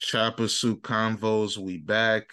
Choppa 0.00 0.48
Suit 0.48 0.82
Convos, 0.82 1.58
we 1.58 1.76
back. 1.76 2.32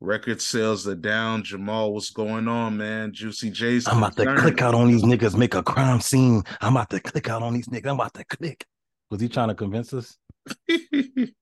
Record 0.00 0.40
sales 0.40 0.86
are 0.88 0.94
down. 0.94 1.42
Jamal, 1.42 1.92
what's 1.92 2.10
going 2.10 2.48
on, 2.48 2.76
man? 2.76 3.12
Juicy 3.12 3.50
J's. 3.50 3.86
I'm 3.86 3.98
about 3.98 4.16
to 4.16 4.34
click 4.36 4.62
out 4.62 4.74
on 4.74 4.88
these 4.88 5.02
niggas, 5.02 5.36
make 5.36 5.54
a 5.54 5.62
crime 5.62 6.00
scene. 6.00 6.42
I'm 6.60 6.76
about 6.76 6.90
to 6.90 7.00
click 7.00 7.28
out 7.28 7.42
on 7.42 7.54
these 7.54 7.68
niggas. 7.68 7.86
I'm 7.86 7.96
about 7.96 8.14
to 8.14 8.24
click. 8.24 8.64
Was 9.10 9.20
he 9.20 9.28
trying 9.28 9.48
to 9.48 9.54
convince 9.54 9.92
us? 9.92 10.16
was 10.68 10.78
he 10.78 11.32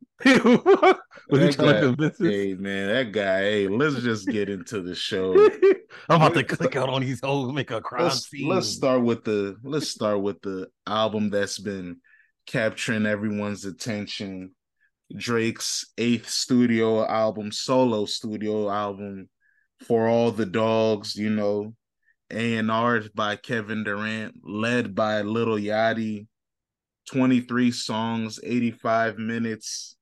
trying 1.28 1.52
guy- 1.56 1.72
to 1.72 1.80
convince 1.80 2.20
us? 2.20 2.26
Hey 2.26 2.54
man, 2.54 2.88
that 2.88 3.12
guy. 3.12 3.40
Hey, 3.40 3.68
let's 3.68 3.96
just 4.02 4.28
get 4.28 4.50
into 4.50 4.82
the 4.82 4.94
show. 4.94 5.34
I'm 6.08 6.16
about 6.20 6.34
to 6.34 6.44
click 6.44 6.76
out 6.76 6.88
on 6.88 7.02
these 7.02 7.20
hoes, 7.20 7.52
make 7.52 7.70
a 7.70 7.80
crime 7.80 8.04
let's, 8.04 8.28
scene. 8.28 8.48
let's 8.48 8.68
start 8.68 9.02
with 9.02 9.24
the 9.24 9.56
let's 9.62 9.88
start 9.88 10.20
with 10.20 10.40
the 10.42 10.68
album 10.86 11.30
that's 11.30 11.58
been 11.58 11.98
capturing 12.46 13.06
everyone's 13.06 13.64
attention. 13.64 14.54
Drake's 15.16 15.84
eighth 15.98 16.28
studio 16.28 17.06
album, 17.06 17.52
solo 17.52 18.04
studio 18.04 18.70
album, 18.70 19.28
for 19.80 20.08
all 20.08 20.30
the 20.30 20.46
dogs. 20.46 21.16
You 21.16 21.30
know, 21.30 21.74
A 22.30 22.56
and 22.56 22.70
R 22.70 23.02
by 23.14 23.36
Kevin 23.36 23.84
Durant, 23.84 24.34
led 24.42 24.94
by 24.94 25.22
Lil 25.22 25.58
Yachty. 25.58 26.26
Twenty 27.10 27.40
three 27.40 27.72
songs, 27.72 28.38
eighty 28.44 28.70
five 28.70 29.18
minutes. 29.18 29.96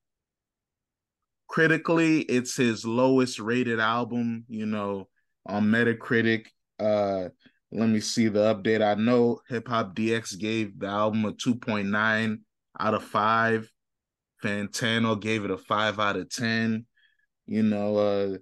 Critically, 1.49 2.21
it's 2.21 2.57
his 2.57 2.85
lowest 2.85 3.39
rated 3.39 3.81
album. 3.81 4.45
You 4.49 4.67
know, 4.67 5.09
on 5.47 5.65
Metacritic. 5.65 6.47
Uh, 6.79 7.31
let 7.71 7.89
me 7.89 8.01
see 8.01 8.29
the 8.29 8.55
update. 8.55 8.83
I 8.83 8.95
know 8.95 9.41
Hip 9.49 9.69
Hop 9.69 9.95
DX 9.95 10.39
gave 10.39 10.79
the 10.79 10.87
album 10.87 11.25
a 11.25 11.33
2.9 11.33 12.39
out 12.81 12.95
of 12.95 13.05
5. 13.05 13.71
Fantano 14.43 15.21
gave 15.21 15.45
it 15.45 15.51
a 15.51 15.59
5 15.59 15.99
out 15.99 16.17
of 16.17 16.31
10. 16.31 16.87
You 17.47 17.63
know, 17.63 17.97
uh 17.97 18.39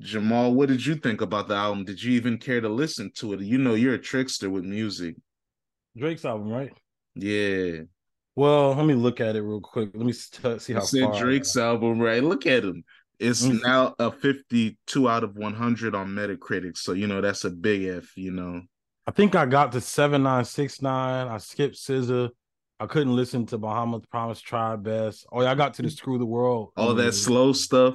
Jamal, 0.00 0.52
what 0.54 0.68
did 0.68 0.84
you 0.84 0.96
think 0.96 1.20
about 1.20 1.46
the 1.48 1.54
album? 1.54 1.84
Did 1.84 2.02
you 2.02 2.12
even 2.12 2.38
care 2.38 2.60
to 2.60 2.68
listen 2.68 3.12
to 3.16 3.32
it? 3.34 3.40
You 3.40 3.58
know, 3.58 3.74
you're 3.74 3.94
a 3.94 3.98
trickster 3.98 4.50
with 4.50 4.64
music. 4.64 5.14
Drake's 5.96 6.24
album, 6.24 6.48
right? 6.48 6.72
Yeah. 7.14 7.82
Well, 8.34 8.74
let 8.74 8.84
me 8.84 8.94
look 8.94 9.20
at 9.20 9.36
it 9.36 9.42
real 9.42 9.60
quick. 9.60 9.90
Let 9.94 10.04
me 10.04 10.12
st- 10.12 10.60
see 10.60 10.74
I 10.74 10.78
how 10.78 10.84
said 10.84 11.04
far. 11.04 11.20
Drake's 11.20 11.56
album, 11.56 12.00
right? 12.00 12.22
Look 12.24 12.46
at 12.46 12.64
him. 12.64 12.82
It's 13.20 13.42
Mm. 13.46 13.62
now 13.62 13.94
a 14.00 14.10
52 14.10 15.08
out 15.08 15.22
of 15.22 15.36
100 15.36 15.94
on 15.94 16.08
Metacritic. 16.08 16.76
So, 16.76 16.92
you 16.92 17.06
know, 17.06 17.20
that's 17.20 17.44
a 17.44 17.50
big 17.50 17.84
F, 17.84 18.16
you 18.16 18.32
know. 18.32 18.62
I 19.06 19.12
think 19.12 19.36
I 19.36 19.46
got 19.46 19.70
to 19.72 19.80
seven 19.80 20.24
nine 20.24 20.44
six 20.44 20.82
nine. 20.82 21.28
I 21.28 21.38
skipped 21.38 21.76
Scissor. 21.76 22.30
I 22.80 22.86
couldn't 22.86 23.14
listen 23.14 23.46
to 23.46 23.58
Bahamas 23.58 24.04
Promise 24.10 24.40
Try 24.40 24.76
Best. 24.76 25.26
Oh 25.32 25.42
yeah, 25.42 25.50
I 25.50 25.54
got 25.54 25.74
to 25.74 25.82
the 25.82 25.90
Screw 25.90 26.18
the 26.18 26.26
World. 26.26 26.72
All 26.76 26.94
that 26.94 27.12
slow 27.12 27.52
stuff. 27.52 27.94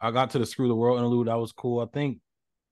I 0.00 0.10
got 0.10 0.30
to 0.30 0.38
the 0.38 0.46
Screw 0.46 0.68
the 0.68 0.74
World 0.74 0.98
interlude. 0.98 1.28
That 1.28 1.38
was 1.38 1.52
cool. 1.52 1.80
I 1.80 1.86
think 1.92 2.18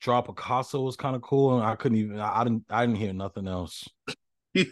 Draw 0.01 0.23
Picasso 0.23 0.81
was 0.81 0.97
kind 0.97 1.17
of 1.17 1.23
cool, 1.23 1.57
and 1.57 1.65
I 1.65 1.77
couldn't 1.77 1.99
even. 1.99 2.21
I, 2.21 2.41
I 2.41 2.45
didn't. 2.45 2.65
I 2.71 2.87
didn't 2.87 2.99
hear 2.99 3.13
nothing 3.13 3.49
else. 3.49 3.89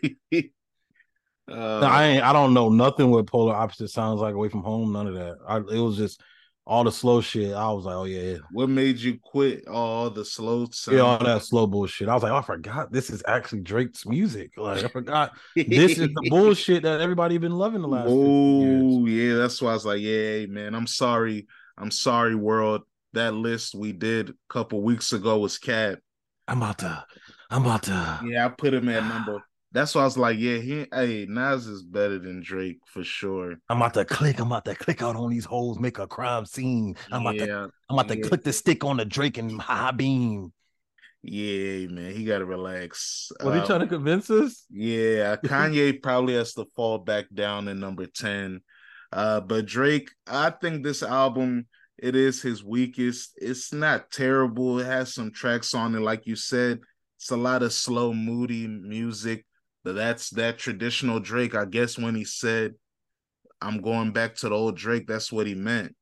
Uh, 1.51 1.81
I 1.81 2.05
ain't. 2.05 2.23
I 2.23 2.35
don't 2.35 2.53
know 2.53 2.69
nothing 2.69 3.11
what 3.11 3.27
Polar 3.27 3.55
Opposite 3.55 3.89
sounds 3.89 4.21
like 4.21 4.35
away 4.35 4.51
from 4.51 4.63
home. 4.63 4.93
None 4.93 5.07
of 5.07 5.15
that. 5.15 5.39
I, 5.49 5.57
it 5.57 5.81
was 5.81 5.97
just 5.97 6.21
all 6.69 6.85
the 6.85 6.93
slow 6.93 7.23
shit. 7.23 7.55
I 7.55 7.73
was 7.73 7.87
like, 7.87 7.97
oh 7.97 8.05
yeah, 8.05 8.21
yeah, 8.21 8.39
what 8.53 8.69
made 8.69 8.99
you 8.99 9.19
quit 9.23 9.67
all 9.67 10.11
the 10.11 10.25
slow 10.25 10.67
sound? 10.71 10.99
yeah, 10.99 11.03
all 11.03 11.19
that 11.19 11.43
slow 11.43 11.67
bullshit. 11.67 12.11
I 12.11 12.15
was 12.15 12.23
like, 12.23 12.31
oh, 12.31 12.37
I 12.37 12.43
forgot 12.43 12.93
this 12.93 13.09
is 13.09 13.23
actually 13.27 13.63
Drake's 13.63 14.05
music. 14.05 14.53
Like 14.59 14.85
I 14.85 14.89
forgot 14.89 15.33
this 15.57 15.99
is 15.99 16.09
the 16.09 16.29
bullshit 16.29 16.83
that 16.83 17.01
everybody 17.01 17.39
been 17.39 17.53
loving 17.53 17.81
the 17.81 17.89
last. 17.89 18.09
Oh 18.11 19.07
yeah, 19.07 19.37
that's 19.37 19.63
why 19.63 19.71
I 19.71 19.75
was 19.75 19.87
like, 19.87 20.03
yeah, 20.03 20.45
man. 20.47 20.75
I'm 20.75 20.87
sorry. 20.87 21.47
I'm 21.79 21.91
sorry, 21.91 22.35
world. 22.35 22.83
That 23.15 23.33
list 23.33 23.75
we 23.75 23.93
did 23.93 24.31
a 24.31 24.35
couple 24.51 24.83
weeks 24.83 25.15
ago 25.15 25.39
was 25.39 25.57
cat. 25.57 26.01
I'm 26.47 26.59
about 26.59 26.79
to. 26.79 27.05
I'm 27.51 27.65
about 27.65 27.85
to. 27.85 28.21
Yeah, 28.27 28.45
I 28.45 28.49
put 28.51 28.75
him 28.75 28.91
at 28.91 29.05
number. 29.05 29.43
That's 29.73 29.95
why 29.95 30.01
I 30.03 30.05
was 30.05 30.17
like, 30.17 30.39
yeah, 30.39 30.57
he 30.59 30.87
hey, 30.93 31.27
Nas 31.29 31.67
is 31.67 31.83
better 31.83 32.19
than 32.19 32.41
Drake 32.43 32.79
for 32.87 33.05
sure. 33.05 33.57
I'm 33.69 33.77
about 33.77 33.95
to 33.95 34.05
click. 34.05 34.39
I'm 34.41 34.47
about 34.47 34.65
to 34.65 34.75
click 34.75 35.03
out 35.03 35.17
on 35.17 35.29
these 35.31 35.45
holes, 35.45 35.79
make 35.79 35.99
a 35.99 36.07
crime 36.07 36.47
scene. 36.47 36.97
I'm 37.13 37.21
about 37.23 37.39
to. 37.39 37.49
I'm 37.91 37.99
about 37.99 38.09
to 38.09 38.17
click 38.17 38.45
the 38.45 38.53
stick 38.53 38.85
on 38.85 38.97
the 38.97 39.05
Drake 39.05 39.37
and 39.39 39.61
high 39.61 39.91
beam. 39.91 40.53
yeah, 41.23 41.87
man. 41.89 42.13
He 42.15 42.25
gotta 42.25 42.47
relax. 42.47 43.31
What 43.41 43.55
he 43.55 43.61
Uh, 43.61 43.67
trying 43.67 43.81
to 43.81 43.87
convince 43.87 44.31
us? 44.31 44.65
Yeah, 44.71 45.37
Kanye 45.45 46.01
probably 46.03 46.35
has 46.35 46.55
to 46.55 46.67
fall 46.77 46.99
back 46.99 47.27
down 47.33 47.69
in 47.69 47.81
number 47.81 48.07
10. 48.07 48.61
Uh, 49.13 49.41
but 49.41 49.67
Drake, 49.67 50.11
I 50.27 50.51
think 50.51 50.83
this 50.85 51.03
album, 51.03 51.67
it 51.99 52.15
is 52.15 52.41
his 52.43 52.63
weakest. 52.65 53.33
It's 53.37 53.73
not 53.73 54.11
terrible. 54.11 54.79
It 54.81 54.87
has 54.87 55.13
some 55.15 55.33
tracks 55.33 55.75
on 55.75 55.95
it, 55.95 56.01
like 56.01 56.27
you 56.27 56.37
said. 56.37 56.81
It's 57.17 57.31
a 57.31 57.37
lot 57.37 57.63
of 57.63 57.73
slow, 57.73 58.13
moody 58.15 58.67
music. 58.69 59.45
That's 59.93 60.31
that 60.31 60.59
traditional 60.59 61.21
Drake. 61.21 61.55
I 61.55 61.65
guess 61.65 61.99
when 61.99 62.15
he 62.15 62.25
said, 62.25 62.75
I'm 63.61 63.81
going 63.81 64.13
back 64.13 64.37
to 64.37 64.49
the 64.49 64.55
old 64.55 64.77
Drake, 64.77 65.07
that's 65.07 65.33
what 65.33 65.47
he 65.47 65.55
meant. 65.55 65.95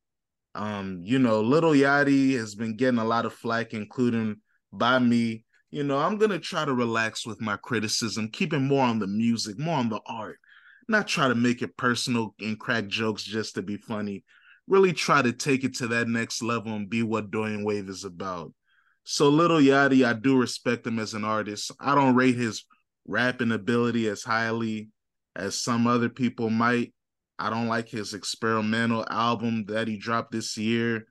Um, 0.55 1.01
you 1.03 1.19
know, 1.19 1.41
Lil 1.41 1.73
Yachty 1.73 2.33
has 2.33 2.55
been 2.55 2.75
getting 2.75 2.99
a 2.99 3.05
lot 3.05 3.25
of 3.25 3.33
flack, 3.33 3.73
including 3.73 4.37
by 4.71 4.99
me. 4.99 5.45
You 5.69 5.83
know, 5.83 5.97
I'm 5.99 6.17
gonna 6.17 6.39
try 6.39 6.65
to 6.65 6.73
relax 6.73 7.25
with 7.25 7.41
my 7.41 7.57
criticism, 7.57 8.29
keeping 8.31 8.67
more 8.67 8.85
on 8.85 8.99
the 8.99 9.07
music, 9.07 9.59
more 9.59 9.77
on 9.77 9.89
the 9.89 9.99
art, 10.07 10.39
not 10.87 11.07
try 11.07 11.27
to 11.27 11.35
make 11.35 11.61
it 11.61 11.77
personal 11.77 12.33
and 12.39 12.59
crack 12.59 12.87
jokes 12.87 13.23
just 13.23 13.55
to 13.55 13.61
be 13.61 13.77
funny. 13.77 14.23
Really 14.67 14.93
try 14.93 15.21
to 15.21 15.31
take 15.31 15.63
it 15.63 15.75
to 15.75 15.87
that 15.89 16.07
next 16.07 16.41
level 16.41 16.73
and 16.73 16.89
be 16.89 17.03
what 17.03 17.31
Dwayne 17.31 17.63
Wave 17.63 17.89
is 17.89 18.03
about. 18.03 18.53
So 19.03 19.29
Lil 19.29 19.61
Yachty, 19.61 20.05
I 20.05 20.13
do 20.13 20.37
respect 20.37 20.87
him 20.87 20.99
as 20.99 21.13
an 21.13 21.23
artist. 21.23 21.71
I 21.79 21.95
don't 21.95 22.15
rate 22.15 22.35
his 22.35 22.65
rapping 23.07 23.51
ability 23.51 24.07
as 24.07 24.23
highly 24.23 24.89
as 25.35 25.59
some 25.59 25.87
other 25.87 26.09
people 26.09 26.49
might. 26.49 26.93
I 27.39 27.49
don't 27.49 27.67
like 27.67 27.89
his 27.89 28.13
experimental 28.13 29.05
album 29.09 29.65
that 29.67 29.87
he 29.87 29.97
dropped 29.97 30.31
this 30.31 30.57
year. 30.57 31.07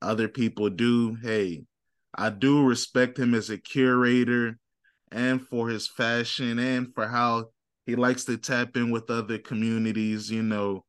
Other 0.00 0.28
people 0.28 0.68
do. 0.70 1.16
Hey, 1.22 1.64
I 2.14 2.30
do 2.30 2.64
respect 2.64 3.18
him 3.18 3.34
as 3.34 3.50
a 3.50 3.58
curator 3.58 4.58
and 5.10 5.40
for 5.46 5.68
his 5.68 5.86
fashion 5.86 6.58
and 6.58 6.92
for 6.94 7.06
how 7.06 7.50
he 7.86 7.96
likes 7.96 8.24
to 8.24 8.36
tap 8.36 8.76
in 8.76 8.90
with 8.90 9.10
other 9.10 9.38
communities. 9.38 10.30
You 10.30 10.42
know, 10.42 10.84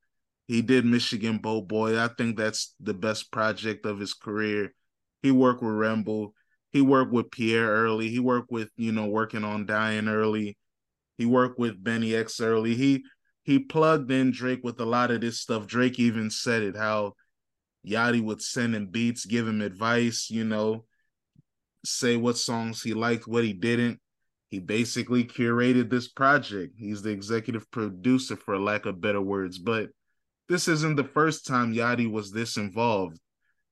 he 0.47 0.61
did 0.61 0.85
Michigan 0.85 1.37
Bow 1.37 1.61
Boy. 1.61 1.99
I 1.99 2.07
think 2.07 2.37
that's 2.37 2.75
the 2.79 2.93
best 2.93 3.31
project 3.31 3.85
of 3.85 3.99
his 3.99 4.13
career. 4.13 4.73
He 5.21 5.31
worked 5.31 5.61
with 5.61 5.73
Remble. 5.73 6.31
He 6.73 6.81
worked 6.81 7.13
with 7.13 7.29
Pierre 7.29 7.69
early. 7.69 8.09
He 8.09 8.19
worked 8.19 8.51
with, 8.51 8.69
you 8.75 8.91
know, 8.91 9.05
working 9.05 9.43
on 9.43 9.67
Dying 9.67 10.07
early. 10.07 10.57
He 11.17 11.25
worked 11.25 11.59
with 11.59 11.83
Benny 11.83 12.15
X 12.15 12.41
early. 12.41 12.73
He 12.73 13.03
he 13.43 13.59
plugged 13.59 14.09
in 14.09 14.31
Drake 14.31 14.61
with 14.63 14.79
a 14.79 14.85
lot 14.85 15.11
of 15.11 15.21
this 15.21 15.39
stuff. 15.39 15.67
Drake 15.67 15.99
even 15.99 16.31
said 16.31 16.63
it 16.63 16.75
how 16.75 17.13
Yachty 17.85 18.23
would 18.23 18.41
send 18.41 18.73
him 18.75 18.87
beats, 18.87 19.25
give 19.25 19.47
him 19.47 19.61
advice, 19.61 20.29
you 20.31 20.45
know, 20.45 20.85
say 21.85 22.17
what 22.17 22.37
songs 22.37 22.81
he 22.81 22.93
liked, 22.93 23.27
what 23.27 23.43
he 23.43 23.53
didn't. 23.53 23.99
He 24.49 24.59
basically 24.59 25.25
curated 25.25 25.89
this 25.89 26.07
project. 26.07 26.75
He's 26.77 27.01
the 27.01 27.09
executive 27.09 27.69
producer, 27.69 28.35
for 28.35 28.57
lack 28.57 28.85
of 28.85 29.01
better 29.01 29.21
words. 29.21 29.59
But 29.59 29.89
this 30.47 30.67
isn't 30.67 30.95
the 30.95 31.03
first 31.03 31.45
time 31.45 31.73
Yachty 31.73 32.09
was 32.09 32.31
this 32.31 32.57
involved. 32.57 33.19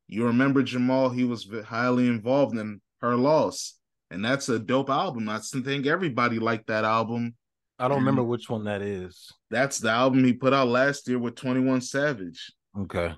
You 0.07 0.25
remember 0.25 0.61
Jamal, 0.61 1.09
he 1.09 1.23
was 1.23 1.49
highly 1.65 2.07
involved 2.07 2.57
in 2.57 2.81
Her 3.01 3.15
Loss. 3.15 3.75
And 4.09 4.23
that's 4.23 4.49
a 4.49 4.59
dope 4.59 4.89
album. 4.89 5.29
I 5.29 5.39
think 5.39 5.87
everybody 5.87 6.37
liked 6.39 6.67
that 6.67 6.83
album. 6.83 7.35
I 7.79 7.87
don't 7.87 7.97
Mm. 7.97 8.01
remember 8.01 8.23
which 8.23 8.49
one 8.49 8.65
that 8.65 8.81
is. 8.81 9.31
That's 9.49 9.79
the 9.79 9.89
album 9.89 10.23
he 10.23 10.33
put 10.33 10.53
out 10.53 10.67
last 10.67 11.07
year 11.07 11.17
with 11.17 11.35
21 11.35 11.81
Savage. 11.81 12.51
Okay. 12.77 13.15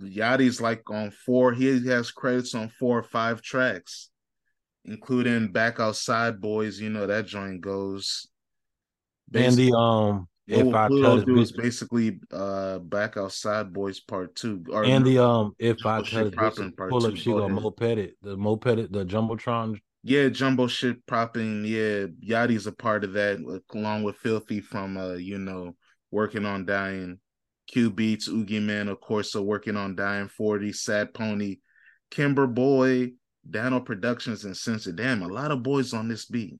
Yachty's 0.00 0.60
like 0.60 0.88
on 0.90 1.10
four, 1.10 1.52
he 1.52 1.84
has 1.88 2.10
credits 2.12 2.54
on 2.54 2.68
four 2.68 2.98
or 2.98 3.02
five 3.02 3.42
tracks, 3.42 4.10
including 4.84 5.50
Back 5.50 5.80
Outside 5.80 6.40
Boys. 6.40 6.80
You 6.80 6.88
know, 6.90 7.06
that 7.06 7.26
joint 7.26 7.60
goes. 7.60 8.28
And 9.34 9.56
the 9.56 9.72
um, 9.72 10.28
if 10.46 10.74
I 10.74 10.88
tell 10.88 11.16
this 11.16 11.24
do 11.24 11.40
is 11.40 11.52
basically 11.52 12.20
uh 12.32 12.78
Back 12.80 13.16
Outside 13.16 13.72
Boys 13.72 14.00
Part 14.00 14.34
Two. 14.34 14.64
Or 14.70 14.84
and 14.84 15.04
the 15.04 15.18
um, 15.24 15.54
if 15.58 15.86
I 15.86 16.02
Jumbo 16.02 16.02
tell 16.02 16.24
Shit 16.24 16.24
this 16.24 16.34
bitch 16.34 16.34
Proppin' 16.34 16.70
to 16.70 16.76
Part 16.76 16.90
pull 16.90 17.06
up, 17.06 17.16
she 17.16 17.32
Go 17.32 17.48
moped 17.48 17.82
it, 17.98 18.16
the 18.22 18.36
moped 18.36 18.78
it, 18.78 18.92
the 18.92 19.04
jumbotron. 19.04 19.80
yeah, 20.02 20.28
jumbo 20.28 20.66
shit 20.66 21.04
propping. 21.06 21.64
Yeah, 21.64 22.06
Yachty's 22.24 22.66
a 22.66 22.72
part 22.72 23.04
of 23.04 23.12
that, 23.14 23.38
along 23.74 24.02
with 24.02 24.16
Filthy 24.16 24.60
from 24.60 24.96
uh, 24.96 25.14
you 25.14 25.38
know, 25.38 25.76
working 26.10 26.44
on 26.44 26.66
Dying. 26.66 27.18
Q 27.68 27.90
Beats, 27.90 28.28
Oogie 28.28 28.60
Man, 28.60 28.88
of 28.88 29.00
course, 29.00 29.34
are 29.36 29.42
working 29.42 29.76
on 29.76 29.94
Dying 29.94 30.28
40, 30.28 30.72
Sad 30.72 31.14
Pony, 31.14 31.58
Kimber 32.10 32.46
Boy, 32.46 33.12
Dano 33.48 33.80
Productions, 33.80 34.44
and 34.44 34.56
Censor. 34.56 34.92
Damn, 34.92 35.22
a 35.22 35.28
lot 35.28 35.52
of 35.52 35.62
boys 35.62 35.94
on 35.94 36.08
this 36.08 36.26
beat. 36.26 36.58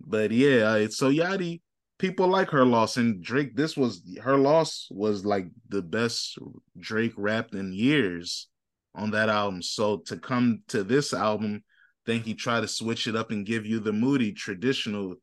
But 0.00 0.32
yeah, 0.32 0.64
uh, 0.64 0.88
so 0.88 1.10
Yachty, 1.10 1.60
people 1.98 2.28
like 2.28 2.50
her 2.50 2.64
loss 2.64 2.96
and 2.96 3.22
Drake. 3.22 3.56
This 3.56 3.76
was 3.76 4.02
her 4.22 4.36
loss 4.36 4.88
was 4.90 5.24
like 5.24 5.46
the 5.68 5.82
best 5.82 6.38
Drake 6.78 7.14
rapped 7.16 7.54
in 7.54 7.72
years 7.72 8.48
on 8.94 9.10
that 9.12 9.28
album. 9.28 9.62
So 9.62 9.98
to 10.06 10.16
come 10.16 10.62
to 10.68 10.82
this 10.82 11.14
album, 11.14 11.62
think 12.04 12.24
he 12.24 12.34
tried 12.34 12.62
to 12.62 12.68
switch 12.68 13.06
it 13.06 13.16
up 13.16 13.30
and 13.30 13.46
give 13.46 13.66
you 13.66 13.80
the 13.80 13.92
moody 13.92 14.32
traditional, 14.32 15.14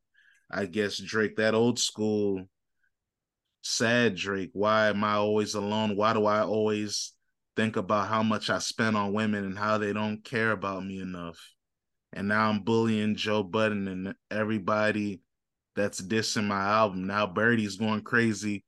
I 0.50 0.66
guess 0.66 0.98
Drake, 0.98 1.36
that 1.38 1.54
old 1.54 1.80
school 1.80 2.46
sad 3.62 4.16
Drake. 4.16 4.52
Why 4.54 4.88
am 4.88 5.04
I 5.04 5.16
always 5.16 5.56
alone? 5.56 5.96
Why 5.96 6.14
do 6.14 6.26
I 6.26 6.42
always 6.42 7.14
think 7.56 7.76
about 7.76 8.08
how 8.08 8.24
much 8.24 8.50
I 8.50 8.60
spend 8.60 8.96
on 8.96 9.14
women 9.14 9.44
and 9.44 9.58
how 9.58 9.78
they 9.78 9.94
don't 9.94 10.24
care 10.24 10.52
about 10.52 10.86
me 10.86 11.02
enough? 11.02 11.40
And 12.14 12.28
now 12.28 12.50
I'm 12.50 12.62
bullying 12.62 13.16
Joe 13.16 13.44
Budden 13.44 13.88
and 13.88 14.16
everybody 14.32 15.22
that's 15.80 16.02
dissing 16.02 16.46
my 16.46 16.62
album. 16.62 17.08
Now 17.08 17.26
Birdie's 17.26 17.78
going 17.78 18.02
crazy, 18.02 18.64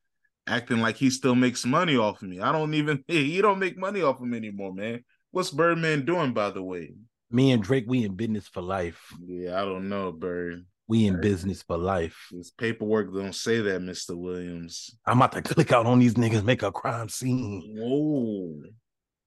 acting 0.48 0.80
like 0.80 0.96
he 0.96 1.10
still 1.10 1.36
makes 1.36 1.66
money 1.66 1.98
off 1.98 2.22
of 2.22 2.30
me. 2.30 2.40
I 2.40 2.52
don't 2.52 2.74
even 2.74 3.04
he 3.08 3.42
don't 3.42 3.60
make 3.60 3.78
money 3.78 4.02
off 4.02 4.20
him 4.20 4.34
anymore, 4.34 4.74
man. 4.74 5.04
What's 5.32 5.52
Birdman 5.52 6.06
doing, 6.06 6.34
by 6.34 6.52
the 6.52 6.64
way? 6.64 6.94
Me 7.30 7.52
and 7.52 7.64
Drake, 7.64 7.86
we 7.88 8.04
in 8.04 8.16
business 8.16 8.48
for 8.48 8.62
life. 8.62 9.14
Yeah, 9.26 9.62
I 9.62 9.66
don't 9.66 9.88
know, 9.88 10.12
Bird. 10.12 10.66
We 10.88 11.06
in 11.08 11.22
business 11.22 11.64
for 11.64 11.78
life. 11.78 12.28
This 12.32 12.52
paperwork 12.52 13.14
don't 13.14 13.34
say 13.34 13.62
that, 13.62 13.82
Mr. 13.82 14.18
Williams. 14.18 14.94
I'm 15.06 15.18
about 15.18 15.32
to 15.34 15.42
click 15.42 15.72
out 15.72 15.86
on 15.86 16.00
these 16.00 16.16
niggas, 16.16 16.44
make 16.44 16.64
a 16.64 16.72
crime 16.72 17.08
scene. 17.08 17.76
Whoa. 17.78 18.64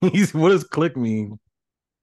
He's 0.13 0.35
what 0.35 0.51
does 0.51 0.65
click 0.65 0.97
mean? 0.97 1.39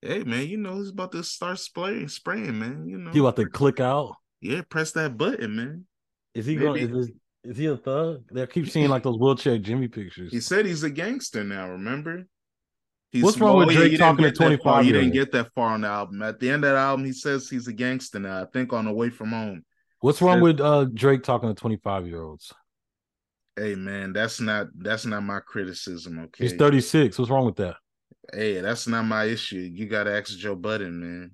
Hey 0.01 0.23
man, 0.23 0.47
you 0.47 0.57
know 0.57 0.77
he's 0.77 0.89
about 0.89 1.11
to 1.11 1.23
start 1.23 1.59
spraying, 1.59 2.07
spraying, 2.07 2.57
man. 2.57 2.87
You 2.87 2.97
know 2.97 3.11
He 3.11 3.19
about 3.19 3.35
to 3.35 3.45
click 3.45 3.79
out. 3.79 4.15
Yeah, 4.41 4.61
press 4.67 4.91
that 4.93 5.17
button, 5.17 5.55
man. 5.55 5.85
Is 6.33 6.45
he 6.45 6.55
Maybe- 6.55 6.65
going? 6.65 6.81
Is, 6.99 7.07
this, 7.07 7.15
is 7.43 7.57
he 7.57 7.65
a 7.67 7.77
thug? 7.77 8.23
They 8.31 8.45
keep 8.47 8.69
seeing 8.69 8.89
like 8.89 9.03
those 9.03 9.17
wheelchair 9.17 9.57
Jimmy 9.57 9.87
pictures. 9.87 10.31
He 10.31 10.39
said 10.39 10.65
he's 10.65 10.83
a 10.83 10.89
gangster 10.89 11.43
now. 11.43 11.69
Remember? 11.69 12.25
He's, 13.11 13.23
What's 13.23 13.37
wrong 13.39 13.57
with 13.57 13.75
Drake 13.75 13.97
talking 13.97 14.23
to 14.23 14.31
that 14.31 14.63
far. 14.63 14.83
He 14.83 14.91
didn't 14.91 15.11
get 15.11 15.31
that 15.33 15.53
far 15.53 15.73
on 15.73 15.81
the 15.81 15.87
album. 15.87 16.21
At 16.21 16.39
the 16.39 16.49
end 16.49 16.63
of 16.63 16.71
the 16.71 16.77
album, 16.77 17.05
he 17.05 17.11
says 17.11 17.49
he's 17.49 17.67
a 17.67 17.73
gangster 17.73 18.19
now. 18.19 18.41
I 18.41 18.45
think 18.45 18.71
on 18.71 18.85
the 18.85 18.93
way 18.93 19.09
from 19.09 19.31
home. 19.31 19.65
What's 19.99 20.21
wrong 20.21 20.37
said- 20.37 20.43
with 20.43 20.61
uh 20.61 20.85
Drake 20.93 21.23
talking 21.23 21.49
to 21.49 21.55
25 21.55 22.07
year 22.07 22.23
olds? 22.23 22.53
Hey 23.57 23.75
man, 23.75 24.13
that's 24.13 24.39
not 24.39 24.67
that's 24.77 25.05
not 25.05 25.23
my 25.23 25.39
criticism. 25.41 26.19
Okay, 26.19 26.45
He's 26.45 26.53
36. 26.53 27.19
What's 27.19 27.29
wrong 27.29 27.45
with 27.45 27.57
that? 27.57 27.75
Hey, 28.33 28.61
that's 28.61 28.87
not 28.87 29.03
my 29.03 29.25
issue. 29.25 29.57
You 29.59 29.87
gotta 29.87 30.17
ask 30.17 30.37
Joe 30.37 30.55
Budden, 30.55 30.99
man. 30.99 31.31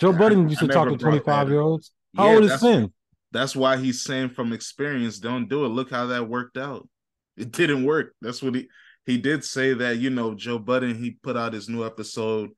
Joe 0.00 0.12
I- 0.12 0.18
Budden 0.18 0.48
used 0.48 0.64
I 0.64 0.66
to 0.66 0.72
talk 0.72 0.88
to 0.88 0.96
25 0.96 1.48
year 1.48 1.60
olds. 1.60 1.92
How 2.16 2.30
Yeah, 2.30 2.34
old 2.34 2.44
is 2.44 2.60
Sin? 2.60 2.92
That's 3.32 3.56
why 3.56 3.76
he's 3.76 4.02
saying 4.02 4.30
from 4.30 4.52
experience, 4.52 5.18
don't 5.18 5.48
do 5.48 5.64
it. 5.64 5.68
Look 5.68 5.90
how 5.90 6.06
that 6.06 6.28
worked 6.28 6.56
out. 6.56 6.88
It 7.36 7.50
didn't 7.52 7.84
work. 7.84 8.14
That's 8.20 8.42
what 8.42 8.54
he 8.54 8.68
he 9.06 9.18
did 9.18 9.44
say 9.44 9.74
that, 9.74 9.98
you 9.98 10.10
know, 10.10 10.34
Joe 10.34 10.58
Budden, 10.58 10.94
he 10.94 11.12
put 11.12 11.36
out 11.36 11.52
his 11.52 11.68
new 11.68 11.84
episode 11.84 12.50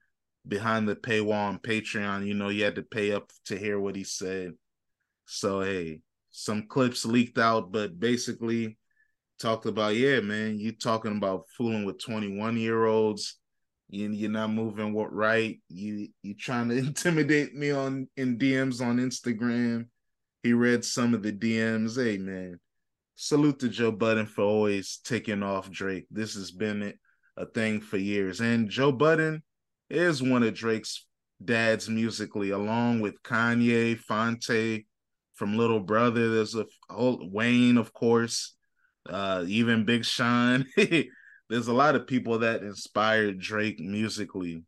behind 0.46 0.88
the 0.88 0.94
paywall 0.94 1.48
on 1.48 1.58
Patreon. 1.58 2.26
You 2.26 2.34
know, 2.34 2.50
you 2.50 2.64
had 2.64 2.76
to 2.76 2.82
pay 2.82 3.12
up 3.12 3.32
to 3.46 3.58
hear 3.58 3.80
what 3.80 3.96
he 3.96 4.04
said. 4.04 4.52
So 5.26 5.62
hey, 5.62 6.00
some 6.30 6.68
clips 6.68 7.04
leaked 7.06 7.38
out, 7.38 7.72
but 7.72 7.98
basically 7.98 8.78
talked 9.38 9.66
about, 9.66 9.96
yeah, 9.96 10.20
man, 10.20 10.58
you 10.58 10.72
talking 10.72 11.16
about 11.16 11.46
fooling 11.56 11.84
with 11.84 11.98
21 12.00 12.56
year 12.58 12.84
olds. 12.84 13.38
You, 13.88 14.10
you're 14.10 14.30
not 14.30 14.50
moving 14.50 14.92
what 14.92 15.12
right. 15.12 15.60
You 15.68 16.08
you 16.22 16.34
trying 16.34 16.68
to 16.70 16.76
intimidate 16.78 17.54
me 17.54 17.70
on 17.70 18.08
in 18.16 18.38
DMs 18.38 18.84
on 18.84 18.98
Instagram. 18.98 19.86
He 20.42 20.52
read 20.52 20.84
some 20.84 21.14
of 21.14 21.22
the 21.22 21.32
DMs. 21.32 21.96
Hey 22.02 22.18
man, 22.18 22.58
salute 23.14 23.60
to 23.60 23.68
Joe 23.68 23.92
Budden 23.92 24.26
for 24.26 24.42
always 24.42 24.98
taking 25.04 25.42
off 25.42 25.70
Drake. 25.70 26.06
This 26.10 26.34
has 26.34 26.50
been 26.50 26.94
a 27.36 27.46
thing 27.46 27.80
for 27.80 27.96
years. 27.96 28.40
And 28.40 28.68
Joe 28.68 28.92
Budden 28.92 29.42
is 29.90 30.22
one 30.22 30.42
of 30.42 30.54
Drake's 30.54 31.06
dads 31.44 31.88
musically, 31.88 32.50
along 32.50 33.00
with 33.00 33.22
Kanye, 33.22 33.98
Phonte 33.98 34.86
from 35.34 35.56
Little 35.56 35.80
Brother. 35.80 36.34
There's 36.34 36.54
a 36.54 36.66
whole 36.88 37.28
Wayne, 37.30 37.76
of 37.76 37.92
course, 37.92 38.54
uh, 39.08 39.44
even 39.46 39.84
Big 39.84 40.04
Sean. 40.04 40.66
There's 41.48 41.68
a 41.68 41.72
lot 41.72 41.94
of 41.94 42.06
people 42.06 42.40
that 42.40 42.62
inspired 42.62 43.38
Drake 43.38 43.78
musically. 43.78 44.64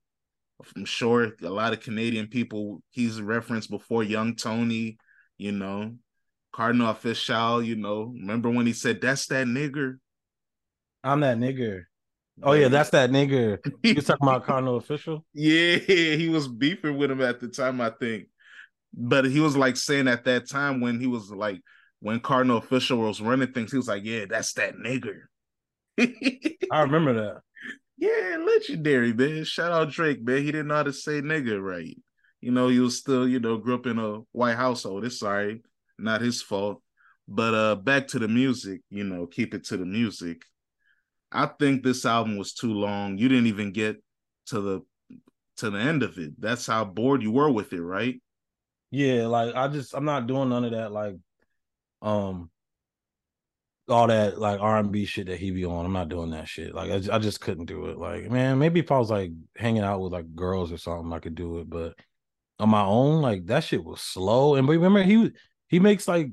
I'm 0.76 0.84
sure 0.84 1.32
a 1.42 1.48
lot 1.48 1.72
of 1.72 1.80
Canadian 1.80 2.26
people 2.26 2.82
he's 2.90 3.20
referenced 3.20 3.70
before, 3.70 4.02
Young 4.02 4.34
Tony, 4.34 4.98
you 5.36 5.52
know, 5.52 5.94
Kardinal 6.52 6.92
Offishall, 6.92 7.64
you 7.64 7.76
know. 7.76 8.12
Remember 8.14 8.50
when 8.50 8.66
he 8.66 8.72
said, 8.72 9.00
That's 9.00 9.26
that 9.26 9.46
nigger? 9.46 9.98
I'm 11.04 11.20
that 11.20 11.38
nigger. 11.38 11.84
Oh 12.42 12.52
yeah, 12.52 12.68
that's 12.68 12.90
that 12.90 13.10
nigger. 13.10 13.58
You 13.82 13.94
talking 13.96 14.26
about 14.26 14.44
Kardinal 14.44 14.80
Offishall? 14.80 15.22
Yeah, 15.34 15.76
he 15.76 16.28
was 16.28 16.48
beefing 16.48 16.96
with 16.96 17.10
him 17.10 17.20
at 17.20 17.40
the 17.40 17.48
time, 17.48 17.80
I 17.80 17.90
think. 17.90 18.26
But 18.92 19.26
he 19.26 19.40
was 19.40 19.56
like 19.56 19.76
saying 19.76 20.08
at 20.08 20.24
that 20.24 20.48
time 20.48 20.80
when 20.80 21.00
he 21.00 21.06
was 21.06 21.30
like 21.30 21.60
when 22.00 22.20
Kardinal 22.20 22.60
Offishall 22.60 23.06
was 23.06 23.20
running 23.20 23.52
things, 23.52 23.70
he 23.70 23.76
was 23.76 23.88
like, 23.88 24.04
Yeah, 24.04 24.24
that's 24.28 24.52
that 24.54 24.74
nigger. 24.76 25.22
I 26.70 26.82
remember 26.82 27.14
that. 27.14 27.40
yeah, 27.96 28.36
legendary, 28.44 29.12
man. 29.12 29.44
Shout 29.44 29.72
out 29.72 29.90
Drake, 29.90 30.22
man. 30.22 30.38
He 30.38 30.52
didn't 30.52 30.68
know 30.68 30.76
how 30.76 30.82
to 30.84 30.92
say 30.92 31.20
nigga 31.20 31.60
right. 31.60 31.96
You 32.40 32.52
know, 32.52 32.68
he 32.68 32.78
was 32.78 32.98
still, 32.98 33.26
you 33.26 33.40
know, 33.40 33.56
grew 33.58 33.74
up 33.74 33.86
in 33.86 33.98
a 33.98 34.20
white 34.32 34.56
household. 34.56 35.04
It's 35.04 35.18
sorry, 35.18 35.62
not 35.98 36.20
his 36.20 36.40
fault. 36.40 36.82
But 37.26 37.54
uh 37.54 37.74
back 37.76 38.08
to 38.08 38.18
the 38.18 38.28
music, 38.28 38.80
you 38.90 39.04
know, 39.04 39.26
keep 39.26 39.54
it 39.54 39.64
to 39.64 39.76
the 39.76 39.84
music. 39.84 40.42
I 41.32 41.46
think 41.46 41.82
this 41.82 42.06
album 42.06 42.38
was 42.38 42.54
too 42.54 42.72
long. 42.72 43.18
You 43.18 43.28
didn't 43.28 43.48
even 43.48 43.72
get 43.72 44.02
to 44.46 44.60
the 44.60 44.80
to 45.58 45.70
the 45.70 45.78
end 45.78 46.02
of 46.02 46.18
it. 46.18 46.40
That's 46.40 46.66
how 46.66 46.84
bored 46.84 47.22
you 47.22 47.32
were 47.32 47.50
with 47.50 47.72
it, 47.72 47.82
right? 47.82 48.20
Yeah, 48.90 49.26
like 49.26 49.54
I 49.54 49.68
just 49.68 49.94
I'm 49.94 50.04
not 50.04 50.26
doing 50.26 50.48
none 50.48 50.64
of 50.64 50.70
that 50.70 50.92
like 50.92 51.16
um 52.00 52.50
all 53.88 54.06
that 54.06 54.38
like 54.38 54.60
R 54.60 54.78
and 54.78 54.92
B 54.92 55.04
shit 55.04 55.26
that 55.26 55.38
he 55.38 55.50
be 55.50 55.64
on. 55.64 55.84
I'm 55.84 55.92
not 55.92 56.08
doing 56.08 56.30
that 56.30 56.48
shit. 56.48 56.74
Like 56.74 56.90
I, 56.90 57.16
I 57.16 57.18
just 57.18 57.40
couldn't 57.40 57.66
do 57.66 57.86
it. 57.86 57.98
Like 57.98 58.30
man, 58.30 58.58
maybe 58.58 58.80
if 58.80 58.92
I 58.92 58.98
was 58.98 59.10
like 59.10 59.32
hanging 59.56 59.82
out 59.82 60.00
with 60.00 60.12
like 60.12 60.34
girls 60.34 60.72
or 60.72 60.78
something, 60.78 61.12
I 61.12 61.18
could 61.18 61.34
do 61.34 61.58
it. 61.58 61.70
But 61.70 61.94
on 62.58 62.68
my 62.68 62.82
own, 62.82 63.22
like 63.22 63.46
that 63.46 63.64
shit 63.64 63.84
was 63.84 64.00
slow. 64.00 64.54
And 64.54 64.66
but 64.66 64.74
remember 64.74 65.02
he 65.02 65.32
he 65.68 65.80
makes 65.80 66.08
like 66.08 66.30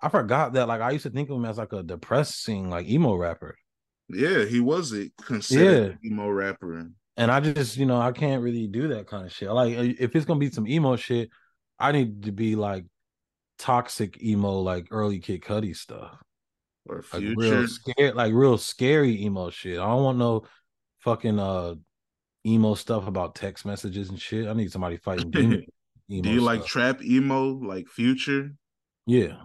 I 0.00 0.08
forgot 0.08 0.52
that 0.54 0.68
like 0.68 0.80
I 0.80 0.90
used 0.90 1.04
to 1.04 1.10
think 1.10 1.30
of 1.30 1.36
him 1.36 1.44
as 1.44 1.58
like 1.58 1.72
a 1.72 1.82
depressing 1.82 2.70
like 2.70 2.88
emo 2.88 3.14
rapper. 3.14 3.56
Yeah, 4.08 4.44
he 4.44 4.60
was 4.60 4.92
a 4.92 5.10
considered 5.22 5.98
emo 6.04 6.28
rapper. 6.28 6.90
And 7.18 7.30
I 7.30 7.40
just, 7.40 7.76
you 7.76 7.86
know, 7.86 7.98
I 8.00 8.12
can't 8.12 8.42
really 8.42 8.66
do 8.66 8.88
that 8.88 9.06
kind 9.06 9.24
of 9.24 9.32
shit. 9.32 9.50
Like, 9.50 9.76
uh, 9.76 9.94
if 9.98 10.14
it's 10.14 10.26
gonna 10.26 10.38
be 10.38 10.50
some 10.50 10.68
emo 10.68 10.96
shit, 10.96 11.30
I 11.78 11.92
need 11.92 12.24
to 12.24 12.32
be 12.32 12.56
like 12.56 12.84
toxic 13.58 14.22
emo, 14.22 14.60
like 14.60 14.88
early 14.90 15.18
Kid 15.18 15.42
Cudi 15.42 15.74
stuff, 15.74 16.18
Or 16.88 17.04
like 17.12 17.22
real 17.36 17.66
scared, 17.68 18.14
like 18.14 18.32
real 18.32 18.58
scary 18.58 19.22
emo 19.24 19.50
shit. 19.50 19.78
I 19.78 19.86
don't 19.86 20.04
want 20.04 20.18
no 20.18 20.44
fucking 21.00 21.38
uh 21.38 21.74
emo 22.46 22.74
stuff 22.74 23.06
about 23.08 23.34
text 23.34 23.64
messages 23.66 24.08
and 24.10 24.20
shit. 24.20 24.46
I 24.46 24.52
need 24.52 24.70
somebody 24.70 24.96
fighting 24.98 25.30
demons. 25.32 25.64
emo 26.10 26.22
Do 26.22 26.30
you 26.32 26.40
like 26.40 26.60
stuff. 26.60 26.70
trap 26.70 27.02
emo 27.02 27.48
like 27.54 27.88
future? 27.88 28.52
yeah, 29.06 29.36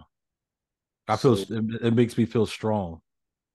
I 1.08 1.16
feel 1.16 1.36
So- 1.36 1.54
it, 1.54 1.64
it 1.82 1.94
makes 1.94 2.16
me 2.16 2.26
feel 2.26 2.46
strong. 2.46 3.00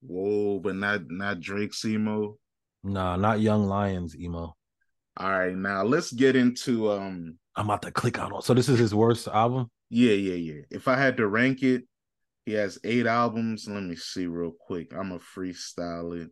Whoa, 0.01 0.59
but 0.59 0.75
not 0.75 1.09
not 1.09 1.39
Drake's 1.39 1.83
emo. 1.85 2.37
Nah, 2.83 3.15
not 3.15 3.39
Young 3.41 3.65
Lions 3.67 4.15
emo. 4.15 4.53
All 5.17 5.29
right, 5.31 5.55
now 5.55 5.83
let's 5.83 6.11
get 6.11 6.35
into 6.35 6.91
um 6.91 7.37
I'm 7.55 7.65
about 7.65 7.81
to 7.83 7.91
click 7.91 8.19
on. 8.19 8.39
So 8.43 8.53
this 8.53 8.69
is 8.69 8.77
his 8.77 8.93
worst 8.93 9.27
album. 9.27 9.71
yeah, 9.89 10.11
yeah, 10.13 10.35
yeah. 10.35 10.61
If 10.69 10.87
I 10.87 10.95
had 10.97 11.17
to 11.17 11.27
rank 11.27 11.63
it, 11.63 11.85
he 12.47 12.53
has 12.53 12.79
eight 12.85 13.05
albums. 13.05 13.67
Let 13.67 13.83
me 13.83 13.97
see 13.97 14.25
real 14.25 14.53
quick. 14.57 14.93
I'm 14.95 15.11
a 15.11 15.19
freestyle 15.19 16.17
it. 16.17 16.29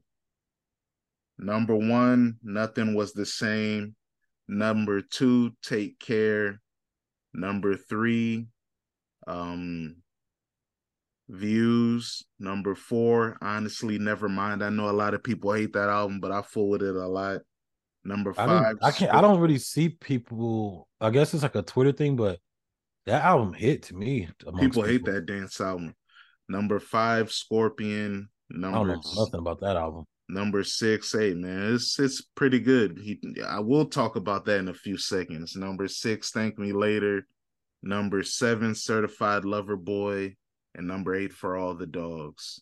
Number 1.37 1.75
one, 1.75 2.37
nothing 2.41 2.95
was 2.95 3.11
the 3.11 3.25
same. 3.25 3.97
Number 4.47 5.01
two, 5.01 5.51
take 5.61 5.99
care. 5.99 6.61
Number 7.33 7.75
three, 7.75 8.47
um 9.27 9.97
views. 11.27 12.23
Number 12.39 12.75
four, 12.75 13.37
honestly, 13.41 13.99
never 13.99 14.29
mind. 14.29 14.63
I 14.63 14.69
know 14.69 14.89
a 14.89 14.91
lot 14.91 15.15
of 15.15 15.21
people 15.21 15.51
hate 15.51 15.73
that 15.73 15.89
album, 15.89 16.21
but 16.21 16.31
I 16.31 16.43
fool 16.43 16.69
with 16.69 16.81
it 16.81 16.95
a 16.95 17.07
lot. 17.07 17.41
Number 18.05 18.33
five, 18.33 18.79
didn't, 18.79 18.83
I 18.85 18.91
can't. 18.91 19.13
I 19.13 19.19
don't 19.19 19.41
really 19.41 19.59
see 19.59 19.89
people. 19.89 20.87
I 21.01 21.09
guess 21.09 21.33
it's 21.33 21.43
like 21.43 21.55
a 21.55 21.61
Twitter 21.61 21.91
thing, 21.91 22.15
but 22.15 22.39
that 23.05 23.21
album 23.21 23.51
hit 23.51 23.83
to 23.83 23.95
me. 23.95 24.29
people 24.57 24.83
hate 24.83 25.03
that 25.03 25.25
dance 25.25 25.59
album. 25.59 25.93
Number 26.47 26.79
five, 26.79 27.31
Scorpion. 27.31 28.29
I 28.51 28.53
don't 28.53 28.71
Number 28.71 28.95
know 28.95 29.01
nothing 29.15 29.39
about 29.39 29.59
that 29.61 29.75
album. 29.75 30.05
number 30.29 30.63
six, 30.63 31.11
hey 31.11 31.33
man, 31.33 31.73
it's 31.73 31.99
it's 31.99 32.21
pretty 32.21 32.59
good. 32.59 32.99
He, 33.01 33.19
I 33.45 33.59
will 33.59 33.85
talk 33.85 34.15
about 34.15 34.45
that 34.45 34.59
in 34.59 34.67
a 34.67 34.73
few 34.73 34.97
seconds. 34.97 35.55
Number 35.55 35.87
six, 35.87 36.31
thank 36.31 36.57
me 36.59 36.71
later. 36.73 37.27
Number 37.81 38.23
seven, 38.23 38.75
Certified 38.75 39.45
Lover 39.45 39.77
Boy. 39.77 40.35
and 40.75 40.87
number 40.87 41.15
eight 41.15 41.33
for 41.33 41.55
all 41.55 41.73
the 41.75 41.85
dogs. 41.85 42.61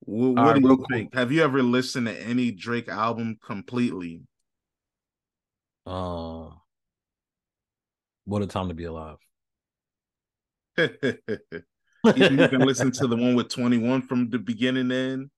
What, 0.00 0.34
what 0.34 0.42
right, 0.54 0.62
do 0.62 0.68
you 0.68 0.76
quick. 0.78 1.14
Have 1.14 1.32
you 1.32 1.42
ever 1.42 1.62
listened 1.62 2.06
to 2.06 2.22
any 2.22 2.50
Drake 2.50 2.88
album 2.88 3.38
completely? 3.44 4.22
Um, 5.86 6.60
what 8.24 8.42
a 8.42 8.46
time 8.46 8.68
to 8.68 8.74
be 8.74 8.84
alive. 8.84 9.16
you 12.04 12.48
can 12.48 12.60
listen 12.60 12.90
to 12.92 13.06
the 13.06 13.16
one 13.16 13.34
with 13.34 13.48
21 13.48 14.02
from 14.02 14.28
the 14.30 14.38
beginning 14.38 14.90
end. 14.90 15.30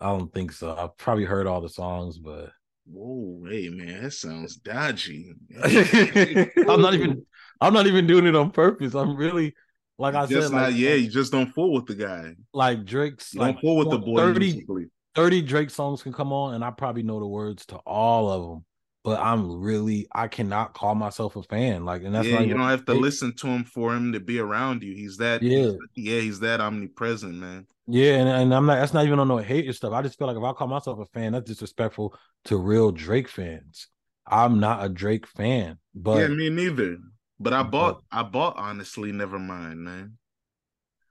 I 0.00 0.06
don't 0.06 0.32
think 0.32 0.52
so. 0.52 0.74
I've 0.76 0.96
probably 0.96 1.24
heard 1.24 1.46
all 1.46 1.60
the 1.60 1.68
songs, 1.68 2.18
but 2.18 2.50
Whoa, 2.86 3.42
hey 3.48 3.70
man, 3.70 4.02
that 4.02 4.12
sounds 4.12 4.56
dodgy. 4.56 5.32
I'm 5.64 6.82
not 6.82 6.94
even 6.94 7.24
I'm 7.60 7.72
not 7.72 7.86
even 7.86 8.06
doing 8.06 8.26
it 8.26 8.36
on 8.36 8.50
purpose. 8.50 8.94
I'm 8.94 9.16
really 9.16 9.54
like 9.98 10.14
I 10.14 10.26
just 10.26 10.48
said, 10.48 10.54
not 10.54 10.70
like, 10.70 10.76
yeah, 10.76 10.94
you 10.94 11.08
just 11.08 11.32
don't 11.32 11.52
fool 11.52 11.72
with 11.72 11.86
the 11.86 11.94
guy. 11.94 12.34
like 12.52 12.84
Drake's 12.84 13.32
You 13.32 13.40
like 13.40 13.56
don't 13.56 13.62
fool 13.62 13.76
with 13.78 13.90
the 13.90 13.98
boy 13.98 14.16
30, 14.16 14.66
30 15.14 15.42
Drake 15.42 15.70
songs 15.70 16.02
can 16.02 16.12
come 16.12 16.32
on, 16.32 16.54
and 16.54 16.64
I 16.64 16.70
probably 16.72 17.04
know 17.04 17.20
the 17.20 17.26
words 17.26 17.64
to 17.66 17.76
all 17.76 18.30
of 18.30 18.42
them. 18.42 18.64
But 19.04 19.20
I'm 19.20 19.60
really 19.60 20.06
I 20.14 20.28
cannot 20.28 20.72
call 20.72 20.94
myself 20.94 21.36
a 21.36 21.42
fan. 21.42 21.84
Like, 21.84 22.02
and 22.04 22.14
that's 22.14 22.26
yeah, 22.26 22.36
not 22.36 22.46
you 22.46 22.54
don't 22.54 22.68
have 22.68 22.86
to 22.86 22.92
it- 22.92 23.00
listen 23.00 23.34
to 23.36 23.46
him 23.48 23.62
for 23.64 23.94
him 23.94 24.12
to 24.12 24.20
be 24.20 24.38
around 24.38 24.82
you. 24.82 24.94
He's 24.94 25.18
that 25.18 25.42
Yeah. 25.42 25.58
he's- 25.58 25.76
yeah, 25.94 26.20
he's 26.20 26.40
that 26.40 26.60
omnipresent, 26.62 27.34
man. 27.34 27.66
Yeah, 27.86 28.14
and, 28.14 28.28
and 28.30 28.54
I'm 28.54 28.64
not. 28.64 28.76
That's 28.76 28.94
not 28.94 29.04
even 29.04 29.18
on 29.18 29.28
no 29.28 29.36
hate 29.36 29.66
and 29.66 29.74
stuff. 29.74 29.92
I 29.92 30.00
just 30.00 30.18
feel 30.18 30.26
like 30.26 30.38
if 30.38 30.42
I 30.42 30.52
call 30.54 30.68
myself 30.68 30.98
a 31.00 31.04
fan, 31.06 31.32
that's 31.32 31.44
disrespectful 31.46 32.14
to 32.46 32.56
real 32.56 32.92
Drake 32.92 33.28
fans. 33.28 33.88
I'm 34.26 34.58
not 34.58 34.82
a 34.82 34.88
Drake 34.88 35.26
fan, 35.26 35.76
but 35.94 36.16
yeah, 36.20 36.28
me 36.28 36.48
neither. 36.48 36.96
But 37.38 37.52
I 37.52 37.62
bought 37.62 38.02
but- 38.10 38.18
I 38.18 38.22
bought 38.22 38.54
honestly, 38.56 39.12
never 39.12 39.38
mind, 39.38 39.80
man. 39.84 40.16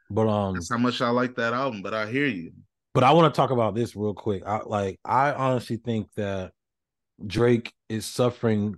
but 0.10 0.28
um, 0.28 0.56
That's 0.56 0.72
how 0.72 0.78
much 0.80 1.00
I 1.00 1.10
like 1.10 1.36
that 1.36 1.54
album, 1.54 1.84
but 1.84 1.94
I 1.94 2.08
hear 2.10 2.26
you. 2.26 2.54
but 2.96 3.04
I 3.04 3.12
want 3.12 3.32
to 3.32 3.38
talk 3.38 3.52
about 3.52 3.76
this 3.76 3.96
real 3.96 4.16
quick. 4.16 4.42
I 4.44 4.62
like. 4.66 5.00
I 5.06 5.32
honestly 5.34 5.78
think 5.78 6.08
that 6.16 6.54
Drake 7.26 7.74
is 7.90 8.06
suffering 8.06 8.76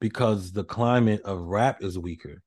because 0.00 0.52
the 0.52 0.64
climate 0.64 1.22
of 1.22 1.40
rap 1.40 1.82
is 1.82 1.98
weaker. 1.98 2.42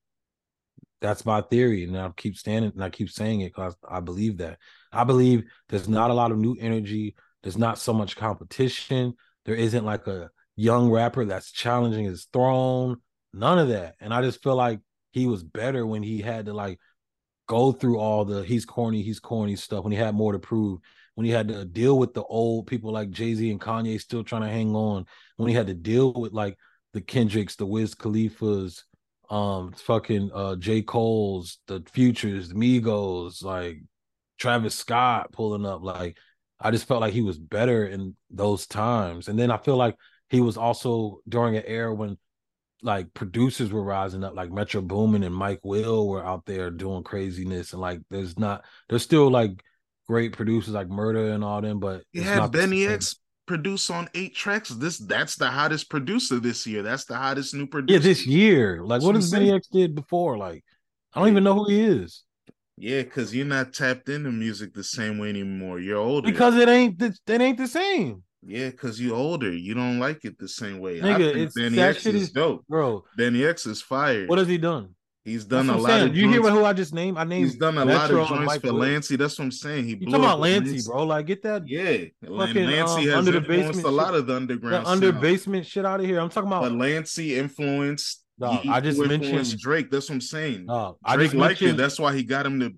That's 1.02 1.26
my 1.26 1.42
theory, 1.42 1.84
and 1.84 1.98
I 1.98 2.10
keep 2.16 2.38
standing 2.38 2.72
and 2.74 2.84
I 2.84 2.90
keep 2.90 3.10
saying 3.10 3.42
it 3.42 3.50
because 3.56 3.76
I 3.88 4.02
believe 4.02 4.38
that. 4.38 4.60
I 4.92 5.04
believe 5.04 5.44
there's 5.70 5.90
not 5.90 6.12
a 6.12 6.14
lot 6.14 6.32
of 6.32 6.38
new 6.38 6.56
energy. 6.60 7.16
There's 7.42 7.58
not 7.58 7.80
so 7.80 7.92
much 7.92 8.16
competition. 8.16 9.16
There 9.46 9.56
isn't 9.56 9.84
like 9.84 10.06
a 10.06 10.30
young 10.56 10.92
rapper 10.92 11.26
that's 11.26 11.52
challenging 11.52 12.06
his 12.06 12.28
throne. 12.32 12.98
None 13.34 13.58
of 13.58 13.70
that. 13.70 13.96
And 14.00 14.14
I 14.14 14.22
just 14.22 14.44
feel 14.44 14.56
like 14.56 14.80
he 15.12 15.26
was 15.26 15.44
better 15.44 15.86
when 15.88 16.04
he 16.04 16.22
had 16.22 16.46
to 16.46 16.54
like 16.54 16.80
go 17.48 17.72
through 17.72 17.98
all 17.98 18.24
the 18.24 18.44
he's 18.44 18.66
corny, 18.66 19.02
he's 19.02 19.20
corny 19.20 19.56
stuff. 19.56 19.84
When 19.84 19.92
he 19.92 19.98
had 19.98 20.16
more 20.16 20.34
to 20.34 20.40
prove. 20.40 20.80
When 21.16 21.26
he 21.26 21.32
had 21.32 21.50
to 21.50 21.66
deal 21.66 22.00
with 22.00 22.14
the 22.14 22.24
old 22.24 22.68
people 22.68 22.94
like 22.94 23.10
Jay 23.10 23.36
Z 23.36 23.52
and 23.52 23.60
Kanye 23.60 24.00
still 24.00 24.24
trying 24.24 24.44
to 24.44 24.48
hang 24.48 24.76
on. 24.76 25.06
When 25.42 25.50
he 25.50 25.56
had 25.56 25.68
to 25.68 25.74
deal 25.74 26.14
with 26.14 26.34
like 26.34 26.58
the 26.94 27.02
Kendricks, 27.02 27.56
the 27.56 27.66
Wiz 27.66 27.96
Khalifa's, 27.96 28.84
um, 29.30 29.72
fucking 29.74 30.32
uh 30.34 30.56
J. 30.58 30.82
Cole's, 30.82 31.60
the 31.68 31.84
Futures, 31.94 32.50
the 32.50 32.56
Migos, 32.56 33.44
like 33.44 33.82
Travis 34.38 34.76
Scott 34.76 35.32
pulling 35.32 35.66
up. 35.66 35.82
Like 35.84 36.18
I 36.60 36.72
just 36.72 36.88
felt 36.88 37.02
like 37.02 37.14
he 37.14 37.22
was 37.22 37.38
better 37.38 37.86
in 37.86 38.16
those 38.30 38.68
times. 38.68 39.28
And 39.28 39.38
then 39.40 39.52
I 39.52 39.58
feel 39.58 39.78
like 39.78 39.96
he 40.30 40.42
was 40.42 40.58
also 40.58 41.22
during 41.28 41.56
an 41.58 41.64
era 41.66 41.94
when 41.94 42.18
like 42.84 43.14
producers 43.14 43.72
were 43.72 43.84
rising 43.84 44.24
up, 44.24 44.36
like 44.36 44.52
Metro 44.52 44.82
Boomin 44.82 45.24
and 45.24 45.36
Mike 45.36 45.60
Will 45.64 46.08
were 46.08 46.26
out 46.26 46.46
there 46.46 46.72
doing 46.72 47.04
craziness. 47.04 47.74
And 47.74 47.82
like 47.82 48.02
there's 48.10 48.38
not 48.40 48.66
there's 48.90 49.04
still 49.04 49.30
like 49.30 49.64
great 50.08 50.34
producers 50.34 50.74
like 50.74 50.90
Murder 50.90 51.32
and 51.34 51.44
all 51.44 51.62
them, 51.62 51.80
but 51.80 52.04
You 52.14 52.22
it's 52.22 52.30
had 52.30 52.44
the 52.44 52.50
Benny. 52.50 52.86
X 52.86 53.16
produce 53.52 53.90
on 53.90 54.08
eight 54.14 54.34
tracks. 54.34 54.70
This 54.70 54.98
that's 54.98 55.36
the 55.36 55.48
hottest 55.48 55.90
producer 55.90 56.40
this 56.40 56.66
year. 56.66 56.82
That's 56.84 57.04
the 57.06 57.18
hottest 57.18 57.54
new 57.54 57.68
producer. 57.68 58.00
Yeah, 58.00 58.04
this 58.04 58.26
year. 58.26 58.82
Like 58.82 58.98
That's 59.02 59.06
what 59.06 59.16
has 59.16 59.30
Benny. 59.32 59.52
X 59.52 59.68
did 59.68 59.94
before? 59.94 60.38
Like 60.38 60.64
I 61.14 61.20
don't 61.20 61.28
Yeah. 61.28 61.32
even 61.32 61.44
know 61.44 61.56
who 61.56 61.70
he 61.70 61.82
is. 61.82 62.24
Yeah, 62.78 63.04
because 63.04 63.36
you're 63.36 63.46
not 63.46 63.74
tapped 63.74 64.08
into 64.10 64.32
music 64.32 64.74
the 64.74 64.84
same 64.84 65.18
way 65.18 65.30
anymore. 65.30 65.80
You're 65.80 65.98
older. 65.98 66.26
Because 66.32 66.56
it 66.56 66.70
ain't 66.70 66.98
th- 66.98 67.14
it 67.28 67.42
ain't 67.42 67.58
the 67.58 67.68
same. 67.68 68.24
yeah, 68.42 68.70
because 68.70 69.00
you're 69.02 69.16
older. 69.16 69.52
You 69.52 69.74
don't 69.74 70.00
like 70.00 70.24
it 70.24 70.40
the 70.40 70.48
same 70.48 70.80
way. 70.80 71.00
I 71.02 71.04
Nigga, 71.04 71.18
think 71.18 71.38
it's- 71.38 71.54
Benny 71.54 71.80
X 71.80 72.06
is 72.06 72.16
is- 72.16 72.32
dope. 72.32 72.66
Bro, 72.70 73.04
Benny 73.18 73.44
X 73.44 73.66
is 73.66 73.82
fire. 73.82 74.26
what 74.28 74.40
has 74.40 74.48
he 74.48 74.58
done? 74.58 74.96
He's 75.24 75.48
That's 75.48 75.68
done 75.68 75.76
a 75.76 75.80
lot 75.80 76.02
of 76.02 76.16
You 76.18 76.28
hear 76.30 76.42
joints- 76.42 76.50
who 76.58 76.66
I 76.66 76.74
just 76.74 76.94
named? 76.96 77.18
I 77.18 77.24
named 77.26 77.46
He's 77.46 77.56
done 77.58 77.78
a 77.78 77.86
Metro 77.86 78.18
lot 78.24 78.32
of 78.32 78.38
joints 78.40 78.56
for 78.58 78.74
Will. 78.74 78.80
Lancey. 78.80 79.16
That's 79.18 79.38
what 79.38 79.46
I'm 79.46 79.52
saying. 79.52 79.84
He 79.86 79.92
You 79.92 80.06
talking 80.08 80.16
about 80.16 80.40
Lancey, 80.40 80.82
bro? 80.90 81.04
Like 81.06 81.28
get 81.28 81.44
that 81.44 81.68
Yeah, 81.68 82.06
Fucking, 82.26 82.66
Lancey 82.66 83.04
um, 83.04 83.08
has 83.08 83.14
under 83.14 83.32
the 83.34 83.38
influenced 83.38 83.68
basement 83.68 83.86
a 83.86 83.92
lot 83.92 84.16
of 84.16 84.26
the 84.26 84.36
underground. 84.36 84.88
under 84.88 85.12
basement 85.12 85.68
shit 85.68 85.86
out 85.86 86.00
of 86.00 86.08
here. 86.08 86.20
I'm 86.20 86.30
talking 86.30 86.50
But 86.50 86.64
about 86.66 86.72
Lancey 86.78 87.38
influenced. 87.38 88.24
Dog, 88.40 88.66
I 88.68 88.82
just 88.82 88.98
mentioned- 89.00 89.60
Drake. 89.60 89.92
That's 89.92 90.10
what 90.10 90.16
I'm 90.16 90.22
saying. 90.22 90.66
uh, 90.68 90.94
I 91.06 91.16
Drake 91.16 91.28
just 91.32 91.36
liked 91.40 91.62
it. 91.62 91.78
That's 91.78 92.00
why 92.00 92.16
he 92.16 92.24
got 92.24 92.46
him 92.48 92.60
to. 92.62 92.74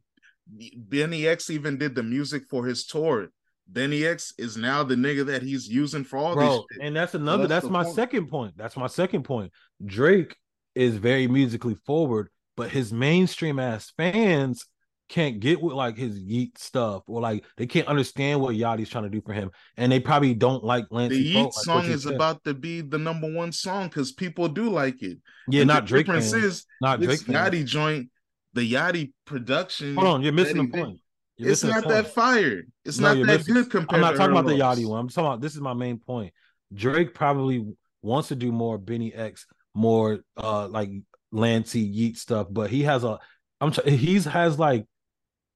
Benny 0.77 1.25
X 1.25 1.49
even 1.49 1.77
did 1.77 1.95
the 1.95 2.03
music 2.03 2.43
for 2.49 2.65
his 2.65 2.85
tour. 2.85 3.29
Benny 3.69 4.05
X 4.05 4.33
is 4.37 4.57
now 4.57 4.83
the 4.83 4.95
nigga 4.95 5.25
that 5.27 5.41
he's 5.41 5.69
using 5.69 6.03
for 6.03 6.17
all 6.17 6.33
bro, 6.35 6.47
this 6.49 6.55
shit. 6.73 6.85
and 6.87 6.95
that's 6.95 7.15
another. 7.15 7.47
that's 7.47 7.63
that's 7.63 7.71
my 7.71 7.83
point. 7.83 7.95
second 7.95 8.27
point. 8.27 8.53
That's 8.57 8.75
my 8.75 8.87
second 8.87 9.23
point. 9.23 9.53
Drake 9.85 10.35
is 10.75 10.97
very 10.97 11.27
musically 11.27 11.75
forward, 11.85 12.29
but 12.55 12.69
his 12.69 12.93
mainstream 12.93 13.59
ass 13.59 13.91
fans 13.97 14.65
can't 15.09 15.39
get 15.39 15.61
with 15.61 15.73
like 15.75 15.97
his 15.97 16.17
yeet 16.19 16.57
stuff, 16.57 17.03
or 17.07 17.21
like 17.21 17.43
they 17.57 17.65
can't 17.67 17.87
understand 17.87 18.39
what 18.41 18.55
Yachty's 18.55 18.89
trying 18.89 19.03
to 19.03 19.09
do 19.09 19.21
for 19.21 19.33
him, 19.33 19.51
and 19.77 19.91
they 19.91 19.99
probably 19.99 20.33
don't 20.33 20.63
like 20.63 20.85
Lancey. 20.91 21.21
The 21.23 21.35
Yeet 21.35 21.53
song 21.53 21.85
is 21.85 22.03
said. 22.03 22.13
about 22.13 22.43
to 22.45 22.53
be 22.53 22.81
the 22.81 22.97
number 22.97 23.31
one 23.31 23.51
song 23.51 23.87
because 23.89 24.11
people 24.11 24.47
do 24.47 24.69
like 24.69 25.03
it. 25.03 25.17
yeah, 25.49 25.61
And 25.61 25.67
not 25.67 25.83
the 25.83 25.87
Drake 25.89 26.05
difference 26.05 26.31
fans, 26.31 26.43
is 26.43 26.65
not 26.81 26.99
Drake 26.99 27.19
this 27.19 27.23
fans. 27.23 27.69
Joint, 27.71 28.09
the 28.53 28.73
Yachty 28.73 29.11
production. 29.25 29.95
Hold 29.95 30.07
on, 30.07 30.21
you're 30.23 30.33
missing 30.33 30.57
the 30.57 30.67
point. 30.77 30.99
You're 31.37 31.51
It's 31.51 31.63
not 31.63 31.87
that 31.87 32.03
point. 32.05 32.15
fire. 32.15 32.61
It's 32.85 32.99
No, 32.99 33.13
not 33.13 33.25
that 33.27 33.37
missing- 33.39 33.53
good 33.55 33.69
compared. 33.69 33.95
I'm 33.95 34.01
not 34.01 34.11
to 34.11 34.17
talking 34.17 34.31
about 34.37 34.45
the 34.47 34.53
Yachty 34.53 34.87
one. 34.87 34.99
I'm 34.99 35.09
talking 35.09 35.27
about 35.27 35.41
this 35.41 35.53
is 35.53 35.61
my 35.61 35.73
main 35.73 35.97
point. 35.99 36.33
Drake 36.73 37.13
probably 37.13 37.65
wants 38.01 38.29
to 38.29 38.35
do 38.35 38.51
more 38.51 38.77
Benny 38.77 39.13
X, 39.13 39.45
more 39.75 40.19
uh 40.37 40.67
like 40.69 40.89
Lancey 41.33 41.91
Yeet 41.93 42.17
stuff, 42.17 42.47
but 42.49 42.69
he 42.69 42.83
has 42.83 43.03
a 43.03 43.19
I'm 43.59 43.71
tr- 43.71 43.89
he's 43.89 44.25
has 44.25 44.57
like 44.57 44.85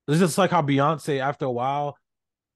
it's 0.07 0.19
just 0.19 0.37
like 0.37 0.51
how 0.51 0.61
Beyonce 0.61 1.19
after 1.19 1.45
a 1.45 1.51
while 1.51 1.97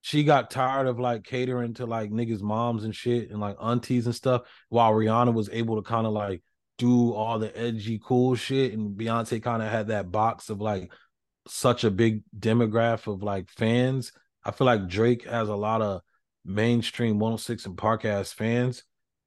she 0.02 0.24
got 0.24 0.50
tired 0.50 0.88
of 0.88 1.00
like 1.00 1.24
catering 1.24 1.76
to 1.76 1.86
like 1.86 2.12
niggas' 2.12 2.42
moms 2.42 2.84
and 2.84 2.96
shit 2.96 3.30
and 3.30 3.40
like 3.40 3.56
aunties 3.62 4.08
and 4.08 4.16
stuff, 4.16 4.42
while 4.70 4.92
Rihanna 4.92 5.34
was 5.34 5.50
able 5.52 5.76
to 5.76 5.88
kind 5.88 6.08
of 6.08 6.14
like 6.14 6.42
do 6.80 7.14
all 7.14 7.38
the 7.38 7.56
edgy 7.56 8.02
cool 8.04 8.36
shit, 8.36 8.74
and 8.74 8.98
Beyonce 8.98 9.42
kind 9.42 9.62
of 9.62 9.70
had 9.70 9.88
that 9.88 10.12
box 10.12 10.50
of 10.50 10.60
like 10.60 10.92
such 11.48 11.84
a 11.84 11.92
big 11.92 12.24
demographic 12.38 13.14
of 13.14 13.22
like 13.22 13.50
fans. 13.52 14.12
I 14.44 14.52
feel 14.52 14.66
like 14.66 14.88
Drake 14.88 15.26
has 15.26 15.50
a 15.50 15.56
lot 15.56 15.84
of 15.84 16.02
mainstream 16.44 17.20
106 17.20 17.68
and 17.68 17.78
Park 17.78 18.04
ass 18.04 18.34
fans. 18.34 18.84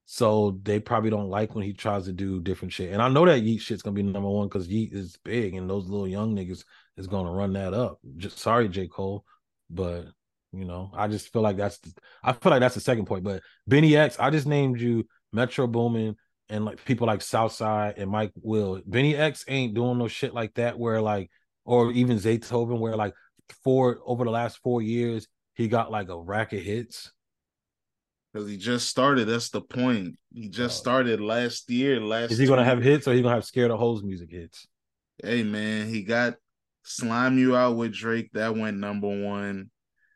So 0.06 0.58
they 0.62 0.80
probably 0.80 1.10
don't 1.10 1.30
like 1.30 1.54
when 1.54 1.64
he 1.64 1.72
tries 1.72 2.04
to 2.04 2.12
do 2.12 2.40
different 2.40 2.72
shit. 2.72 2.92
And 2.92 3.00
I 3.00 3.08
know 3.08 3.24
that 3.24 3.42
Yeet 3.42 3.60
shit's 3.60 3.82
gonna 3.82 3.94
be 3.94 4.02
number 4.02 4.28
one 4.28 4.48
because 4.48 4.68
Yeet 4.68 4.92
is 4.92 5.18
big 5.24 5.54
and 5.54 5.68
those 5.68 5.88
little 5.88 6.08
young 6.08 6.36
niggas 6.36 6.64
is 6.96 7.06
gonna 7.06 7.32
run 7.32 7.54
that 7.54 7.72
up. 7.72 7.98
Just 8.16 8.38
sorry, 8.38 8.68
J. 8.68 8.86
Cole. 8.86 9.24
But 9.70 10.06
you 10.52 10.64
know, 10.64 10.90
I 10.94 11.08
just 11.08 11.32
feel 11.32 11.42
like 11.42 11.56
that's 11.56 11.78
the, 11.78 11.92
I 12.22 12.32
feel 12.32 12.50
like 12.50 12.60
that's 12.60 12.74
the 12.74 12.80
second 12.80 13.06
point. 13.06 13.24
But 13.24 13.42
Benny 13.66 13.96
X, 13.96 14.18
I 14.18 14.30
just 14.30 14.46
named 14.46 14.80
you 14.80 15.06
Metro 15.32 15.66
Boomin 15.66 16.16
and 16.48 16.64
like 16.64 16.84
people 16.84 17.06
like 17.06 17.22
Southside 17.22 17.94
and 17.96 18.10
Mike 18.10 18.32
Will. 18.36 18.82
Benny 18.86 19.16
X 19.16 19.44
ain't 19.48 19.74
doing 19.74 19.98
no 19.98 20.08
shit 20.08 20.34
like 20.34 20.54
that 20.54 20.78
where 20.78 21.00
like 21.00 21.30
or 21.64 21.90
even 21.92 22.18
Zaytoven 22.18 22.78
where 22.78 22.96
like 22.96 23.14
four 23.62 24.00
over 24.04 24.24
the 24.24 24.30
last 24.30 24.58
four 24.58 24.82
years 24.82 25.26
he 25.54 25.68
got 25.68 25.90
like 25.90 26.08
a 26.08 26.20
rack 26.20 26.52
of 26.52 26.60
hits. 26.60 27.12
Because 28.34 28.48
he 28.50 28.56
just 28.56 28.88
started. 28.88 29.28
That's 29.28 29.50
the 29.50 29.60
point. 29.60 30.18
He 30.34 30.48
just 30.48 30.78
Oh. 30.78 30.82
started 30.82 31.20
last 31.20 31.70
year. 31.70 32.00
Last 32.00 32.32
Is 32.32 32.38
he 32.38 32.46
gonna 32.46 32.64
have 32.64 32.82
hits 32.82 33.06
or 33.06 33.14
he 33.14 33.22
gonna 33.22 33.34
have 33.36 33.44
scared 33.44 33.70
of 33.70 33.78
hoes 33.78 34.02
music 34.02 34.30
hits? 34.30 34.66
hey 35.22 35.44
man, 35.44 35.88
he 35.88 36.02
got 36.02 36.34
Slime 36.82 37.38
You 37.38 37.54
Out 37.54 37.76
with 37.76 37.92
Drake. 37.94 38.30
That 38.32 38.56
went 38.56 38.76
number 38.78 39.06
one. 39.06 39.70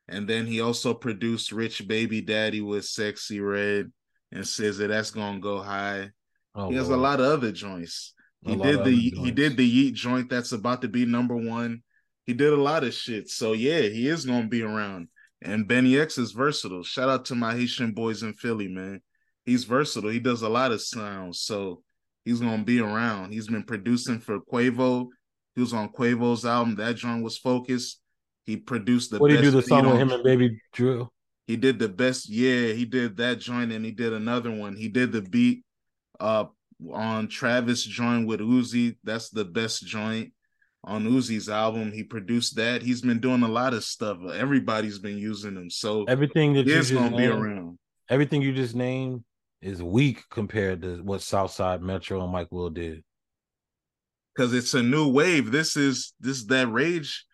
And 0.09 0.27
then 0.27 0.47
he 0.47 0.61
also 0.61 0.93
produced 0.93 1.53
Rich 1.53 1.87
Baby 1.87 2.21
Daddy 2.21 2.61
with 2.61 2.83
Sexyy 2.85 3.41
Red 3.41 3.93
and 4.33 4.45
says 4.45 4.79
that 4.79 4.89
that's 4.89 5.13
gonna 5.13 5.39
go 5.39 5.61
high. 5.63 6.11
Oh, 6.57 6.71
he 6.71 6.75
has 6.75 6.89
a 6.89 6.97
lot 6.97 7.21
of 7.21 7.27
other 7.27 7.53
joints. 7.53 8.15
He 8.45 8.57
lot 8.57 8.67
did 8.67 8.85
the 8.85 8.97
he 8.97 9.31
did 9.31 9.57
the 9.57 9.91
Yeet 9.91 9.95
joint 9.95 10.29
that's 10.29 10.51
about 10.51 10.83
to 10.83 10.89
be 10.89 11.07
number 11.07 11.37
one. 11.37 11.85
He 12.27 12.35
did 12.35 12.53
a 12.53 12.57
lot 12.57 12.83
of 12.83 12.93
shit. 12.93 13.31
So 13.31 13.53
yeah, 13.53 13.83
he 13.83 14.09
is 14.09 14.27
gonna 14.27 14.49
be 14.49 14.63
around. 14.63 15.09
And 15.43 15.69
Benny 15.69 15.99
X 15.99 16.19
is 16.19 16.33
versatile. 16.33 16.83
Shout 16.83 17.09
out 17.09 17.25
to 17.27 17.35
my 17.35 17.55
Haitian 17.55 17.93
boys 17.93 18.23
in 18.23 18.33
Philly, 18.35 18.69
man. 18.69 19.01
He's 19.45 19.65
versatile. 19.65 20.11
He 20.11 20.19
does 20.19 20.43
a 20.43 20.49
lot 20.49 20.73
of 20.73 20.83
sounds. 20.83 21.41
So 21.41 21.83
he's 22.25 22.41
gonna 22.41 22.65
be 22.65 22.81
around. 22.81 23.33
He's 23.33 23.49
been 23.49 23.63
producing 23.63 24.19
for 24.19 24.41
Quavo. 24.41 25.07
He 25.55 25.61
was 25.61 25.73
on 25.73 25.91
Quavo's 25.91 26.45
album. 26.45 26.77
That 26.77 26.97
joint 26.97 27.23
was 27.23 27.39
focused. 27.39 28.01
He 28.47 28.57
produced 28.57 29.11
the. 29.11 29.19
What 29.19 29.29
did 29.29 29.39
he 29.39 29.45
do 29.45 29.51
the 29.53 29.63
song 29.63 29.87
with 29.87 29.97
him 29.97 30.11
and 30.11 30.25
Baby 30.25 30.61
Drill? 30.73 31.13
He 31.47 31.57
did 31.57 31.79
the 31.79 31.89
best. 31.89 32.29
Yeah, 32.29 32.73
he 32.73 32.85
did 32.85 33.17
that 33.19 33.39
joint, 33.39 33.73
and 33.73 33.85
he 33.85 33.93
did 33.93 34.13
another 34.13 34.51
one. 34.51 34.77
He 34.77 34.89
did 34.89 35.13
the 35.13 35.23
beat 35.23 35.65
uh 36.21 36.47
on 36.93 37.29
Travis 37.29 37.85
joint 37.85 38.27
with 38.27 38.41
Uzi. 38.41 38.97
That's 39.05 39.31
the 39.31 39.45
best 39.45 39.87
joint 39.87 40.33
on 40.85 41.05
Uzi's 41.05 41.49
album. 41.49 41.93
He 41.93 42.03
produced 42.03 42.57
that. 42.57 42.83
He's 42.83 43.03
been 43.03 43.21
doing 43.21 43.43
a 43.43 43.49
lot 43.49 43.75
of 43.75 43.85
stuff. 43.85 44.19
Everybody's 44.33 44.99
been 44.99 45.19
using 45.19 45.57
him. 45.57 45.71
So 45.71 46.05
everything 46.05 46.55
that 46.55 46.69
is 46.69 46.91
gonna 46.91 47.11
named, 47.11 47.17
be 47.17 47.27
around. 47.27 47.79
Everything 48.09 48.43
you 48.43 48.55
just 48.55 48.75
named 48.75 49.25
is 49.61 49.83
weak 49.83 50.23
compared 50.31 50.83
to 50.83 51.03
what 51.03 51.23
Southside 51.23 51.83
Metro 51.83 52.23
and 52.23 52.33
Mike 52.33 52.49
Will 52.51 52.71
did. 52.71 53.03
Because 54.35 54.55
it's 54.55 54.75
a 54.75 54.83
new 54.83 55.09
wave. 55.09 55.51
This 55.51 55.77
is 55.77 56.15
this 56.21 56.45
that 56.45 56.69
rage 56.69 57.25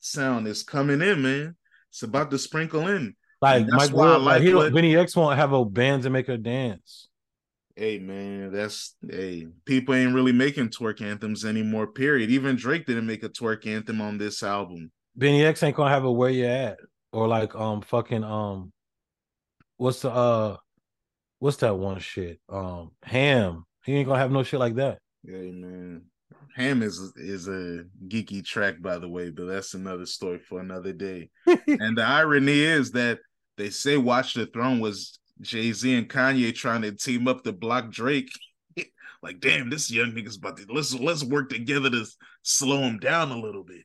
sound 0.00 0.46
is 0.46 0.62
coming 0.62 1.00
in, 1.00 1.22
man. 1.22 1.56
It's 1.90 2.02
about 2.02 2.30
to 2.30 2.38
sprinkle 2.38 2.88
in. 2.88 3.14
Like 3.40 3.66
Mike 3.68 3.92
Will, 3.92 4.20
like, 4.20 4.42
he 4.42 4.54
what, 4.54 4.72
Benny 4.72 4.96
X 4.96 5.16
won't 5.16 5.36
have 5.36 5.52
a 5.52 5.64
band 5.64 6.04
to 6.04 6.10
make 6.10 6.28
a 6.28 6.36
dance. 6.36 7.08
Hey 7.76 7.98
man, 7.98 8.52
that's 8.52 8.96
hey, 9.08 9.46
people 9.64 9.94
ain't 9.94 10.14
really 10.14 10.32
making 10.32 10.68
twerk 10.68 11.00
anthems 11.00 11.44
anymore, 11.44 11.86
period. 11.86 12.30
Even 12.30 12.56
Drake 12.56 12.86
didn't 12.86 13.06
make 13.06 13.24
a 13.24 13.28
twerk 13.28 13.66
anthem 13.66 14.00
on 14.00 14.18
this 14.18 14.42
album. 14.42 14.90
Benny 15.16 15.44
X 15.44 15.62
ain't 15.62 15.76
gonna 15.76 15.90
have 15.90 16.04
a 16.04 16.12
where 16.12 16.30
you 16.30 16.46
at. 16.46 16.78
Or 17.12 17.28
like 17.28 17.54
um 17.54 17.80
fucking 17.80 18.24
um 18.24 18.72
what's 19.76 20.00
the 20.00 20.10
uh 20.10 20.56
what's 21.38 21.58
that 21.58 21.76
one 21.76 21.98
shit? 21.98 22.40
Um 22.48 22.90
ham. 23.02 23.64
He 23.84 23.94
ain't 23.94 24.08
gonna 24.08 24.20
have 24.20 24.32
no 24.32 24.42
shit 24.42 24.60
like 24.60 24.74
that. 24.76 24.98
Hey 25.26 25.50
man. 25.50 26.02
Ham 26.56 26.82
is 26.82 26.98
is 27.16 27.48
a 27.48 27.84
geeky 28.08 28.44
track, 28.44 28.82
by 28.82 28.98
the 28.98 29.08
way, 29.08 29.30
but 29.30 29.46
that's 29.46 29.72
another 29.72 30.04
story 30.04 30.38
for 30.38 30.60
another 30.60 30.92
day. 30.92 31.30
and 31.46 31.96
the 31.96 32.04
irony 32.04 32.60
is 32.60 32.92
that 32.92 33.18
they 33.56 33.70
say 33.70 33.96
Watch 33.96 34.34
the 34.34 34.46
Throne 34.46 34.80
was 34.80 35.18
Jay 35.42 35.72
Z 35.72 35.94
and 35.94 36.08
Kanye 36.08 36.54
trying 36.54 36.82
to 36.82 36.92
team 36.92 37.28
up 37.28 37.44
to 37.44 37.52
block 37.52 37.90
Drake. 37.90 38.30
like, 39.22 39.40
damn, 39.40 39.68
this 39.68 39.90
young 39.90 40.12
nigga's 40.12 40.36
about 40.36 40.56
to 40.56 40.66
let's 40.70 40.94
let's 40.94 41.24
work 41.24 41.50
together 41.50 41.90
to 41.90 42.06
slow 42.42 42.78
him 42.78 42.98
down 42.98 43.30
a 43.30 43.38
little 43.38 43.64
bit. 43.64 43.84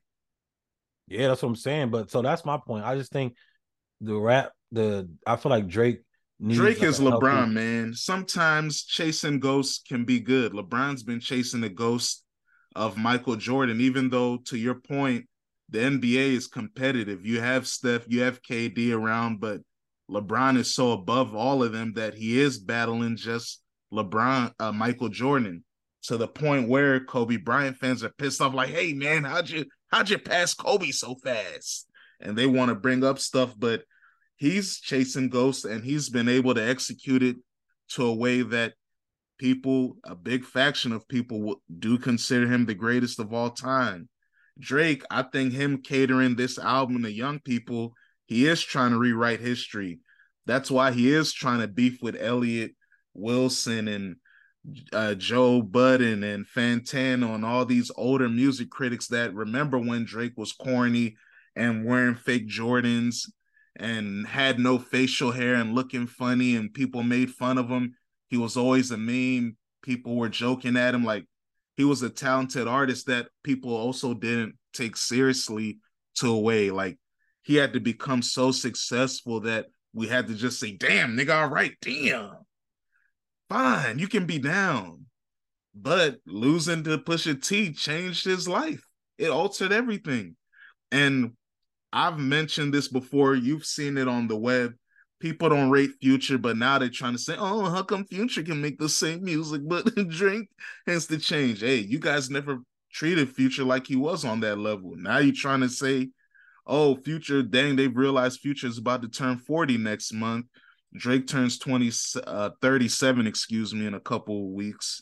Yeah, 1.07 1.27
that's 1.27 1.41
what 1.41 1.49
I'm 1.49 1.55
saying. 1.55 1.89
But 1.89 2.11
so 2.11 2.21
that's 2.21 2.45
my 2.45 2.57
point. 2.57 2.85
I 2.85 2.95
just 2.95 3.11
think 3.11 3.35
the 4.01 4.15
rap, 4.15 4.51
the 4.71 5.09
I 5.25 5.35
feel 5.35 5.49
like 5.49 5.67
Drake. 5.67 6.01
Drake 6.45 6.83
is 6.83 6.99
LeBron, 6.99 7.35
healthy... 7.35 7.53
man. 7.53 7.93
Sometimes 7.95 8.83
chasing 8.83 9.39
ghosts 9.39 9.81
can 9.87 10.05
be 10.05 10.19
good. 10.19 10.53
LeBron's 10.53 11.01
been 11.01 11.19
chasing 11.19 11.61
the 11.61 11.69
ghost 11.69 12.23
of 12.75 12.95
Michael 12.95 13.35
Jordan, 13.35 13.81
even 13.81 14.09
though 14.09 14.37
to 14.45 14.57
your 14.57 14.75
point, 14.75 15.25
the 15.69 15.79
NBA 15.79 16.33
is 16.33 16.47
competitive. 16.47 17.25
You 17.25 17.41
have 17.41 17.67
Steph, 17.67 18.05
you 18.07 18.21
have 18.21 18.43
KD 18.43 18.93
around, 18.93 19.39
but 19.39 19.61
LeBron 20.09 20.57
is 20.57 20.73
so 20.73 20.91
above 20.91 21.35
all 21.35 21.63
of 21.63 21.73
them 21.73 21.93
that 21.93 22.13
he 22.13 22.39
is 22.39 22.59
battling 22.59 23.17
just 23.17 23.61
LeBron, 23.91 24.53
uh, 24.59 24.71
Michael 24.71 25.09
Jordan, 25.09 25.63
to 26.03 26.17
the 26.17 26.27
point 26.27 26.69
where 26.69 27.03
Kobe 27.03 27.37
Bryant 27.37 27.77
fans 27.77 28.03
are 28.03 28.13
pissed 28.17 28.41
off, 28.41 28.53
like, 28.53 28.69
"Hey 28.69 28.93
man, 28.93 29.23
how'd 29.23 29.49
you 29.49 29.65
how'd 29.91 30.09
you 30.09 30.17
pass 30.17 30.53
Kobe 30.53 30.91
so 30.91 31.15
fast?" 31.15 31.87
And 32.19 32.37
they 32.37 32.45
want 32.45 32.69
to 32.69 32.75
bring 32.75 33.03
up 33.03 33.19
stuff, 33.19 33.53
but 33.57 33.83
he's 34.37 34.79
chasing 34.79 35.29
ghosts, 35.29 35.65
and 35.65 35.83
he's 35.83 36.09
been 36.09 36.29
able 36.29 36.53
to 36.53 36.63
execute 36.63 37.23
it 37.23 37.37
to 37.89 38.05
a 38.05 38.13
way 38.13 38.41
that 38.41 38.73
people, 39.37 39.97
a 40.03 40.15
big 40.15 40.45
faction 40.45 40.91
of 40.91 41.07
people, 41.07 41.61
do 41.79 41.97
consider 41.97 42.47
him 42.47 42.65
the 42.65 42.73
greatest 42.73 43.19
of 43.19 43.33
all 43.33 43.51
time. 43.51 44.09
Drake, 44.59 45.03
I 45.11 45.23
think 45.23 45.53
him 45.53 45.81
catering 45.81 46.35
this 46.35 46.57
album 46.57 47.03
to 47.03 47.11
young 47.11 47.39
people 47.39 47.93
he 48.27 48.45
is 48.45 48.61
trying 48.61 48.91
to 48.91 48.99
rewrite 48.99 49.39
history. 49.39 49.99
That's 50.45 50.69
why 50.69 50.91
he 50.91 51.11
is 51.11 51.33
trying 51.33 51.61
to 51.61 51.67
beef 51.67 51.99
with 52.01 52.15
Elliott 52.19 52.71
Wilson 53.13 53.87
and 53.87 54.17
uh, 54.93 55.15
Joe 55.15 55.61
Budden 55.61 56.23
and 56.23 56.45
Fantano 56.45 57.35
and 57.35 57.45
all 57.45 57.65
these 57.65 57.91
older 57.95 58.29
music 58.29 58.69
critics 58.69 59.07
that 59.07 59.33
remember 59.33 59.77
when 59.77 60.05
Drake 60.05 60.33
was 60.35 60.51
corny 60.51 61.15
and 61.55 61.85
wearing 61.85 62.15
fake 62.15 62.47
Jordans 62.47 63.29
and 63.77 64.27
had 64.27 64.59
no 64.59 64.77
facial 64.77 65.31
hair 65.31 65.55
and 65.55 65.73
looking 65.73 66.07
funny 66.07 66.55
and 66.55 66.73
people 66.73 67.03
made 67.03 67.31
fun 67.31 67.57
of 67.57 67.69
him. 67.69 67.95
He 68.29 68.37
was 68.37 68.57
always 68.57 68.91
a 68.91 68.97
meme. 68.97 69.55
People 69.83 70.17
were 70.17 70.29
joking 70.29 70.75
at 70.75 70.93
him 70.93 71.05
like 71.05 71.25
he 71.77 71.83
was 71.83 72.01
a 72.01 72.09
talented 72.09 72.67
artist 72.67 73.07
that 73.07 73.27
people 73.43 73.73
also 73.73 74.13
didn't 74.13 74.55
take 74.73 74.97
seriously 74.97 75.79
to 76.15 76.29
a 76.29 76.39
way. 76.39 76.71
Like 76.71 76.97
he 77.47 77.55
had 77.55 77.71
to 77.71 77.79
become 77.79 78.21
so 78.21 78.51
successful 78.51 79.39
that 79.39 79.67
we 79.93 80.05
had 80.05 80.27
to 80.27 80.35
just 80.35 80.59
say, 80.59 80.73
damn, 80.73 81.15
nigga, 81.15 81.33
all 81.33 81.47
right, 81.47 81.71
damn. 81.81 82.33
Fine, 83.47 83.99
you 83.99 84.09
can 84.09 84.25
be 84.25 84.37
down. 84.37 85.05
But 85.73 86.17
losing 86.25 86.83
to 86.83 86.97
Pusha 86.97 87.41
T 87.41 87.71
changed 87.71 88.25
his 88.25 88.49
life. 88.49 88.85
It 89.17 89.29
altered 89.29 89.71
everything. 89.71 90.35
And 90.91 91.37
I've 91.93 92.19
mentioned 92.19 92.73
this 92.73 92.89
before. 92.89 93.33
You've 93.33 93.65
seen 93.65 93.97
it 93.97 94.09
on 94.09 94.27
the 94.27 94.35
web. 94.35 94.73
People 95.21 95.47
don't 95.47 95.69
rate 95.69 95.91
Future, 96.01 96.37
but 96.37 96.57
now 96.57 96.77
they're 96.77 96.89
trying 96.89 97.13
to 97.13 97.17
say, 97.17 97.37
oh, 97.39 97.69
how 97.69 97.81
come 97.81 98.03
Future 98.03 98.43
can 98.43 98.61
make 98.61 98.77
the 98.77 98.89
same 98.89 99.23
music 99.23 99.61
but 99.65 99.85
drink 100.09 100.49
has 100.85 101.07
to 101.07 101.17
change? 101.17 101.61
Hey, 101.61 101.77
you 101.77 101.99
guys 101.99 102.29
never 102.29 102.57
treated 102.91 103.33
Future 103.33 103.63
like 103.63 103.87
he 103.87 103.95
was 103.95 104.25
on 104.25 104.41
that 104.41 104.57
level. 104.57 104.95
Now 104.97 105.19
you're 105.19 105.33
trying 105.33 105.61
to 105.61 105.69
say 105.69 106.09
oh, 106.67 106.95
Future, 106.95 107.41
dang, 107.41 107.75
they've 107.75 107.95
realized 107.95 108.41
Future 108.41 108.67
is 108.67 108.77
about 108.77 109.01
to 109.01 109.07
turn 109.07 109.37
40 109.37 109.77
next 109.77 110.13
month. 110.13 110.45
Drake 110.95 111.27
turns 111.27 111.57
20, 111.57 111.91
uh, 112.25 112.49
37, 112.61 113.27
excuse 113.27 113.73
me, 113.73 113.85
in 113.87 113.93
a 113.93 113.99
couple 113.99 114.53
weeks. 114.53 115.01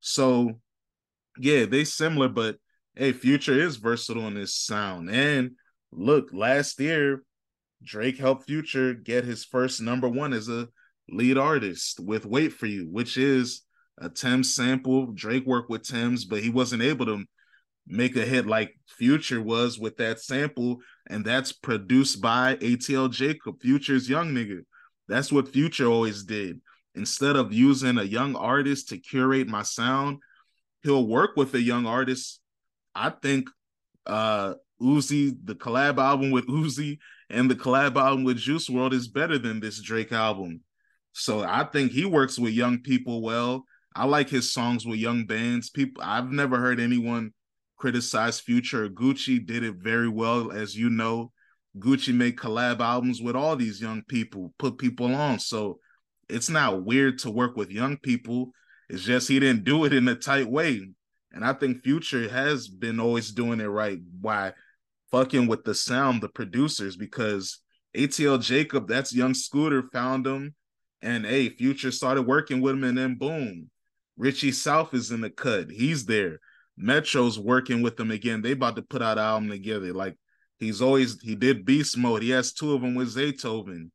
So, 0.00 0.60
yeah, 1.38 1.64
they 1.66 1.84
similar, 1.84 2.28
but 2.28 2.56
hey, 2.94 3.12
Future 3.12 3.58
is 3.58 3.76
versatile 3.76 4.26
in 4.28 4.36
his 4.36 4.54
sound. 4.56 5.10
And 5.10 5.52
look, 5.92 6.30
last 6.32 6.78
year, 6.80 7.22
Drake 7.82 8.18
helped 8.18 8.44
Future 8.44 8.94
get 8.94 9.24
his 9.24 9.44
first 9.44 9.80
number 9.80 10.08
one 10.08 10.32
as 10.32 10.48
a 10.48 10.68
lead 11.08 11.36
artist 11.36 12.00
with 12.00 12.24
Wait 12.24 12.52
For 12.52 12.66
You, 12.66 12.88
which 12.90 13.16
is 13.16 13.62
a 13.98 14.08
Tems 14.08 14.54
sample. 14.54 15.12
Drake 15.12 15.46
worked 15.46 15.70
with 15.70 15.86
Tems, 15.86 16.24
but 16.24 16.42
he 16.42 16.50
wasn't 16.50 16.82
able 16.82 17.06
to 17.06 17.24
make 17.86 18.16
a 18.16 18.24
hit 18.24 18.46
like 18.46 18.76
Future 18.86 19.40
was 19.40 19.78
with 19.78 19.96
that 19.98 20.20
sample, 20.20 20.78
and 21.08 21.24
that's 21.24 21.52
produced 21.52 22.20
by 22.20 22.56
ATL 22.56 23.10
Jacob, 23.10 23.60
Future's 23.60 24.08
young 24.08 24.32
nigga. 24.32 24.60
That's 25.08 25.30
what 25.30 25.48
Future 25.48 25.86
always 25.86 26.24
did. 26.24 26.60
Instead 26.94 27.36
of 27.36 27.52
using 27.52 27.98
a 27.98 28.04
young 28.04 28.36
artist 28.36 28.88
to 28.88 28.98
curate 28.98 29.48
my 29.48 29.62
sound, 29.62 30.18
he'll 30.82 31.06
work 31.06 31.32
with 31.36 31.54
a 31.54 31.60
young 31.60 31.86
artist. 31.86 32.40
I 32.94 33.10
think 33.10 33.48
uh 34.06 34.54
Uzi, 34.80 35.36
the 35.44 35.54
collab 35.54 35.98
album 35.98 36.30
with 36.30 36.46
Uzi 36.46 36.98
and 37.30 37.50
the 37.50 37.54
collab 37.54 37.96
album 37.96 38.24
with 38.24 38.36
Juice 38.36 38.68
WRLD 38.68 38.92
is 38.92 39.08
better 39.08 39.38
than 39.38 39.60
this 39.60 39.80
Drake 39.80 40.12
album. 40.12 40.60
So 41.12 41.42
I 41.42 41.64
think 41.64 41.92
he 41.92 42.04
works 42.04 42.38
with 42.38 42.52
young 42.52 42.80
people 42.80 43.22
well. 43.22 43.64
I 43.94 44.04
like 44.04 44.28
his 44.28 44.52
songs 44.52 44.84
with 44.84 44.98
young 44.98 45.26
bands. 45.26 45.70
People 45.70 46.02
I've 46.04 46.30
never 46.30 46.58
heard 46.58 46.80
anyone 46.80 47.32
criticize 47.84 48.40
Future. 48.40 48.88
Gucci 48.88 49.44
did 49.44 49.62
it 49.62 49.74
very 49.74 50.08
well, 50.08 50.50
as 50.50 50.74
you 50.74 50.88
know. 50.88 51.30
Gucci 51.78 52.14
made 52.14 52.34
collab 52.34 52.80
albums 52.80 53.20
with 53.20 53.36
all 53.36 53.56
these 53.56 53.78
young 53.78 54.00
people, 54.08 54.54
put 54.58 54.78
people 54.78 55.14
on. 55.14 55.38
So 55.38 55.80
it's 56.30 56.48
not 56.48 56.82
weird 56.82 57.18
to 57.18 57.30
work 57.30 57.58
with 57.58 57.70
young 57.70 57.98
people. 57.98 58.52
It's 58.88 59.02
just 59.02 59.28
he 59.28 59.38
didn't 59.38 59.64
do 59.64 59.84
it 59.84 59.92
in 59.92 60.08
a 60.08 60.14
tight 60.14 60.46
way. 60.46 60.80
And 61.30 61.44
I 61.44 61.52
think 61.52 61.82
Future 61.82 62.26
has 62.26 62.68
been 62.68 62.98
always 62.98 63.32
doing 63.32 63.60
it 63.60 63.66
right 63.66 63.98
by 64.18 64.54
fucking 65.10 65.46
with 65.46 65.64
the 65.64 65.74
sound, 65.74 66.22
the 66.22 66.30
producers, 66.30 66.96
because 66.96 67.58
ATL 67.94 68.40
Jacob, 68.40 68.88
that's 68.88 69.14
young 69.14 69.34
Scooter, 69.34 69.82
found 69.92 70.26
him. 70.26 70.54
And 71.02 71.26
hey, 71.26 71.50
Future 71.50 71.92
started 71.92 72.22
working 72.22 72.62
with 72.62 72.76
him, 72.76 72.84
and 72.84 72.96
then 72.96 73.16
boom, 73.16 73.68
Richie 74.16 74.52
South 74.52 74.94
is 74.94 75.10
in 75.10 75.20
the 75.20 75.28
cut. 75.28 75.70
He's 75.70 76.06
there. 76.06 76.40
Metro's 76.76 77.38
working 77.38 77.82
with 77.82 77.96
them 77.96 78.10
again. 78.10 78.42
They 78.42 78.52
about 78.52 78.76
to 78.76 78.82
put 78.82 79.02
out 79.02 79.18
an 79.18 79.24
album 79.24 79.48
together. 79.50 79.92
Like 79.92 80.16
he's 80.58 80.82
always 80.82 81.20
he 81.20 81.34
did 81.34 81.64
Beast 81.64 81.96
Mode. 81.96 82.22
He 82.22 82.30
has 82.30 82.52
two 82.52 82.74
of 82.74 82.82
them 82.82 82.94
with 82.94 83.14
Zaytoven. 83.14 83.90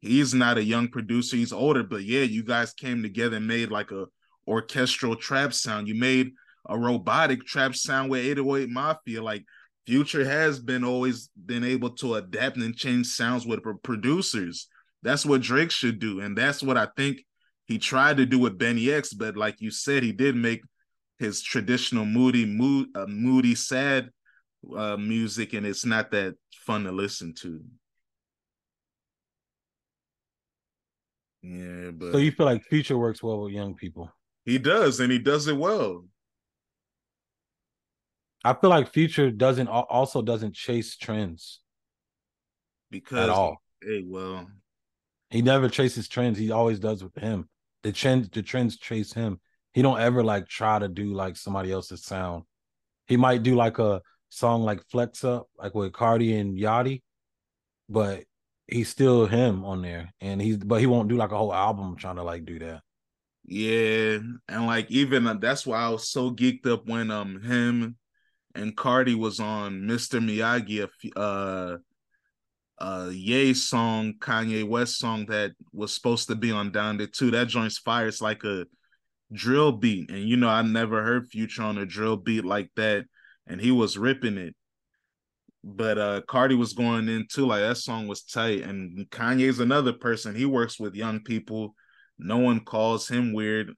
He's 0.00 0.32
not 0.32 0.58
a 0.58 0.64
young 0.64 0.88
producer. 0.88 1.36
He's 1.36 1.52
older, 1.52 1.82
but 1.82 2.02
yeah, 2.02 2.22
you 2.22 2.42
guys 2.42 2.72
came 2.72 3.02
together 3.02 3.36
and 3.36 3.46
made 3.46 3.70
like 3.70 3.90
a 3.90 4.06
orchestral 4.46 5.14
trap 5.14 5.52
sound. 5.52 5.88
You 5.88 5.94
made 5.94 6.32
a 6.68 6.78
robotic 6.78 7.44
trap 7.44 7.74
sound 7.74 8.10
with 8.10 8.24
808 8.24 8.70
Mafia. 8.70 9.22
Like 9.22 9.44
Future 9.86 10.24
has 10.24 10.58
been 10.60 10.84
always 10.84 11.30
been 11.46 11.64
able 11.64 11.90
to 11.90 12.14
adapt 12.14 12.56
and 12.56 12.76
change 12.76 13.08
sounds 13.08 13.46
with 13.46 13.60
producers. 13.82 14.68
That's 15.02 15.24
what 15.24 15.40
Drake 15.40 15.70
should 15.70 15.98
do, 15.98 16.20
and 16.20 16.36
that's 16.36 16.62
what 16.62 16.76
I 16.76 16.86
think 16.96 17.24
he 17.66 17.78
tried 17.78 18.18
to 18.18 18.26
do 18.26 18.38
with 18.38 18.58
Benny 18.58 18.90
X. 18.92 19.12
But 19.12 19.36
like 19.36 19.60
you 19.60 19.70
said, 19.70 20.02
he 20.02 20.12
did 20.12 20.36
make 20.36 20.62
his 21.20 21.42
traditional 21.42 22.04
moody 22.04 22.44
mood 22.46 22.88
uh, 22.96 23.06
moody 23.06 23.54
sad 23.54 24.10
uh 24.76 24.96
music 24.96 25.52
and 25.54 25.64
it's 25.66 25.84
not 25.84 26.10
that 26.10 26.34
fun 26.66 26.84
to 26.84 26.92
listen 26.92 27.32
to. 27.34 27.62
Yeah, 31.42 31.90
but 31.92 32.12
So 32.12 32.18
you 32.18 32.32
feel 32.32 32.46
like 32.46 32.64
Future 32.64 32.98
works 32.98 33.22
well 33.22 33.42
with 33.42 33.52
young 33.52 33.74
people? 33.74 34.10
he 34.44 34.58
does 34.58 35.00
and 35.00 35.10
he 35.12 35.18
does 35.18 35.46
it 35.48 35.56
well. 35.56 36.04
I 38.44 38.54
feel 38.54 38.70
like 38.70 38.92
Future 38.92 39.30
doesn't 39.30 39.68
also 39.68 40.22
doesn't 40.22 40.54
chase 40.54 40.96
trends 40.96 41.60
Because 42.90 43.24
at 43.24 43.28
all. 43.30 43.62
hey, 43.82 44.02
well, 44.06 44.50
He 45.30 45.42
never 45.42 45.68
chases 45.68 46.08
trends. 46.08 46.38
He 46.38 46.50
always 46.50 46.78
does 46.80 47.02
with 47.04 47.14
him. 47.14 47.48
The 47.82 47.92
trends, 47.92 48.28
the 48.30 48.42
trends 48.42 48.76
chase 48.78 49.12
him. 49.12 49.40
He 49.72 49.82
don't 49.82 50.00
ever 50.00 50.24
like 50.24 50.48
try 50.48 50.78
to 50.78 50.88
do 50.88 51.14
like 51.14 51.36
somebody 51.36 51.70
else's 51.70 52.04
sound. 52.04 52.44
He 53.06 53.16
might 53.16 53.42
do 53.42 53.54
like 53.54 53.78
a 53.78 54.02
song 54.28 54.62
like 54.62 54.82
Flex 54.90 55.24
Up, 55.24 55.48
like 55.58 55.74
with 55.74 55.92
Cardi 55.92 56.36
and 56.36 56.58
Yachty, 56.58 57.02
but 57.88 58.24
he's 58.66 58.88
still 58.88 59.26
him 59.26 59.64
on 59.64 59.82
there. 59.82 60.12
And 60.20 60.40
he's 60.40 60.56
but 60.56 60.80
he 60.80 60.86
won't 60.86 61.08
do 61.08 61.16
like 61.16 61.32
a 61.32 61.38
whole 61.38 61.54
album 61.54 61.96
trying 61.96 62.16
to 62.16 62.22
like 62.22 62.44
do 62.44 62.58
that. 62.60 62.82
Yeah, 63.44 64.18
and 64.48 64.66
like 64.66 64.90
even 64.90 65.26
uh, 65.26 65.34
that's 65.34 65.66
why 65.66 65.78
I 65.78 65.88
was 65.88 66.08
so 66.08 66.30
geeked 66.30 66.66
up 66.66 66.86
when 66.86 67.10
um 67.10 67.40
him 67.42 67.96
and 68.54 68.76
Cardi 68.76 69.14
was 69.14 69.40
on 69.40 69.82
Mr. 69.82 70.20
Miyagi, 70.20 70.88
uh, 71.16 71.76
uh, 72.78 73.10
Ye 73.12 73.54
song, 73.54 74.14
Kanye 74.18 74.66
West 74.66 74.98
song 74.98 75.26
that 75.26 75.52
was 75.72 75.94
supposed 75.94 76.28
to 76.28 76.34
be 76.34 76.50
on 76.50 76.72
Donda 76.72 77.10
2. 77.12 77.30
That 77.30 77.48
joint's 77.48 77.78
fire. 77.78 78.08
It's 78.08 78.22
like 78.22 78.42
a 78.44 78.66
drill 79.32 79.72
beat, 79.72 80.10
and 80.10 80.28
you 80.28 80.36
know 80.36 80.48
I 80.48 80.62
never 80.62 81.02
heard 81.02 81.28
Future 81.28 81.62
on 81.62 81.78
a 81.78 81.86
drill 81.86 82.16
beat 82.16 82.44
like 82.44 82.70
that, 82.76 83.04
and 83.46 83.60
he 83.60 83.70
was 83.70 83.98
ripping 83.98 84.38
it. 84.38 84.54
But 85.62 85.98
uh 85.98 86.20
Cardi 86.26 86.54
was 86.54 86.72
going 86.72 87.08
in 87.08 87.26
too, 87.30 87.46
like 87.46 87.60
that 87.60 87.76
song 87.76 88.06
was 88.06 88.22
tight. 88.22 88.62
And 88.62 89.08
Kanye's 89.10 89.60
another 89.60 89.92
person. 89.92 90.34
He 90.34 90.46
works 90.46 90.80
with 90.80 90.94
young 90.94 91.20
people. 91.20 91.74
No 92.18 92.38
one 92.38 92.60
calls 92.60 93.08
him 93.08 93.32
weird. 93.32 93.74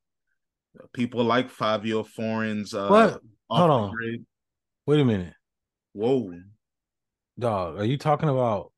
People 0.93 1.25
like 1.25 1.51
Fivio 1.51 2.07
Foreign's 2.07 2.73
uh 2.73 2.89
What? 2.89 3.21
Hold 3.51 3.71
on. 3.71 3.95
Grid. 3.95 4.25
Wait 4.87 5.01
a 5.01 5.05
minute. 5.05 5.35
Whoa. 5.93 6.33
Dog, 7.39 7.79
are 7.79 7.85
you 7.85 7.99
talking 7.99 8.29
about 8.29 8.73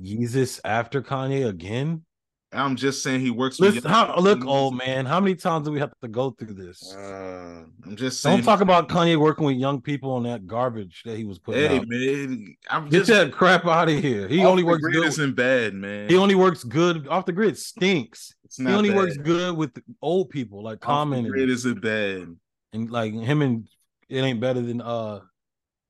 Yeezus 0.00 0.60
after 0.64 1.02
Kanye 1.02 1.46
again? 1.46 2.04
I'm 2.52 2.76
just 2.76 3.02
saying 3.02 3.20
he 3.22 3.30
works 3.30 3.58
with 3.58 3.74
Listen, 3.74 3.90
young 3.90 4.08
how, 4.08 4.18
look, 4.18 4.44
old 4.46 4.76
man, 4.76 5.04
how 5.04 5.18
many 5.20 5.34
times 5.34 5.66
do 5.66 5.72
we 5.72 5.80
have 5.80 5.92
to 6.00 6.08
go 6.08 6.30
through 6.30 6.54
this? 6.54 6.94
Uh, 6.94 7.64
I'm 7.84 7.96
just 7.96 8.20
saying 8.20 8.36
Don't 8.38 8.44
talk 8.44 8.60
about 8.60 8.88
Kanye 8.88 9.18
working 9.18 9.44
with 9.44 9.56
young 9.56 9.80
people 9.80 10.12
on 10.12 10.22
that 10.22 10.46
garbage 10.46 11.02
that 11.04 11.16
he 11.16 11.24
was 11.24 11.38
putting 11.40 11.68
Hey 11.68 11.78
out. 11.78 11.84
man, 11.88 12.56
I'm 12.70 12.88
Get 12.88 12.98
just 13.04 13.10
that 13.10 13.32
crap 13.32 13.66
out 13.66 13.88
of 13.88 14.00
here. 14.02 14.28
He 14.28 14.44
only 14.44 14.62
works 14.62 14.84
good. 14.86 15.06
isn't 15.06 15.34
bad, 15.34 15.74
man. 15.74 16.08
He 16.08 16.16
only 16.16 16.36
works 16.36 16.62
good 16.62 17.08
off 17.08 17.26
the 17.26 17.32
grid. 17.32 17.58
Stinks. 17.58 18.32
it's 18.44 18.58
He 18.58 18.66
only 18.66 18.90
bad. 18.90 18.96
works 18.96 19.16
good 19.16 19.56
with 19.56 19.76
old 20.00 20.30
people 20.30 20.62
like 20.62 20.80
Common 20.80 21.26
Grid 21.28 21.50
isn't 21.50 21.82
bad. 21.82 22.28
and 22.72 22.90
like 22.90 23.12
him 23.12 23.42
and 23.42 23.66
it 24.08 24.20
ain't 24.20 24.40
better 24.40 24.60
than 24.62 24.80
uh 24.80 25.20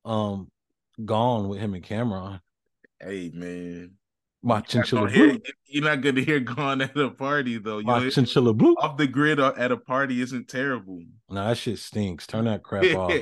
um 0.07 0.51
Gone 1.05 1.49
with 1.51 1.59
him 1.61 1.75
and 1.75 1.85
Cam'ron. 1.85 2.40
Hey 2.99 3.31
man, 3.35 3.92
My 4.47 4.61
chinchilla 4.61 5.09
blue. 5.09 5.41
You're 5.67 5.83
not 5.83 6.03
gonna 6.03 6.21
hear 6.21 6.39
gone 6.39 6.81
at 6.81 6.97
a 6.97 7.11
party 7.11 7.59
though. 7.59 7.83
My 7.83 7.99
Yo, 8.05 8.11
chinchilla 8.11 8.55
blue. 8.55 8.75
off 8.75 8.97
the 8.97 9.09
grid 9.09 9.41
at 9.41 9.73
a 9.73 9.77
party 9.77 10.23
isn't 10.23 10.47
terrible. 10.47 11.03
Nah, 11.29 11.49
that 11.49 11.59
shit 11.59 11.81
stinks. 11.81 12.29
Turn 12.29 12.45
that 12.45 12.63
crap 12.63 12.85
off. 12.97 13.13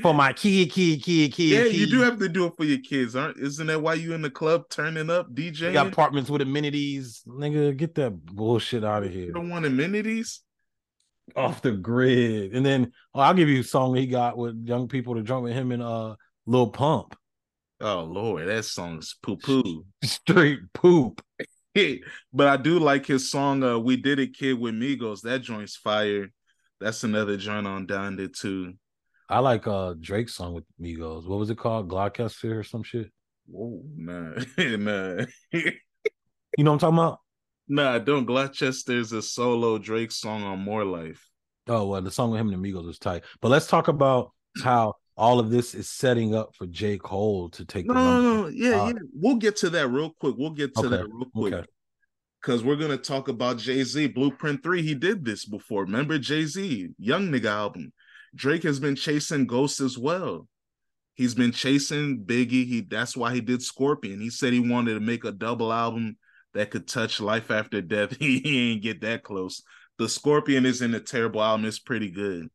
For 0.00 0.14
my 0.14 0.32
kid, 0.32 0.72
kid, 0.72 1.02
kid, 1.02 1.34
kid. 1.34 1.42
yeah, 1.42 1.62
kid. 1.64 1.74
you 1.74 1.86
do 1.86 2.00
have 2.00 2.18
to 2.20 2.30
do 2.30 2.46
it 2.46 2.54
for 2.56 2.64
your 2.64 2.78
kids, 2.78 3.14
aren't? 3.14 3.38
Isn't 3.38 3.66
that 3.66 3.82
why 3.82 3.92
you 3.92 4.14
in 4.14 4.22
the 4.22 4.30
club 4.30 4.70
turning 4.70 5.10
up, 5.10 5.34
DJ? 5.34 5.74
Got 5.74 5.88
apartments 5.88 6.30
with 6.30 6.40
amenities. 6.40 7.22
Nigga, 7.28 7.76
get 7.76 7.94
that 7.96 8.24
bullshit 8.24 8.84
out 8.84 9.04
of 9.04 9.12
here. 9.12 9.26
You 9.26 9.32
don't 9.34 9.50
want 9.50 9.66
amenities. 9.66 10.40
Off 11.36 11.60
the 11.60 11.72
grid. 11.72 12.54
And 12.54 12.64
then 12.64 12.92
oh, 13.14 13.20
I'll 13.20 13.34
give 13.34 13.50
you 13.50 13.60
a 13.60 13.64
song 13.64 13.94
he 13.94 14.06
got 14.06 14.38
with 14.38 14.64
young 14.64 14.88
people 14.88 15.16
to 15.16 15.22
jump 15.22 15.42
with 15.42 15.52
him 15.52 15.72
and 15.72 15.82
uh 15.82 16.14
Lil 16.46 16.68
Pump. 16.68 17.14
Oh 17.80 18.02
Lord, 18.02 18.48
that 18.48 18.64
song's 18.64 19.14
poo 19.22 19.36
poo. 19.36 19.84
Straight 20.04 20.60
poop. 20.72 21.22
but 22.32 22.48
I 22.48 22.56
do 22.56 22.78
like 22.78 23.06
his 23.06 23.30
song 23.30 23.62
uh 23.62 23.78
We 23.78 23.96
Did 23.96 24.18
It 24.18 24.36
Kid 24.36 24.58
with 24.58 24.74
Migos. 24.74 25.22
That 25.22 25.42
joint's 25.42 25.76
fire. 25.76 26.30
That's 26.80 27.04
another 27.04 27.36
joint 27.36 27.66
on 27.66 27.86
Donda 27.86 28.32
2. 28.32 28.72
I 29.28 29.38
like 29.40 29.66
uh 29.66 29.94
Drake's 30.00 30.34
song 30.34 30.54
with 30.54 30.64
Migos. 30.80 31.26
What 31.26 31.38
was 31.38 31.50
it 31.50 31.58
called? 31.58 31.88
Gyalchester 31.88 32.58
or 32.58 32.64
some 32.64 32.82
shit. 32.82 33.10
Whoa, 33.46 33.82
nah, 33.96 34.34
nah. 34.58 35.24
You 35.52 36.64
know 36.64 36.72
what 36.72 36.74
I'm 36.74 36.78
talking 36.78 36.98
about? 36.98 37.20
nah, 37.68 37.98
don't 37.98 38.26
Gyalchester's 38.26 39.12
a 39.12 39.22
solo 39.22 39.78
Drake 39.78 40.10
song 40.10 40.42
on 40.42 40.58
More 40.58 40.84
Life. 40.84 41.28
Oh 41.68 41.86
well, 41.86 42.02
the 42.02 42.10
song 42.10 42.30
with 42.30 42.40
him 42.40 42.48
and 42.48 42.64
the 42.64 42.68
Migos 42.68 42.86
was 42.86 42.98
tight. 42.98 43.24
But 43.40 43.50
let's 43.50 43.66
talk 43.66 43.88
about 43.88 44.32
how 44.62 44.94
all 45.18 45.40
of 45.40 45.50
this 45.50 45.74
is 45.74 45.90
setting 45.90 46.34
up 46.34 46.54
for 46.54 46.66
J. 46.66 46.96
Cole 46.96 47.50
to 47.50 47.64
take 47.64 47.86
No, 47.86 47.94
the 47.94 48.00
no, 48.00 48.22
no, 48.42 48.48
yeah, 48.48 48.82
Uh, 48.82 48.86
yeah. 48.86 48.92
We'll 49.12 49.36
get 49.36 49.56
to 49.56 49.70
that 49.70 49.88
real 49.88 50.14
quick. 50.20 50.36
We'll 50.38 50.50
get 50.50 50.74
to 50.76 50.88
that 50.88 51.06
real 51.08 51.26
quick. 51.34 51.54
okay. 51.54 51.66
Because 52.40 52.62
we're 52.62 52.76
gonna 52.76 52.96
talk 52.96 53.26
about 53.26 53.58
Jay-Z. 53.58 54.06
Blueprint 54.08 54.62
3, 54.62 54.80
he 54.82 54.94
did 54.94 55.24
this 55.24 55.44
before. 55.44 55.82
Remember 55.82 56.18
Jay-Z, 56.18 56.90
Young 56.98 57.28
Nigga 57.30 57.46
album. 57.46 57.92
Drake 58.34 58.62
has 58.62 58.78
been 58.78 58.94
chasing 58.94 59.46
Ghost 59.46 59.80
as 59.80 59.98
well. 59.98 60.46
He's 61.14 61.34
been 61.34 61.50
chasing 61.50 62.20
Biggie. 62.24 62.64
He 62.66 62.86
that's 62.88 63.16
why 63.16 63.34
he 63.34 63.40
did 63.40 63.60
Scorpion. 63.60 64.20
He 64.20 64.30
said 64.30 64.52
he 64.52 64.60
wanted 64.60 64.94
to 64.94 65.00
make 65.00 65.24
a 65.24 65.32
double 65.32 65.72
album 65.72 66.16
that 66.54 66.70
could 66.70 66.86
touch 66.86 67.20
life 67.20 67.50
after 67.50 67.82
death. 67.82 68.16
He, 68.16 68.38
he 68.44 68.72
ain't 68.72 68.82
get 68.82 69.00
that 69.00 69.24
close. 69.24 69.62
The 69.98 70.08
Scorpion 70.08 70.64
isn't 70.64 70.94
a 70.94 71.00
terrible 71.00 71.42
album, 71.42 71.66
it's 71.66 71.80
pretty 71.80 72.12
good. 72.12 72.48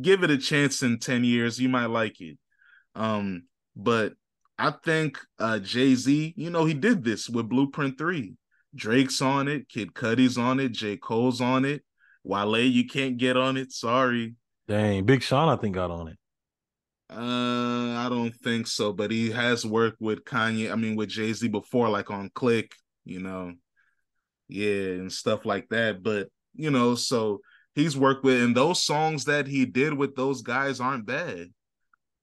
Give 0.00 0.22
it 0.22 0.30
a 0.30 0.38
chance 0.38 0.82
in 0.82 0.98
10 0.98 1.24
years, 1.24 1.58
you 1.58 1.68
might 1.68 1.86
like 1.86 2.20
it. 2.20 2.38
Um, 2.94 3.44
but 3.74 4.14
I 4.58 4.72
think 4.84 5.18
uh 5.38 5.58
Jay-Z, 5.58 6.34
you 6.36 6.50
know, 6.50 6.64
he 6.64 6.74
did 6.74 7.04
this 7.04 7.28
with 7.28 7.48
Blueprint 7.48 7.98
3. 7.98 8.34
Drake's 8.74 9.20
on 9.20 9.48
it, 9.48 9.68
Kid 9.68 9.92
Cudi's 9.94 10.38
on 10.38 10.60
it, 10.60 10.72
J. 10.72 10.96
Cole's 10.96 11.40
on 11.40 11.64
it. 11.64 11.82
Wale, 12.24 12.60
you 12.60 12.86
can't 12.86 13.18
get 13.18 13.36
on 13.36 13.56
it. 13.56 13.72
Sorry. 13.72 14.34
Dang, 14.68 15.04
Big 15.04 15.22
Sean, 15.22 15.48
I 15.48 15.56
think 15.56 15.74
got 15.74 15.90
on 15.90 16.08
it. 16.08 16.16
Uh, 17.10 17.98
I 17.98 18.06
don't 18.08 18.34
think 18.42 18.66
so, 18.66 18.92
but 18.92 19.10
he 19.10 19.30
has 19.30 19.66
worked 19.66 20.00
with 20.00 20.24
Kanye, 20.24 20.72
I 20.72 20.76
mean 20.76 20.96
with 20.96 21.10
Jay-Z 21.10 21.46
before, 21.48 21.88
like 21.90 22.10
on 22.10 22.30
Click, 22.34 22.72
you 23.04 23.20
know. 23.20 23.52
Yeah, 24.48 24.94
and 25.00 25.12
stuff 25.12 25.44
like 25.44 25.68
that. 25.70 26.02
But 26.02 26.28
you 26.54 26.70
know, 26.70 26.94
so 26.94 27.40
he's 27.74 27.96
worked 27.96 28.24
with 28.24 28.42
and 28.42 28.56
those 28.56 28.82
songs 28.82 29.24
that 29.24 29.46
he 29.46 29.64
did 29.64 29.94
with 29.94 30.14
those 30.16 30.42
guys 30.42 30.80
aren't 30.80 31.06
bad. 31.06 31.48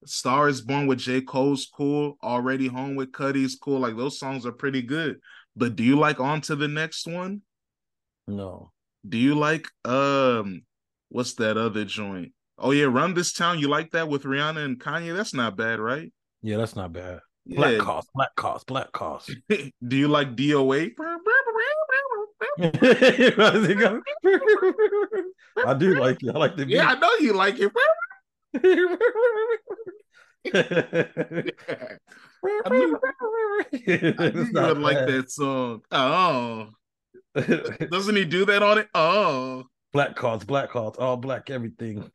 Star 0.06 0.48
is 0.48 0.62
Born 0.62 0.88
with 0.88 1.00
J. 1.00 1.22
Cole's 1.22 1.68
cool. 1.74 2.18
Already 2.24 2.68
Home 2.68 2.96
with 2.96 3.12
Cudi's 3.12 3.56
cool. 3.56 3.80
Like 3.80 3.98
those 3.98 4.18
songs 4.18 4.46
are 4.46 4.52
pretty 4.54 4.82
good. 4.82 5.20
But 5.56 5.76
do 5.76 5.84
you 5.84 5.98
like 5.98 6.20
on 6.22 6.40
to 6.42 6.56
the 6.56 6.68
next 6.70 7.06
one? 7.06 7.42
No. 8.28 8.72
Do 9.08 9.18
you 9.18 9.36
like 9.36 9.68
um 9.86 10.62
what's 11.10 11.34
that 11.36 11.58
other 11.58 11.84
joint? 11.86 12.32
Oh 12.58 12.72
yeah, 12.72 12.86
Run 12.86 13.14
This 13.14 13.34
Town. 13.34 13.60
You 13.60 13.68
like 13.68 13.92
that 13.92 14.08
with 14.08 14.24
Rihanna 14.24 14.64
and 14.64 14.80
Kanye? 14.80 15.16
That's 15.16 15.34
not 15.34 15.58
bad, 15.58 15.80
right? 15.80 16.12
Yeah, 16.42 16.58
that's 16.58 16.76
not 16.76 16.94
bad. 16.94 17.20
Black 17.46 17.74
Yeah. 17.74 17.80
cost, 17.80 18.10
black 18.14 18.36
cost, 18.36 18.68
black 18.68 18.92
cost. 18.92 19.32
do 19.50 19.72
you 19.98 20.08
like 20.08 20.36
DOA? 20.36 20.92
I 25.66 25.74
do 25.78 26.00
like 26.00 26.24
it. 26.24 26.36
I 26.36 26.38
like 26.38 26.56
the 26.56 26.66
beat. 26.66 26.76
Yeah, 26.76 26.88
I 26.88 27.00
know 27.00 27.12
you 27.20 27.34
like 27.34 27.56
it. 27.60 27.72
I 32.66 32.70
knew, 32.70 33.00
I 34.18 34.30
knew 34.30 34.50
you 34.54 34.64
would 34.64 34.80
like 34.80 35.06
that 35.06 35.32
song. 35.32 35.82
Oh, 35.92 36.70
doesn't 37.36 38.16
he 38.16 38.26
do 38.26 38.46
that 38.46 38.64
on 38.64 38.80
it? 38.80 38.88
Oh, 38.94 39.66
Black 39.92 40.16
cards, 40.16 40.46
black 40.46 40.70
cards, 40.70 40.98
all 40.98 41.18
black 41.18 41.50
everything. 41.50 42.10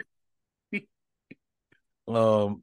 um, 2.09 2.63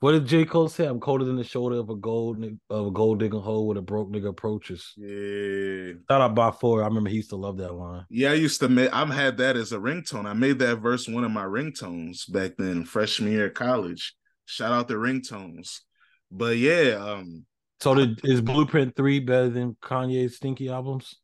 what 0.00 0.12
did 0.12 0.26
J. 0.26 0.44
Cole 0.44 0.68
say? 0.68 0.86
I'm 0.86 1.00
colder 1.00 1.24
than 1.24 1.36
the 1.36 1.44
shoulder 1.44 1.76
of 1.76 1.90
a 1.90 1.96
gold 1.96 2.44
of 2.70 2.86
a 2.86 2.90
gold 2.90 3.18
digging 3.18 3.40
hole 3.40 3.66
with 3.66 3.78
a 3.78 3.82
broke 3.82 4.10
nigga 4.12 4.28
approaches. 4.28 4.92
yeah. 4.96 5.94
Shout 6.10 6.20
out 6.20 6.34
by 6.34 6.50
four. 6.52 6.82
I 6.82 6.86
remember 6.86 7.10
he 7.10 7.16
used 7.16 7.30
to 7.30 7.36
love 7.36 7.56
that 7.58 7.74
line. 7.74 8.04
Yeah, 8.10 8.30
I 8.30 8.34
used 8.34 8.60
to 8.60 8.68
make. 8.68 8.92
I've 8.94 9.10
had 9.10 9.36
that 9.38 9.56
as 9.56 9.72
a 9.72 9.78
ringtone. 9.78 10.26
I 10.26 10.34
made 10.34 10.58
that 10.60 10.76
verse 10.76 11.08
one 11.08 11.24
of 11.24 11.30
my 11.30 11.44
ringtones 11.44 12.30
back 12.30 12.52
then, 12.58 12.84
freshman 12.84 13.32
year 13.32 13.46
of 13.46 13.54
college. 13.54 14.14
Shout 14.46 14.72
out 14.72 14.88
to 14.88 14.94
ringtones. 14.94 15.80
But 16.30 16.56
yeah, 16.58 16.96
um, 17.00 17.44
So 17.80 17.94
did, 17.94 18.20
is 18.24 18.40
Blueprint 18.40 18.94
three 18.94 19.18
better 19.20 19.48
than 19.48 19.76
Kanye's 19.82 20.36
Stinky 20.36 20.68
albums? 20.68 21.14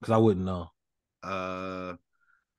Because 0.00 0.12
I 0.12 0.18
wouldn't 0.18 0.46
know. 0.46 0.68
uh, 1.22 1.94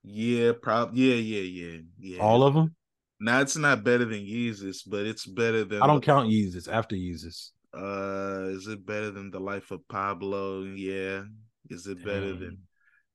Yeah, 0.04 0.52
prob 0.62 0.96
yeah, 0.96 1.16
yeah, 1.16 1.42
yeah, 1.42 1.78
yeah. 2.00 2.20
All 2.22 2.44
of 2.44 2.54
them. 2.54 2.76
Now 3.22 3.40
it's 3.40 3.56
not 3.56 3.84
better 3.84 4.04
than 4.04 4.20
Yeezus, 4.20 4.80
but 4.86 5.06
it's 5.06 5.28
better 5.28 5.64
than 5.64 5.84
I 5.84 5.88
don't 5.88 6.02
count 6.02 6.30
Yeezus 6.30 6.68
after 6.68 6.96
Yeezus. 6.96 7.52
Uh, 7.72 8.50
is 8.50 8.68
it 8.68 8.84
better 8.84 9.12
than 9.12 9.30
the 9.30 9.40
life 9.40 9.70
of 9.70 9.88
Pablo? 9.88 10.64
Yeah. 10.64 11.24
Is 11.70 11.86
it 11.86 12.04
better 12.04 12.36
than? 12.36 12.58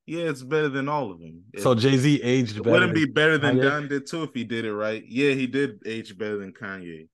Yeah, 0.07 0.25
it's 0.31 0.45
better 0.45 0.69
than 0.69 0.89
all 0.89 1.11
of 1.11 1.19
them. 1.19 1.43
So 1.59 1.75
Jay 1.75 1.97
Z 1.97 2.23
aged 2.23 2.59
better. 2.59 2.71
Wouldn't 2.71 2.95
be 2.95 3.07
better 3.07 3.37
than 3.37 3.59
Donda 3.59 4.09
2 4.09 4.23
if 4.23 4.31
he 4.33 4.45
did 4.45 4.65
it 4.65 4.73
right. 4.73 5.03
Yeah, 5.05 5.33
he 5.33 5.49
did 5.49 5.83
age 5.85 6.17
better 6.17 6.39
than 6.39 6.53
Kanye 6.53 7.09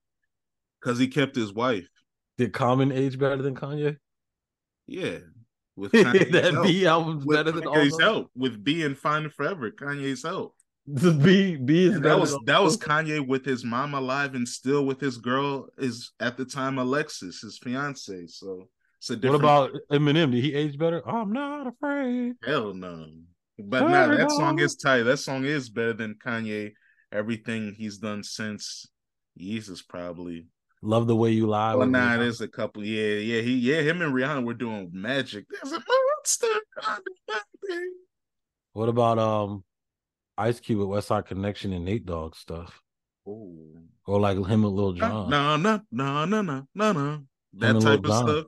because 0.81 0.98
he 0.98 1.09
kept 1.09 1.35
his 1.35 1.52
wife. 1.52 1.88
Did 2.37 2.52
Common 2.52 2.92
age 2.92 3.18
better 3.18 3.40
than 3.40 3.55
Kanye? 3.55 3.96
Yeah, 4.87 5.18
with 5.76 5.92
that 5.92 6.50
help. 6.52 6.66
B 6.66 6.87
album's 6.87 7.24
with 7.24 7.38
better 7.38 7.52
than 7.52 7.64
Kanye's 7.64 7.98
help 7.98 8.31
with 8.37 8.62
B 8.62 8.85
and 8.85 8.98
Finding 8.98 9.31
Forever. 9.31 9.70
Kanye's 9.70 10.22
help. 10.22 10.55
The 10.86 11.12
B 11.24 11.56
B 11.56 11.86
is 11.86 12.00
that 12.00 12.18
was 12.18 12.36
that 12.46 12.62
was 12.62 12.76
Kanye 12.76 13.26
with 13.26 13.44
his 13.44 13.64
mom 13.64 13.94
alive 13.94 14.34
and 14.34 14.48
still 14.48 14.84
with 14.84 15.00
his 15.00 15.16
girl 15.16 15.68
is 15.78 16.12
at 16.20 16.36
the 16.36 16.44
time 16.44 16.78
Alexis, 16.78 17.40
his 17.40 17.58
fiance. 17.58 18.26
So 18.26 18.68
it's 18.98 19.10
a 19.10 19.16
different. 19.16 19.44
What 19.44 19.68
about 19.68 19.80
Eminem? 19.90 20.32
Did 20.32 20.42
he 20.42 20.54
age 20.54 20.78
better? 20.78 21.06
I'm 21.08 21.32
not 21.32 21.68
afraid. 21.68 22.34
Hell 22.44 22.74
no. 22.74 23.06
But 23.58 23.82
now 23.88 24.06
nah, 24.06 24.16
that 24.16 24.30
song 24.30 24.58
is 24.58 24.74
tight. 24.74 25.02
That 25.04 25.18
song 25.18 25.44
is 25.44 25.68
better 25.68 25.92
than 25.92 26.16
Kanye. 26.24 26.72
Everything 27.12 27.74
he's 27.76 27.98
done 27.98 28.24
since 28.24 28.86
Yeezus 29.38 29.86
probably. 29.86 30.46
Love 30.84 31.06
the 31.06 31.14
way 31.14 31.30
you 31.30 31.46
lie. 31.46 31.76
Well, 31.76 31.86
nah, 31.86 32.16
there's 32.16 32.40
a 32.40 32.48
couple. 32.48 32.84
Yeah, 32.84 33.14
yeah, 33.18 33.40
he, 33.40 33.54
yeah. 33.54 33.82
Him 33.82 34.02
and 34.02 34.12
Rihanna 34.12 34.44
were 34.44 34.54
doing 34.54 34.90
magic. 34.92 35.44
There's 35.48 35.72
a 35.74 35.80
monster. 35.80 36.46
What 38.72 38.88
about 38.88 39.18
um, 39.18 39.64
Ice 40.42 40.59
Cube 40.59 40.81
with 40.81 40.88
Westside 40.88 41.26
Connection 41.26 41.72
and 41.72 41.85
Nate 41.85 42.05
Dogg 42.05 42.35
stuff? 42.35 42.83
Ooh. 43.28 43.78
Or 44.07 44.18
like 44.18 44.37
him 44.37 44.64
and 44.64 44.72
Lil 44.74 44.92
Jon. 44.94 45.31
No, 45.31 45.57
no, 45.57 45.81
no, 45.92 46.24
no, 46.24 46.42
no, 46.42 46.66
no, 46.74 46.92
no. 46.92 47.22
That 47.55 47.81
type 47.81 48.00
of 48.00 48.05
John. 48.05 48.28
stuff. 48.28 48.46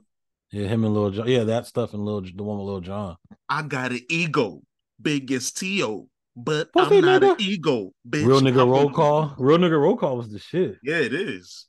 Yeah, 0.51 0.67
him 0.67 0.83
and 0.83 0.93
Lil 0.93 1.11
Jon. 1.11 1.27
Yeah, 1.27 1.45
that 1.45 1.67
stuff 1.67 1.93
and 1.93 2.03
Lil 2.03 2.21
the 2.21 2.43
one 2.43 2.57
with 2.57 2.67
Lil 2.67 2.81
Jon. 2.81 3.15
I 3.47 3.61
got 3.61 3.91
an 3.91 4.01
ego, 4.09 4.61
big 5.01 5.31
as 5.31 5.53
T.O., 5.53 6.09
but 6.35 6.73
Pussy 6.73 6.97
I'm 6.97 7.05
not 7.05 7.21
nigga. 7.21 7.31
an 7.31 7.37
ego. 7.39 7.91
Bitch. 8.07 8.25
Real 8.25 8.41
nigga 8.41 8.69
roll 8.69 8.89
call. 8.89 9.33
Real 9.37 9.57
nigga 9.57 9.79
roll 9.79 9.95
call 9.95 10.17
was 10.17 10.29
the 10.29 10.39
shit. 10.39 10.77
Yeah, 10.83 10.97
it 10.97 11.13
is. 11.13 11.67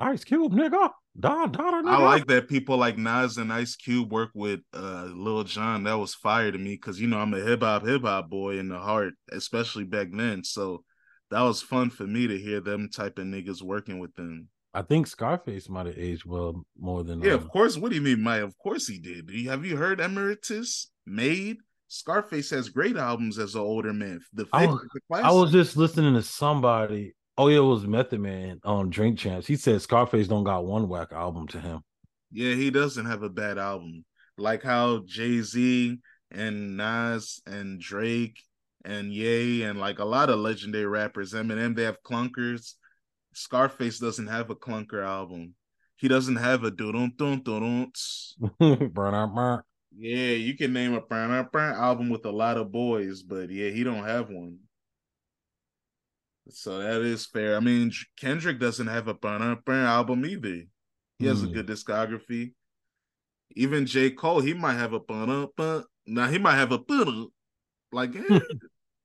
Ice 0.00 0.22
Cube, 0.24 0.52
nigga. 0.52 0.90
Da, 1.18 1.46
da, 1.46 1.70
da, 1.70 1.90
I 1.90 2.02
like 2.02 2.26
that 2.28 2.48
people 2.48 2.76
like 2.76 2.96
Nas 2.96 3.36
and 3.36 3.52
Ice 3.52 3.74
Cube 3.74 4.12
work 4.12 4.30
with 4.34 4.60
uh 4.72 5.08
Lil 5.12 5.44
Jon. 5.44 5.84
That 5.84 5.98
was 5.98 6.14
fire 6.14 6.52
to 6.52 6.58
me 6.58 6.74
because 6.74 7.00
you 7.00 7.08
know 7.08 7.18
I'm 7.18 7.34
a 7.34 7.40
hip 7.40 7.62
hop 7.62 7.84
hip 7.84 8.02
hop 8.02 8.30
boy 8.30 8.58
in 8.58 8.68
the 8.68 8.78
heart, 8.78 9.14
especially 9.32 9.84
back 9.84 10.08
then. 10.12 10.44
So 10.44 10.84
that 11.30 11.42
was 11.42 11.62
fun 11.62 11.90
for 11.90 12.06
me 12.06 12.26
to 12.28 12.38
hear 12.38 12.60
them 12.60 12.88
type 12.88 13.18
of 13.18 13.26
niggas 13.26 13.62
working 13.62 13.98
with 13.98 14.14
them. 14.14 14.48
I 14.72 14.82
think 14.82 15.08
Scarface 15.08 15.68
might 15.68 15.86
have 15.86 15.98
aged 15.98 16.24
well 16.24 16.64
more 16.78 17.02
than 17.02 17.20
yeah. 17.22 17.32
Uh, 17.32 17.36
of 17.36 17.48
course. 17.48 17.76
What 17.76 17.90
do 17.90 17.96
you 17.96 18.02
mean, 18.02 18.22
my? 18.22 18.36
Of 18.38 18.56
course 18.58 18.86
he 18.86 18.98
did. 18.98 19.28
Have 19.46 19.64
you 19.64 19.76
heard 19.76 20.00
Emeritus 20.00 20.90
Made? 21.06 21.56
Scarface 21.88 22.50
has 22.50 22.68
great 22.68 22.96
albums 22.96 23.36
as 23.36 23.56
an 23.56 23.62
older 23.62 23.92
man. 23.92 24.20
The, 24.32 24.46
I 24.52 24.66
was, 24.66 24.80
the 24.94 25.16
I 25.16 25.32
was 25.32 25.50
just 25.50 25.76
listening 25.76 26.14
to 26.14 26.22
somebody 26.22 27.14
Oh 27.40 27.48
yeah, 27.48 27.56
it 27.56 27.60
was 27.60 27.86
Method 27.86 28.20
Man 28.20 28.60
on 28.64 28.90
Drink 28.90 29.18
Champs. 29.18 29.46
He 29.46 29.56
said 29.56 29.80
Scarface 29.80 30.28
don't 30.28 30.44
got 30.44 30.66
one 30.66 30.90
whack 30.90 31.10
album 31.10 31.48
to 31.48 31.58
him. 31.58 31.80
Yeah, 32.30 32.52
he 32.54 32.70
doesn't 32.70 33.06
have 33.06 33.22
a 33.22 33.30
bad 33.30 33.56
album. 33.56 34.04
Like 34.36 34.62
how 34.62 35.04
Jay 35.06 35.40
Z 35.40 35.96
and 36.30 36.76
Nas 36.76 37.40
and 37.46 37.80
Drake 37.80 38.38
and 38.84 39.10
Ye 39.10 39.62
and 39.62 39.80
like 39.80 40.00
a 40.00 40.04
lot 40.04 40.28
of 40.28 40.38
legendary 40.38 40.84
rappers, 40.84 41.32
Eminem, 41.32 41.74
they 41.74 41.84
have 41.84 42.02
clunkers. 42.02 42.74
Scarface 43.32 43.98
doesn't 43.98 44.26
have 44.26 44.50
a 44.50 44.54
clunker 44.54 45.02
album. 45.02 45.54
He 45.96 46.08
doesn't 46.08 46.36
have 46.36 46.64
a 46.64 46.70
dun 46.70 47.14
dun 47.16 47.42
dun 47.42 47.90
Yeah, 49.96 50.32
you 50.32 50.58
can 50.58 50.74
name 50.74 50.92
a 50.92 51.00
album 51.54 52.10
with 52.10 52.26
a 52.26 52.30
lot 52.30 52.58
of 52.58 52.70
boys, 52.70 53.22
but 53.22 53.48
yeah, 53.48 53.70
he 53.70 53.82
don't 53.82 54.04
have 54.04 54.28
one. 54.28 54.58
So 56.48 56.78
that 56.78 57.02
is 57.02 57.26
fair. 57.26 57.56
I 57.56 57.60
mean, 57.60 57.92
Kendrick 58.18 58.58
doesn't 58.58 58.86
have 58.86 59.08
a 59.08 59.14
burn 59.14 59.58
burn 59.64 59.84
album 59.84 60.24
either. 60.24 60.62
He 61.18 61.26
has 61.26 61.42
mm. 61.42 61.44
a 61.44 61.46
hmm. 61.48 61.52
good 61.54 61.66
discography. 61.66 62.52
Even 63.56 63.84
J. 63.84 64.10
Cole, 64.10 64.40
he 64.40 64.54
might 64.54 64.74
have 64.74 64.92
a 64.92 65.00
burn 65.00 65.46
burn. 65.56 65.84
Now 66.06 66.28
he 66.28 66.38
might 66.38 66.56
have 66.56 66.72
a 66.72 66.78
burn 66.78 67.26
like 67.92 68.14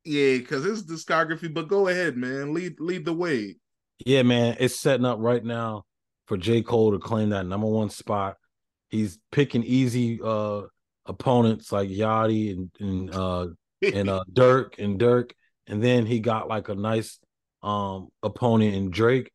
yeah, 0.05 0.37
because 0.37 0.63
his 0.63 0.85
discography. 0.85 1.53
But 1.53 1.67
go 1.67 1.87
ahead, 1.87 2.15
man. 2.15 2.53
Lead 2.53 2.79
lead 2.79 3.05
the 3.05 3.13
way. 3.13 3.57
Yeah, 4.05 4.23
man. 4.23 4.57
It's 4.59 4.79
setting 4.79 5.05
up 5.05 5.19
right 5.19 5.43
now 5.43 5.83
for 6.27 6.37
J. 6.37 6.61
Cole 6.61 6.91
to 6.91 6.99
claim 6.99 7.29
that 7.29 7.45
number 7.45 7.67
one 7.67 7.89
spot. 7.89 8.37
He's 8.89 9.19
picking 9.31 9.63
easy 9.63 10.19
uh 10.23 10.63
opponents 11.05 11.71
like 11.71 11.89
Yachty 11.89 12.51
and 12.51 12.71
and 12.79 13.13
uh 13.13 13.47
and 13.93 14.09
uh 14.09 14.23
Durk 14.31 14.79
and 14.79 14.99
Durk. 14.99 15.31
And 15.67 15.83
then 15.83 16.05
he 16.05 16.19
got 16.19 16.47
like 16.47 16.69
a 16.69 16.75
nice 16.75 17.19
um 17.65 18.09
opponent 18.23 18.75
in 18.75 18.91
Drake. 18.91 19.31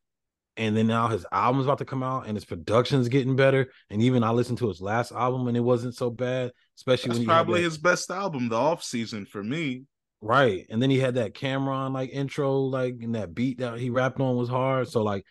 And 0.56 0.76
then 0.76 0.86
now 0.86 1.08
his 1.08 1.24
album's 1.32 1.64
about 1.64 1.78
to 1.78 1.84
come 1.84 2.02
out 2.02 2.26
and 2.26 2.36
his 2.36 2.44
production's 2.44 3.08
getting 3.08 3.34
better. 3.34 3.70
And 3.88 4.02
even 4.02 4.22
I 4.22 4.30
listened 4.30 4.58
to 4.58 4.68
his 4.68 4.80
last 4.80 5.10
album 5.10 5.48
and 5.48 5.56
it 5.56 5.60
wasn't 5.60 5.94
so 5.94 6.10
bad, 6.10 6.52
especially 6.76 7.08
That's 7.08 7.18
when 7.20 7.26
probably 7.26 7.62
his 7.62 7.78
best 7.78 8.10
album, 8.10 8.48
the 8.48 8.56
off 8.56 8.82
season 8.82 9.26
for 9.26 9.42
me. 9.42 9.84
Right. 10.20 10.66
And 10.68 10.82
then 10.82 10.90
he 10.90 10.98
had 10.98 11.14
that 11.14 11.34
Cam'ron 11.34 11.92
like 11.92 12.10
intro, 12.10 12.58
like 12.58 12.96
and 13.00 13.14
that 13.14 13.34
beat 13.34 13.58
that 13.58 13.78
he 13.78 13.90
rapped 13.90 14.20
on 14.20 14.36
was 14.36 14.48
hard. 14.48 14.88
So 14.88 15.02
like 15.02 15.24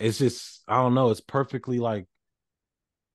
it's 0.00 0.18
just 0.18 0.62
I 0.66 0.76
don't 0.76 0.94
know, 0.94 1.10
it's 1.10 1.20
perfectly 1.20 1.78
like 1.78 2.06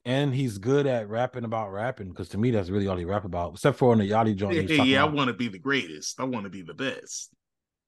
and 0.06 0.36
he's 0.36 0.58
good 0.58 0.86
at 0.86 1.10
rapping 1.10 1.46
about 1.46 1.72
rapping 1.72 2.10
because 2.10 2.30
to 2.30 2.38
me 2.38 2.52
that's 2.52 2.70
really 2.70 2.88
all 2.88 2.98
he 2.98 3.06
rap 3.06 3.26
about, 3.26 3.54
except 3.54 3.78
for 3.78 3.92
on 3.92 4.00
the 4.00 4.10
Yachty 4.10 4.36
joint. 4.36 4.70
Yeah, 4.70 4.84
yeah 4.84 5.02
I 5.02 5.08
want 5.08 5.30
to 5.30 5.34
be 5.34 5.48
the 5.48 5.60
greatest. 5.60 6.20
I 6.20 6.26
want 6.26 6.44
to 6.44 6.50
be 6.50 6.62
the 6.62 6.74
best. 6.74 7.34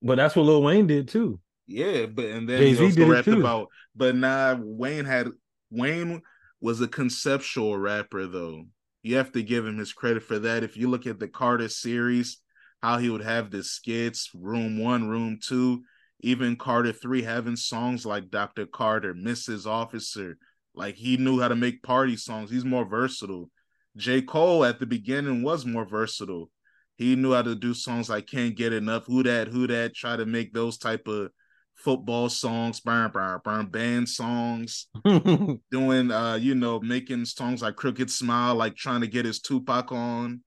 But 0.06 0.18
that's 0.18 0.36
what 0.36 0.44
Lil 0.44 0.62
Wayne 0.62 0.86
did 0.86 1.08
too. 1.08 1.40
Yeah, 1.66 2.06
but 2.06 2.26
and 2.26 2.48
then 2.48 2.60
Jay-Z 2.60 2.78
he 2.78 2.86
also 2.86 3.12
rapped 3.12 3.28
about. 3.28 3.70
But 3.96 4.16
nah, 4.16 4.56
Wayne 4.60 5.04
had 5.04 5.30
Wayne 5.72 6.22
was 6.62 6.80
a 6.80 6.88
conceptual 6.88 7.76
rapper 7.76 8.28
though. 8.28 8.66
You 9.02 9.18
have 9.18 9.32
to 9.32 9.42
give 9.42 9.66
him 9.66 9.80
his 9.80 9.94
credit 9.94 10.22
for 10.22 10.38
that. 10.38 10.64
If 10.64 10.78
you 10.78 10.92
look 10.92 11.08
at 11.08 11.18
the 11.18 11.28
Carter 11.28 11.70
series, 11.70 12.38
how 12.84 13.00
he 13.00 13.10
would 13.10 13.24
have 13.24 13.50
the 13.50 13.64
skits, 13.64 14.30
Room 14.36 14.80
One, 14.80 15.10
Room 15.10 15.40
Two, 15.42 15.82
even 16.20 16.56
Carter 16.56 16.92
Three, 16.92 17.24
having 17.24 17.56
songs 17.56 18.06
like 18.06 18.30
Dr. 18.30 18.68
Carter, 18.68 19.16
Mrs. 19.16 19.66
Officer. 19.66 20.38
Like 20.76 20.96
he 20.96 21.18
knew 21.18 21.42
how 21.42 21.48
to 21.48 21.56
make 21.56 21.82
party 21.82 22.16
songs. 22.16 22.52
He's 22.52 22.66
more 22.66 22.86
versatile. 22.86 23.50
J. 23.98 24.22
Cole 24.22 24.66
at 24.66 24.80
the 24.80 24.86
beginning 24.86 25.42
was 25.42 25.66
more 25.66 25.86
versatile. 25.86 26.52
He 26.98 27.16
knew 27.16 27.34
how 27.34 27.42
to 27.42 27.56
do 27.56 27.74
songs 27.74 28.10
like 28.10 28.28
"Can't 28.28 28.56
Get 28.56 28.74
Enough," 28.74 29.06
"Who 29.06 29.24
That," 29.24 29.50
"Who 29.50 29.68
That." 29.68 29.94
Try 29.94 30.16
to 30.16 30.26
make 30.26 30.54
those 30.54 30.78
type 30.78 31.08
of 31.08 31.32
football 31.76 32.30
songs, 32.30 32.80
burn, 32.80 33.12
burn, 33.12 33.42
burn, 33.44 33.68
band 33.68 34.08
songs, 34.08 34.88
doing, 35.72 36.12
uh, 36.12 36.36
you 36.36 36.56
know, 36.56 36.80
making 36.80 37.26
songs 37.26 37.62
like 37.62 37.76
"Crooked 37.76 38.10
Smile," 38.10 38.56
like 38.56 38.76
trying 38.76 39.02
to 39.02 39.08
get 39.08 39.26
his 39.26 39.40
Tupac 39.40 39.92
on. 39.92 40.42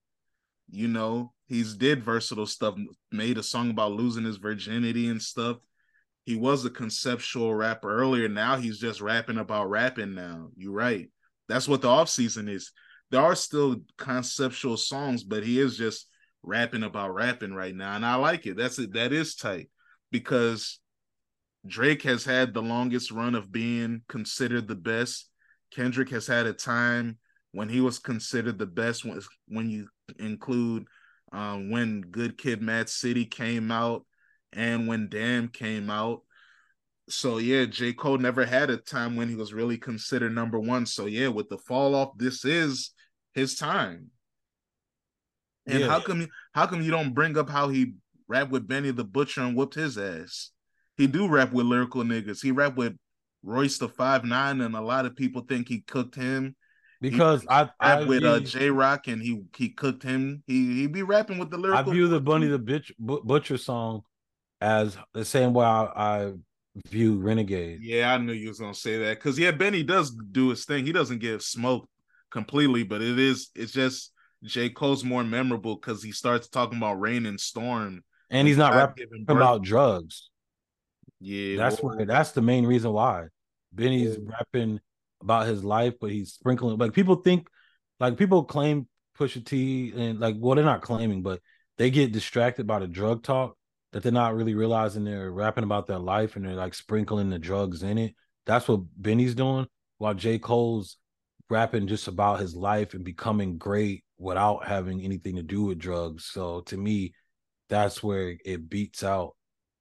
You 0.71 0.87
know, 0.87 1.33
he's 1.47 1.75
did 1.75 2.03
versatile 2.03 2.47
stuff. 2.47 2.75
Made 3.11 3.37
a 3.37 3.43
song 3.43 3.69
about 3.69 3.91
losing 3.91 4.23
his 4.23 4.37
virginity 4.37 5.07
and 5.09 5.21
stuff. 5.21 5.57
He 6.25 6.35
was 6.35 6.65
a 6.65 6.69
conceptual 6.69 7.53
rapper 7.55 7.91
earlier. 7.91 8.27
Now 8.27 8.57
he's 8.57 8.79
just 8.79 9.01
rapping 9.01 9.37
about 9.37 9.69
rapping. 9.69 10.13
Now 10.13 10.49
you're 10.55 10.73
right. 10.73 11.09
That's 11.47 11.67
what 11.67 11.81
the 11.81 11.87
off 11.89 12.09
season 12.09 12.47
is. 12.47 12.71
There 13.09 13.21
are 13.21 13.35
still 13.35 13.77
conceptual 13.97 14.77
songs, 14.77 15.23
but 15.23 15.43
he 15.43 15.59
is 15.59 15.75
just 15.77 16.07
rapping 16.43 16.83
about 16.83 17.13
rapping 17.13 17.53
right 17.53 17.75
now, 17.75 17.95
and 17.95 18.05
I 18.05 18.15
like 18.15 18.45
it. 18.45 18.57
That's 18.57 18.79
it. 18.79 18.93
That 18.93 19.13
is 19.13 19.35
tight 19.35 19.69
because 20.11 20.79
Drake 21.67 22.03
has 22.03 22.23
had 22.23 22.53
the 22.53 22.61
longest 22.61 23.11
run 23.11 23.35
of 23.35 23.51
being 23.51 24.01
considered 24.07 24.67
the 24.67 24.75
best. 24.75 25.29
Kendrick 25.71 26.09
has 26.09 26.27
had 26.27 26.45
a 26.45 26.53
time 26.53 27.17
when 27.51 27.69
he 27.69 27.81
was 27.81 27.99
considered 27.99 28.57
the 28.57 28.65
best 28.65 29.05
when 29.05 29.19
when 29.47 29.69
you 29.69 29.87
include 30.19 30.85
um, 31.31 31.69
when 31.69 32.01
Good 32.01 32.37
Kid, 32.37 32.61
Mad 32.61 32.89
City 32.89 33.25
came 33.25 33.71
out 33.71 34.05
and 34.53 34.87
when 34.87 35.09
Damn 35.09 35.47
came 35.49 35.89
out. 35.89 36.21
So 37.07 37.37
yeah, 37.37 37.65
J. 37.65 37.93
Cole 37.93 38.17
never 38.17 38.45
had 38.45 38.69
a 38.69 38.77
time 38.77 39.15
when 39.15 39.29
he 39.29 39.35
was 39.35 39.53
really 39.53 39.77
considered 39.77 40.33
number 40.33 40.59
one. 40.59 40.85
So 40.85 41.05
yeah, 41.05 41.27
with 41.27 41.49
the 41.49 41.57
fall 41.57 41.95
off, 41.95 42.17
this 42.17 42.45
is 42.45 42.91
his 43.33 43.55
time. 43.55 44.11
And 45.69 45.81
yeah. 45.81 45.87
how 45.87 45.99
come 45.99 46.27
how 46.53 46.65
come 46.65 46.81
you 46.81 46.91
don't 46.91 47.13
bring 47.13 47.37
up 47.37 47.49
how 47.49 47.69
he 47.69 47.93
rapped 48.27 48.51
with 48.51 48.67
Benny 48.67 48.91
the 48.91 49.03
Butcher 49.03 49.41
and 49.41 49.55
whooped 49.55 49.75
his 49.75 49.97
ass? 49.97 50.51
He 50.97 51.07
do 51.07 51.27
rap 51.27 51.53
with 51.53 51.65
lyrical 51.65 52.03
niggas. 52.03 52.41
He 52.41 52.51
rap 52.51 52.75
with 52.75 52.93
Royce 53.43 53.77
the 53.77 53.87
Five 53.87 54.25
Nine, 54.25 54.61
and 54.61 54.75
a 54.75 54.81
lot 54.81 55.05
of 55.05 55.15
people 55.15 55.43
think 55.47 55.67
he 55.69 55.81
cooked 55.81 56.15
him. 56.15 56.55
because 57.01 57.45
I 57.49 57.69
I 57.79 58.03
with 58.03 58.23
uh 58.23 58.41
Jay 58.41 58.69
Rock 58.69 59.07
and 59.07 59.21
he 59.21 59.43
he 59.55 59.69
cooked 59.69 60.03
him. 60.03 60.43
He 60.47 60.81
he 60.81 60.87
be 60.87 61.03
rapping 61.03 61.37
with 61.37 61.49
the 61.49 61.57
lyrical. 61.57 61.91
I 61.91 61.93
view 61.93 62.07
the 62.07 62.19
Bunny 62.19 62.47
the 62.47 62.59
Bitch 62.59 62.91
Butcher 62.99 63.57
song 63.57 64.01
as 64.61 64.97
the 65.13 65.23
same 65.23 65.53
way 65.53 65.65
I, 65.65 65.83
I 65.95 66.31
view 66.87 67.19
Renegade. 67.19 67.79
Yeah, 67.81 68.13
I 68.13 68.17
knew 68.17 68.33
you 68.33 68.49
was 68.49 68.59
gonna 68.59 68.73
say 68.73 68.97
that 68.99 69.17
because 69.17 69.39
yeah, 69.39 69.51
Benny 69.51 69.83
does 69.83 70.11
do 70.11 70.49
his 70.49 70.65
thing. 70.65 70.85
He 70.85 70.91
doesn't 70.91 71.19
get 71.19 71.41
smoked 71.41 71.87
completely, 72.31 72.83
but 72.83 73.01
it 73.01 73.17
is 73.17 73.49
it's 73.55 73.71
just 73.71 74.11
J 74.43 74.69
Cole's 74.69 75.03
more 75.03 75.23
memorable 75.23 75.75
because 75.75 76.01
he 76.03 76.11
starts 76.11 76.47
talking 76.47 76.77
about 76.77 76.99
rain 76.99 77.25
and 77.25 77.39
storm. 77.39 78.03
And 78.29 78.47
he's 78.47 78.57
not 78.57 78.75
rapping 78.75 79.25
about 79.27 79.63
drugs. 79.63 80.29
Yeah, 81.19 81.57
That's 81.57 81.81
where 81.81 82.05
that's 82.05 82.31
the 82.31 82.41
main 82.41 82.65
reason 82.65 82.93
why. 82.93 83.25
Benny's 83.73 84.17
Yeah. 84.17 84.31
rapping 84.39 84.79
about 85.21 85.47
his 85.47 85.63
life, 85.63 85.95
but 85.99 86.11
he's 86.11 86.33
sprinkling 86.33 86.77
like 86.77 86.93
people 86.93 87.15
think 87.15 87.49
like 87.99 88.17
people 88.17 88.45
claim 88.45 88.87
Pusha 89.17 89.43
T 89.43 89.91
and 89.95 90.19
like 90.19 90.35
well, 90.39 90.55
they're 90.55 90.63
not 90.63 90.81
claiming, 90.81 91.21
but 91.21 91.41
they 91.77 91.89
get 91.91 92.13
distracted 92.13 92.65
by 92.65 92.79
the 92.79 92.87
drug 92.87 93.23
talk 93.23 93.57
that 93.91 94.03
they're 94.03 94.11
not 94.11 94.35
really 94.35 94.53
realizing 94.55 95.03
they're 95.03 95.31
rapping 95.31 95.63
about 95.63 95.87
their 95.87 95.99
life 95.99 96.35
and 96.35 96.45
they're 96.45 96.53
like 96.53 96.73
sprinkling 96.73 97.29
the 97.29 97.39
drugs 97.39 97.83
in 97.83 97.97
it. 97.97 98.15
That's 98.45 98.67
what 98.67 98.81
Benny's 98.95 99.35
doing, 99.35 99.67
while 99.97 100.13
J. 100.13 100.39
Cole's 100.39 100.97
rapping 101.49 101.87
just 101.87 102.07
about 102.07 102.39
his 102.39 102.55
life 102.55 102.93
and 102.93 103.03
becoming 103.03 103.57
great 103.57 104.03
without 104.19 104.67
having 104.67 105.01
anything 105.01 105.37
to 105.37 105.43
do 105.43 105.63
with 105.63 105.79
drugs. 105.79 106.25
So 106.25 106.61
to 106.61 106.77
me, 106.77 107.13
that's 107.69 108.03
where 108.03 108.35
it 108.45 108.69
beats 108.69 109.03
out 109.03 109.35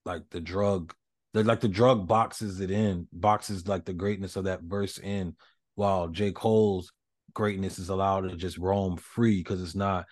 like 0.05 0.23
the 0.31 0.41
drug 0.41 0.95
the 1.35 1.45
like 1.45 1.61
the 1.61 1.69
drug 1.69 2.09
boxes 2.09 2.61
it 2.61 2.71
in, 2.71 3.07
boxes 3.13 3.69
like 3.69 3.85
the 3.85 3.93
greatness 3.93 4.37
of 4.37 4.45
that 4.45 4.63
verse 4.63 4.99
in, 4.99 5.37
while 5.75 6.09
J. 6.09 6.33
Cole's 6.33 6.93
greatness 7.35 7.79
is 7.79 7.91
allowed 7.91 8.23
to 8.23 8.37
just 8.37 8.59
roam 8.59 8.97
free 8.97 9.39
because 9.39 9.63
it's 9.63 9.75
not 9.75 10.07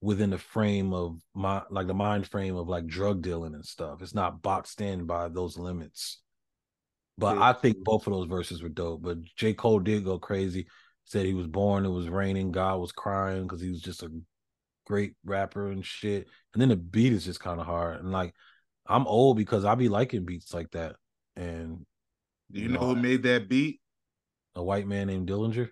within 0.00 0.30
the 0.30 0.38
frame 0.38 0.92
of 0.94 1.20
my 1.34 1.62
like 1.70 1.86
the 1.86 1.94
mind 1.94 2.26
frame 2.26 2.56
of 2.56 2.68
like 2.68 2.86
drug 2.86 3.22
dealing 3.22 3.54
and 3.54 3.66
stuff. 3.66 4.00
It's 4.02 4.14
not 4.14 4.42
boxed 4.42 4.80
in 4.80 5.06
by 5.06 5.28
those 5.28 5.58
limits. 5.58 6.20
But 7.18 7.36
Yeah. 7.36 7.50
I 7.50 7.52
think 7.52 7.84
both 7.84 8.06
of 8.06 8.12
those 8.12 8.28
verses 8.28 8.62
were 8.62 8.68
dope. 8.68 9.02
But 9.02 9.18
J. 9.36 9.54
Cole 9.54 9.80
did 9.80 10.04
go 10.04 10.18
crazy. 10.18 10.66
Said 11.10 11.26
he 11.26 11.34
was 11.34 11.48
born, 11.48 11.84
it 11.84 11.90
was 11.90 12.08
raining, 12.08 12.52
God 12.52 12.78
was 12.80 12.92
crying 12.92 13.42
because 13.42 13.60
he 13.60 13.68
was 13.68 13.80
just 13.82 14.04
a 14.04 14.10
great 14.86 15.14
rapper 15.24 15.70
and 15.72 15.84
shit. 15.84 16.28
And 16.54 16.62
then 16.62 16.68
the 16.68 16.76
beat 16.76 17.12
is 17.12 17.24
just 17.24 17.40
kind 17.40 17.58
of 17.60 17.66
hard. 17.66 18.00
And 18.00 18.12
like 18.12 18.32
I'm 18.86 19.06
old 19.06 19.36
because 19.36 19.64
I 19.64 19.74
be 19.74 19.88
liking 19.88 20.24
beats 20.24 20.54
like 20.54 20.70
that. 20.70 20.94
And 21.36 21.84
do 22.52 22.60
you 22.60 22.68
know 22.68 22.78
who 22.78 22.94
made 22.96 23.24
that 23.24 23.48
beat? 23.48 23.80
a 24.56 24.62
white 24.62 24.86
man 24.86 25.06
named 25.06 25.28
Dillinger, 25.28 25.68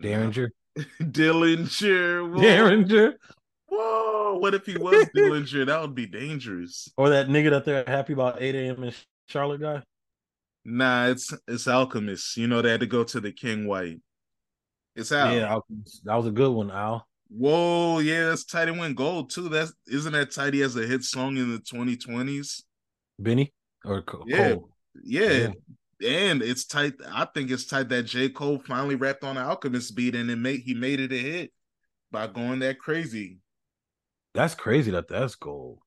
Derringer, 0.00 0.50
Dillinger. 1.02 2.30
Whoa. 2.32 2.40
Derringer, 2.40 3.14
Whoa, 3.68 4.38
what 4.38 4.54
if 4.54 4.66
he 4.66 4.76
was 4.76 5.06
Dillinger? 5.16 5.66
That 5.66 5.80
would 5.80 5.94
be 5.94 6.06
dangerous. 6.06 6.88
or 6.96 7.10
that 7.10 7.28
nigga 7.28 7.50
that 7.50 7.64
they're 7.64 7.84
happy 7.86 8.12
about 8.12 8.40
8 8.40 8.54
a.m. 8.54 8.84
in 8.84 8.94
Charlotte 9.28 9.60
guy. 9.60 9.82
Nah, 10.64 11.06
it's 11.06 11.32
it's 11.48 11.66
Alchemist. 11.68 12.36
You 12.36 12.46
know 12.46 12.62
they 12.62 12.70
had 12.70 12.80
to 12.80 12.86
go 12.86 13.04
to 13.04 13.20
the 13.20 13.32
King 13.32 13.66
White. 13.66 14.00
It's 14.96 15.12
out. 15.12 15.34
Yeah, 15.34 15.58
that 16.04 16.14
was 16.14 16.26
a 16.26 16.30
good 16.30 16.52
one, 16.52 16.70
Al. 16.70 17.06
Whoa, 17.28 17.98
yeah, 17.98 18.26
that's 18.26 18.44
tight. 18.44 18.68
It 18.68 18.76
went 18.76 18.96
gold 18.96 19.30
too. 19.30 19.48
That's 19.48 19.72
isn't 19.88 20.12
that 20.12 20.30
tight? 20.30 20.54
as 20.54 20.76
a 20.76 20.86
hit 20.86 21.02
song 21.02 21.36
in 21.36 21.50
the 21.50 21.58
2020s. 21.58 22.62
Benny 23.18 23.52
or 23.84 24.04
Yeah. 24.26 24.52
Cole. 24.52 24.70
Yeah. 25.02 25.48
And 26.06 26.42
it's 26.42 26.64
tight. 26.66 26.94
I 27.10 27.26
think 27.34 27.50
it's 27.50 27.66
tight 27.66 27.88
that 27.88 28.04
J. 28.04 28.28
Cole 28.28 28.58
finally 28.66 28.94
rapped 28.94 29.24
on 29.24 29.36
the 29.36 29.40
Alchemist 29.42 29.94
beat 29.96 30.14
and 30.14 30.30
it 30.30 30.36
made 30.36 30.60
he 30.60 30.74
made 30.74 31.00
it 31.00 31.12
a 31.12 31.16
hit 31.18 31.52
by 32.12 32.26
going 32.26 32.60
that 32.60 32.78
crazy. 32.78 33.38
That's 34.34 34.54
crazy 34.54 34.90
that 34.90 35.08
that's 35.08 35.34
gold. 35.34 35.78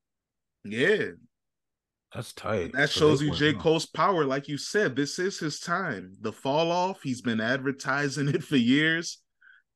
Yeah. 0.64 1.12
That's 2.14 2.34
tight. 2.34 2.72
That 2.74 2.90
So 2.90 3.00
shows 3.00 3.22
you 3.22 3.32
J. 3.32 3.54
Cole's 3.54 3.86
power. 3.86 4.26
Like 4.26 4.48
you 4.48 4.58
said, 4.58 4.96
this 4.96 5.20
is 5.20 5.40
his 5.40 5.60
time. 5.60 6.14
The 6.22 6.32
fall 6.32 6.72
off, 6.72 7.02
he's 7.04 7.22
been 7.22 7.42
advertising 7.42 8.28
it 8.34 8.44
for 8.44 8.58
years. 8.58 9.20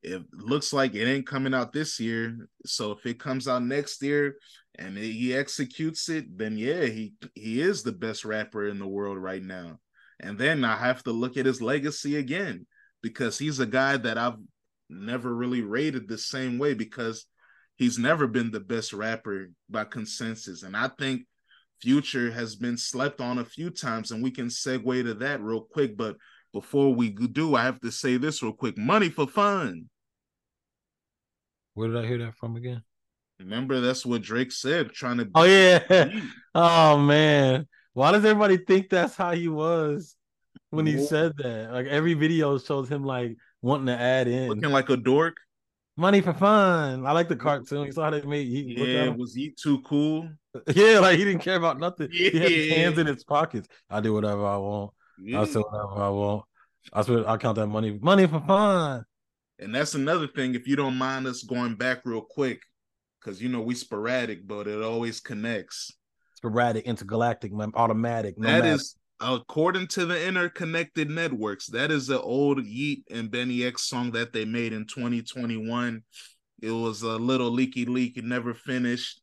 It 0.02 0.22
looks 0.32 0.72
like 0.72 0.94
it 0.94 1.06
ain't 1.06 1.26
coming 1.26 1.54
out 1.54 1.72
this 1.72 2.00
year. 2.00 2.48
So 2.66 2.92
if 2.92 3.06
it 3.06 3.20
comes 3.20 3.46
out 3.46 3.62
next 3.62 4.02
year 4.02 4.36
and 4.76 4.96
he 4.96 5.34
executes 5.34 6.08
it, 6.08 6.36
then 6.36 6.56
yeah, 6.56 6.86
he 6.86 7.14
he 7.34 7.60
is 7.60 7.82
the 7.82 7.92
best 7.92 8.24
rapper 8.24 8.66
in 8.66 8.78
the 8.78 8.88
world 8.88 9.18
right 9.18 9.42
now. 9.42 9.78
And 10.18 10.38
then 10.38 10.64
I 10.64 10.76
have 10.76 11.04
to 11.04 11.12
look 11.12 11.36
at 11.36 11.46
his 11.46 11.60
legacy 11.60 12.16
again 12.16 12.66
because 13.02 13.38
he's 13.38 13.60
a 13.60 13.66
guy 13.66 13.96
that 13.98 14.18
I've 14.18 14.38
never 14.88 15.34
really 15.34 15.62
rated 15.62 16.08
the 16.08 16.18
same 16.18 16.58
way 16.58 16.74
because 16.74 17.26
he's 17.76 17.98
never 17.98 18.26
been 18.26 18.50
the 18.50 18.60
best 18.60 18.92
rapper 18.92 19.50
by 19.68 19.84
consensus. 19.84 20.62
And 20.62 20.76
I 20.76 20.88
think 20.98 21.26
Future 21.82 22.30
has 22.30 22.54
been 22.54 22.76
slept 22.78 23.20
on 23.20 23.38
a 23.38 23.44
few 23.44 23.68
times, 23.68 24.12
and 24.12 24.22
we 24.22 24.30
can 24.30 24.46
segue 24.46 25.02
to 25.02 25.14
that 25.14 25.42
real 25.42 25.62
quick. 25.62 25.96
But 25.96 26.16
before 26.52 26.94
we 26.94 27.10
do, 27.10 27.56
I 27.56 27.64
have 27.64 27.80
to 27.80 27.90
say 27.90 28.16
this 28.18 28.40
real 28.40 28.52
quick: 28.52 28.78
money 28.78 29.08
for 29.08 29.26
fun. 29.26 29.88
Where 31.74 31.88
did 31.88 31.96
I 31.96 32.06
hear 32.06 32.18
that 32.18 32.36
from 32.36 32.54
again? 32.54 32.82
Remember, 33.40 33.80
that's 33.80 34.06
what 34.06 34.22
Drake 34.22 34.52
said, 34.52 34.92
trying 34.92 35.18
to. 35.18 35.28
Oh 35.34 35.42
yeah. 35.42 36.08
Oh 36.54 36.98
man. 36.98 37.66
Why 37.94 38.12
does 38.12 38.24
everybody 38.24 38.58
think 38.58 38.88
that's 38.88 39.16
how 39.16 39.32
he 39.32 39.48
was 39.48 40.14
when 40.70 40.86
he 40.86 40.96
Whoa. 40.96 41.04
said 41.04 41.32
that? 41.38 41.72
Like 41.72 41.86
every 41.86 42.14
video 42.14 42.58
shows 42.58 42.88
him 42.88 43.04
like 43.04 43.36
wanting 43.60 43.86
to 43.86 43.98
add 43.98 44.28
in 44.28 44.48
looking 44.48 44.70
like 44.70 44.90
a 44.90 44.96
dork. 44.96 45.38
Money 45.96 46.20
for 46.20 46.32
fun. 46.32 47.06
I 47.06 47.12
like 47.12 47.28
the 47.28 47.36
cartoon. 47.36 47.86
You 47.86 47.92
saw 47.92 48.04
how 48.04 48.10
they 48.10 48.22
made 48.22 48.46
he 48.46 48.74
Yeah, 48.76 49.08
was 49.08 49.34
he 49.34 49.50
too 49.50 49.80
cool? 49.82 50.28
Yeah, 50.74 50.98
like 50.98 51.18
he 51.18 51.24
didn't 51.24 51.40
care 51.40 51.56
about 51.56 51.78
nothing. 51.78 52.08
Yeah. 52.12 52.30
He 52.30 52.38
had 52.38 52.50
his 52.50 52.72
hands 52.74 52.98
in 52.98 53.06
his 53.06 53.24
pockets. 53.24 53.68
I 53.88 54.00
do 54.00 54.12
whatever 54.12 54.44
I 54.44 54.58
want. 54.58 54.92
Yeah. 55.18 55.40
I 55.40 55.44
say 55.46 55.60
whatever 55.60 56.02
I 56.02 56.08
want. 56.10 56.44
I 56.92 57.02
swear 57.02 57.28
I 57.28 57.38
count 57.38 57.56
that 57.56 57.68
money. 57.68 57.98
Money 58.02 58.26
for 58.26 58.40
fun. 58.46 59.04
And 59.58 59.74
that's 59.74 59.94
another 59.94 60.26
thing. 60.26 60.54
If 60.54 60.68
you 60.68 60.76
don't 60.76 60.96
mind 60.96 61.26
us 61.26 61.42
going 61.42 61.76
back 61.76 62.00
real 62.04 62.20
quick, 62.20 62.60
because 63.20 63.40
you 63.40 63.48
know 63.48 63.60
we 63.60 63.74
sporadic, 63.74 64.46
but 64.46 64.66
it 64.66 64.82
always 64.82 65.20
connects. 65.20 65.92
Sporadic, 66.34 66.84
intergalactic, 66.84 67.52
automatic. 67.74 68.36
No 68.36 68.48
That 68.48 68.66
is 68.66 68.96
according 69.22 69.86
to 69.86 70.04
the 70.04 70.26
interconnected 70.26 71.08
networks. 71.08 71.66
That 71.68 71.90
is 71.90 72.08
the 72.08 72.20
old 72.20 72.64
Yeat 72.64 73.04
and 73.10 73.30
BNYX 73.30 73.78
song 73.78 74.10
that 74.12 74.32
they 74.32 74.44
made 74.44 74.72
in 74.72 74.86
2021. 74.86 76.02
It 76.60 76.70
was 76.70 77.02
a 77.02 77.16
little 77.16 77.50
leaky 77.50 77.84
leak. 77.84 78.16
It 78.16 78.24
never 78.24 78.52
finished. 78.52 79.20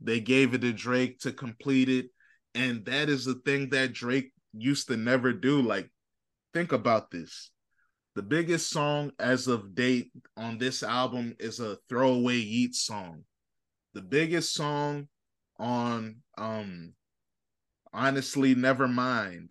They 0.00 0.20
gave 0.20 0.52
it 0.52 0.60
to 0.62 0.72
Drake 0.72 1.20
to 1.20 1.32
complete 1.32 1.88
it, 1.88 2.06
and 2.54 2.84
that 2.84 3.08
is 3.08 3.24
the 3.24 3.36
thing 3.46 3.70
that 3.70 3.94
Drake 3.94 4.32
used 4.52 4.88
to 4.88 4.96
never 4.96 5.32
do. 5.32 5.62
Like, 5.62 5.90
think 6.52 6.72
about 6.72 7.10
this. 7.10 7.50
The 8.14 8.22
biggest 8.22 8.70
song 8.70 9.12
as 9.18 9.46
of 9.46 9.74
date 9.74 10.10
on 10.36 10.58
this 10.58 10.82
album 10.82 11.34
is 11.38 11.60
a 11.60 11.78
throwaway 11.88 12.36
Yeat 12.36 12.74
song. 12.74 13.24
The 13.94 14.02
biggest 14.02 14.54
song 14.54 15.08
on 15.58 16.16
um 16.36 16.92
honestly 17.92 18.54
never 18.54 18.86
mind 18.88 19.50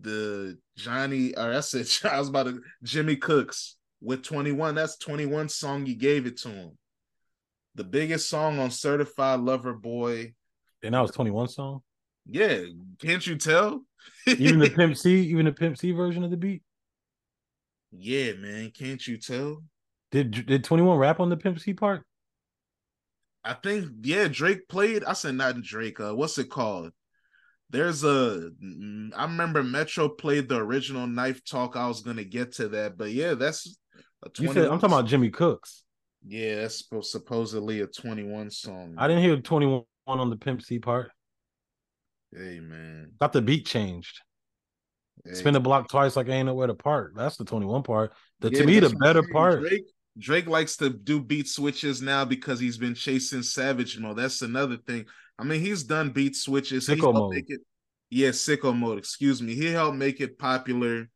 the 0.00 0.58
johnny 0.76 1.34
or 1.36 1.52
that's 1.52 1.74
it. 1.74 2.00
I 2.10 2.18
was 2.18 2.28
about 2.28 2.46
to 2.46 2.60
jimmy 2.82 3.16
cooks 3.16 3.76
with 4.00 4.22
21 4.22 4.74
that's 4.74 4.96
21 4.98 5.48
song 5.48 5.86
you 5.86 5.94
gave 5.96 6.26
it 6.26 6.38
to 6.38 6.48
him. 6.48 6.78
The 7.74 7.84
biggest 7.84 8.28
song 8.28 8.58
on 8.58 8.70
certified 8.70 9.40
lover 9.40 9.72
boy. 9.74 10.34
And 10.82 10.94
that 10.94 11.00
was 11.00 11.10
21 11.12 11.48
song. 11.48 11.82
yeah 12.26 12.60
can't 13.00 13.26
you 13.26 13.36
tell? 13.36 13.82
Even 14.26 14.58
the 14.60 14.70
Pimp 14.70 14.96
C, 14.96 15.22
even 15.22 15.44
the 15.46 15.52
Pimp 15.52 15.76
C 15.76 15.90
version 15.92 16.22
of 16.24 16.30
the 16.30 16.36
beat. 16.36 16.62
yeah 17.90 18.32
man 18.34 18.70
can't 18.70 19.04
you 19.06 19.16
tell? 19.18 19.62
Did 20.12 20.46
did 20.46 20.64
21 20.64 20.96
rap 20.98 21.20
on 21.20 21.28
the 21.28 21.36
Pimp 21.36 21.58
C 21.60 21.74
part? 21.74 22.04
i 23.44 23.52
think 23.54 23.88
yeah 24.02 24.28
drake 24.28 24.68
played. 24.68 25.04
I 25.04 25.12
said 25.12 25.34
not 25.34 25.60
drake 25.62 26.00
uh 26.00 26.14
what's 26.14 26.38
it 26.38 26.50
called 26.50 26.92
there's 27.70 28.04
a 28.04 28.50
mm, 28.62 29.10
remember 29.18 29.62
metro 29.62 30.08
played 30.08 30.48
the 30.48 30.56
original 30.56 31.06
knife 31.06 31.44
talk 31.44 31.76
i 31.76 31.86
was 31.86 32.00
gonna 32.00 32.24
get 32.24 32.52
to 32.52 32.68
that 32.68 32.96
but 32.96 33.10
yeah 33.10 33.34
that's 33.34 33.76
a 34.24 34.30
You 34.38 34.52
said 34.52 34.64
I'm 34.64 34.80
talking 34.80 34.96
about 34.96 35.06
Jimmy 35.06 35.30
Cooks. 35.30 35.84
Yeah, 36.26 36.56
that's 36.56 36.84
supposedly 37.02 37.80
a 37.80 37.86
21 37.86 38.50
song. 38.50 38.94
I 38.98 39.06
didn't 39.06 39.22
hear 39.22 39.36
21 39.36 39.84
on 40.06 40.30
the 40.30 40.36
Pimp 40.36 40.62
C 40.62 40.78
part. 40.78 41.10
Hey 42.34 42.60
man. 42.60 43.12
Got 43.20 43.32
the 43.32 43.42
beat 43.42 43.66
changed. 43.66 44.20
Hey. 45.24 45.34
Spin 45.34 45.54
the 45.54 45.60
block 45.60 45.88
twice 45.88 46.16
like 46.16 46.28
I 46.28 46.32
ain't 46.32 46.46
nowhere 46.46 46.66
to 46.66 46.74
park. 46.74 47.12
That's 47.16 47.36
the 47.36 47.44
21 47.44 47.82
part. 47.82 48.12
The 48.40 48.50
Yeah, 48.50 48.60
to 48.60 48.66
me, 48.66 48.74
the 48.74 48.80
that's 48.80 48.94
what 48.94 49.06
I'm 49.08 49.14
better 49.14 49.28
part. 49.32 49.60
Drake 49.60 49.84
Drake 50.18 50.48
likes 50.48 50.76
to 50.78 50.90
do 50.90 51.20
beat 51.20 51.48
switches 51.48 52.02
now 52.02 52.24
because 52.24 52.58
he's 52.58 52.76
been 52.76 52.94
chasing 52.94 53.42
Savage 53.42 53.98
mode. 53.98 54.16
That's 54.16 54.42
another 54.42 54.76
thing. 54.76 55.06
I 55.38 55.44
mean, 55.44 55.60
he's 55.60 55.84
done 55.84 56.10
beat 56.10 56.36
switches. 56.36 56.86
He 56.86 56.96
Sicko 56.96 57.12
mode. 57.12 57.34
Make 57.34 57.44
it, 57.48 57.60
yeah, 58.10 58.30
sicko 58.30 58.76
mode. 58.76 58.98
Excuse 58.98 59.40
me. 59.40 59.54
He 59.54 59.66
helped 59.66 59.96
make 59.96 60.20
it 60.20 60.38
popular 60.38 61.08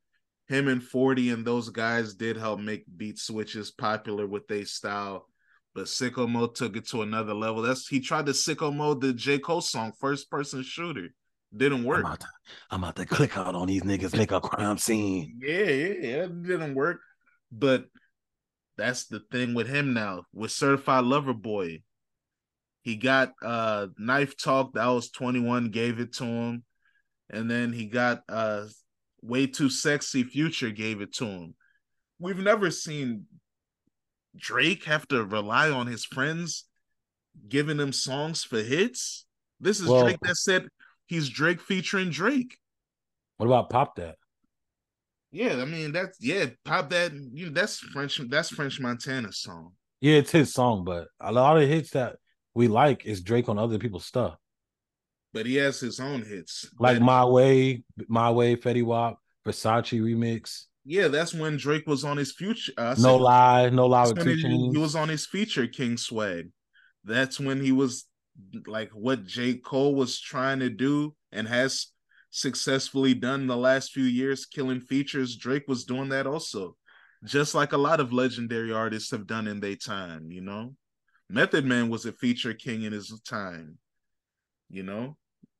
him 0.52 0.68
and 0.68 0.82
40 0.82 1.30
and 1.30 1.44
those 1.44 1.70
guys 1.70 2.14
did 2.14 2.36
help 2.36 2.60
make 2.60 2.84
beat 2.96 3.18
switches 3.18 3.70
popular 3.70 4.26
with 4.26 4.46
their 4.48 4.64
style. 4.64 5.26
But 5.74 5.84
sicko 5.84 6.28
mode 6.28 6.54
took 6.54 6.76
it 6.76 6.86
to 6.88 7.00
another 7.02 7.32
level. 7.32 7.62
That's 7.62 7.88
he 7.88 8.00
tried 8.00 8.26
to 8.26 8.32
sicko 8.32 8.74
mode 8.74 9.00
the 9.00 9.14
J. 9.14 9.38
Cole 9.38 9.62
song, 9.62 9.92
first 9.98 10.30
person 10.30 10.62
shooter. 10.62 11.08
Didn't 11.54 11.84
work. 11.84 12.00
I'm 12.00 12.06
about, 12.06 12.20
to, 12.20 12.26
I'm 12.70 12.82
about 12.82 12.96
to 12.96 13.06
click 13.06 13.36
out 13.36 13.54
on 13.54 13.68
these 13.68 13.82
niggas, 13.82 14.16
make 14.16 14.32
a 14.32 14.40
crime 14.40 14.78
scene. 14.78 15.38
Yeah, 15.42 15.64
yeah, 15.64 15.94
yeah. 16.00 16.24
It 16.24 16.42
didn't 16.42 16.74
work. 16.74 17.00
But 17.50 17.86
that's 18.78 19.06
the 19.06 19.20
thing 19.30 19.52
with 19.52 19.68
him 19.68 19.92
now. 19.92 20.24
With 20.32 20.50
Certified 20.50 21.04
Lover 21.04 21.34
Boy, 21.34 21.82
he 22.82 22.96
got 22.96 23.32
uh 23.42 23.88
Knife 23.98 24.36
Talk, 24.36 24.74
that 24.74 24.86
was 24.86 25.10
21, 25.10 25.70
gave 25.70 25.98
it 25.98 26.14
to 26.14 26.24
him. 26.24 26.64
And 27.30 27.50
then 27.50 27.72
he 27.72 27.86
got 27.86 28.22
uh 28.28 28.64
Way 29.22 29.46
Too 29.46 29.70
Sexy 29.70 30.24
Future 30.24 30.70
gave 30.70 31.00
it 31.00 31.14
to 31.14 31.24
him. 31.24 31.54
We've 32.18 32.38
never 32.38 32.70
seen 32.70 33.26
Drake 34.36 34.84
have 34.84 35.06
to 35.08 35.24
rely 35.24 35.70
on 35.70 35.86
his 35.86 36.04
friends 36.04 36.64
giving 37.48 37.78
him 37.78 37.92
songs 37.92 38.44
for 38.44 38.60
hits. 38.62 39.26
This 39.60 39.80
is 39.80 39.88
well, 39.88 40.04
Drake 40.04 40.18
that 40.22 40.36
said 40.36 40.66
he's 41.06 41.28
Drake 41.28 41.60
featuring 41.60 42.10
Drake. 42.10 42.58
What 43.36 43.46
about 43.46 43.70
Pop 43.70 43.96
That? 43.96 44.16
Yeah, 45.30 45.62
I 45.62 45.64
mean 45.64 45.92
that's 45.92 46.18
yeah, 46.20 46.46
Pop 46.64 46.90
That. 46.90 47.12
You 47.12 47.46
know, 47.46 47.52
that's 47.52 47.78
French. 47.78 48.20
That's 48.28 48.50
French 48.50 48.80
Montana 48.80 49.32
song. 49.32 49.72
Yeah, 50.00 50.16
it's 50.16 50.32
his 50.32 50.52
song, 50.52 50.84
but 50.84 51.08
a 51.20 51.32
lot 51.32 51.62
of 51.62 51.68
hits 51.68 51.90
that 51.90 52.16
we 52.54 52.68
like 52.68 53.06
is 53.06 53.20
Drake 53.20 53.48
on 53.48 53.58
other 53.58 53.78
people's 53.78 54.06
stuff. 54.06 54.36
But 55.32 55.46
he 55.46 55.56
has 55.56 55.80
his 55.80 55.98
own 55.98 56.22
hits, 56.22 56.68
like 56.78 57.00
My 57.00 57.24
Way, 57.24 57.84
My 58.06 58.30
Way, 58.30 58.54
Fetty 58.54 58.84
Wap, 58.84 59.18
Versace 59.46 59.98
remix. 60.00 60.64
Yeah, 60.84 61.08
that's 61.08 61.32
when 61.32 61.56
Drake 61.56 61.86
was 61.86 62.04
on 62.04 62.16
his 62.16 62.32
future. 62.32 62.72
Uh, 62.76 62.94
no 62.98 63.16
lie, 63.16 63.70
no 63.70 63.86
lie. 63.86 64.08
With 64.08 64.26
he 64.26 64.72
was 64.76 64.96
on 64.96 65.08
his 65.08 65.26
feature 65.26 65.66
King 65.66 65.96
Swag. 65.96 66.50
That's 67.04 67.40
when 67.40 67.62
he 67.62 67.72
was 67.72 68.06
like 68.66 68.90
what 68.90 69.24
J 69.24 69.54
Cole 69.54 69.94
was 69.94 70.20
trying 70.20 70.60
to 70.60 70.70
do 70.70 71.14
and 71.30 71.46
has 71.46 71.88
successfully 72.30 73.14
done 73.14 73.46
the 73.46 73.56
last 73.56 73.92
few 73.92 74.04
years, 74.04 74.44
killing 74.44 74.80
features. 74.80 75.36
Drake 75.36 75.64
was 75.68 75.84
doing 75.84 76.08
that 76.10 76.26
also, 76.26 76.76
just 77.24 77.54
like 77.54 77.72
a 77.72 77.78
lot 77.78 78.00
of 78.00 78.12
legendary 78.12 78.72
artists 78.72 79.10
have 79.12 79.26
done 79.26 79.46
in 79.46 79.60
their 79.60 79.76
time. 79.76 80.32
You 80.32 80.40
know, 80.40 80.74
Method 81.32 81.64
Man 81.64 81.88
was 81.88 82.04
a 82.04 82.12
feature 82.12 82.52
king 82.52 82.82
in 82.82 82.92
his 82.92 83.18
time. 83.26 83.78
You 84.68 84.82
know, 84.82 85.16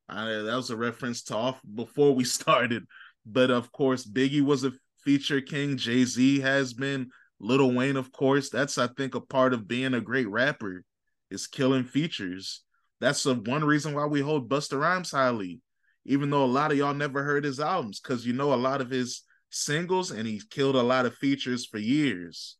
I, 0.07 0.27
that 0.27 0.55
was 0.55 0.69
a 0.69 0.77
reference 0.77 1.23
to 1.25 1.37
off 1.37 1.61
before 1.75 2.15
we 2.15 2.25
started. 2.39 2.85
But 3.25 3.51
of 3.51 3.73
course, 3.73 4.07
Biggie 4.07 4.43
was 4.43 4.65
a 4.65 4.73
feature 5.03 5.41
king. 5.41 5.79
Jay 5.79 6.05
Z 6.05 6.41
has 6.41 6.75
been. 6.75 7.11
Little 7.41 7.73
Wayne, 7.73 7.97
of 7.97 8.13
course. 8.13 8.51
That's 8.51 8.79
I 8.79 8.87
think 8.87 9.15
a 9.15 9.21
part 9.21 9.53
of 9.53 9.67
being 9.67 9.95
a 9.95 10.01
great 10.01 10.29
rapper 10.29 10.85
is 11.31 11.49
killing 11.49 11.85
features. 11.85 12.63
That's 13.01 13.23
the 13.25 13.35
one 13.35 13.65
reason 13.65 13.95
why 13.95 14.05
we 14.05 14.21
hold 14.21 14.49
Busta 14.49 14.79
Rhymes 14.79 15.11
highly, 15.11 15.61
even 16.05 16.31
though 16.31 16.45
a 16.45 16.47
lot 16.47 16.71
of 16.71 16.79
y'all 16.79 16.95
never 16.95 17.25
heard 17.25 17.45
his 17.45 17.59
albums, 17.59 17.99
because 17.99 18.25
you 18.25 18.33
know 18.33 18.53
a 18.53 18.55
lot 18.55 18.81
of 18.81 18.91
his 18.91 19.23
singles 19.51 20.13
and 20.13 20.27
he's 20.27 20.45
killed 20.45 20.77
a 20.77 20.83
lot 20.83 21.07
of 21.07 21.15
features 21.17 21.67
for 21.67 21.79
years. 21.79 22.59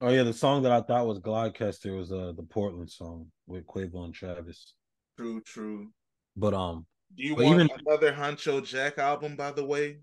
Oh 0.00 0.10
yeah, 0.10 0.24
the 0.24 0.32
song 0.32 0.62
that 0.62 0.72
I 0.72 0.82
thought 0.82 1.06
was 1.06 1.20
Gyalchester 1.20 1.96
was 1.96 2.12
uh 2.12 2.32
the 2.36 2.42
Portland 2.42 2.90
song 2.90 3.28
with 3.46 3.66
Quavo 3.66 4.04
and 4.04 4.14
Travis. 4.14 4.74
True, 5.16 5.40
true. 5.40 5.88
But 6.36 6.52
um, 6.52 6.86
do 7.16 7.22
you 7.22 7.34
want 7.34 7.46
even, 7.46 7.68
another 7.86 8.12
Huncho 8.12 8.64
Jack 8.64 8.98
album? 8.98 9.36
By 9.36 9.52
the 9.52 9.64
way, 9.64 10.00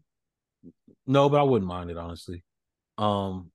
no, 1.06 1.30
but 1.30 1.39
I 1.39 1.44
wouldn't 1.44 1.68
mind 1.68 1.91
it 1.91 1.98
honestly. 1.98 2.44
Um, 2.98 3.52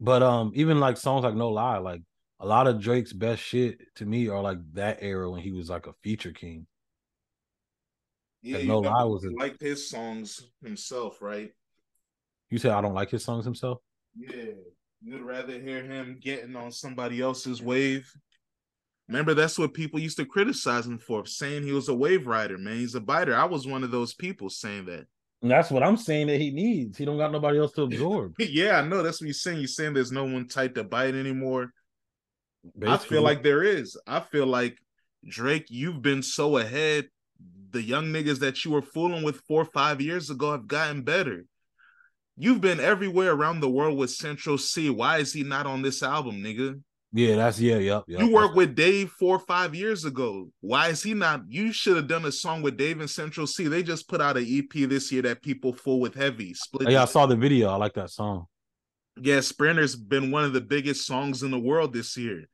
but 0.00 0.22
um, 0.22 0.52
even 0.54 0.80
like 0.80 0.96
songs 0.96 1.24
like 1.24 1.34
No 1.34 1.50
Lie, 1.50 1.78
like 1.78 2.02
a 2.40 2.46
lot 2.46 2.66
of 2.66 2.80
Drake's 2.80 3.12
best 3.12 3.42
shit 3.42 3.80
to 3.96 4.04
me 4.04 4.28
are 4.28 4.42
like 4.42 4.58
that 4.74 4.98
era 5.00 5.30
when 5.30 5.42
he 5.42 5.52
was 5.52 5.70
like 5.70 5.86
a 5.86 5.94
feature 6.02 6.32
king. 6.32 6.66
Yeah, 8.42 8.62
no 8.62 8.78
lie 8.80 9.04
was 9.04 9.24
a, 9.24 9.30
like 9.30 9.58
his 9.60 9.88
songs 9.88 10.50
himself, 10.62 11.20
right? 11.20 11.50
You 12.50 12.58
said 12.58 12.72
I 12.72 12.80
don't 12.80 12.94
like 12.94 13.10
his 13.10 13.24
songs 13.24 13.44
himself. 13.44 13.78
Yeah, 14.16 14.52
you'd 15.06 15.22
rather 15.22 15.58
hear 15.60 15.84
him 15.84 16.18
getting 16.20 16.56
on 16.56 16.72
somebody 16.72 17.20
else's 17.20 17.62
wave. 17.62 18.12
Remember, 19.08 19.34
that's 19.34 19.56
what 19.56 19.72
people 19.72 20.00
used 20.00 20.16
to 20.16 20.26
criticize 20.26 20.84
him 20.84 20.98
for, 20.98 21.24
saying 21.26 21.62
he 21.62 21.70
was 21.70 21.88
a 21.88 21.94
wave 21.94 22.26
rider. 22.26 22.58
Man, 22.58 22.78
he's 22.78 22.96
a 22.96 23.00
biter. 23.00 23.36
I 23.36 23.44
was 23.44 23.68
one 23.68 23.84
of 23.84 23.92
those 23.92 24.14
people 24.14 24.50
saying 24.50 24.86
that. 24.86 25.06
And 25.42 25.50
that's 25.50 25.70
what 25.70 25.84
I'm 25.84 25.96
saying 25.96 26.26
that 26.26 26.40
he 26.40 26.50
needs. 26.50 26.98
He 26.98 27.04
don't 27.04 27.18
got 27.18 27.30
nobody 27.30 27.60
else 27.60 27.70
to 27.72 27.82
absorb. 27.84 28.34
yeah, 28.40 28.80
I 28.80 28.82
know. 28.82 29.04
That's 29.04 29.20
what 29.20 29.26
you're 29.26 29.34
saying. 29.34 29.58
You're 29.58 29.68
saying 29.68 29.94
there's 29.94 30.10
no 30.10 30.24
one 30.24 30.48
tight 30.48 30.74
to 30.74 30.82
bite 30.82 31.14
anymore. 31.14 31.70
Basically. 32.76 32.88
I 32.88 32.96
feel 32.98 33.22
like 33.22 33.44
there 33.44 33.62
is. 33.62 33.96
I 34.08 34.18
feel 34.18 34.46
like 34.46 34.76
Drake, 35.24 35.66
you've 35.68 36.02
been 36.02 36.24
so 36.24 36.56
ahead. 36.56 37.06
The 37.70 37.82
young 37.82 38.06
niggas 38.06 38.40
that 38.40 38.64
you 38.64 38.72
were 38.72 38.82
fooling 38.82 39.22
with 39.22 39.40
four 39.46 39.62
or 39.62 39.66
five 39.66 40.00
years 40.00 40.30
ago 40.30 40.50
have 40.50 40.66
gotten 40.66 41.02
better. 41.02 41.44
You've 42.38 42.60
been 42.60 42.80
everywhere 42.80 43.32
around 43.32 43.60
the 43.60 43.70
world 43.70 43.96
with 43.96 44.10
Central 44.10 44.58
Cee. 44.58 44.90
Why 44.90 45.18
is 45.18 45.32
he 45.32 45.42
not 45.42 45.66
on 45.66 45.82
this 45.82 46.02
album, 46.02 46.42
nigga? 46.42 46.80
Yeah, 47.12 47.36
that's 47.36 47.58
yeah, 47.58 47.78
yep. 47.78 48.04
yep 48.06 48.20
you 48.20 48.30
worked 48.30 48.56
with 48.56 48.74
Dave 48.74 49.10
four 49.10 49.36
or 49.36 49.40
five 49.40 49.74
years 49.74 50.04
ago. 50.04 50.50
Why 50.60 50.88
is 50.88 51.02
he 51.02 51.14
not? 51.14 51.42
You 51.48 51.72
should 51.72 51.96
have 51.96 52.08
done 52.08 52.26
a 52.26 52.32
song 52.32 52.60
with 52.60 52.76
Dave 52.76 53.00
and 53.00 53.08
Central 53.08 53.46
Cee. 53.46 53.68
They 53.68 53.82
just 53.82 54.06
put 54.06 54.20
out 54.20 54.36
an 54.36 54.44
EP 54.46 54.88
this 54.88 55.10
year 55.10 55.22
that 55.22 55.40
people 55.42 55.72
full 55.72 55.98
with 55.98 56.14
heavy 56.14 56.52
split. 56.52 56.88
Oh, 56.88 56.90
yeah, 56.90 57.02
I 57.02 57.06
saw 57.06 57.24
the 57.24 57.36
video. 57.36 57.70
I 57.70 57.76
like 57.76 57.94
that 57.94 58.10
song. 58.10 58.46
Yeah, 59.18 59.40
Sprinter's 59.40 59.96
been 59.96 60.30
one 60.30 60.44
of 60.44 60.52
the 60.52 60.60
biggest 60.60 61.06
songs 61.06 61.42
in 61.42 61.50
the 61.50 61.58
world 61.58 61.94
this 61.94 62.18
year. 62.18 62.44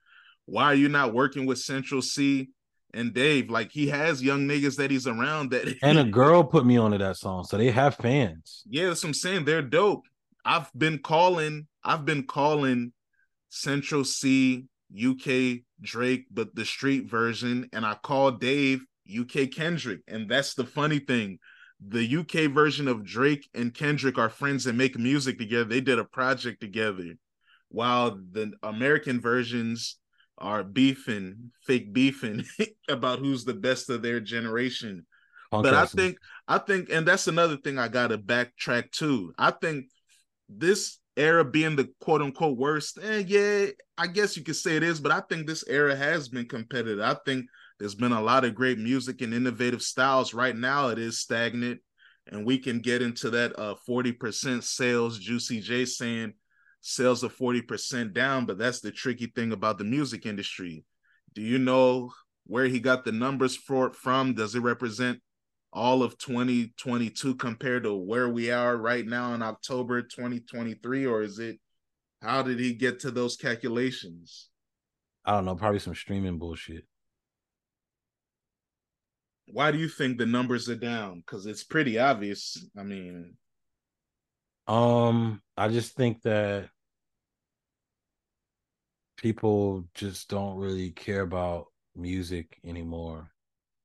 Why 0.47 0.65
are 0.65 0.75
you 0.75 0.89
not 0.89 1.13
working 1.13 1.45
with 1.45 1.59
Central 1.59 2.03
Cee 2.03 2.51
and 2.95 3.15
Dave? 3.15 3.51
Like 3.51 3.73
he 3.73 3.89
has 3.89 4.23
young 4.23 4.47
niggas 4.47 4.77
that 4.77 4.91
he's 4.91 5.07
around 5.07 5.51
that 5.51 5.77
And 5.83 5.99
a 5.99 6.05
girl 6.05 6.45
put 6.45 6.67
me 6.67 6.77
onto 6.77 6.99
that 6.99 7.17
song. 7.17 7.45
So 7.45 7.57
they 7.57 7.71
have 7.71 7.97
fans. 7.97 8.63
Yeah, 8.69 8.89
that's 8.89 9.03
what 9.03 9.09
I'm 9.09 9.15
saying. 9.15 9.45
They're 9.45 9.63
dope. 9.63 10.05
I've 10.45 10.71
been 10.77 10.99
calling, 10.99 11.67
I've 11.85 12.05
been 12.05 12.25
calling 12.25 12.93
Central 13.51 14.05
Cee 14.05 14.67
UK 14.97 15.61
Drake, 15.81 16.27
but 16.31 16.55
the 16.55 16.65
street 16.65 17.11
version, 17.11 17.69
and 17.73 17.87
I 17.87 17.95
called 17.95 18.41
Dave 18.41 18.83
UK 19.09 19.51
Kendrick. 19.51 20.01
And 20.09 20.29
that's 20.29 20.55
the 20.55 20.65
funny 20.65 20.99
thing. 20.99 21.39
The 21.87 22.19
UK 22.19 22.53
version 22.53 22.87
of 22.89 23.05
Drake 23.05 23.49
and 23.55 23.75
Kendrick 23.75 24.19
are 24.19 24.29
friends 24.29 24.67
and 24.67 24.79
make 24.79 24.99
music 24.99 25.39
together. 25.39 25.65
They 25.65 25.81
did 25.81 25.99
a 25.99 26.05
project 26.05 26.61
together. 26.61 27.15
While 27.69 28.21
the 28.31 28.53
American 28.63 29.21
versions 29.21 29.97
are 30.39 30.65
beefing, 30.65 31.53
fake 31.67 31.93
beefing 31.93 32.45
about 32.89 33.19
who's 33.19 33.45
the 33.45 33.55
best 33.55 33.91
of 33.91 34.03
their 34.03 34.21
generation. 34.21 35.07
but 35.51 35.75
I 35.75 35.87
think, 35.87 36.19
I 36.49 36.59
think, 36.59 36.89
and 36.91 37.07
that's 37.07 37.29
another 37.29 37.57
thing 37.57 37.79
I 37.79 37.89
got 37.89 38.09
to 38.09 38.19
backtrack 38.19 38.91
to. 38.93 39.33
I 39.39 39.51
think 39.51 39.87
this 40.49 40.99
era 41.17 41.45
being 41.45 41.77
the 41.77 41.89
quote 42.01 42.23
unquote 42.23 42.57
worst, 42.59 42.99
eh, 43.03 43.23
yeah, 43.27 43.67
I 43.99 44.07
guess 44.07 44.37
you 44.37 44.43
could 44.43 44.57
say 44.57 44.77
it 44.77 44.83
is, 44.83 45.01
but 45.01 45.13
I 45.13 45.21
think 45.29 45.47
this 45.47 45.65
era 45.69 45.95
has 45.95 46.29
been 46.29 46.49
competitive. 46.49 47.01
I 47.01 47.17
think 47.25 47.47
there's 47.79 47.95
been 47.95 48.13
a 48.13 48.23
lot 48.23 48.45
of 48.45 48.55
great 48.55 48.79
music 48.79 49.21
and 49.21 49.35
innovative 49.35 49.83
styles. 49.83 50.35
Right 50.35 50.57
now, 50.57 50.89
it 50.89 50.99
is 50.99 51.21
stagnant, 51.21 51.81
and 52.31 52.47
we 52.47 52.59
can 52.59 52.81
get 52.81 53.03
into 53.03 53.31
that 53.31 53.59
uh 53.59 53.75
40% 53.89 54.63
sales. 54.63 55.19
Juicy 55.19 55.61
J 55.61 55.85
saying 55.85 56.35
sales 56.83 57.25
are 57.25 57.29
40% 57.29 58.13
down, 58.13 58.45
but 58.45 58.59
that's 58.59 58.81
the 58.81 58.91
tricky 58.91 59.27
thing 59.27 59.53
about 59.53 59.79
the 59.79 59.85
music 59.85 60.27
industry. 60.27 60.85
Do 61.35 61.41
you 61.41 61.59
know 61.59 62.13
where 62.45 62.67
he 62.67 62.81
got 62.81 63.05
the 63.05 63.13
numbers 63.13 63.57
for 63.57 63.87
it 63.87 63.95
from? 63.95 64.35
Does 64.35 64.55
it 64.55 64.61
represent 64.61 65.21
all 65.73 66.03
of 66.03 66.19
2022 66.19 67.37
compared 67.37 67.85
to 67.85 67.95
where 67.95 68.29
we 68.29 68.51
are 68.51 68.77
right 68.77 69.07
now 69.07 69.33
in 69.33 69.43
October 69.43 70.03
2023 70.03 71.07
or 71.07 71.23
is 71.23 71.39
it 71.39 71.59
how 72.21 72.43
did 72.43 72.59
he 72.59 72.75
get 72.75 73.01
to 73.01 73.11
those 73.11 73.37
calculations? 73.37 74.51
I 75.25 75.33
don't 75.33 75.45
know, 75.45 75.55
probably 75.55 75.79
some 75.79 75.95
streaming 75.95 76.39
bullshit. 76.39 76.85
Why 79.47 79.71
do 79.71 79.79
you 79.79 79.89
think 79.89 80.19
the 80.19 80.27
numbers 80.27 80.69
are 80.69 80.77
down? 80.77 81.23
Cuz 81.27 81.47
it's 81.47 81.65
pretty 81.65 81.99
obvious. 81.99 82.67
I 82.77 82.83
mean, 82.83 83.37
um, 84.67 85.43
I 85.57 85.69
just 85.69 85.95
think 85.95 86.23
that 86.23 86.69
people 89.17 89.85
just 89.95 90.29
don't 90.29 90.57
really 90.57 90.91
care 90.91 91.23
about 91.23 91.67
music 91.95 92.59
anymore. 92.65 93.31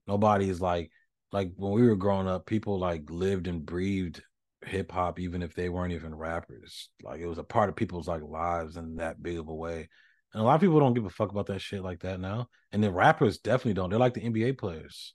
Nobody 0.07 0.49
is 0.49 0.61
like 0.61 0.91
like 1.31 1.51
when 1.55 1.73
we 1.73 1.87
were 1.87 1.95
growing 1.95 2.27
up, 2.27 2.45
people 2.45 2.79
like 2.79 3.09
lived 3.09 3.47
and 3.47 3.65
breathed 3.65 4.21
hip 4.65 4.91
hop 4.91 5.19
even 5.19 5.43
if 5.43 5.53
they 5.53 5.69
weren't 5.69 5.93
even 5.93 6.15
rappers. 6.15 6.89
Like 7.03 7.19
it 7.19 7.27
was 7.27 7.37
a 7.37 7.43
part 7.43 7.69
of 7.69 7.75
people's 7.75 8.07
like 8.07 8.23
lives 8.23 8.77
in 8.77 8.95
that 8.97 9.21
big 9.21 9.37
of 9.37 9.47
a 9.47 9.53
way. 9.53 9.89
And 10.33 10.41
a 10.41 10.45
lot 10.45 10.55
of 10.55 10.61
people 10.61 10.79
don't 10.79 10.93
give 10.93 11.05
a 11.05 11.09
fuck 11.09 11.31
about 11.31 11.47
that 11.47 11.61
shit 11.61 11.83
like 11.83 12.01
that 12.01 12.19
now. 12.19 12.47
And 12.71 12.83
the 12.83 12.91
rappers 12.91 13.37
definitely 13.39 13.73
don't. 13.73 13.89
They're 13.89 13.99
like 13.99 14.13
the 14.13 14.21
NBA 14.21 14.57
players. 14.57 15.13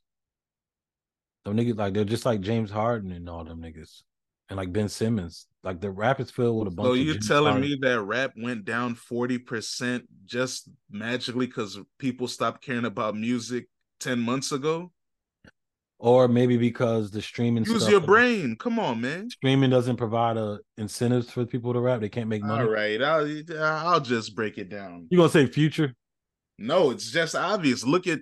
Them 1.44 1.56
niggas 1.56 1.76
like 1.76 1.94
they're 1.94 2.04
just 2.04 2.26
like 2.26 2.40
James 2.40 2.70
Harden 2.70 3.12
and 3.12 3.28
all 3.28 3.44
them 3.44 3.60
niggas 3.60 4.02
and 4.52 4.58
like 4.58 4.72
Ben 4.72 4.88
Simmons. 4.88 5.46
Like 5.64 5.80
the 5.80 5.90
rap 5.90 6.20
is 6.20 6.30
filled 6.30 6.58
with 6.58 6.72
a 6.72 6.76
bunch. 6.76 6.88
So 6.88 6.92
you're 6.92 7.18
telling 7.18 7.60
me 7.60 7.78
that 7.80 8.02
rap 8.02 8.32
went 8.36 8.64
down 8.64 8.94
forty 8.94 9.38
percent 9.38 10.04
just 10.26 10.68
magically 10.90 11.46
because 11.46 11.78
people 11.98 12.28
stopped 12.28 12.62
caring 12.62 12.84
about 12.84 13.16
music 13.16 13.68
ten 13.98 14.20
months 14.20 14.52
ago? 14.52 14.92
or 15.98 16.26
maybe 16.26 16.56
because 16.56 17.12
the 17.12 17.22
streaming 17.22 17.64
Use 17.64 17.82
stuff, 17.82 17.90
your 17.92 18.00
brain. 18.00 18.56
Come 18.56 18.80
on, 18.80 19.00
man. 19.00 19.30
streaming 19.30 19.70
doesn't 19.70 19.94
provide 19.96 20.36
a 20.36 20.58
incentives 20.76 21.30
for 21.30 21.46
people 21.46 21.72
to 21.72 21.78
rap. 21.78 22.00
They 22.00 22.08
can't 22.08 22.28
make 22.28 22.42
money. 22.42 22.64
All 22.64 22.68
right, 22.68 23.00
I'll 23.00 23.42
I'll 23.56 24.00
just 24.00 24.34
break 24.34 24.58
it 24.58 24.68
down. 24.68 25.06
You 25.10 25.18
gonna 25.18 25.28
say 25.30 25.46
future? 25.46 25.94
No, 26.58 26.90
it's 26.90 27.10
just 27.12 27.36
obvious. 27.36 27.86
Look 27.86 28.08
at 28.08 28.18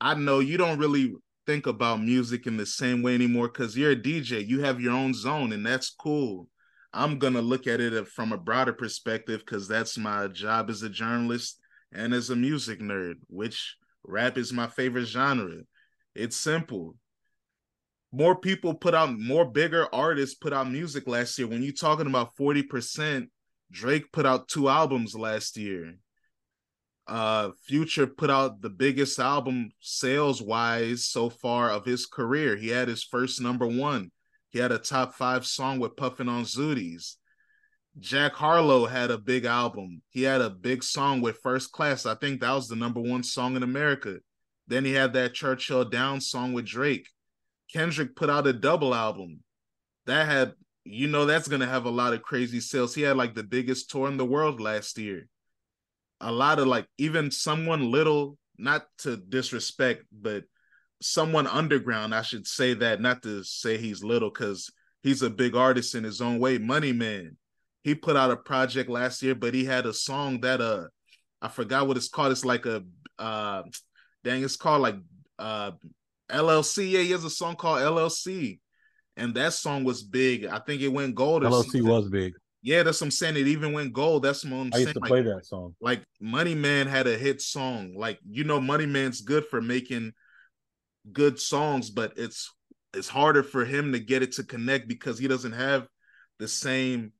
I 0.00 0.14
know 0.14 0.38
you 0.38 0.56
don't 0.56 0.78
really 0.78 1.12
think 1.46 1.66
about 1.66 2.02
music 2.02 2.46
in 2.46 2.56
the 2.56 2.66
same 2.66 3.02
way 3.02 3.14
anymore 3.14 3.48
because 3.48 3.76
you're 3.76 3.92
a 3.92 3.96
DJ. 3.96 4.46
You 4.46 4.60
have 4.60 4.80
your 4.80 4.92
own 4.92 5.14
zone, 5.14 5.52
and 5.52 5.64
that's 5.64 5.90
cool. 5.90 6.48
I'm 6.92 7.18
gonna 7.18 7.40
look 7.40 7.66
at 7.66 7.80
it 7.80 7.94
uh, 7.94 8.04
from 8.04 8.32
a 8.32 8.38
broader 8.38 8.72
perspective 8.72 9.40
because 9.40 9.68
that's 9.68 9.96
my 9.96 10.26
job 10.28 10.70
as 10.70 10.82
a 10.82 10.88
journalist 10.88 11.58
and 11.92 12.12
as 12.12 12.30
a 12.30 12.36
music 12.36 12.80
nerd, 12.80 13.14
which 13.28 13.76
rap 14.04 14.36
is 14.36 14.52
my 14.52 14.66
favorite 14.66 15.06
genre. 15.06 15.62
It's 16.14 16.36
simple. 16.36 16.96
More 18.12 18.34
people 18.34 18.74
put 18.74 18.94
out 18.94 19.16
more 19.16 19.44
bigger 19.44 19.86
artists 19.94 20.34
put 20.34 20.52
out 20.52 20.68
music 20.68 21.06
last 21.06 21.38
year. 21.38 21.46
When 21.46 21.62
you're 21.62 21.72
talking 21.72 22.08
about 22.08 22.36
40%, 22.36 23.28
Drake 23.70 24.10
put 24.10 24.26
out 24.26 24.48
two 24.48 24.68
albums 24.68 25.14
last 25.14 25.56
year 25.56 25.94
uh 27.10 27.50
Future 27.64 28.06
put 28.06 28.30
out 28.30 28.62
the 28.62 28.70
biggest 28.70 29.18
album 29.18 29.72
sales 29.80 30.40
wise 30.40 31.04
so 31.04 31.28
far 31.28 31.70
of 31.70 31.84
his 31.84 32.06
career. 32.06 32.56
He 32.56 32.68
had 32.68 32.86
his 32.86 33.02
first 33.02 33.40
number 33.40 33.66
one. 33.66 34.12
He 34.50 34.60
had 34.60 34.70
a 34.70 34.78
top 34.78 35.14
five 35.14 35.44
song 35.44 35.80
with 35.80 35.96
Puffin 35.96 36.28
on 36.28 36.44
Zooties. 36.44 37.16
Jack 37.98 38.34
Harlow 38.34 38.86
had 38.86 39.10
a 39.10 39.18
big 39.18 39.44
album. 39.44 40.02
He 40.10 40.22
had 40.22 40.40
a 40.40 40.48
big 40.48 40.84
song 40.84 41.20
with 41.20 41.40
First 41.42 41.72
Class. 41.72 42.06
I 42.06 42.14
think 42.14 42.40
that 42.40 42.52
was 42.52 42.68
the 42.68 42.76
number 42.76 43.00
one 43.00 43.24
song 43.24 43.56
in 43.56 43.64
America. 43.64 44.18
Then 44.68 44.84
he 44.84 44.92
had 44.92 45.12
that 45.14 45.34
Churchill 45.34 45.84
Down 45.84 46.20
song 46.20 46.52
with 46.52 46.66
Drake. 46.66 47.08
Kendrick 47.72 48.14
put 48.14 48.30
out 48.30 48.46
a 48.46 48.52
double 48.52 48.94
album. 48.94 49.40
That 50.06 50.26
had, 50.26 50.52
you 50.84 51.08
know, 51.08 51.26
that's 51.26 51.48
gonna 51.48 51.66
have 51.66 51.86
a 51.86 51.90
lot 51.90 52.14
of 52.14 52.22
crazy 52.22 52.60
sales. 52.60 52.94
He 52.94 53.02
had 53.02 53.16
like 53.16 53.34
the 53.34 53.42
biggest 53.42 53.90
tour 53.90 54.06
in 54.06 54.16
the 54.16 54.24
world 54.24 54.60
last 54.60 54.96
year 54.96 55.28
a 56.20 56.30
lot 56.30 56.58
of 56.58 56.66
like 56.66 56.86
even 56.98 57.30
someone 57.30 57.90
little, 57.90 58.36
not 58.58 58.84
to 58.98 59.16
disrespect, 59.16 60.04
but 60.12 60.44
someone 61.00 61.46
underground, 61.46 62.14
I 62.14 62.22
should 62.22 62.46
say 62.46 62.74
that, 62.74 63.00
not 63.00 63.22
to 63.22 63.42
say 63.42 63.78
he's 63.78 64.04
little, 64.04 64.30
because 64.30 64.70
he's 65.02 65.22
a 65.22 65.30
big 65.30 65.54
artist 65.54 65.94
in 65.94 66.04
his 66.04 66.20
own 66.20 66.38
way. 66.38 66.58
Money 66.58 66.92
Man. 66.92 67.36
He 67.82 67.94
put 67.94 68.14
out 68.14 68.30
a 68.30 68.36
project 68.36 68.90
last 68.90 69.22
year, 69.22 69.34
but 69.34 69.54
he 69.54 69.64
had 69.64 69.86
a 69.86 69.94
song 69.94 70.40
that 70.42 70.60
uh 70.60 70.88
I 71.40 71.48
forgot 71.48 71.88
what 71.88 71.96
it's 71.96 72.10
called. 72.10 72.32
It's 72.32 72.44
like 72.44 72.66
a 72.66 72.84
uh 73.18 73.62
dang, 74.22 74.44
it's 74.44 74.56
called 74.56 74.82
like 74.82 74.96
uh 75.38 75.72
LLC. 76.30 76.90
Yeah, 76.90 77.00
he 77.00 77.10
has 77.12 77.24
a 77.24 77.30
song 77.30 77.56
called 77.56 77.80
LLC. 77.80 78.60
And 79.16 79.34
that 79.34 79.54
song 79.54 79.84
was 79.84 80.02
big. 80.02 80.46
I 80.46 80.58
think 80.58 80.82
it 80.82 80.88
went 80.88 81.14
gold. 81.14 81.42
LLC 81.42 81.62
something. 81.62 81.86
was 81.86 82.08
big. 82.08 82.34
Yeah, 82.62 82.82
that's 82.82 83.00
what 83.00 83.06
I'm 83.06 83.10
saying. 83.10 83.36
It 83.36 83.48
even 83.48 83.72
went 83.72 83.92
gold. 83.92 84.22
That's 84.22 84.44
what 84.44 84.52
I'm 84.54 84.72
I 84.72 84.76
saying. 84.76 84.78
used 84.78 84.94
to 84.94 85.00
Like, 85.00 85.08
play 85.08 85.22
that 85.22 85.46
song. 85.46 85.74
like 85.80 86.04
Money 86.20 86.54
Man 86.54 86.86
had 86.86 87.06
a 87.06 87.16
hit 87.16 87.40
song. 87.42 87.94
Like 87.96 88.18
you 88.28 88.44
know, 88.44 88.60
Money 88.60 88.86
Man's 88.86 89.20
good 89.22 89.46
for 89.46 89.60
making 89.62 90.12
good 91.12 91.38
songs, 91.40 91.90
but 91.90 92.12
it's 92.16 92.52
it's 92.94 93.08
harder 93.08 93.42
for 93.42 93.64
him 93.64 93.92
to 93.92 93.98
get 94.00 94.22
it 94.22 94.32
to 94.32 94.44
connect 94.44 94.88
because 94.88 95.18
he 95.18 95.28
doesn't 95.28 95.52
have 95.52 95.86
the 96.38 96.48
same 96.48 97.12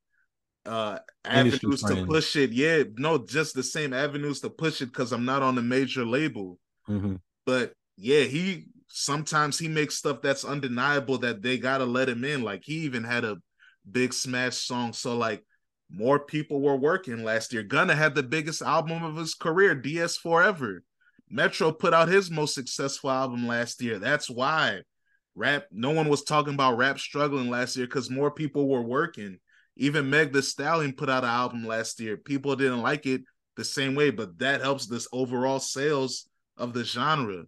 uh 0.66 0.99
avenues 1.30 1.84
to 1.84 1.97
push 1.97 2.36
it. 2.36 2.53
Yeah, 2.53 2.84
no, 2.97 3.18
just 3.18 3.55
the 3.55 3.62
same 3.62 3.93
avenues 3.93 4.41
to 4.41 4.51
push 4.51 4.82
it 4.82 4.86
because 4.86 5.12
I'm 5.12 5.24
not 5.24 5.43
on 5.43 5.59
a 5.59 5.62
major 5.62 6.05
label. 6.07 6.59
hmm 6.86 7.16
But 7.47 7.72
yeah, 7.97 8.22
he 8.22 8.66
sometimes 8.88 9.59
he 9.59 9.68
makes 9.68 9.97
stuff 9.97 10.22
that's 10.22 10.45
undeniable 10.45 11.18
that 11.18 11.43
they 11.43 11.59
gotta 11.59 11.84
let 11.84 12.09
him 12.09 12.24
in. 12.24 12.43
Like 12.43 12.62
he 12.64 12.74
even 12.80 13.05
had 13.05 13.24
a 13.24 13.38
big 13.91 14.12
smash 14.12 14.57
song. 14.57 14.93
So 14.93 15.16
like 15.16 15.45
more 15.91 16.18
people 16.20 16.61
were 16.61 16.76
working 16.76 17.24
last 17.24 17.53
year. 17.53 17.62
Gunna 17.62 17.95
had 17.95 18.14
the 18.14 18.22
biggest 18.22 18.62
album 18.62 19.03
of 19.03 19.16
his 19.16 19.35
career, 19.35 19.74
DS 19.74 20.16
Forever. 20.16 20.83
Metro 21.28 21.72
put 21.72 21.95
out 21.95 22.09
his 22.09 22.31
most 22.31 22.55
successful 22.55 23.11
album 23.11 23.47
last 23.47 23.81
year. 23.83 23.99
That's 23.99 24.28
why 24.28 24.81
rap, 25.35 25.66
no 25.70 25.91
one 25.91 26.09
was 26.09 26.22
talking 26.22 26.55
about 26.55 26.76
rap 26.76 26.99
struggling 26.99 27.51
last 27.51 27.76
year 27.76 27.87
because 27.87 28.11
more 28.11 28.31
people 28.31 28.68
were 28.68 28.83
working. 28.83 29.39
Even 29.76 30.11
Meg 30.11 30.33
the 30.33 30.43
Stallion 30.43 30.93
put 30.93 31.09
out 31.09 31.24
an 31.24 31.31
album 31.31 31.64
last 31.64 32.01
year. 32.01 32.16
People 32.16 32.57
didn't 32.57 32.83
like 32.83 33.07
it 33.07 33.22
the 33.57 33.64
same 33.64 33.95
way, 33.95 34.11
but 34.11 34.39
that 34.39 34.61
helps 34.61 34.87
this 34.87 35.09
overall 35.12 35.61
sales 35.61 36.28
of 36.57 36.72
the 36.72 36.85
genre. 36.85 37.45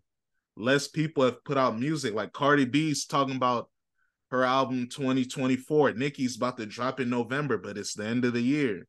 Less 0.57 0.89
people 0.89 1.25
have 1.25 1.43
put 1.45 1.57
out 1.57 1.79
music. 1.79 2.15
Like 2.15 2.33
Cardi 2.33 2.65
B's 2.65 3.07
talking 3.07 3.37
about 3.37 3.69
her 4.33 4.45
album 4.45 4.89
2024. 4.89 5.93
Nicki's 5.93 6.37
about 6.37 6.57
to 6.59 6.67
drop 6.67 6.99
in 7.01 7.09
November, 7.09 7.57
but 7.59 7.79
it's 7.79 7.95
the 7.95 8.05
end 8.07 8.25
of 8.25 8.33
the 8.35 8.43
year. 8.43 8.87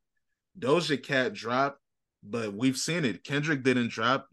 Doja 0.58 1.00
Cat 1.02 1.32
dropped, 1.32 1.78
but 2.22 2.52
we've 2.52 2.76
seen 2.76 3.04
it. 3.04 3.22
Kendrick 3.24 3.62
didn't 3.62 3.90
drop. 3.90 4.26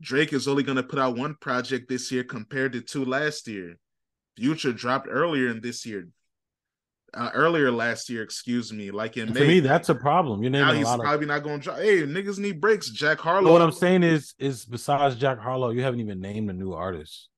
Drake 0.00 0.32
is 0.32 0.46
only 0.46 0.62
going 0.62 0.76
to 0.76 0.82
put 0.82 0.98
out 0.98 1.16
one 1.16 1.36
project 1.40 1.88
this 1.88 2.12
year 2.12 2.22
compared 2.24 2.72
to 2.74 2.80
two 2.80 3.04
last 3.04 3.48
year. 3.48 3.78
Future 4.36 4.72
dropped 4.72 5.08
earlier 5.10 5.48
in 5.48 5.60
this 5.60 5.86
year. 5.86 6.08
Uh, 7.14 7.30
earlier 7.32 7.70
last 7.70 8.10
year, 8.10 8.22
excuse 8.22 8.72
me, 8.72 8.90
like 8.90 9.16
in 9.16 9.28
To 9.28 9.32
May. 9.34 9.46
me, 9.46 9.60
that's 9.60 9.88
a 9.88 9.94
problem. 9.94 10.42
You're 10.42 10.50
now 10.50 10.70
a 10.72 10.74
he's 10.74 10.84
lot 10.84 10.98
of. 10.98 11.04
probably 11.06 11.26
not 11.26 11.42
going 11.42 11.60
to 11.60 11.64
drop. 11.64 11.78
Hey, 11.78 12.02
niggas 12.02 12.38
need 12.38 12.60
breaks. 12.60 12.90
Jack 12.90 13.18
Harlow. 13.20 13.44
But 13.44 13.52
what 13.52 13.62
I'm 13.62 13.72
saying 13.72 14.02
is, 14.02 14.34
is 14.38 14.66
besides 14.66 15.14
Jack 15.16 15.38
Harlow, 15.38 15.70
you 15.70 15.82
haven't 15.82 16.00
even 16.00 16.20
named 16.20 16.50
a 16.50 16.52
new 16.52 16.74
artist. 16.74 17.28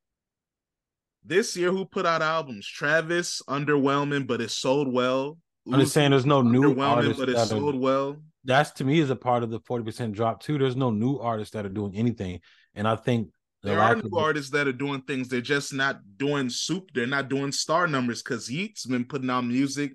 This 1.28 1.56
year, 1.56 1.70
who 1.70 1.84
put 1.84 2.06
out 2.06 2.22
albums? 2.22 2.66
Travis, 2.66 3.42
underwhelming, 3.48 4.26
but 4.26 4.40
it 4.40 4.50
sold 4.50 4.92
well. 4.92 5.38
I'm 5.70 5.80
just 5.80 5.92
saying, 5.92 6.10
there's 6.12 6.26
no 6.26 6.42
new 6.42 6.74
underwhelming, 6.74 6.96
artists 6.96 7.20
but 7.20 7.28
it 7.28 7.38
sold 7.38 7.74
are, 7.74 7.78
well. 7.78 8.16
that's 8.44 8.70
to 8.72 8.84
me 8.84 9.00
is 9.00 9.10
a 9.10 9.16
part 9.16 9.42
of 9.42 9.50
the 9.50 9.60
40% 9.60 10.12
drop 10.12 10.42
too. 10.42 10.58
There's 10.58 10.76
no 10.76 10.90
new 10.90 11.18
artists 11.18 11.52
that 11.52 11.66
are 11.66 11.70
doing 11.70 11.94
anything, 11.94 12.40
and 12.74 12.88
I 12.88 12.96
think 12.96 13.28
the 13.62 13.70
There 13.70 13.80
are 13.80 13.96
new 13.96 14.02
of 14.06 14.14
artists 14.14 14.50
that 14.52 14.66
are 14.66 14.72
doing 14.72 15.02
things. 15.02 15.28
They're 15.28 15.40
just 15.40 15.74
not 15.74 16.00
doing 16.16 16.48
soup. 16.48 16.90
They're 16.94 17.06
not 17.06 17.28
doing 17.28 17.52
star 17.52 17.86
numbers 17.86 18.22
because 18.22 18.50
Yeat's 18.50 18.86
been 18.86 19.04
putting 19.04 19.30
out 19.30 19.44
music. 19.44 19.92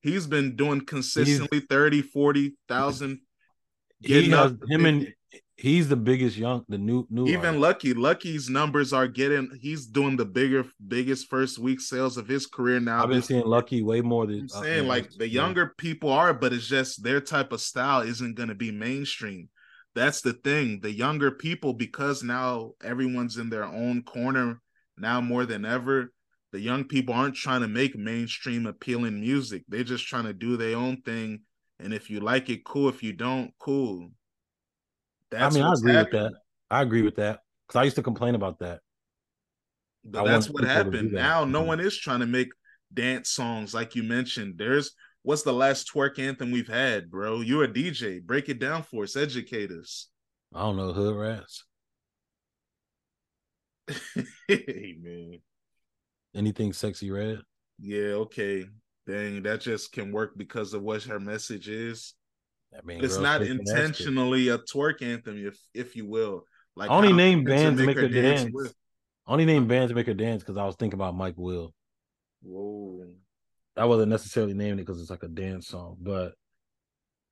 He's 0.00 0.26
been 0.26 0.56
doing 0.56 0.80
consistently 0.80 1.60
30, 1.60 2.02
40,000. 2.02 3.20
he 4.00 4.08
getting 4.08 4.30
has 4.32 4.52
up 4.52 4.58
him 4.68 4.86
and 4.86 5.00
50. 5.02 5.16
He's 5.62 5.88
the 5.88 5.96
biggest 5.96 6.36
young 6.36 6.64
the 6.68 6.76
new 6.76 7.06
new 7.08 7.26
Even 7.28 7.46
artist. 7.46 7.60
Lucky, 7.60 7.94
Lucky's 7.94 8.50
numbers 8.50 8.92
are 8.92 9.06
getting. 9.06 9.48
He's 9.60 9.86
doing 9.86 10.16
the 10.16 10.24
bigger, 10.24 10.64
biggest 10.88 11.30
first 11.30 11.58
week 11.58 11.80
sales 11.80 12.16
of 12.16 12.26
his 12.26 12.46
career 12.46 12.80
now. 12.80 13.02
I've 13.02 13.08
been 13.08 13.22
seeing 13.22 13.46
Lucky 13.46 13.82
way 13.82 14.00
more 14.00 14.26
than 14.26 14.40
I'm 14.40 14.48
uh, 14.58 14.62
saying 14.62 14.84
uh, 14.84 14.88
like 14.88 15.10
the 15.12 15.28
yeah. 15.28 15.42
younger 15.42 15.74
people 15.78 16.10
are, 16.10 16.34
but 16.34 16.52
it's 16.52 16.66
just 16.66 17.04
their 17.04 17.20
type 17.20 17.52
of 17.52 17.60
style 17.60 18.02
isn't 18.02 18.36
going 18.36 18.48
to 18.48 18.56
be 18.56 18.72
mainstream. 18.72 19.48
That's 19.94 20.20
the 20.20 20.32
thing. 20.32 20.80
The 20.80 20.92
younger 20.92 21.30
people, 21.30 21.74
because 21.74 22.22
now 22.22 22.72
everyone's 22.82 23.36
in 23.36 23.50
their 23.50 23.64
own 23.64 24.02
corner 24.02 24.60
now 24.98 25.20
more 25.20 25.46
than 25.46 25.64
ever. 25.64 26.12
The 26.50 26.60
young 26.60 26.84
people 26.84 27.14
aren't 27.14 27.36
trying 27.36 27.62
to 27.62 27.68
make 27.68 27.96
mainstream 27.96 28.66
appealing 28.66 29.20
music. 29.20 29.62
They're 29.68 29.84
just 29.84 30.06
trying 30.06 30.24
to 30.24 30.34
do 30.34 30.56
their 30.56 30.76
own 30.76 31.02
thing. 31.02 31.42
And 31.78 31.94
if 31.94 32.10
you 32.10 32.20
like 32.20 32.50
it, 32.50 32.64
cool. 32.64 32.88
If 32.88 33.02
you 33.02 33.12
don't, 33.12 33.52
cool. 33.58 34.10
That's 35.32 35.54
I 35.56 35.58
mean, 35.58 35.64
I 35.64 35.72
agree 35.72 35.96
with 35.96 36.10
that. 36.12 36.32
I 36.70 36.82
agree 36.82 37.02
with 37.02 37.16
that 37.16 37.40
because 37.66 37.80
I 37.80 37.84
used 37.84 37.96
to 37.96 38.02
complain 38.02 38.34
about 38.34 38.60
that. 38.60 38.80
But 40.04 40.20
I 40.20 40.22
that's 40.24 40.48
what 40.48 40.64
people 40.64 40.92
to 40.92 40.98
do 40.98 40.98
happened. 40.98 41.12
that. 41.12 41.20
Now 41.22 41.44
no 41.44 41.62
Mhm. 41.62 41.66
one 41.66 41.80
is 41.80 41.96
trying 41.96 42.20
to 42.20 42.26
make 42.26 42.48
dance 42.92 43.30
songs 43.30 43.72
like 43.74 43.94
you 43.96 44.02
mentioned. 44.02 44.58
There's 44.58 44.92
what's 45.22 45.42
the 45.42 45.52
last 45.52 45.90
twerk 45.92 46.18
anthem 46.18 46.50
we've 46.50 46.68
had, 46.68 47.10
bro? 47.10 47.40
You're 47.40 47.64
a 47.64 47.72
DJ. 47.72 48.18
Break 48.20 48.48
it 48.48 48.58
down 48.58 48.82
for 48.82 49.04
us. 49.04 49.16
Educate 49.16 49.70
us. 49.70 50.08
I 50.54 50.60
don't 50.60 50.76
know 50.76 50.92
hood 50.92 51.16
rats. 51.16 51.64
hey 54.48 54.96
man. 55.00 55.40
Anything 56.34 56.72
Sexyy 56.72 57.12
Red? 57.12 57.40
Yeah, 57.78 58.14
okay. 58.24 58.66
Dang, 59.06 59.42
that 59.42 59.60
just 59.60 59.92
can 59.92 60.12
work 60.12 60.32
because 60.36 60.74
of 60.74 60.82
what 60.82 61.02
her 61.04 61.18
message 61.20 61.68
is. 61.68 62.14
I 62.76 62.80
mean, 62.84 63.04
It's 63.04 63.18
not 63.18 63.40
shaking 63.40 63.60
ass 63.60 63.66
too. 63.66 63.72
intentionally 63.72 64.48
a 64.48 64.58
twerk 64.58 65.02
anthem, 65.02 65.38
if 65.46 65.58
if 65.74 65.96
you 65.96 66.06
will. 66.06 66.46
Like 66.76 66.90
Only 66.90 67.12
name 67.12 67.44
bands 67.44 67.80
make 67.82 67.96
make 67.96 67.96
her 67.96 68.08
dance. 68.08 68.50
with. 68.52 68.74
Only 69.26 69.44
name 69.44 69.66
bands 69.68 69.92
make 69.94 70.06
her 70.06 70.14
dance 70.14 70.42
because 70.42 70.56
I 70.56 70.64
was 70.64 70.76
thinking 70.76 70.94
about 70.98 71.14
Mike 71.14 71.34
Will. 71.36 71.74
Whoa. 72.42 73.06
I 73.76 73.84
wasn't 73.86 74.10
necessarily 74.10 74.54
naming 74.54 74.80
it 74.80 74.86
because 74.86 75.00
it's 75.00 75.10
like 75.10 75.22
a 75.22 75.28
dance 75.28 75.68
song, 75.68 75.96
but 76.00 76.34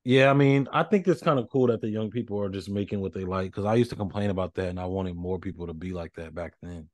yeah, 0.04 0.30
I 0.30 0.34
mean, 0.34 0.66
I 0.72 0.82
think 0.82 1.06
it's 1.06 1.22
kind 1.22 1.38
of 1.38 1.48
cool 1.50 1.66
that 1.66 1.82
the 1.82 1.88
young 1.90 2.10
people 2.10 2.40
are 2.40 2.48
just 2.48 2.70
making 2.70 3.00
what 3.00 3.12
they 3.12 3.24
like. 3.24 3.50
Because 3.50 3.66
I 3.66 3.74
used 3.74 3.90
to 3.90 3.96
complain 3.96 4.30
about 4.30 4.54
that, 4.54 4.68
and 4.70 4.80
I 4.80 4.86
wanted 4.86 5.14
more 5.14 5.38
people 5.38 5.66
to 5.66 5.74
be 5.74 5.92
like 5.92 6.14
that 6.14 6.34
back 6.34 6.54
then. 6.62 6.88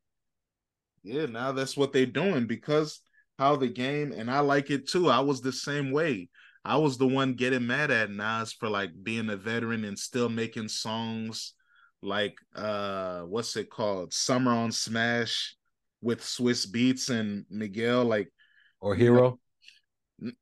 Yeah, 1.04 1.26
now 1.26 1.52
that's 1.52 1.76
what 1.76 1.92
they're 1.92 2.06
doing 2.06 2.46
because 2.46 3.00
how 3.38 3.56
the 3.56 3.68
game, 3.68 4.12
and 4.12 4.30
I 4.30 4.40
like 4.40 4.70
it 4.70 4.88
too. 4.88 5.08
I 5.08 5.20
was 5.20 5.40
the 5.40 5.52
same 5.52 5.92
way. 5.92 6.28
I 6.66 6.76
was 6.78 6.98
the 6.98 7.06
one 7.06 7.34
getting 7.34 7.66
mad 7.66 7.92
at 7.92 8.10
Nas 8.10 8.52
for 8.52 8.68
like 8.68 8.90
being 9.00 9.30
a 9.30 9.36
veteran 9.36 9.84
and 9.84 9.96
still 9.96 10.28
making 10.28 10.66
songs 10.68 11.54
like 12.02 12.36
uh 12.56 13.20
what's 13.20 13.56
it 13.56 13.70
called? 13.70 14.12
Summer 14.12 14.50
on 14.50 14.72
Smash 14.72 15.54
with 16.02 16.20
Swizz 16.20 16.66
Beatz 16.66 17.08
and 17.08 17.44
Miguel, 17.48 18.04
like 18.04 18.32
or 18.80 18.96
Hero. 18.96 19.38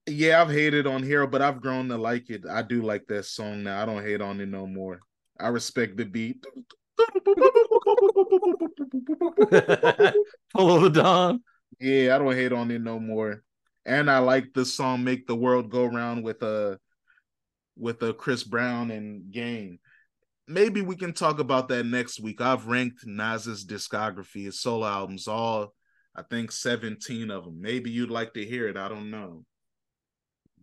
Yeah, 0.06 0.40
I've 0.40 0.50
hated 0.50 0.86
on 0.86 1.02
Hero, 1.02 1.26
but 1.26 1.42
I've 1.42 1.60
grown 1.60 1.88
to 1.88 1.98
like 1.98 2.30
it. 2.30 2.44
I 2.48 2.62
do 2.62 2.80
like 2.80 3.06
that 3.08 3.26
song 3.26 3.64
now. 3.64 3.82
I 3.82 3.84
don't 3.84 4.02
hate 4.02 4.22
on 4.22 4.40
it 4.40 4.48
no 4.48 4.66
more. 4.66 5.00
I 5.38 5.48
respect 5.48 5.98
the 5.98 6.04
beat. 6.04 6.42
Follow 10.52 10.80
the 10.80 10.90
Don. 10.90 11.42
Yeah, 11.80 12.14
I 12.14 12.18
don't 12.18 12.34
hate 12.34 12.52
on 12.52 12.70
it 12.70 12.80
no 12.80 12.98
more. 12.98 13.42
And 13.86 14.10
I 14.10 14.18
like 14.18 14.54
the 14.54 14.64
song 14.64 15.04
"Make 15.04 15.26
the 15.26 15.36
World 15.36 15.70
Go 15.70 15.84
Round" 15.84 16.24
with 16.24 16.42
a 16.42 16.72
uh, 16.72 16.76
with 17.76 18.02
a 18.02 18.10
uh, 18.10 18.12
Chris 18.12 18.44
Brown 18.44 18.90
and 18.90 19.30
Game. 19.30 19.78
Maybe 20.46 20.82
we 20.82 20.96
can 20.96 21.12
talk 21.12 21.38
about 21.38 21.68
that 21.68 21.84
next 21.84 22.20
week. 22.20 22.40
I've 22.40 22.66
ranked 22.66 23.06
Nas's 23.06 23.64
discography, 23.64 24.44
his 24.44 24.60
solo 24.60 24.86
albums, 24.86 25.26
all 25.26 25.74
I 26.14 26.22
think 26.22 26.52
seventeen 26.52 27.30
of 27.30 27.44
them. 27.44 27.60
Maybe 27.60 27.90
you'd 27.90 28.10
like 28.10 28.34
to 28.34 28.44
hear 28.44 28.68
it. 28.68 28.76
I 28.76 28.88
don't 28.88 29.10
know. 29.10 29.44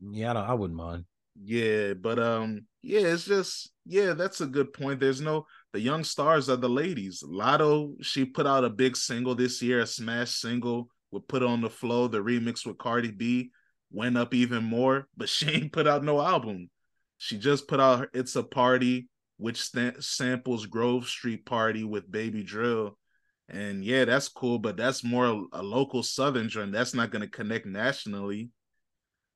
Yeah, 0.09 0.34
I, 0.34 0.51
I 0.51 0.53
wouldn't 0.53 0.78
mind. 0.78 1.05
Yeah, 1.43 1.93
but 1.93 2.19
um, 2.19 2.65
yeah, 2.82 3.01
it's 3.01 3.26
just 3.26 3.72
yeah, 3.86 4.13
that's 4.13 4.41
a 4.41 4.45
good 4.45 4.74
point. 4.74 4.99
There's 4.99 5.22
no 5.22 5.45
the 5.74 5.80
young 5.80 6.03
stars 6.03 6.49
are 6.49 6.57
the 6.57 6.69
ladies. 6.69 7.24
Latto, 7.26 7.95
she 8.01 8.26
put 8.26 8.47
out 8.47 8.65
a 8.65 8.69
big 8.69 8.97
single 8.97 9.36
this 9.36 9.61
year, 9.61 9.80
a 9.80 9.88
smash 9.88 10.32
single 10.32 10.89
with 11.12 11.28
Put 11.28 11.43
On 11.43 11.62
the 11.62 11.70
Flow, 11.70 12.07
the 12.07 12.20
remix 12.20 12.66
with 12.66 12.78
Cardi 12.78 13.12
B 13.12 13.51
went 13.91 14.18
up 14.18 14.34
even 14.34 14.64
more, 14.64 15.07
but 15.16 15.30
she 15.30 15.49
ain't 15.49 15.74
put 15.74 15.88
out 15.88 16.03
no 16.03 16.22
album. 16.22 16.70
She 17.18 17.38
just 17.38 17.68
put 17.68 17.80
out 17.80 18.07
It's 18.14 18.36
a 18.36 18.43
Party, 18.43 19.07
which 19.38 19.62
st- 19.62 20.03
samples 20.03 20.66
Grove 20.66 21.07
Street 21.07 21.45
Party 21.45 21.84
with 21.84 22.12
Baby 22.12 22.43
Drill. 22.43 22.97
And 23.47 23.84
yeah, 23.84 24.05
that's 24.05 24.30
cool, 24.30 24.59
but 24.59 24.78
that's 24.78 25.03
more 25.03 25.45
a 25.51 25.62
local 25.62 26.03
Southern 26.03 26.47
joint. 26.47 26.72
That's 26.72 26.93
not 26.93 27.12
going 27.12 27.22
to 27.22 27.28
connect 27.28 27.66
nationally. 27.66 28.49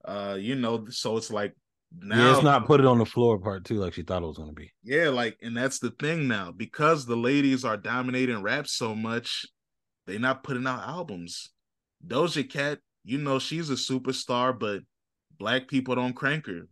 Uh, 0.05 0.37
you 0.39 0.55
know, 0.55 0.85
so 0.89 1.17
it's 1.17 1.31
like 1.31 1.53
now, 2.01 2.17
yeah, 2.17 2.33
it's 2.33 2.43
not 2.43 2.65
put 2.65 2.79
it 2.79 2.85
on 2.85 2.97
the 2.97 3.05
floor 3.05 3.39
part 3.39 3.65
two 3.65 3.75
like 3.75 3.93
she 3.93 4.03
thought 4.03 4.23
it 4.23 4.27
was 4.27 4.37
going 4.37 4.49
to 4.49 4.55
be. 4.55 4.71
Yeah, 4.83 5.09
like, 5.09 5.37
and 5.41 5.55
that's 5.55 5.79
the 5.79 5.91
thing 5.91 6.27
now 6.27 6.51
because 6.51 7.05
the 7.05 7.17
ladies 7.17 7.65
are 7.65 7.77
dominating 7.77 8.41
rap 8.41 8.67
so 8.67 8.95
much, 8.95 9.45
they're 10.07 10.19
not 10.19 10.43
putting 10.43 10.67
out 10.67 10.87
albums. 10.87 11.51
Doja 12.05 12.49
Cat, 12.49 12.79
you 13.03 13.17
know, 13.17 13.39
she's 13.39 13.69
a 13.69 13.73
superstar, 13.73 14.57
but 14.57 14.81
black 15.37 15.67
people 15.67 15.95
don't 15.95 16.13
crank 16.13 16.47
her. 16.47 16.67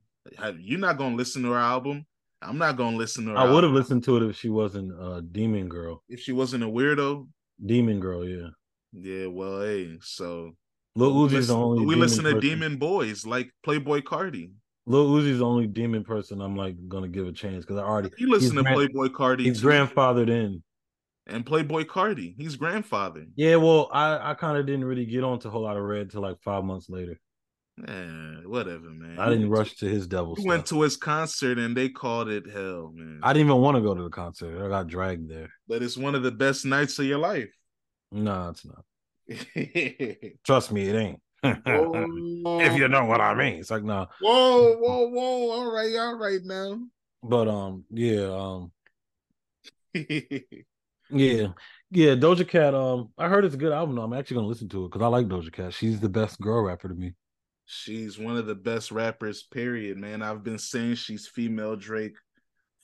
You're 0.58 0.80
not 0.80 0.98
gonna 0.98 1.16
listen 1.16 1.44
to 1.44 1.52
her 1.52 1.60
album. 1.60 2.06
I'm 2.42 2.58
not 2.58 2.78
gonna 2.78 2.98
listen 2.98 3.26
to 3.26 3.32
her. 3.32 3.38
I 3.38 3.52
would 3.52 3.64
have 3.64 3.74
listened 3.74 4.04
to 4.06 4.18
it 4.18 4.30
if 4.30 4.36
she 4.36 4.50
wasn't 4.50 4.92
a 4.92 5.22
demon 5.22 5.70
girl. 5.70 6.04
If 6.10 6.20
she 6.20 6.32
wasn't 6.32 6.64
a 6.64 6.68
weirdo. 6.68 7.28
Demon 7.66 8.00
girl, 8.00 8.28
yeah. 8.28 8.50
Yeah, 8.94 9.28
well, 9.28 9.62
hey, 9.62 9.98
so 10.02 10.54
Lil 10.96 11.14
Uzi's 11.14 11.48
the 11.48 11.56
only. 11.56 11.86
We 11.86 11.96
listen 11.96 12.24
to 12.26 12.36
person. 12.36 12.50
demon 12.50 12.78
boys 12.78 13.26
like 13.26 13.52
Playboi 13.66 14.04
Carti. 14.04 14.52
Lil 14.86 15.08
Uzi's 15.08 15.40
the 15.40 15.46
only 15.46 15.68
demon 15.68 16.04
person 16.04 16.42
I'm 16.42 16.56
like 16.56 16.76
gonna 16.88 17.08
give 17.08 17.28
a 17.28 17.32
chance 17.32 17.66
because 17.66 17.78
I 17.78 17.84
already. 17.84 18.12
You 18.18 18.30
listen 18.30 18.56
to 18.58 18.64
grand, 18.64 18.78
Playboi 18.78 19.10
Carti. 19.10 19.46
He's 19.46 19.62
too. 19.62 19.68
grandfathered 19.68 20.30
in. 20.30 20.64
And 21.26 21.46
Playboi 21.46 21.86
Carti, 21.86 22.36
he's 22.38 22.58
grandfather. 22.58 23.26
Yeah, 23.36 23.56
well, 23.56 23.90
I 23.94 24.32
I 24.32 24.34
kind 24.34 24.58
of 24.58 24.66
didn't 24.66 24.86
really 24.86 25.06
get 25.06 25.24
on 25.24 25.40
to 25.40 25.48
a 25.48 25.52
Whole 25.52 25.62
Lotta 25.62 25.82
Red 25.82 26.12
till 26.12 26.22
like 26.22 26.42
five 26.42 26.64
months 26.66 26.90
later. 26.90 27.18
Yeah, 27.78 28.42
whatever, 28.46 28.90
man. 28.90 29.18
I 29.18 29.30
didn't 29.30 29.50
rush 29.50 29.76
to 29.78 29.88
his 29.88 30.06
devil. 30.06 30.36
We 30.38 30.46
went 30.46 30.68
to 30.68 30.82
his 30.82 30.96
concert 30.96 31.58
and 31.58 31.76
they 31.76 31.90
called 31.90 32.30
it 32.30 32.48
hell, 32.48 32.92
man. 32.94 33.20
I 33.24 33.34
didn't 33.34 33.48
even 33.48 33.62
want 33.62 33.78
to 33.78 33.82
go 33.82 33.96
to 33.96 34.04
the 34.04 34.10
concert. 34.10 34.64
I 34.64 34.70
got 34.70 34.88
dragged 34.88 35.30
there. 35.30 35.50
But 35.68 35.82
it's 35.82 35.98
one 35.98 36.14
of 36.14 36.24
the 36.24 36.32
best 36.32 36.66
nights 36.66 37.00
of 37.00 37.06
your 37.06 37.18
life. 37.18 37.52
No, 38.12 38.50
it's 38.50 38.66
not. 38.66 38.84
Trust 40.44 40.72
me, 40.72 40.88
it 40.88 40.96
ain't. 40.96 41.22
if 41.44 42.78
you 42.78 42.88
know 42.88 43.06
what 43.06 43.22
I 43.22 43.34
mean. 43.34 43.56
It's 43.60 43.72
like 43.72 43.84
no. 43.84 44.08
Whoa, 44.22 44.76
whoa, 44.78 45.08
whoa. 45.08 45.52
All 45.52 45.72
right, 45.72 45.96
all 45.96 46.18
right 46.18 46.42
now. 46.44 46.80
But 47.24 47.48
um, 47.48 47.86
yeah, 47.90 48.28
um 48.28 48.72
Yeah. 51.14 51.48
Yeah, 51.92 52.16
Doja 52.16 52.48
Cat, 52.48 52.74
um, 52.74 53.10
I 53.20 53.28
heard 53.28 53.46
it's 53.46 53.54
a 53.54 53.58
good 53.58 53.72
album. 53.72 54.00
I'm 54.00 54.14
actually 54.14 54.36
gonna 54.36 54.48
listen 54.48 54.68
to 54.70 54.86
it 54.86 54.90
because 54.90 55.06
I 55.06 55.08
like 55.08 55.28
Doja 55.28 55.54
Cat. 55.54 55.74
She's 55.74 56.00
the 56.00 56.10
best 56.10 56.42
girl 56.42 56.64
rapper 56.64 56.90
to 56.90 56.96
me. 56.96 57.14
She's 57.66 58.18
one 58.18 58.36
of 58.36 58.48
the 58.48 58.56
best 58.56 58.92
rappers, 58.92 59.44
period, 59.44 59.98
man. 59.98 60.24
I've 60.24 60.44
been 60.44 60.58
saying 60.58 60.96
she's 60.96 61.28
female 61.28 61.76
Drake 61.76 62.16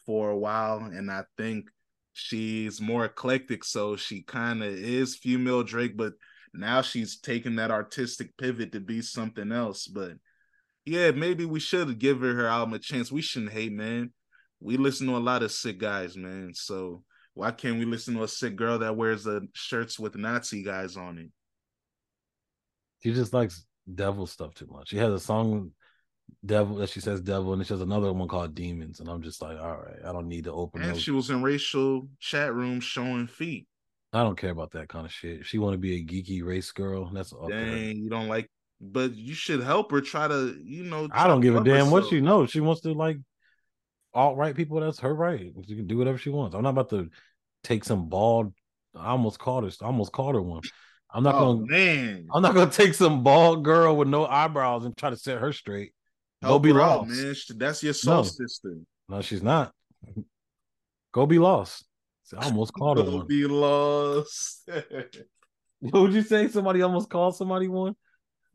for 0.05 0.29
a 0.29 0.37
while, 0.37 0.77
and 0.77 1.09
I 1.09 1.23
think 1.37 1.69
she's 2.13 2.79
more 2.79 3.05
eclectic, 3.05 3.63
so 3.63 3.95
she 3.95 4.21
kind 4.21 4.63
of 4.63 4.71
is 4.71 5.15
female 5.15 5.63
Drake, 5.63 5.97
but 5.97 6.13
now 6.53 6.81
she's 6.81 7.19
taking 7.19 7.55
that 7.55 7.71
artistic 7.71 8.37
pivot 8.37 8.71
to 8.73 8.79
be 8.79 9.01
something 9.01 9.51
else. 9.51 9.87
But 9.87 10.13
yeah, 10.85 11.11
maybe 11.11 11.45
we 11.45 11.59
should 11.59 11.99
give 11.99 12.21
her 12.21 12.35
her 12.35 12.47
album 12.47 12.75
a 12.75 12.79
chance. 12.79 13.11
We 13.11 13.21
shouldn't 13.21 13.53
hate, 13.53 13.73
man. 13.73 14.11
We 14.59 14.77
listen 14.77 15.07
to 15.07 15.17
a 15.17 15.19
lot 15.19 15.43
of 15.43 15.51
sick 15.51 15.79
guys, 15.79 16.15
man. 16.15 16.51
So 16.53 17.03
why 17.39 17.51
can't 17.51 17.79
we 17.79 17.85
listen 17.85 18.15
to 18.15 18.23
a 18.23 18.27
sick 18.27 18.55
girl 18.55 18.79
that 18.79 18.95
wears 18.95 19.23
the 19.23 19.47
shirts 19.53 19.97
with 19.97 20.15
Nazi 20.15 20.61
guys 20.61 20.97
on 20.97 21.17
it? 21.17 21.31
She 23.01 23.13
just 23.13 23.33
likes 23.33 23.65
devil 23.93 24.27
stuff 24.27 24.53
too 24.53 24.67
much. 24.69 24.89
She 24.89 24.97
has 24.97 25.13
a 25.13 25.19
song 25.19 25.71
devil 26.45 26.75
that 26.75 26.89
she 26.89 26.99
says 26.99 27.21
devil 27.21 27.53
and 27.53 27.65
she 27.65 27.73
has 27.73 27.81
another 27.81 28.13
one 28.13 28.27
called 28.27 28.53
demons 28.53 28.99
and 28.99 29.09
i'm 29.09 29.19
just 29.19 29.41
like 29.41 29.59
all 29.59 29.77
right 29.77 29.97
i 30.05 30.11
don't 30.11 30.27
need 30.27 30.43
to 30.43 30.53
open 30.53 30.79
and 30.79 30.91
those. 30.91 31.01
she 31.01 31.09
was 31.09 31.31
in 31.31 31.41
racial 31.41 32.07
chat 32.19 32.53
rooms 32.53 32.83
showing 32.83 33.25
feet 33.25 33.67
I 34.11 34.23
don't 34.23 34.37
care 34.37 34.49
about 34.49 34.71
that 34.71 34.89
kind 34.89 35.05
of 35.05 35.11
shit. 35.11 35.45
She 35.45 35.59
want 35.59 35.73
to 35.73 35.77
be 35.77 35.97
a 35.97 36.03
geeky 36.03 36.43
race 36.43 36.71
girl, 36.71 37.09
that's 37.13 37.31
up 37.31 37.49
Dang, 37.49 37.97
you 37.97 38.09
don't 38.09 38.27
like, 38.27 38.49
but 38.81 39.15
you 39.15 39.35
should 39.35 39.61
help 39.61 39.91
her 39.91 40.01
try 40.01 40.27
to, 40.27 40.59
you 40.63 40.83
know. 40.83 41.07
I 41.11 41.27
don't 41.27 41.41
give 41.41 41.55
a 41.55 41.63
damn 41.63 41.85
herself. 41.85 41.91
what 41.91 42.07
she 42.07 42.19
knows. 42.19 42.49
She 42.49 42.59
wants 42.59 42.81
to 42.81 42.93
like 42.93 43.17
alt 44.13 44.37
right 44.37 44.55
people. 44.55 44.79
That's 44.79 44.99
her 44.99 45.13
right. 45.13 45.51
She 45.67 45.75
can 45.75 45.85
do 45.85 45.97
whatever 45.97 46.17
she 46.17 46.31
wants. 46.31 46.55
I'm 46.55 46.63
not 46.63 46.71
about 46.71 46.89
to 46.89 47.09
take 47.63 47.83
some 47.83 48.09
bald. 48.09 48.53
I 48.95 49.09
almost 49.09 49.39
called 49.39 49.63
her. 49.63 49.71
I 49.81 49.85
almost 49.85 50.11
called 50.11 50.35
her 50.35 50.41
one. 50.41 50.61
I'm 51.11 51.23
not 51.23 51.35
oh, 51.35 51.55
gonna. 51.55 51.65
Man, 51.67 52.27
I'm 52.33 52.41
not 52.41 52.53
gonna 52.53 52.71
take 52.71 52.93
some 52.93 53.23
bald 53.23 53.63
girl 53.63 53.95
with 53.95 54.07
no 54.07 54.25
eyebrows 54.25 54.85
and 54.85 54.95
try 54.95 55.09
to 55.09 55.17
set 55.17 55.39
her 55.39 55.53
straight. 55.53 55.93
Go 56.43 56.53
oh, 56.53 56.59
be 56.59 56.71
lost, 56.71 57.09
man. 57.09 57.35
That's 57.57 57.83
your 57.83 57.93
soul 57.93 58.17
no. 58.17 58.23
sister. 58.23 58.77
No, 59.07 59.21
she's 59.21 59.43
not. 59.43 59.73
Go 61.11 61.25
be 61.25 61.39
lost. 61.39 61.85
I 62.37 62.45
almost 62.45 62.73
called 62.73 62.99
her 62.99 63.03
one. 63.03 63.27
Be 63.27 63.45
lost. 63.45 64.69
what 65.79 66.01
would 66.01 66.13
you 66.13 66.21
say? 66.21 66.47
Somebody 66.47 66.81
almost 66.81 67.09
called 67.09 67.35
somebody 67.35 67.67
one. 67.67 67.95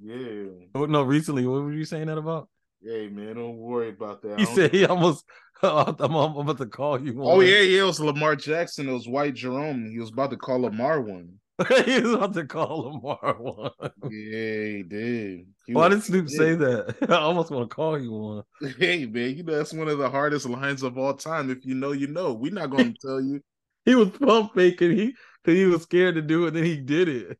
Yeah. 0.00 0.44
Oh, 0.74 0.86
no, 0.86 1.02
recently. 1.02 1.46
What 1.46 1.62
were 1.62 1.72
you 1.72 1.84
saying 1.84 2.06
that 2.06 2.18
about? 2.18 2.48
Hey 2.82 3.08
man, 3.08 3.36
don't 3.36 3.56
worry 3.56 3.88
about 3.88 4.20
that. 4.22 4.38
He 4.38 4.44
said 4.44 4.70
he 4.70 4.84
almost. 4.84 5.24
I'm, 5.98 6.14
I'm, 6.14 6.36
about 6.36 6.58
to 6.58 6.66
call 6.66 7.00
you. 7.00 7.14
One. 7.14 7.36
Oh 7.36 7.40
yeah, 7.40 7.60
yeah. 7.60 7.82
It 7.82 7.86
was 7.86 8.00
Lamar 8.00 8.36
Jackson. 8.36 8.88
It 8.88 8.92
was 8.92 9.08
White 9.08 9.34
Jerome. 9.34 9.90
He 9.90 9.98
was 9.98 10.10
about 10.10 10.30
to 10.30 10.36
call 10.36 10.60
Lamar 10.60 11.00
one. 11.00 11.38
he 11.86 12.00
was 12.00 12.12
about 12.12 12.34
to 12.34 12.44
call 12.44 12.92
Lamar 12.92 13.36
one. 13.38 13.70
Yeah, 14.10 14.64
he 14.64 14.84
did. 14.86 15.46
He 15.66 15.72
Why 15.72 15.88
did 15.88 16.02
Snoop 16.02 16.28
say 16.28 16.54
that? 16.54 16.96
I 17.08 17.14
almost 17.14 17.50
want 17.50 17.70
to 17.70 17.74
call 17.74 17.98
you 17.98 18.12
one. 18.12 18.42
Hey 18.78 19.06
man, 19.06 19.36
you 19.36 19.42
know 19.42 19.56
that's 19.56 19.72
one 19.72 19.88
of 19.88 19.98
the 19.98 20.10
hardest 20.10 20.46
lines 20.46 20.82
of 20.82 20.98
all 20.98 21.14
time. 21.14 21.50
If 21.50 21.64
you 21.64 21.74
know, 21.74 21.92
you 21.92 22.08
know. 22.08 22.34
We're 22.34 22.52
not 22.52 22.70
going 22.70 22.92
to 22.92 22.98
tell 23.00 23.20
you 23.20 23.40
he 23.84 23.94
was 23.94 24.10
pump 24.10 24.54
faking. 24.54 24.92
He 24.92 25.14
he 25.44 25.64
was 25.66 25.82
scared 25.82 26.14
to 26.16 26.22
do 26.22 26.46
it, 26.46 26.52
then 26.52 26.64
he 26.64 26.76
did 26.76 27.36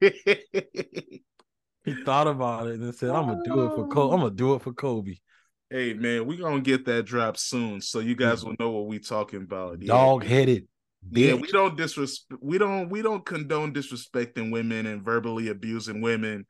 it. 0.00 1.22
he 1.84 2.04
thought 2.04 2.26
about 2.26 2.66
it 2.66 2.80
and 2.80 2.94
said, 2.94 3.10
"I'm 3.10 3.26
gonna 3.26 3.42
do 3.44 3.66
it 3.66 3.74
for 3.74 3.88
Kobe. 3.88 4.14
I'm 4.14 4.20
gonna 4.20 4.34
do 4.34 4.54
it 4.54 4.62
for 4.62 4.72
Kobe." 4.72 5.16
Hey 5.72 5.94
man, 5.94 6.26
we 6.26 6.36
gonna 6.36 6.60
get 6.60 6.84
that 6.84 7.04
drop 7.04 7.38
soon, 7.38 7.80
so 7.80 8.00
you 8.00 8.14
guys 8.14 8.44
will 8.44 8.54
know 8.60 8.68
what 8.68 8.88
we 8.88 8.98
talking 8.98 9.40
about. 9.40 9.80
Dog 9.80 10.22
headed. 10.22 10.68
Yeah, 11.10 11.32
we 11.32 11.50
don't 11.50 11.78
disrespect. 11.78 12.42
We 12.42 12.58
don't. 12.58 12.90
We 12.90 13.00
don't 13.00 13.24
condone 13.24 13.72
disrespecting 13.72 14.52
women 14.52 14.84
and 14.84 15.02
verbally 15.02 15.48
abusing 15.48 16.02
women. 16.02 16.44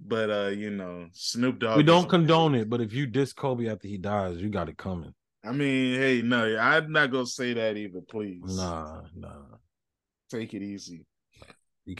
But 0.00 0.28
uh, 0.28 0.48
you 0.48 0.70
know, 0.70 1.06
Snoop 1.12 1.60
Dogg. 1.60 1.76
We 1.76 1.84
don't 1.84 2.08
condone 2.08 2.56
it. 2.56 2.68
But 2.68 2.80
if 2.80 2.92
you 2.92 3.06
diss 3.06 3.32
Kobe 3.32 3.68
after 3.68 3.86
he 3.86 3.96
dies, 3.96 4.38
you 4.38 4.48
got 4.48 4.68
it 4.68 4.76
coming. 4.76 5.14
I 5.44 5.52
mean, 5.52 6.00
hey, 6.00 6.22
no, 6.22 6.56
I'm 6.56 6.90
not 6.90 7.12
gonna 7.12 7.26
say 7.26 7.52
that 7.52 7.76
either. 7.76 8.00
Please, 8.00 8.56
nah, 8.56 9.02
nah. 9.14 9.56
Take 10.32 10.52
it 10.52 10.62
easy. 10.62 11.06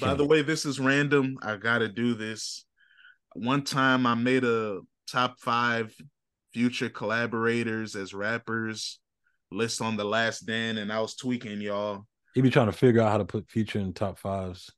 By 0.01 0.15
the 0.15 0.27
way, 0.27 0.43
this 0.43 0.67
is 0.67 0.81
random. 0.81 1.37
I 1.41 1.57
gotta 1.57 1.89
do 1.89 2.15
this. 2.15 2.67
One 3.35 3.63
time, 3.63 4.07
I 4.07 4.15
made 4.15 4.43
a 4.43 4.81
top 5.07 5.39
five 5.39 5.95
future 6.55 6.89
collaborators 6.89 7.97
as 7.97 8.15
rappers 8.15 9.01
list 9.51 9.83
on 9.83 9.97
the 9.97 10.05
last 10.05 10.47
den, 10.47 10.79
and 10.79 10.93
I 10.93 11.01
was 11.01 11.15
tweaking 11.15 11.61
y'all. 11.61 12.07
He 12.35 12.41
be 12.41 12.51
trying 12.51 12.67
to 12.67 12.73
figure 12.73 13.03
out 13.03 13.11
how 13.11 13.19
to 13.19 13.25
put 13.25 13.51
future 13.51 13.79
in 13.79 13.93
top 13.93 14.19
fives. 14.19 14.71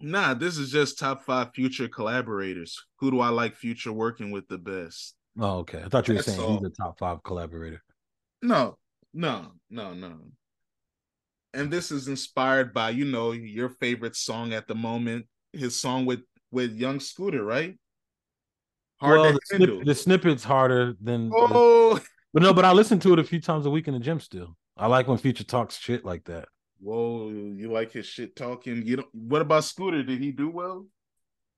Nah, 0.00 0.34
this 0.34 0.58
is 0.58 0.70
just 0.70 0.98
top 0.98 1.24
five 1.24 1.52
future 1.54 1.88
collaborators. 1.88 2.82
Who 2.98 3.10
do 3.10 3.20
I 3.20 3.28
like 3.28 3.54
future 3.54 3.92
working 3.92 4.30
with 4.30 4.48
the 4.48 4.58
best? 4.58 5.14
Oh, 5.38 5.58
okay. 5.58 5.82
I 5.84 5.88
thought 5.88 6.08
you 6.08 6.14
were 6.14 6.18
That's 6.18 6.36
saying 6.36 6.40
all. 6.40 6.58
he's 6.58 6.66
a 6.66 6.70
top 6.70 6.98
five 6.98 7.22
collaborator. 7.22 7.82
No, 8.42 8.78
no, 9.14 9.52
no, 9.70 9.94
no. 9.94 10.14
And 11.54 11.70
this 11.70 11.90
is 11.90 12.08
inspired 12.08 12.72
by, 12.72 12.90
you 12.90 13.04
know, 13.04 13.32
your 13.32 13.68
favorite 13.68 14.16
song 14.16 14.52
at 14.52 14.66
the 14.66 14.74
moment, 14.74 15.26
his 15.52 15.76
song 15.76 16.06
with 16.06 16.20
with 16.50 16.74
Young 16.74 17.00
Scooter, 17.00 17.44
right? 17.44 17.78
Hard 19.02 19.20
well, 19.20 19.32
the, 19.32 19.40
snip, 19.44 19.84
the 19.84 19.94
snippet's 19.96 20.44
harder 20.44 20.94
than. 21.00 21.28
the- 21.28 21.34
oh, 21.36 22.00
but 22.32 22.42
no, 22.42 22.54
but 22.54 22.64
I 22.64 22.70
listen 22.72 23.00
to 23.00 23.12
it 23.12 23.18
a 23.18 23.24
few 23.24 23.40
times 23.40 23.66
a 23.66 23.70
week 23.70 23.88
in 23.88 23.94
the 23.94 24.00
gym. 24.00 24.20
Still, 24.20 24.56
I 24.76 24.86
like 24.86 25.08
when 25.08 25.18
Future 25.18 25.42
talks 25.42 25.76
shit 25.76 26.04
like 26.04 26.24
that. 26.26 26.48
whoa! 26.78 27.28
You 27.30 27.72
like 27.72 27.90
his 27.90 28.06
shit 28.06 28.36
talking? 28.36 28.86
You 28.86 28.96
don't. 28.96 29.08
What 29.12 29.42
about 29.42 29.64
Scooter? 29.64 30.04
Did 30.04 30.20
he 30.20 30.30
do 30.30 30.48
well? 30.48 30.86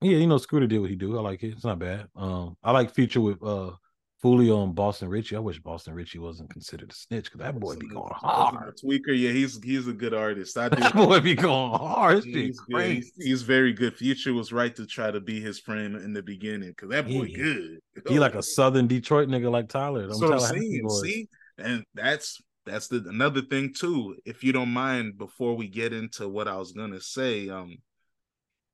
Yeah, 0.00 0.16
you 0.16 0.26
know, 0.26 0.38
Scooter 0.38 0.66
did 0.66 0.78
what 0.78 0.88
he 0.88 0.96
do. 0.96 1.18
I 1.18 1.20
like 1.20 1.42
it. 1.42 1.50
It's 1.52 1.64
not 1.64 1.78
bad. 1.78 2.08
Um, 2.16 2.56
I 2.62 2.72
like 2.72 2.94
Future 2.94 3.20
with 3.20 3.42
uh 3.42 3.72
Fulio 4.24 4.64
and 4.64 4.74
Boston 4.74 5.08
Richey. 5.10 5.36
I 5.36 5.38
wish 5.40 5.60
Boston 5.60 5.92
Richey 5.92 6.18
wasn't 6.18 6.48
considered 6.48 6.90
a 6.90 6.94
snitch 6.94 7.24
because 7.24 7.40
that 7.40 7.60
boy 7.60 7.76
be 7.76 7.86
going 7.86 8.12
hard. 8.14 8.74
Tweaker, 8.82 9.08
yeah, 9.08 9.32
he's 9.32 9.62
he's 9.62 9.86
a 9.86 9.92
good 9.92 10.14
artist. 10.14 10.56
I 10.56 10.68
do. 10.70 10.76
That 10.80 10.94
boy 10.94 11.20
be 11.20 11.34
going 11.34 11.72
hard. 11.78 12.24
He's, 12.24 12.58
crazy. 12.58 12.94
He's, 12.94 13.12
he's 13.18 13.42
very 13.42 13.74
good. 13.74 13.94
Future 13.94 14.32
was 14.32 14.50
right 14.50 14.74
to 14.76 14.86
try 14.86 15.10
to 15.10 15.20
be 15.20 15.40
his 15.40 15.60
friend 15.60 15.96
in 15.96 16.14
the 16.14 16.22
beginning 16.22 16.70
because 16.70 16.88
that 16.88 17.06
boy 17.06 17.24
Yeah. 17.24 17.36
good. 17.36 17.78
He 18.08 18.18
like 18.18 18.34
a 18.34 18.42
Southern 18.42 18.86
Detroit 18.86 19.28
nigga 19.28 19.50
like 19.50 19.68
Tyler. 19.68 20.06
That's 20.06 20.18
Them 20.18 20.30
what 20.30 20.40
I'm 20.40 20.46
Tallahassee 20.46 20.70
saying. 20.70 20.90
See, 20.90 21.28
and 21.58 21.84
that's 21.94 22.40
that's 22.64 22.88
the 22.88 23.04
another 23.06 23.42
thing 23.42 23.74
too. 23.78 24.16
If 24.24 24.42
you 24.42 24.52
don't 24.52 24.70
mind, 24.72 25.18
before 25.18 25.54
we 25.54 25.68
get 25.68 25.92
into 25.92 26.28
what 26.28 26.48
I 26.48 26.56
was 26.56 26.72
gonna 26.72 27.00
say, 27.00 27.50
um, 27.50 27.76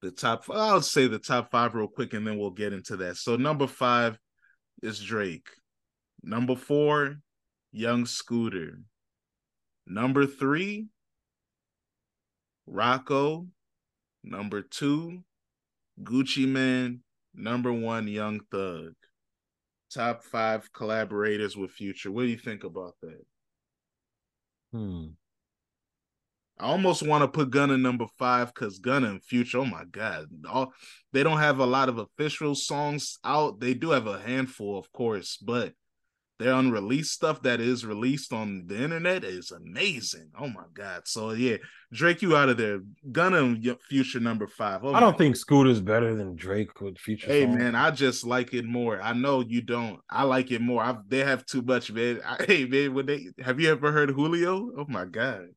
the 0.00 0.12
top. 0.12 0.44
I'll 0.48 0.80
say 0.80 1.08
the 1.08 1.18
top 1.18 1.50
five 1.50 1.74
real 1.74 1.88
quick, 1.88 2.14
and 2.14 2.26
then 2.26 2.38
we'll 2.38 2.50
get 2.50 2.72
into 2.72 2.96
that. 2.98 3.16
So 3.16 3.36
number 3.36 3.66
five 3.66 4.16
is 4.82 5.00
Drake. 5.02 5.48
Number 6.22 6.56
four, 6.56 7.20
Young 7.72 8.06
Scooter. 8.06 8.80
Number 9.86 10.26
three, 10.26 10.88
Rocko. 12.68 13.48
Number 14.22 14.62
two, 14.62 15.24
Gucci 16.02 16.46
Mane. 16.46 17.00
Number 17.34 17.72
one, 17.72 18.06
Young 18.06 18.40
Thug. 18.50 18.92
Top 19.92 20.22
five 20.22 20.72
collaborators 20.72 21.56
with 21.56 21.70
Future. 21.70 22.12
What 22.12 22.22
do 22.22 22.28
you 22.28 22.38
think 22.38 22.64
about 22.64 22.94
that? 23.02 23.24
Hmm. 24.72 25.06
I 26.60 26.64
almost 26.64 27.02
want 27.02 27.22
to 27.22 27.28
put 27.28 27.50
Gunna 27.50 27.78
number 27.78 28.06
five 28.18 28.52
because 28.52 28.78
Gunna 28.78 29.08
and 29.08 29.24
Future, 29.24 29.58
oh 29.58 29.64
my 29.64 29.84
God. 29.90 30.26
All, 30.48 30.72
they 31.12 31.22
don't 31.22 31.38
have 31.38 31.58
a 31.58 31.66
lot 31.66 31.88
of 31.88 31.98
official 31.98 32.54
songs 32.54 33.18
out. 33.24 33.60
They 33.60 33.72
do 33.72 33.90
have 33.90 34.06
a 34.06 34.20
handful, 34.20 34.78
of 34.78 34.92
course, 34.92 35.38
but 35.38 35.72
their 36.40 36.54
unreleased 36.54 37.12
stuff 37.12 37.42
that 37.42 37.60
is 37.60 37.84
released 37.84 38.32
on 38.32 38.64
the 38.66 38.82
internet 38.82 39.24
is 39.24 39.50
amazing. 39.50 40.30
Oh 40.38 40.48
my 40.48 40.64
God. 40.72 41.02
So 41.06 41.32
yeah, 41.32 41.58
Drake, 41.92 42.22
you 42.22 42.34
out 42.34 42.48
of 42.48 42.56
there. 42.56 42.80
Gunna 43.12 43.44
and 43.44 43.76
Future 43.88 44.20
number 44.20 44.46
five. 44.46 44.82
Oh 44.82 44.94
I 44.94 45.00
don't 45.00 45.18
think 45.18 45.36
Scooter's 45.36 45.82
better 45.82 46.14
than 46.14 46.36
Drake 46.36 46.80
with 46.80 46.98
Future. 46.98 47.26
Hey 47.26 47.44
songs. 47.44 47.58
man, 47.58 47.74
I 47.74 47.90
just 47.90 48.26
like 48.26 48.54
it 48.54 48.64
more. 48.64 49.02
I 49.02 49.12
know 49.12 49.40
you 49.40 49.60
don't. 49.60 50.00
I 50.08 50.22
like 50.22 50.50
it 50.50 50.62
more. 50.62 50.82
I, 50.82 50.96
they 51.06 51.18
have 51.18 51.44
too 51.44 51.60
much, 51.60 51.92
man. 51.92 52.20
I, 52.26 52.42
hey 52.46 52.64
man, 52.64 52.94
when 52.94 53.04
they 53.04 53.28
have 53.42 53.60
you 53.60 53.70
ever 53.70 53.92
heard 53.92 54.10
Julio? 54.10 54.70
Oh 54.78 54.86
my 54.88 55.04
god, 55.04 55.48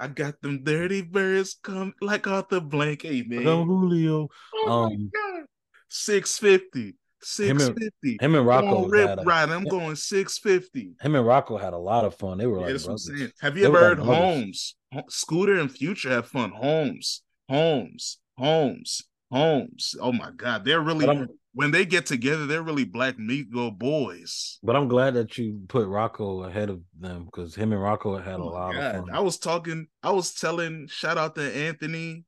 I 0.00 0.08
got 0.08 0.40
them 0.40 0.62
dirty 0.64 1.02
birds 1.02 1.56
come 1.62 1.92
like 2.00 2.26
Arthur 2.26 2.60
Blank. 2.60 3.02
Hey 3.02 3.22
man, 3.26 3.44
Come 3.44 3.66
Julio. 3.66 4.28
oh 4.54 4.70
um, 4.70 4.92
my 4.92 5.04
god, 5.38 5.46
six 5.88 6.38
fifty. 6.38 6.94
Him 7.36 7.60
and- 7.60 7.76
Him 8.20 8.34
and 8.36 8.46
Rocko 8.46 8.88
rip 8.88 9.08
had 9.08 9.18
a, 9.18 9.22
right. 9.22 9.48
I'm 9.48 9.64
going 9.64 9.96
six 9.96 10.38
fifty. 10.38 10.92
him 11.00 11.16
and 11.16 11.26
Rocko 11.26 11.60
had 11.60 11.72
a 11.72 11.78
lot 11.78 12.04
of 12.04 12.14
fun. 12.14 12.38
They 12.38 12.46
were 12.46 12.58
Yeah, 12.58 12.64
like 12.66 12.72
that's 12.74 12.86
what 12.86 13.00
I'm 13.10 13.32
Have 13.40 13.56
you 13.56 13.62
They 13.62 13.68
ever 13.68 13.72
like 13.80 13.82
heard 13.88 13.96
brothers. 14.04 14.16
Holmes? 14.16 14.76
Scooter 15.08 15.58
and 15.58 15.70
Future 15.70 16.10
have 16.10 16.28
fun. 16.28 16.50
Holmes, 16.52 17.22
Holmes, 17.48 18.18
Holmes, 18.38 19.02
Holmes. 19.32 19.96
Oh 20.00 20.12
my 20.12 20.30
God, 20.30 20.64
they're 20.64 20.80
really 20.80 21.06
when 21.54 21.70
they 21.70 21.86
get 21.86 22.06
together, 22.06 22.46
they're 22.46 22.62
really 22.62 22.84
black 22.84 23.16
Negro 23.16 23.76
boys. 23.76 24.58
but 24.62 24.76
I'm 24.76 24.88
glad 24.88 25.14
that 25.14 25.38
you 25.38 25.62
put 25.68 25.86
Rocko 25.86 26.46
ahead 26.46 26.68
of 26.70 26.80
them 26.98 27.24
because 27.24 27.54
him 27.54 27.72
and 27.72 27.80
Rocko 27.80 28.22
had 28.22 28.34
a 28.34 28.42
Oh 28.42 28.50
my 28.50 28.60
lot 28.60 28.74
God. 28.74 28.94
of 28.94 29.04
fun. 29.06 29.14
I 29.14 29.20
was 29.20 29.38
talking, 29.38 29.86
I 30.02 30.10
was 30.12 30.34
telling, 30.34 30.86
shout 30.88 31.18
out 31.18 31.34
to 31.36 31.56
Anthony, 31.56 32.24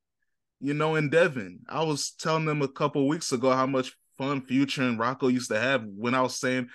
you 0.61 0.75
know, 0.75 0.95
and 0.97 1.11
Devin. 1.11 1.61
I 1.69 1.85
was 1.85 2.13
telling 2.19 2.45
them 2.47 2.63
a 2.63 2.69
couple 2.69 3.07
weeks 3.09 3.33
ago 3.33 3.51
how 3.53 3.67
much 3.67 3.93
fun 4.19 4.43
Future 4.43 4.83
and 4.83 4.99
Rocko 4.99 5.33
used 5.33 5.51
to 5.51 5.59
have 5.61 5.85
when 5.85 6.15
I 6.15 6.23
was 6.23 6.37
saying 6.39 6.69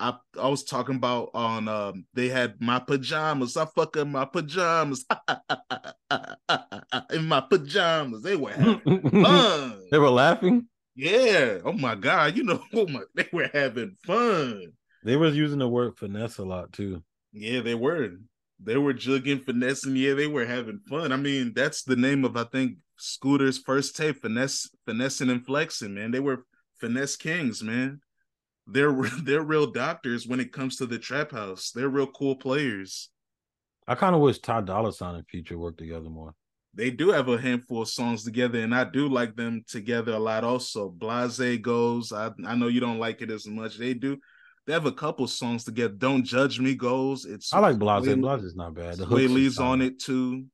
I 0.00 0.14
I 0.40 0.46
was 0.48 0.62
talking 0.62 0.94
about 0.94 1.30
on 1.34 1.66
um 1.66 2.06
they 2.14 2.28
had 2.28 2.60
my 2.60 2.78
pajamas. 2.78 3.56
I 3.56 3.64
fucking 3.66 4.12
my 4.12 4.26
pajamas. 4.26 5.04
in 7.10 7.26
my 7.26 7.40
pajamas. 7.40 8.22
They 8.22 8.36
were 8.36 8.52
having 8.52 9.10
fun. 9.10 9.80
they 9.90 9.98
were 9.98 10.10
laughing. 10.10 10.66
Yeah. 10.98 11.58
Oh 11.64 11.74
my 11.74 11.94
God. 11.94 12.36
You 12.36 12.42
know, 12.42 12.60
oh 12.74 12.88
my 12.88 13.02
they 13.14 13.28
were 13.32 13.48
having 13.54 13.96
fun. 14.04 14.72
They 15.04 15.16
was 15.16 15.36
using 15.36 15.60
the 15.60 15.68
word 15.68 15.96
finesse 15.96 16.38
a 16.38 16.44
lot 16.44 16.72
too. 16.72 17.04
Yeah, 17.32 17.60
they 17.60 17.76
were. 17.76 18.16
They 18.60 18.76
were 18.76 18.92
jugging, 18.92 19.44
finessing. 19.44 19.94
Yeah, 19.94 20.14
they 20.14 20.26
were 20.26 20.44
having 20.44 20.80
fun. 20.88 21.12
I 21.12 21.16
mean, 21.16 21.52
that's 21.54 21.84
the 21.84 21.94
name 21.94 22.24
of 22.24 22.36
I 22.36 22.42
think 22.42 22.78
Scooter's 22.96 23.58
first 23.58 23.94
tape, 23.94 24.22
finesse, 24.22 24.68
finessing 24.86 25.30
and 25.30 25.46
flexing. 25.46 25.94
Man, 25.94 26.10
they 26.10 26.18
were 26.18 26.44
finesse 26.80 27.14
kings. 27.14 27.62
Man, 27.62 28.00
they're 28.66 28.92
they're 29.22 29.42
real 29.42 29.70
doctors 29.70 30.26
when 30.26 30.40
it 30.40 30.52
comes 30.52 30.76
to 30.78 30.86
the 30.86 30.98
trap 30.98 31.30
house. 31.30 31.70
They're 31.70 31.88
real 31.88 32.08
cool 32.08 32.34
players. 32.34 33.08
I 33.86 33.94
kind 33.94 34.16
of 34.16 34.20
wish 34.20 34.40
Ty 34.40 34.62
Dolla 34.62 34.92
Sign 34.92 35.14
and 35.14 35.28
Future 35.28 35.58
worked 35.58 35.78
together 35.78 36.10
more. 36.10 36.34
They 36.78 36.90
do 36.90 37.10
have 37.10 37.26
a 37.28 37.36
handful 37.36 37.82
of 37.82 37.88
songs 37.88 38.22
together, 38.22 38.60
and 38.60 38.72
I 38.72 38.84
do 38.84 39.08
like 39.08 39.34
them 39.34 39.64
together 39.66 40.12
a 40.12 40.18
lot. 40.18 40.44
Also, 40.44 40.88
Blase 40.88 41.60
goes. 41.60 42.12
I 42.12 42.30
I 42.46 42.54
know 42.54 42.68
you 42.68 42.78
don't 42.78 43.00
like 43.00 43.20
it 43.20 43.32
as 43.32 43.48
much. 43.48 43.78
They 43.78 43.94
do. 43.94 44.16
They 44.64 44.74
have 44.74 44.86
a 44.86 44.92
couple 44.92 45.26
songs 45.26 45.64
together. 45.64 45.94
Don't 45.94 46.22
judge 46.22 46.60
me 46.60 46.76
goes. 46.76 47.24
It's 47.24 47.52
I 47.52 47.58
like 47.58 47.80
Blase. 47.80 48.04
Sway- 48.04 48.14
Blase 48.14 48.44
is 48.44 48.54
not 48.54 48.74
bad. 48.74 48.96
The 48.96 49.06
Lee's 49.06 49.58
on 49.58 49.82
it 49.82 49.98
too. 49.98 50.44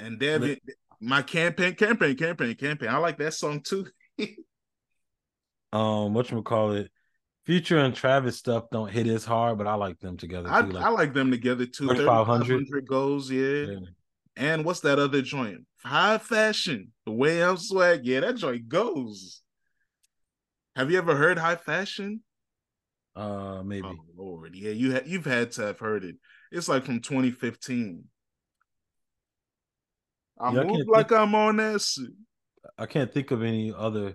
And 0.00 0.18
Devin, 0.18 0.58
my 1.00 1.22
campaign, 1.22 1.76
campaign, 1.76 2.16
campaign, 2.16 2.56
campaign. 2.56 2.88
I 2.88 2.96
like 2.96 3.18
that 3.18 3.32
song 3.32 3.60
too. 3.62 3.86
Um, 5.70 6.14
what 6.14 6.30
you 6.30 6.42
call 6.42 6.72
it? 6.72 6.90
Future 7.44 7.76
and 7.76 7.94
Travis 7.94 8.38
stuff 8.38 8.64
don't 8.72 8.90
hit 8.90 9.06
as 9.06 9.26
hard, 9.26 9.58
but 9.58 9.66
I 9.66 9.74
like 9.74 10.00
them 10.00 10.16
together 10.16 10.48
I, 10.50 10.62
too. 10.62 10.78
I 10.78 10.88
like 10.88 11.12
them 11.12 11.30
together 11.30 11.66
too. 11.66 11.88
3500. 11.88 12.46
3500 12.46 12.88
goes, 12.88 13.30
yeah. 13.30 13.72
yeah. 13.72 13.78
And 14.38 14.64
what's 14.64 14.80
that 14.80 15.00
other 15.00 15.20
joint? 15.20 15.66
High 15.84 16.18
fashion. 16.18 16.92
The 17.04 17.12
way 17.12 17.42
I'm 17.42 17.56
swag. 17.56 18.06
Yeah, 18.06 18.20
that 18.20 18.36
joint 18.36 18.68
goes. 18.68 19.42
Have 20.76 20.92
you 20.92 20.98
ever 20.98 21.16
heard 21.16 21.38
high 21.38 21.56
fashion? 21.56 22.22
Uh, 23.16 23.62
maybe. 23.64 23.88
Oh 23.88 24.04
Lord, 24.16 24.54
yeah, 24.54 24.70
you 24.70 24.92
ha- 24.92 25.02
you've 25.04 25.24
had 25.24 25.50
to 25.52 25.62
have 25.62 25.80
heard 25.80 26.04
it. 26.04 26.14
It's 26.52 26.68
like 26.68 26.84
from 26.84 27.00
2015. 27.00 28.04
I 30.40 30.52
Yeah, 30.52 30.62
move 30.62 30.86
like 30.86 31.10
I'm 31.10 31.34
on 31.34 31.58
acid. 31.58 32.14
I 32.78 32.86
can't 32.86 33.12
think 33.12 33.32
of 33.32 33.42
any 33.42 33.74
other 33.76 34.14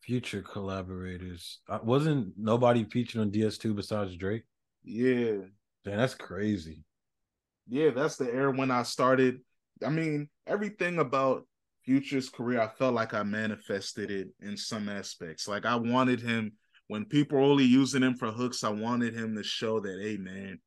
future 0.00 0.40
collaborators. 0.40 1.60
I, 1.68 1.76
wasn't 1.76 2.32
nobody 2.38 2.84
featured 2.84 3.20
on 3.20 3.30
DS2 3.30 3.74
besides 3.74 4.16
Drake? 4.16 4.44
Yeah, 4.82 5.42
Man, 5.84 5.98
that's 5.98 6.14
crazy. 6.14 6.84
Yeah, 7.68 7.90
that's 7.90 8.16
the 8.16 8.32
era 8.32 8.52
when 8.52 8.70
I 8.70 8.82
started. 8.82 9.40
I 9.84 9.90
mean, 9.90 10.28
everything 10.46 10.98
about 10.98 11.46
Future's 11.84 12.28
career, 12.28 12.60
I 12.60 12.68
felt 12.68 12.94
like 12.94 13.14
I 13.14 13.22
manifested 13.22 14.10
it 14.10 14.28
in 14.40 14.56
some 14.56 14.88
aspects. 14.88 15.48
Like 15.48 15.66
I 15.66 15.76
wanted 15.76 16.20
him 16.20 16.52
when 16.88 17.04
people 17.04 17.38
were 17.38 17.44
only 17.44 17.64
using 17.64 18.02
him 18.02 18.14
for 18.14 18.30
hooks. 18.30 18.64
I 18.64 18.68
wanted 18.68 19.14
him 19.14 19.34
to 19.36 19.42
show 19.42 19.80
that, 19.80 20.00
hey, 20.00 20.16
man, 20.16 20.60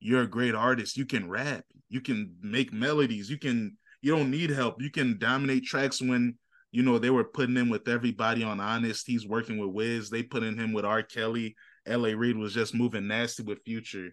you're 0.00 0.22
a 0.22 0.26
great 0.26 0.54
artist. 0.54 0.96
You 0.96 1.06
can 1.06 1.28
rap. 1.28 1.64
You 1.88 2.00
can 2.00 2.34
make 2.42 2.72
melodies. 2.72 3.30
You 3.30 3.38
can. 3.38 3.76
You 4.02 4.14
don't 4.14 4.30
need 4.30 4.50
help. 4.50 4.80
You 4.80 4.90
can 4.90 5.18
dominate 5.18 5.64
tracks 5.64 6.00
when 6.00 6.36
you 6.70 6.82
know 6.82 6.98
they 6.98 7.10
were 7.10 7.24
putting 7.24 7.56
him 7.56 7.70
with 7.70 7.88
everybody 7.88 8.44
on 8.44 8.60
Honest. 8.60 9.06
He's 9.06 9.26
working 9.26 9.58
with 9.58 9.70
Wiz. 9.70 10.10
They 10.10 10.22
put 10.22 10.42
in 10.42 10.58
him 10.58 10.72
with 10.72 10.84
R. 10.84 11.02
Kelly. 11.02 11.56
L.A. 11.86 12.14
Reid 12.14 12.36
was 12.36 12.52
just 12.54 12.74
moving 12.74 13.06
nasty 13.06 13.42
with 13.42 13.62
Future. 13.64 14.12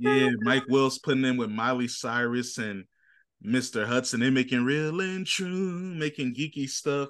Yeah, 0.00 0.30
Mike 0.40 0.64
Wills 0.68 0.98
putting 0.98 1.24
in 1.24 1.36
with 1.36 1.50
Miley 1.50 1.88
Cyrus 1.88 2.58
and 2.58 2.84
Mr. 3.44 3.86
Hudson. 3.86 4.20
They 4.20 4.30
making 4.30 4.64
real 4.64 5.00
and 5.00 5.26
true, 5.26 5.94
making 5.94 6.34
geeky 6.34 6.68
stuff. 6.68 7.08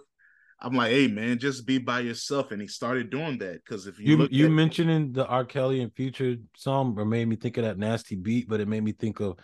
I'm 0.60 0.74
like, 0.74 0.92
hey 0.92 1.08
man, 1.08 1.38
just 1.38 1.66
be 1.66 1.78
by 1.78 2.00
yourself. 2.00 2.52
And 2.52 2.62
he 2.62 2.68
started 2.68 3.10
doing 3.10 3.38
that 3.38 3.64
because 3.64 3.88
if 3.88 3.98
you, 3.98 4.12
You 4.12 4.16
look 4.16 4.32
you 4.32 4.46
at, 4.46 4.52
mentioning 4.52 5.12
the 5.12 5.26
R. 5.26 5.44
Kelly 5.44 5.82
and 5.82 5.92
Future 5.92 6.36
song 6.56 6.94
or 6.96 7.04
made 7.04 7.26
me 7.26 7.34
think 7.34 7.56
of 7.56 7.64
that 7.64 7.78
nasty 7.78 8.14
beat, 8.14 8.48
but 8.48 8.60
it 8.60 8.68
made 8.68 8.84
me 8.84 8.92
think 8.92 9.20
of 9.20 9.38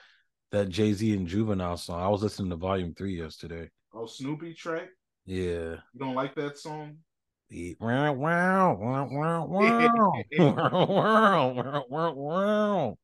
that 0.53 0.69
Jay 0.69 0.93
Z 0.93 1.13
and 1.15 1.27
Juvenile 1.27 1.77
song. 1.77 2.01
I 2.01 2.09
was 2.09 2.23
listening 2.23 2.51
to 2.51 2.57
Volume 2.57 2.95
Three 2.95 3.19
yesterday. 3.19 3.69
Oh, 3.93 4.07
Snoopy 4.07 4.55
track. 4.55 4.91
Yeah. 5.27 5.77
You 5.93 5.99
don't 5.99 6.15
like 6.15 6.35
that 6.37 6.57
song? 6.57 6.99
Wow, 7.81 8.13
wow, 8.15 8.77
wow, 8.79 9.47
wow, 9.47 11.53
wow, 11.55 11.85
wow, 11.89 12.13
wow. 12.13 12.99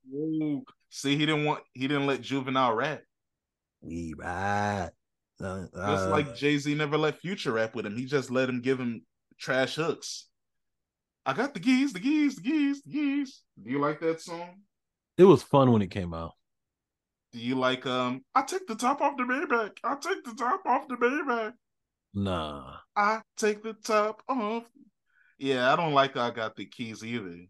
See, 0.91 1.17
he 1.17 1.27
didn't 1.27 1.45
want 1.45 1.63
he 1.73 1.89
didn't 1.89 2.07
let 2.07 2.21
Juvenile 2.21 2.75
rap. 2.75 3.03
We 3.81 4.15
ride. 4.17 4.91
Uh, 5.43 5.67
just 5.89 6.07
like 6.07 6.37
Jay 6.37 6.59
Z 6.59 6.73
never 6.75 6.97
let 6.97 7.21
Future 7.21 7.53
rap 7.53 7.75
with 7.75 7.87
him. 7.87 7.97
He 7.97 8.05
just 8.05 8.31
let 8.31 8.49
him 8.49 8.61
give 8.61 8.79
him 8.79 9.03
trash 9.39 9.75
hooks. 9.75 10.29
I 11.27 11.33
got 11.33 11.55
the 11.55 11.61
geese, 11.61 11.93
the 11.93 12.01
geese, 12.01 12.37
the 12.37 12.43
geese, 12.43 12.83
the 12.83 12.91
geese. 12.91 13.43
Do 13.63 13.71
you 13.71 13.81
like 13.81 14.01
that 14.01 14.21
song? 14.21 14.61
It 15.17 15.25
was 15.25 15.43
fun 15.43 15.73
when 15.73 15.83
it 15.83 15.91
came 15.91 16.13
out. 16.13 16.33
Do 17.33 17.41
you 17.41 17.57
like 17.57 17.87
um 17.87 18.25
I 18.35 18.43
take 18.43 18.67
the 18.67 18.77
top 18.77 19.01
off 19.01 19.17
the 19.17 19.25
Maybach. 19.25 19.79
I 19.83 19.97
take 19.97 20.25
the 20.25 20.35
top 20.35 20.65
off 20.67 20.89
the 20.89 20.97
Maybach. 20.97 21.55
Nah. 22.15 22.77
I 22.97 23.21
take 23.37 23.63
the 23.63 23.73
top 23.75 24.23
off. 24.29 24.65
Yeah, 25.39 25.73
I 25.73 25.77
don't 25.77 25.95
like 25.95 26.17
I 26.17 26.31
got 26.31 26.55
the 26.57 26.65
keys 26.65 27.05
either. 27.05 27.47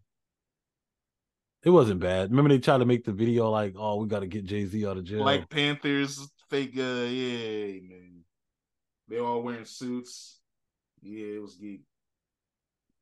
It 1.63 1.71
wasn't 1.71 2.01
bad. 2.01 2.31
Remember 2.31 2.51
they 2.51 2.59
tried 2.59 2.79
to 2.79 2.85
make 2.85 3.05
the 3.05 3.13
video 3.13 3.51
like, 3.51 3.75
oh, 3.77 3.97
we 3.97 4.09
gotta 4.09 4.27
get 4.27 4.45
Jay-Z 4.45 4.87
out 4.87 4.97
of 4.97 5.05
jail. 5.05 5.25
Like 5.25 5.49
Panthers 5.49 6.27
fake 6.51 6.75
uh 6.77 7.07
yeah, 7.09 7.81
man. 7.83 8.25
They 9.09 9.19
all 9.19 9.43
wearing 9.43 9.65
suits. 9.65 10.41
Yeah, 11.03 11.37
it 11.37 11.43
was 11.43 11.55
geek. 11.57 11.83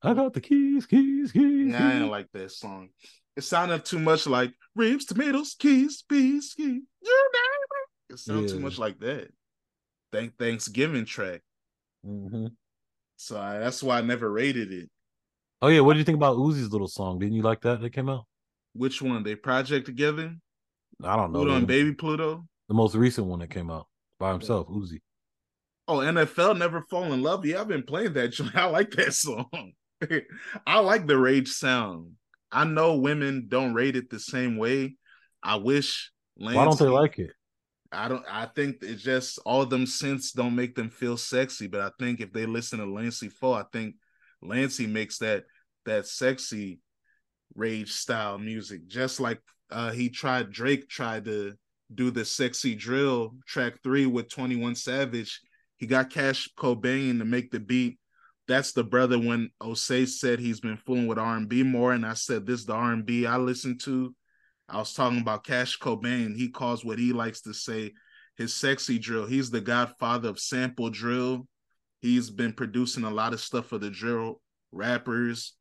I 0.03 0.15
got 0.15 0.33
the 0.33 0.41
keys, 0.41 0.87
keys, 0.87 1.31
keys. 1.31 1.73
Yeah, 1.73 1.87
I 1.87 1.93
didn't 1.93 2.11
like 2.11 2.29
that 2.33 2.51
song. 2.51 2.89
It 3.37 3.45
sounded 3.45 3.85
too 3.85 4.01
much 4.01 4.27
like 4.27 4.53
ribs, 4.75 5.05
tomatoes, 5.05 5.55
keys, 5.59 6.03
peas, 6.09 6.55
keys. 6.57 6.83
You 7.03 7.31
name 7.35 8.11
it. 8.11 8.15
It 8.15 8.19
sounded 8.19 8.51
yeah. 8.51 8.57
too 8.57 8.61
much 8.61 8.79
like 8.79 8.99
that. 9.01 9.29
Thank 10.13 10.37
Thanksgiving 10.37 11.05
track. 11.05 11.41
Mm-hmm. 12.07 12.47
So 13.17 13.41
I, 13.41 13.59
that's 13.59 13.83
why 13.83 13.99
I 13.99 14.01
never 14.03 14.31
rated 14.31 14.73
it. 14.73 14.91
Oh 15.61 15.69
yeah, 15.69 15.81
what 15.81 15.93
do 15.93 16.01
you 16.01 16.05
think 16.05 16.17
about 16.17 16.37
Uzi's 16.37 16.73
little 16.73 16.89
song? 16.89 17.19
Didn't 17.19 17.35
you 17.35 17.43
like 17.43 17.61
that 17.63 17.81
that 17.81 17.91
came 17.91 18.09
out? 18.09 18.25
Which 18.75 19.01
one? 19.01 19.23
They 19.23 19.37
project 19.37 19.87
together? 19.87 20.35
I 21.05 21.17
don't 21.17 21.33
know. 21.33 21.41
Pluto 21.41 21.57
and 21.57 21.67
Baby 21.67 21.95
Pluto. 21.95 22.45
The 22.69 22.75
most 22.75 22.95
recent 22.95 23.27
one 23.27 23.41
that 23.41 23.51
came 23.51 23.71
out 23.71 23.87
by 24.19 24.33
himself, 24.33 24.69
Uzi. 24.69 25.01
Oh, 25.87 25.99
NFL 25.99 26.59
Never 26.59 26.83
Fall 26.91 27.13
in 27.13 27.23
Love. 27.23 27.45
Yeah, 27.45 27.61
I've 27.61 27.69
been 27.69 27.83
playing 27.83 28.15
that. 28.15 28.51
I 28.55 28.67
like 28.67 28.91
that 28.93 29.15
song. 29.15 29.73
I 30.67 30.79
like 30.81 31.07
the 31.07 31.19
rage 31.19 31.49
sound. 31.49 32.13
I 32.51 32.65
know 32.65 32.97
women 32.97 33.47
don't 33.49 33.75
rate 33.75 33.97
it 33.97 34.11
the 34.11 34.21
same 34.21 34.57
way. 34.57 34.97
I 35.43 35.57
wish. 35.57 36.11
Lancey, 36.39 36.57
Why 36.57 36.65
don't 36.65 36.79
they 36.79 36.87
like 36.87 37.19
it? 37.19 37.31
I 37.93 38.09
don't. 38.09 38.25
I 38.31 38.47
think 38.47 38.77
it's 38.83 39.03
just 39.03 39.39
all 39.45 39.67
them 39.67 39.85
synths 39.85 40.33
don't 40.33 40.57
make 40.57 40.75
them 40.75 40.91
feel 40.91 41.17
sexy. 41.17 41.67
But 41.67 41.81
I 41.81 41.91
think 41.99 42.21
if 42.21 42.33
they 42.33 42.47
listen 42.47 42.79
to 42.79 42.87
Lancey 42.87 43.29
Foux, 43.29 43.53
I 43.53 43.65
think 43.73 43.97
Lancey 44.41 44.87
makes 44.87 45.19
that 45.19 45.45
that 45.85 46.07
sexy 46.07 46.81
rage 47.55 47.93
style 47.93 48.39
music. 48.39 48.87
Just 48.87 49.21
like 49.21 49.41
uh 49.71 49.91
he 49.91 50.09
tried, 50.09 50.51
Drake 50.51 50.89
tried 50.89 51.27
to 51.27 51.55
do 51.95 52.11
the 52.11 52.25
sexy 52.25 52.75
drill 52.75 53.35
track 53.47 53.75
three 53.83 54.07
with 54.07 54.29
Twenty 54.29 54.57
One 54.57 54.75
Savage. 54.75 55.41
He 55.77 55.87
got 55.87 56.11
Cash 56.11 56.49
Cobain 56.57 57.19
to 57.19 57.25
make 57.25 57.51
the 57.51 57.61
beat 57.61 57.99
that's 58.49 58.73
the 58.73 58.85
brother 58.85 59.19
when 59.19 59.51
Osei 59.63 60.07
said 60.07 60.39
he's 60.39 60.61
been 60.61 60.77
fooling 60.77 61.07
with 61.07 61.19
R&B 61.19 61.63
more, 61.63 61.93
and 61.93 62.05
I 62.05 62.15
said 62.15 62.47
this 62.47 62.65
the 62.65 62.75
R&B 62.75 63.27
I 63.27 63.37
listen 63.37 63.79
to. 63.79 64.15
I 64.69 64.79
was 64.79 64.95
talking 64.95 65.21
about 65.21 65.45
Cash 65.45 65.79
Cobain. 65.79 66.35
He 66.35 66.49
calls 66.49 66.85
what 66.85 66.99
he 66.99 67.13
likes 67.13 67.43
to 67.43 67.53
say 67.53 67.93
his 68.37 68.55
sexy 68.55 68.99
drill. 68.99 69.27
He's 69.27 69.51
the 69.51 69.61
godfather 69.61 70.29
of 70.29 70.39
sample 70.39 70.91
drill. 70.91 71.47
He's 72.01 72.31
been 72.31 72.53
producing 72.53 73.05
a 73.05 73.11
lot 73.11 73.33
of 73.33 73.41
stuff 73.41 73.67
for 73.67 73.79
the 73.79 73.91
drill 73.91 74.41
rappers, 74.73 75.55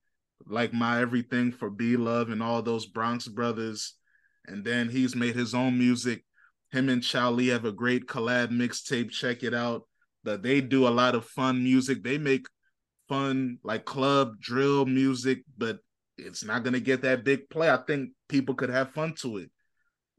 like 0.47 0.73
My 0.73 1.01
Everything 1.01 1.51
for 1.51 1.69
B-Lovee 1.69 2.31
and 2.31 2.41
all 2.41 2.61
those 2.61 2.85
Bronx 2.85 3.27
brothers. 3.27 3.95
And 4.47 4.63
then 4.63 4.89
he's 4.89 5.15
made 5.15 5.35
his 5.35 5.53
own 5.53 5.77
music. 5.77 6.23
Him 6.71 6.89
and 6.89 7.03
Chow 7.03 7.31
Lee 7.31 7.47
have 7.47 7.65
a 7.65 7.71
great 7.71 8.07
collab 8.07 8.49
mixtape. 8.49 9.11
Check 9.11 9.43
it 9.43 9.53
out. 9.53 9.83
That 10.23 10.41
they 10.43 10.61
do 10.61 10.87
a 10.87 10.89
lot 10.89 11.15
of 11.15 11.25
fun 11.25 11.63
music. 11.63 12.03
They 12.03 12.17
make 12.17 12.45
fun 13.09 13.57
like 13.63 13.85
club 13.85 14.39
drill 14.39 14.85
music, 14.85 15.43
but 15.57 15.79
it's 16.17 16.43
not 16.43 16.63
gonna 16.63 16.79
get 16.79 17.01
that 17.01 17.23
big 17.23 17.49
play. 17.49 17.69
I 17.69 17.77
think 17.77 18.11
people 18.27 18.55
could 18.55 18.69
have 18.69 18.91
fun 18.91 19.13
to 19.21 19.37
it. 19.37 19.51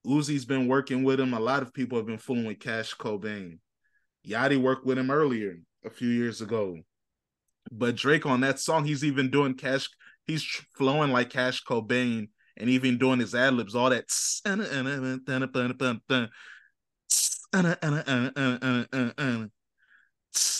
Uzi's 0.07 0.45
been 0.45 0.67
working 0.67 1.05
with 1.05 1.21
him. 1.21 1.33
A 1.33 1.41
lot 1.41 1.63
of 1.63 1.73
people 1.73 1.99
have 1.99 2.07
been 2.07 2.19
fooling 2.19 2.47
with 2.47 2.59
Cash 2.59 2.97
Cobain. 2.97 3.59
Yachty 4.27 4.61
worked 4.61 4.85
with 4.85 4.99
him 4.99 5.11
earlier, 5.11 5.59
a 5.85 5.91
few 5.91 6.09
years 6.09 6.41
ago. 6.41 6.79
But 7.71 7.97
Drake 7.97 8.27
on 8.27 8.41
that 8.41 8.59
song, 8.59 8.85
he's 8.85 9.05
even 9.05 9.31
doing 9.31 9.55
Cash. 9.55 9.89
He's 10.27 10.45
flowing 10.77 11.13
like 11.13 11.31
Cash 11.31 11.65
Cobain, 11.65 12.29
and 12.57 12.71
even 12.71 12.99
doing 12.99 13.21
his 13.21 13.35
ad 13.35 13.55
libs, 13.55 13.75
all 13.75 13.91
that. 13.91 14.11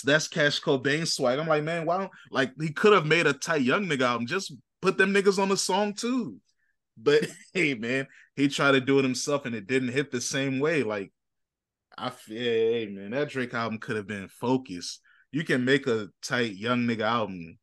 that's 0.03 0.27
Cash 0.27 0.61
Cobain 0.61 1.07
swag. 1.07 1.39
I'm 1.39 1.47
like, 1.47 1.63
man, 1.63 1.85
why 1.85 2.09
like 2.31 2.51
he 2.59 2.71
could 2.71 2.93
have 2.93 3.05
made 3.05 3.27
a 3.27 3.33
tight 3.33 3.61
young 3.61 3.87
nigga 3.87 4.01
album. 4.01 4.27
Just 4.27 4.53
put 4.83 4.97
them 4.97 5.13
niggas 5.13 5.41
on 5.41 5.47
the 5.47 5.55
song 5.55 5.93
too. 5.93 6.35
But 6.97 7.25
hey, 7.53 7.73
man, 7.73 8.07
he 8.35 8.49
tried 8.49 8.73
to 8.73 8.81
do 8.81 8.99
it 8.99 9.03
himself 9.03 9.45
and 9.45 9.55
it 9.55 9.65
didn't 9.65 9.93
hit 9.93 10.11
the 10.11 10.21
same 10.21 10.59
way. 10.59 10.83
Like, 10.83 11.11
I 11.97 12.09
feel, 12.09 12.37
hey, 12.37 12.87
man, 12.87 13.11
that 13.11 13.29
Drake 13.29 13.53
album 13.53 13.79
could 13.79 13.95
have 13.95 14.07
been 14.07 14.27
focused. 14.27 14.99
You 15.31 15.43
can 15.43 15.63
make 15.63 15.87
a 15.87 16.09
tight 16.21 16.55
young 16.55 16.81
nigga 16.81 17.03
album. 17.03 17.57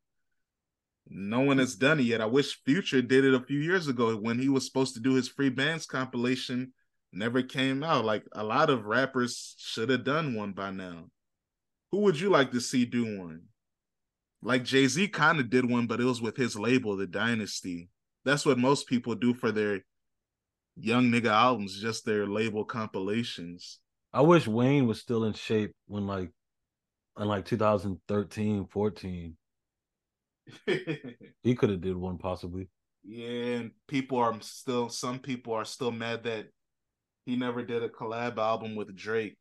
No 1.08 1.40
one 1.40 1.58
has 1.58 1.74
done 1.74 2.00
it 2.00 2.04
yet. 2.04 2.20
I 2.20 2.26
wish 2.26 2.62
Future 2.64 3.02
did 3.02 3.24
it 3.24 3.34
a 3.34 3.44
few 3.44 3.58
years 3.58 3.86
ago 3.86 4.16
when 4.16 4.38
he 4.38 4.48
was 4.48 4.64
supposed 4.64 4.94
to 4.94 5.00
do 5.00 5.14
his 5.14 5.28
free 5.28 5.50
bands 5.50 5.84
compilation. 5.84 6.72
Never 7.12 7.42
came 7.42 7.82
out. 7.82 8.04
Like 8.04 8.24
a 8.32 8.44
lot 8.44 8.70
of 8.70 8.86
rappers 8.86 9.56
should 9.58 9.90
have 9.90 10.04
done 10.04 10.34
one 10.34 10.52
by 10.52 10.70
now. 10.70 11.10
Who 11.90 11.98
would 11.98 12.18
you 12.18 12.30
like 12.30 12.52
to 12.52 12.60
see 12.60 12.84
do 12.86 13.18
one? 13.18 13.42
Like 14.42 14.64
Jay 14.64 14.86
Z 14.86 15.08
kind 15.08 15.38
of 15.38 15.50
did 15.50 15.68
one, 15.68 15.86
but 15.86 16.00
it 16.00 16.04
was 16.04 16.22
with 16.22 16.36
his 16.36 16.58
label, 16.58 16.96
The 16.96 17.06
Dynasty. 17.06 17.88
That's 18.24 18.46
what 18.46 18.58
most 18.58 18.86
people 18.86 19.14
do 19.14 19.34
for 19.34 19.52
their 19.52 19.84
young 20.76 21.10
nigga 21.10 21.30
albums, 21.30 21.80
just 21.80 22.04
their 22.04 22.26
label 22.26 22.64
compilations. 22.64 23.78
I 24.12 24.22
wish 24.22 24.46
Wayne 24.46 24.86
was 24.86 25.00
still 25.00 25.24
in 25.24 25.34
shape 25.34 25.72
when 25.86 26.06
like 26.06 26.30
in 27.18 27.28
like 27.28 27.44
2013, 27.44 28.66
14. 28.66 29.36
he 31.42 31.54
could 31.54 31.70
have 31.70 31.80
did 31.80 31.96
one 31.96 32.18
possibly. 32.18 32.68
Yeah, 33.04 33.28
and 33.28 33.70
people 33.88 34.18
are 34.18 34.34
still 34.40 34.88
some 34.88 35.18
people 35.18 35.54
are 35.54 35.64
still 35.64 35.92
mad 35.92 36.24
that 36.24 36.46
he 37.24 37.36
never 37.36 37.62
did 37.62 37.82
a 37.82 37.88
collab 37.88 38.38
album 38.38 38.74
with 38.74 38.94
Drake 38.94 39.36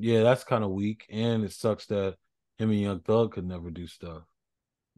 yeah, 0.00 0.22
that's 0.22 0.44
kind 0.44 0.62
of 0.62 0.70
weak, 0.70 1.06
and 1.10 1.44
it 1.44 1.52
sucks 1.52 1.86
that 1.86 2.14
him 2.58 2.70
and 2.70 2.80
Young 2.80 3.00
Thug 3.00 3.32
could 3.32 3.46
never 3.46 3.70
do 3.70 3.86
stuff. 3.86 4.22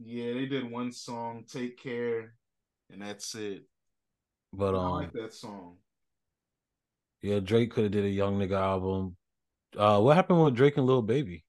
Yeah, 0.03 0.33
they 0.33 0.47
did 0.47 0.71
one 0.71 0.93
song, 0.93 1.45
"Take 1.47 1.79
Care," 1.79 2.35
and 2.91 3.03
that's 3.03 3.35
it. 3.35 3.65
But 4.53 4.75
um, 4.75 4.87
I 4.87 4.89
like 4.89 5.13
that 5.13 5.35
song. 5.35 5.77
Yeah, 7.23 7.41
Drake 7.41 7.73
could 7.73 7.85
have 7.85 7.93
did 7.93 8.05
a 8.07 8.11
Young 8.11 8.39
Nigga 8.39 8.59
album. 8.59 9.17
Uh, 9.77 10.01
what 10.01 10.17
happened 10.17 10.43
with 10.43 10.55
Drake 10.55 10.79
and 10.79 10.87
Lil 10.87 11.03
Baby? 11.03 11.45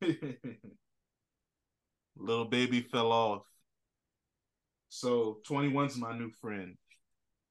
Little 2.16 2.44
Baby 2.44 2.82
fell 2.82 3.10
off. 3.10 3.42
So 4.88 5.40
21's 5.48 5.96
my 5.96 6.16
new 6.16 6.30
friend. 6.40 6.76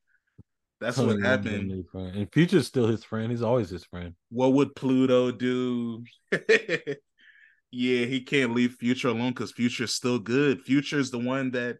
That's 0.79 0.97
what 0.97 1.21
happened. 1.21 1.85
And 1.93 2.31
Future's 2.31 2.67
still 2.67 2.87
his 2.87 3.03
friend. 3.03 3.31
He's 3.31 3.41
always 3.41 3.69
his 3.69 3.83
friend. 3.85 4.13
What 4.29 4.53
would 4.53 4.75
Pluto 4.75 5.31
do? 5.31 6.03
yeah, 6.31 8.05
he 8.05 8.21
can't 8.21 8.53
leave 8.53 8.73
Future 8.73 9.07
alone 9.07 9.31
because 9.31 9.51
Future's 9.51 9.93
still 9.93 10.19
good. 10.19 10.61
Future's 10.61 11.09
the 11.09 11.19
one 11.19 11.51
that 11.51 11.77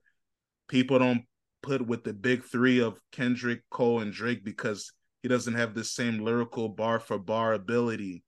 people 0.68 0.98
don't 0.98 1.24
put 1.62 1.86
with 1.86 2.04
the 2.04 2.14
big 2.14 2.44
three 2.44 2.80
of 2.80 3.00
Kendrick, 3.12 3.62
Cole, 3.70 4.00
and 4.00 4.12
Drake 4.12 4.44
because 4.44 4.92
he 5.22 5.30
doesn't 5.30 5.56
have 5.56 5.76
the 5.76 5.84
same 5.84 6.20
lyrical 6.20 6.70
bar 6.70 7.00
for 7.00 7.20
bar 7.20 7.54
ability. 7.54 8.24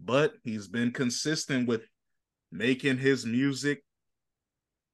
But 0.00 0.32
he's 0.42 0.66
been 0.66 0.90
consistent 0.90 1.68
with 1.68 1.82
making 2.50 2.98
his 2.98 3.24
music, 3.24 3.84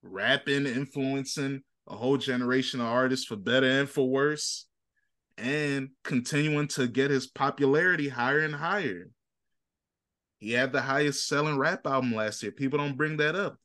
rapping, 0.03 0.67
influencing 0.67 1.63
a 1.87 1.97
whole 1.97 2.19
generation 2.19 2.81
of 2.81 2.87
artists 2.87 3.25
for 3.25 3.37
better 3.37 3.67
and 3.67 3.89
for 3.89 4.07
worse 4.07 4.68
and 5.39 5.91
continuing 6.03 6.66
to 6.66 6.89
get 6.89 7.11
his 7.11 7.28
popularity 7.28 8.09
higher 8.09 8.41
and 8.41 8.55
higher. 8.55 9.09
He 10.39 10.53
had 10.53 10.72
the 10.72 10.80
highest 10.80 11.26
selling 11.26 11.59
rap 11.59 11.86
album 11.86 12.14
last 12.14 12.43
year. 12.43 12.53
People 12.53 12.78
don't 12.78 12.97
bring 12.97 13.16
that 13.18 13.36
up. 13.36 13.57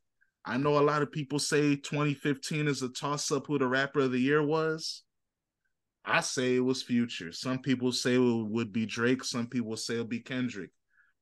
I 0.46 0.58
know 0.58 0.78
a 0.78 0.82
lot 0.82 1.02
of 1.02 1.12
people 1.12 1.40
say 1.40 1.76
2015 1.76 2.68
is 2.68 2.82
a 2.82 2.90
toss 2.90 3.32
up 3.32 3.48
who 3.48 3.58
the 3.58 3.68
rapper 3.68 4.02
of 4.02 4.12
the 4.12 4.20
year 4.20 4.44
was. 4.44 5.04
I 6.06 6.22
say 6.22 6.58
it 6.58 6.60
was 6.60 6.84
Future. 6.84 7.32
Some 7.32 7.60
people 7.60 7.92
say 7.92 8.16
it 8.16 8.20
would 8.20 8.74
be 8.74 8.86
Drake. 8.86 9.24
Some 9.24 9.48
people 9.48 9.78
say 9.78 9.96
it'll 9.96 10.06
be 10.06 10.20
Kendrick. 10.20 10.72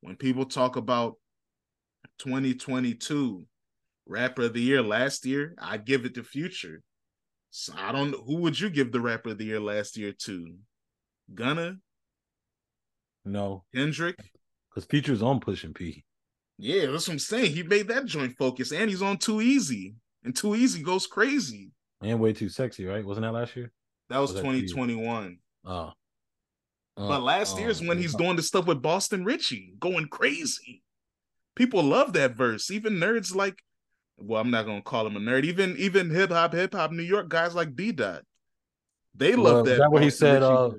When 0.01 0.15
people 0.15 0.45
talk 0.45 0.75
about 0.75 1.15
2022 2.17 3.45
rapper 4.07 4.43
of 4.43 4.53
the 4.53 4.61
year 4.61 4.81
last 4.81 5.25
year, 5.25 5.53
I 5.59 5.77
give 5.77 6.05
it 6.05 6.15
to 6.15 6.23
Future. 6.23 6.81
So 7.51 7.73
I 7.77 7.91
don't 7.91 8.11
know 8.11 8.23
who 8.25 8.37
would 8.37 8.59
you 8.59 8.69
give 8.69 8.91
the 8.91 9.01
rapper 9.01 9.31
of 9.31 9.37
the 9.37 9.45
year 9.45 9.59
last 9.59 9.97
year 9.97 10.13
to? 10.23 10.55
Gunna? 11.33 11.77
No. 13.25 13.65
Kendrick? 13.75 14.17
Because 14.69 14.85
Future's 14.89 15.21
on 15.21 15.39
pushing 15.39 15.73
P. 15.73 16.05
Yeah, 16.57 16.87
that's 16.87 17.07
what 17.07 17.13
I'm 17.13 17.19
saying. 17.19 17.53
He 17.53 17.63
made 17.63 17.87
that 17.89 18.05
joint 18.05 18.35
focus, 18.37 18.71
and 18.71 18.89
he's 18.89 19.01
on 19.01 19.17
Too 19.17 19.41
Easy, 19.41 19.95
and 20.23 20.35
Too 20.35 20.55
Easy 20.55 20.81
goes 20.81 21.07
crazy. 21.07 21.71
And 22.01 22.19
way 22.19 22.33
too 22.33 22.49
sexy, 22.49 22.85
right? 22.85 23.05
Wasn't 23.05 23.25
that 23.25 23.31
last 23.33 23.55
year? 23.55 23.71
That 24.09 24.19
was, 24.19 24.33
was 24.33 24.41
2021. 24.41 25.37
Oh. 25.65 25.71
Uh, 25.71 25.91
but 26.95 27.21
last 27.21 27.57
uh, 27.57 27.61
year's 27.61 27.81
when 27.81 27.97
he's 27.97 28.15
doing 28.15 28.35
the 28.35 28.43
stuff 28.43 28.65
with 28.65 28.81
Boston 28.81 29.23
Richey, 29.23 29.73
going 29.79 30.07
crazy. 30.07 30.83
People 31.55 31.83
love 31.83 32.13
that 32.13 32.35
verse. 32.35 32.71
Even 32.71 32.93
nerds 32.93 33.35
like, 33.35 33.61
well, 34.23 34.41
I'm 34.41 34.51
not 34.51 34.65
gonna 34.65 34.81
call 34.81 35.07
him 35.07 35.15
a 35.15 35.19
nerd. 35.19 35.43
Even 35.45 35.75
even 35.77 36.09
hip 36.09 36.31
hop, 36.31 36.53
hip 36.53 36.73
hop 36.73 36.91
New 36.91 37.03
York 37.03 37.29
guys 37.29 37.55
like 37.55 37.75
B 37.75 37.91
Dot, 37.91 38.23
they 39.15 39.35
well, 39.35 39.55
love 39.55 39.65
that. 39.65 39.73
Is 39.73 39.79
that 39.79 39.91
what 39.91 40.03
he 40.03 40.09
said? 40.09 40.43
Uh, 40.43 40.71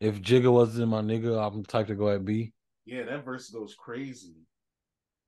if 0.00 0.20
Jigga 0.20 0.52
wasn't 0.52 0.88
my 0.88 1.00
nigga, 1.00 1.38
I'm 1.44 1.62
the 1.62 1.68
type 1.68 1.88
to 1.88 1.94
go 1.94 2.08
at 2.08 2.24
B. 2.24 2.52
Yeah, 2.84 3.04
that 3.04 3.24
verse 3.24 3.50
goes 3.50 3.74
crazy. 3.74 4.34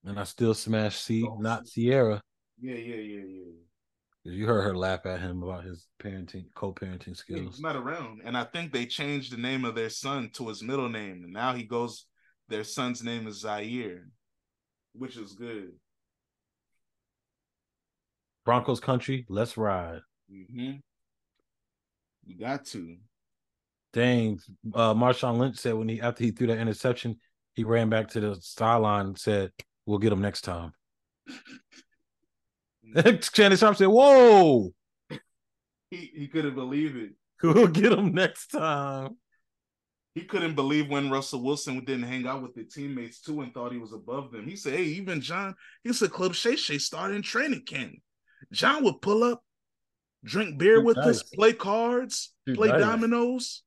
And 0.05 0.19
I 0.19 0.25
still 0.25 0.55
smash 0.55 0.99
C, 0.99 1.27
oh, 1.29 1.37
not 1.39 1.69
Sierra. 1.69 2.21
Yeah, 2.61 2.75
yeah, 2.75 2.97
yeah, 2.97 3.25
yeah. 3.27 4.33
You 4.33 4.47
heard 4.47 4.63
her 4.63 4.77
laugh 4.77 5.07
at 5.07 5.21
him 5.21 5.43
about 5.43 5.65
his 5.65 5.87
parenting, 6.03 6.47
co-parenting 6.55 7.17
skills. 7.17 7.57
He's 7.57 7.61
not 7.61 7.77
around, 7.77 8.23
and 8.25 8.37
I 8.37 8.45
think 8.45 8.73
they 8.73 8.87
changed 8.87 9.33
the 9.33 9.41
name 9.41 9.65
of 9.65 9.75
their 9.75 9.91
son 9.91 10.31
to 10.35 10.49
his 10.49 10.63
middle 10.63 10.89
name, 10.89 11.23
and 11.25 11.33
now 11.33 11.55
he 11.55 11.65
goes. 11.65 12.07
Their 12.49 12.65
son's 12.65 13.05
name 13.05 13.29
is 13.29 13.43
Zaire, 13.43 14.09
which 14.93 15.17
is 15.17 15.35
good. 15.35 15.71
Broncos 18.51 18.81
country, 18.81 19.25
let's 19.29 19.57
ride. 19.57 20.01
Mm-hmm. 20.29 20.79
You 22.27 22.37
got 22.37 22.65
to. 22.65 22.97
Dang, 23.93 24.41
uh, 24.75 24.93
Marshawn 24.93 25.39
Lynch 25.39 25.57
said 25.57 25.75
when 25.75 25.89
he 25.89 26.01
after 26.01 26.25
he 26.25 26.33
threw 26.33 26.49
that 26.49 26.59
interception, 26.59 27.21
he 27.55 27.63
ran 27.63 27.89
back 27.91 28.09
to 28.09 28.19
the 28.19 28.37
sideline 28.41 29.07
and 29.07 29.17
said, 29.17 29.53
"We'll 29.87 30.01
get 30.01 30.13
him 30.13 30.21
next 30.21 30.41
time." 30.41 30.73
Shannon 33.23 33.57
Sharpe 33.57 33.77
said, 33.77 33.87
"Whoa!" 33.87 34.75
He 35.93 36.11
he 36.13 36.27
couldn't 36.27 36.57
believe 36.57 36.97
it. 36.97 37.13
We'll 37.45 37.69
get 37.69 37.93
him 37.93 38.13
next 38.13 38.49
time. 38.49 39.17
He 40.17 40.23
couldn't 40.23 40.57
believe 40.57 40.91
when 40.91 41.09
Russell 41.09 41.45
Wilson 41.45 41.85
didn't 41.85 42.03
hang 42.03 42.27
out 42.27 42.43
with 42.43 42.57
the 42.57 42.65
teammates 42.65 43.21
too 43.21 43.43
and 43.43 43.55
thought 43.55 43.71
he 43.71 43.79
was 43.79 43.93
above 43.93 44.33
them. 44.33 44.49
He 44.49 44.57
said, 44.57 44.73
"Hey, 44.73 44.87
even 44.87 45.21
John." 45.21 45.55
He 45.85 45.93
said, 45.93 46.11
"Club 46.11 46.35
Shay 46.35 46.57
Shay 46.57 46.79
started 46.79 47.15
in 47.15 47.23
training 47.23 47.63
camp. 47.65 47.95
John 48.53 48.85
would 48.85 49.01
pull 49.01 49.25
up, 49.25 49.43
drink 50.25 50.59
beer 50.59 50.77
Dude, 50.77 50.85
with 50.85 50.97
nice. 50.97 51.07
us, 51.07 51.23
play 51.23 51.53
cards, 51.53 52.33
Dude, 52.47 52.57
play 52.57 52.69
nice. 52.69 52.81
dominoes." 52.81 53.63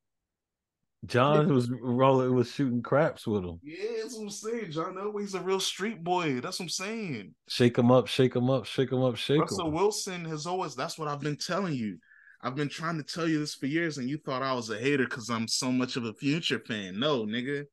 John 1.06 1.54
was 1.54 1.70
rolling, 1.70 2.34
was 2.34 2.50
shooting 2.50 2.82
craps 2.82 3.28
with 3.28 3.44
him. 3.44 3.60
Yeah, 3.62 3.76
that's 4.02 4.16
what 4.16 4.24
I'm 4.24 4.30
saying. 4.30 4.72
John 4.72 4.96
Elway's 4.96 5.34
a 5.34 5.42
real 5.42 5.60
street 5.60 6.02
boy. 6.02 6.40
That's 6.40 6.60
what 6.60 6.66
I'm 6.66 6.70
saying. 6.70 7.36
Shake 7.50 7.78
him 7.78 7.92
up, 7.92 8.08
shake 8.08 8.36
him 8.36 8.50
up, 8.50 8.66
shake 8.66 8.92
him 8.92 9.04
up, 9.04 9.18
shake 9.18 9.36
him. 9.36 9.42
Russell 9.42 9.68
him. 9.68 9.74
Wilson 9.74 10.26
has 10.26 10.46
always. 10.46 10.76
That's 10.76 10.98
what 10.98 11.10
I've 11.10 11.20
been 11.20 11.36
telling 11.36 11.74
you. 11.74 11.98
I've 12.42 12.56
been 12.56 12.70
trying 12.70 12.98
to 12.98 13.04
tell 13.04 13.28
you 13.28 13.40
this 13.40 13.56
for 13.56 13.66
years, 13.66 13.98
and 13.98 14.10
you 14.10 14.18
thought 14.18 14.44
I 14.44 14.54
was 14.54 14.70
a 14.70 14.78
hater 14.78 15.06
because 15.06 15.30
I'm 15.30 15.48
so 15.48 15.72
much 15.72 15.98
of 15.98 16.06
a 16.06 16.14
future 16.14 16.60
fan. 16.60 17.00
No, 17.00 17.26
nigga. 17.26 17.66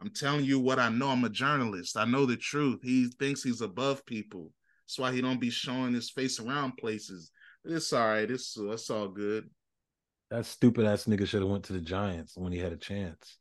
I'm 0.00 0.10
telling 0.10 0.44
you 0.44 0.58
what 0.58 0.80
I 0.80 0.88
know. 0.88 1.10
I'm 1.10 1.24
a 1.24 1.30
journalist. 1.30 1.96
I 1.96 2.04
know 2.04 2.26
the 2.26 2.36
truth. 2.36 2.80
He 2.82 3.08
thinks 3.20 3.44
he's 3.44 3.60
above 3.60 4.04
people. 4.06 4.50
That's 4.92 4.98
why 4.98 5.14
he 5.14 5.22
don't 5.22 5.40
be 5.40 5.48
showing 5.48 5.94
his 5.94 6.10
face 6.10 6.38
around 6.38 6.76
places. 6.76 7.30
It's 7.64 7.94
all 7.94 8.08
right. 8.08 8.30
It's 8.30 8.58
it's 8.58 8.90
all 8.90 9.08
good. 9.08 9.48
That 10.30 10.44
stupid 10.44 10.84
ass 10.84 11.06
nigga 11.06 11.26
should 11.26 11.40
have 11.40 11.50
went 11.50 11.64
to 11.64 11.72
the 11.72 11.80
Giants 11.80 12.36
when 12.36 12.52
he 12.52 12.58
had 12.58 12.74
a 12.74 12.76
chance. 12.76 13.38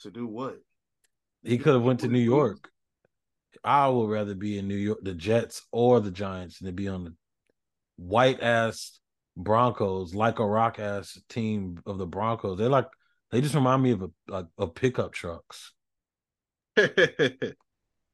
To 0.00 0.10
do 0.10 0.26
what? 0.26 0.56
He 1.42 1.56
could 1.56 1.72
have 1.72 1.82
went 1.82 2.00
to 2.00 2.08
New 2.08 2.20
York. 2.20 2.68
I 3.64 3.88
would 3.88 4.10
rather 4.10 4.34
be 4.34 4.58
in 4.58 4.68
New 4.68 4.76
York, 4.76 4.98
the 5.02 5.14
Jets 5.14 5.62
or 5.72 5.98
the 6.00 6.10
Giants, 6.10 6.58
than 6.58 6.66
to 6.66 6.72
be 6.72 6.88
on 6.88 7.04
the 7.04 7.14
white 7.96 8.42
ass 8.42 9.00
Broncos, 9.34 10.14
like 10.14 10.40
a 10.40 10.46
rock 10.46 10.78
ass 10.78 11.18
team 11.30 11.80
of 11.86 11.96
the 11.96 12.06
Broncos. 12.06 12.58
They 12.58 12.66
like 12.66 12.88
they 13.30 13.40
just 13.40 13.54
remind 13.54 13.82
me 13.82 13.92
of 13.92 14.02
a 14.02 14.10
like 14.28 14.46
of 14.58 14.74
pickup 14.74 15.14
trucks. 15.14 15.72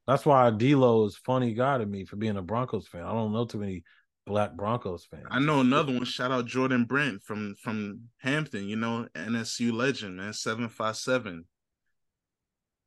That's 0.09 0.25
why 0.25 0.49
D'Lo 0.49 1.05
is 1.05 1.19
funny 1.19 1.53
guy 1.53 1.77
to 1.77 1.85
me 1.85 2.07
for 2.07 2.17
being 2.17 2.39
a 2.39 2.43
Broncos 2.43 2.89
fan. 2.89 3.03
I 3.03 3.13
don't 3.13 3.35
know 3.35 3.45
too 3.45 3.59
many 3.59 3.85
black 4.27 4.55
Broncos 4.57 5.05
fans. 5.05 5.27
I 5.31 5.39
know 5.39 5.61
another 5.61 5.93
one. 5.93 6.07
Shout 6.07 6.33
out 6.33 6.47
Jordan 6.47 6.87
Brent 6.87 7.23
from 7.23 7.55
from 7.63 8.01
Hampton. 8.17 8.67
You 8.67 8.77
know 8.77 9.07
NSU 9.15 9.71
legend 9.71 10.17
man, 10.17 10.33
seven 10.33 10.71
five 10.71 10.97
seven. 10.97 11.45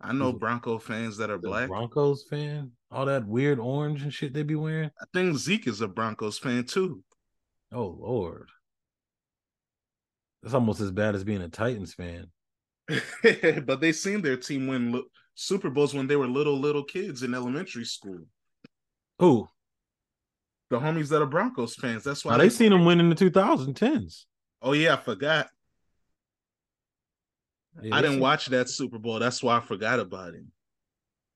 I 0.01 0.13
know 0.13 0.33
Bronco 0.33 0.79
fans 0.79 1.17
that 1.17 1.29
are 1.29 1.37
black. 1.37 1.67
Broncos 1.67 2.25
fan, 2.27 2.71
all 2.89 3.05
that 3.05 3.27
weird 3.27 3.59
orange 3.59 4.01
and 4.01 4.11
shit 4.11 4.33
they 4.33 4.41
be 4.41 4.55
wearing. 4.55 4.89
I 4.99 5.05
think 5.13 5.37
Zeke 5.37 5.67
is 5.67 5.81
a 5.81 5.87
Broncos 5.87 6.39
fan 6.39 6.63
too. 6.63 7.03
Oh 7.71 7.99
Lord, 7.99 8.49
that's 10.41 10.55
almost 10.55 10.81
as 10.81 10.89
bad 10.89 11.13
as 11.13 11.23
being 11.23 11.43
a 11.43 11.49
Titans 11.49 11.93
fan. 11.93 12.31
but 13.63 13.79
they 13.79 13.91
seen 13.91 14.23
their 14.23 14.37
team 14.37 14.65
win 14.65 15.03
Super 15.35 15.69
Bowls 15.69 15.93
when 15.93 16.07
they 16.07 16.15
were 16.15 16.27
little 16.27 16.59
little 16.59 16.83
kids 16.83 17.23
in 17.23 17.33
elementary 17.33 17.85
school. 17.85 18.25
Who? 19.19 19.47
the 20.71 20.79
homies 20.79 21.09
that 21.09 21.21
are 21.21 21.27
Broncos 21.27 21.75
fans. 21.75 22.03
That's 22.03 22.25
why 22.25 22.37
they, 22.37 22.45
they 22.45 22.49
seen 22.49 22.73
him 22.73 22.85
win 22.85 22.99
in 22.99 23.09
the 23.09 23.15
2010s. 23.15 24.23
Oh 24.63 24.71
yeah, 24.71 24.93
I 24.93 24.97
forgot. 24.97 25.47
Yeah, 27.81 27.95
I 27.95 28.01
didn't 28.01 28.19
watch 28.19 28.47
that 28.47 28.69
Super 28.69 28.97
Bowl. 28.97 29.19
That's 29.19 29.43
why 29.43 29.57
I 29.57 29.59
forgot 29.59 29.99
about 29.99 30.33
him. 30.33 30.51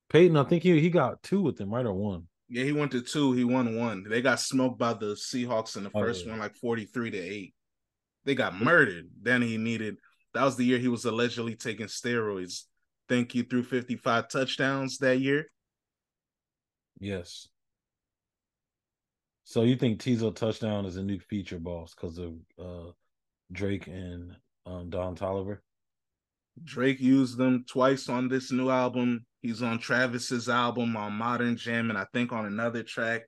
Peyton, 0.09 0.37
I 0.37 0.43
think 0.43 0.63
he 0.63 0.79
he 0.79 0.89
got 0.89 1.21
two 1.21 1.41
with 1.41 1.57
them, 1.57 1.73
right 1.73 1.85
or 1.85 1.93
one? 1.93 2.27
Yeah, 2.49 2.63
he 2.63 2.71
went 2.71 2.91
to 2.91 3.01
two. 3.01 3.33
He 3.33 3.43
won 3.43 3.77
one. 3.77 4.05
They 4.07 4.21
got 4.21 4.39
smoked 4.39 4.79
by 4.79 4.93
the 4.93 5.15
Seahawks 5.15 5.77
in 5.77 5.83
the 5.83 5.91
oh, 5.93 6.01
first 6.01 6.25
yeah. 6.25 6.31
one, 6.31 6.39
like 6.39 6.55
forty 6.55 6.85
three 6.85 7.11
to 7.11 7.17
eight. 7.17 7.53
They 8.23 8.35
got 8.35 8.59
murdered. 8.59 9.09
Then 9.21 9.41
he 9.41 9.57
needed. 9.57 9.97
That 10.33 10.43
was 10.43 10.55
the 10.55 10.65
year 10.65 10.77
he 10.77 10.87
was 10.87 11.05
allegedly 11.05 11.55
taking 11.55 11.87
steroids. 11.87 12.63
Think 13.07 13.31
he 13.31 13.43
threw 13.43 13.63
fifty 13.63 13.95
five 13.95 14.29
touchdowns 14.29 14.97
that 14.99 15.19
year. 15.19 15.47
Yes. 16.99 17.47
So 19.43 19.61
you 19.61 19.75
think 19.75 20.01
Teezo 20.01 20.35
touchdown 20.35 20.85
is 20.85 20.97
a 20.97 21.03
new 21.03 21.19
feature 21.19 21.59
boss 21.59 21.93
because 21.93 22.17
of 22.17 22.33
uh, 22.59 22.91
Drake 23.51 23.85
and 23.85 24.35
um, 24.65 24.89
Don 24.89 25.15
Toliver? 25.15 25.59
Drake 26.63 26.99
used 26.99 27.37
them 27.37 27.63
twice 27.67 28.09
on 28.09 28.27
this 28.27 28.51
new 28.51 28.69
album. 28.69 29.25
He's 29.41 29.61
on 29.61 29.77
Travis's 29.77 30.49
album 30.49 30.97
on 30.97 31.13
Modern 31.13 31.57
Jam, 31.57 31.89
and 31.89 31.99
I 31.99 32.07
think 32.11 32.31
on 32.31 32.47
another 32.47 32.81
track. 32.81 33.23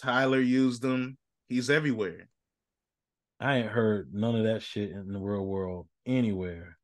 Tyler 0.00 0.40
used 0.40 0.82
them. 0.82 1.16
He's 1.48 1.70
everywhere. 1.70 2.28
I 3.38 3.58
ain't 3.58 3.68
heard 3.68 4.12
none 4.12 4.34
of 4.34 4.44
that 4.44 4.62
shit 4.62 4.90
in 4.90 5.12
the 5.12 5.20
real 5.20 5.46
world 5.46 5.86
anywhere. 6.06 6.78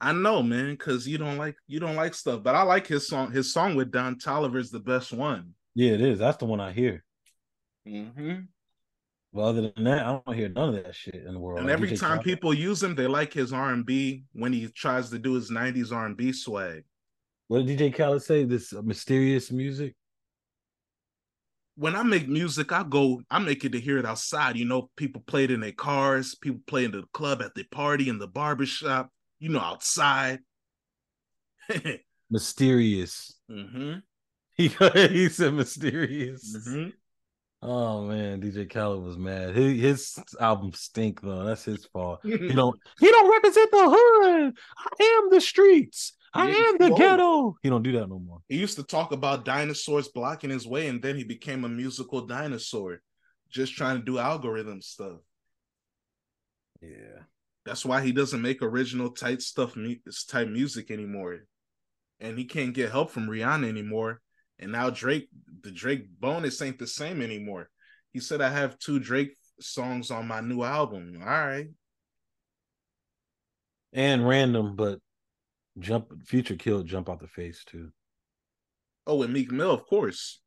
I 0.00 0.12
know, 0.12 0.42
man, 0.42 0.70
because 0.70 1.08
you 1.08 1.18
don't 1.18 1.38
like 1.38 1.56
you 1.66 1.80
don't 1.80 1.96
like 1.96 2.14
stuff, 2.14 2.42
but 2.42 2.54
I 2.54 2.62
like 2.62 2.86
his 2.86 3.08
song. 3.08 3.32
His 3.32 3.52
song 3.52 3.74
with 3.74 3.90
Don 3.90 4.16
Toliver 4.16 4.56
is 4.56 4.70
the 4.70 4.78
best 4.80 5.12
one. 5.12 5.54
Yeah, 5.74 5.92
it 5.92 6.00
is. 6.00 6.18
That's 6.18 6.36
the 6.36 6.44
one 6.44 6.60
I 6.60 6.72
hear. 6.72 7.04
Mm-hmm. 7.86 8.40
Well, 9.32 9.46
other 9.48 9.72
than 9.74 9.84
that, 9.84 10.06
I 10.06 10.20
don't 10.24 10.36
hear 10.36 10.48
none 10.48 10.74
of 10.74 10.84
that 10.84 10.94
shit 10.94 11.16
in 11.16 11.34
the 11.34 11.38
world. 11.38 11.60
And 11.60 11.70
every 11.70 11.96
time 11.96 12.20
people 12.20 12.54
use 12.54 12.82
him, 12.82 12.94
they 12.94 13.06
like 13.06 13.32
his 13.32 13.52
R 13.52 13.72
and 13.72 13.84
B 13.84 14.24
when 14.32 14.52
he 14.52 14.68
tries 14.68 15.10
to 15.10 15.18
do 15.18 15.34
his 15.34 15.50
'90s 15.50 15.92
R 15.92 16.06
and 16.06 16.16
B 16.16 16.32
swag. 16.32 16.84
What 17.48 17.66
did 17.66 17.78
DJ 17.78 17.94
Khaled 17.94 18.22
say? 18.22 18.44
This 18.44 18.72
mysterious 18.72 19.50
music. 19.50 19.94
When 21.76 21.94
I 21.94 22.02
make 22.02 22.28
music, 22.28 22.72
I 22.72 22.82
go, 22.82 23.22
I 23.30 23.38
make 23.38 23.64
it 23.64 23.72
to 23.72 23.80
hear 23.80 23.98
it 23.98 24.06
outside. 24.06 24.56
You 24.56 24.64
know, 24.64 24.90
people 24.96 25.22
play 25.26 25.44
it 25.44 25.50
in 25.50 25.60
their 25.60 25.72
cars, 25.72 26.34
people 26.34 26.60
play 26.66 26.82
it 26.82 26.94
in 26.94 27.00
the 27.00 27.06
club, 27.12 27.40
at 27.40 27.54
the 27.54 27.62
party, 27.64 28.08
in 28.08 28.18
the 28.18 28.26
barbershop, 28.26 29.10
you 29.38 29.50
know, 29.50 29.60
outside. 29.60 30.40
mysterious. 32.30 33.34
Mm-hmm. 33.50 33.98
He 34.58 34.66
he 34.66 35.28
said 35.28 35.54
mysterious. 35.54 36.56
Mm-hmm. 36.56 36.88
Oh 37.62 38.06
man, 38.06 38.40
DJ 38.40 38.68
Khaled 38.68 39.04
was 39.04 39.16
mad. 39.16 39.54
His, 39.54 39.80
his 39.80 40.24
album 40.40 40.72
stink 40.72 41.20
though. 41.20 41.44
That's 41.44 41.64
his 41.64 41.86
fault. 41.86 42.18
he 42.24 42.52
don't 42.52 42.76
he 42.98 43.08
don't 43.08 43.30
represent 43.30 43.70
the 43.70 43.88
hood. 43.88 44.54
I 44.76 45.20
am 45.22 45.30
the 45.30 45.40
streets. 45.40 46.14
I 46.34 46.50
am 46.50 46.78
the 46.78 46.90
ghetto. 46.90 47.56
He 47.62 47.68
don't 47.68 47.84
do 47.84 47.92
that 47.92 48.08
no 48.08 48.18
more. 48.18 48.40
He 48.48 48.58
used 48.58 48.76
to 48.76 48.82
talk 48.82 49.12
about 49.12 49.44
dinosaurs 49.44 50.08
blocking 50.08 50.50
his 50.50 50.66
way, 50.66 50.88
and 50.88 51.00
then 51.00 51.16
he 51.16 51.22
became 51.24 51.64
a 51.64 51.68
musical 51.68 52.26
dinosaur, 52.26 53.00
just 53.48 53.74
trying 53.74 53.98
to 53.98 54.04
do 54.04 54.18
algorithm 54.18 54.82
stuff. 54.82 55.20
Yeah. 56.82 57.22
That's 57.68 57.84
why 57.84 58.00
he 58.00 58.12
doesn't 58.12 58.40
make 58.40 58.62
original 58.62 59.10
tight 59.10 59.42
stuff 59.42 59.76
type 60.30 60.48
music 60.48 60.90
anymore. 60.90 61.40
And 62.18 62.38
he 62.38 62.46
can't 62.46 62.72
get 62.72 62.90
help 62.90 63.10
from 63.10 63.28
Rihanna 63.28 63.68
anymore. 63.68 64.22
And 64.58 64.72
now 64.72 64.88
Drake, 64.88 65.28
the 65.60 65.70
Drake 65.70 66.08
bonus 66.18 66.62
ain't 66.62 66.78
the 66.78 66.86
same 66.86 67.20
anymore. 67.20 67.68
He 68.14 68.20
said 68.20 68.40
I 68.40 68.48
have 68.48 68.78
two 68.78 68.98
Drake 68.98 69.36
songs 69.60 70.10
on 70.10 70.26
my 70.26 70.40
new 70.40 70.62
album. 70.62 71.20
All 71.20 71.28
right. 71.28 71.68
And 73.92 74.26
random, 74.26 74.74
but 74.74 75.00
jump 75.78 76.26
future 76.26 76.56
killed 76.56 76.86
jump 76.86 77.10
out 77.10 77.20
the 77.20 77.28
face 77.28 77.64
too. 77.66 77.90
Oh, 79.06 79.22
and 79.22 79.32
Meek 79.32 79.52
Mill, 79.52 79.72
of 79.72 79.84
course. 79.86 80.40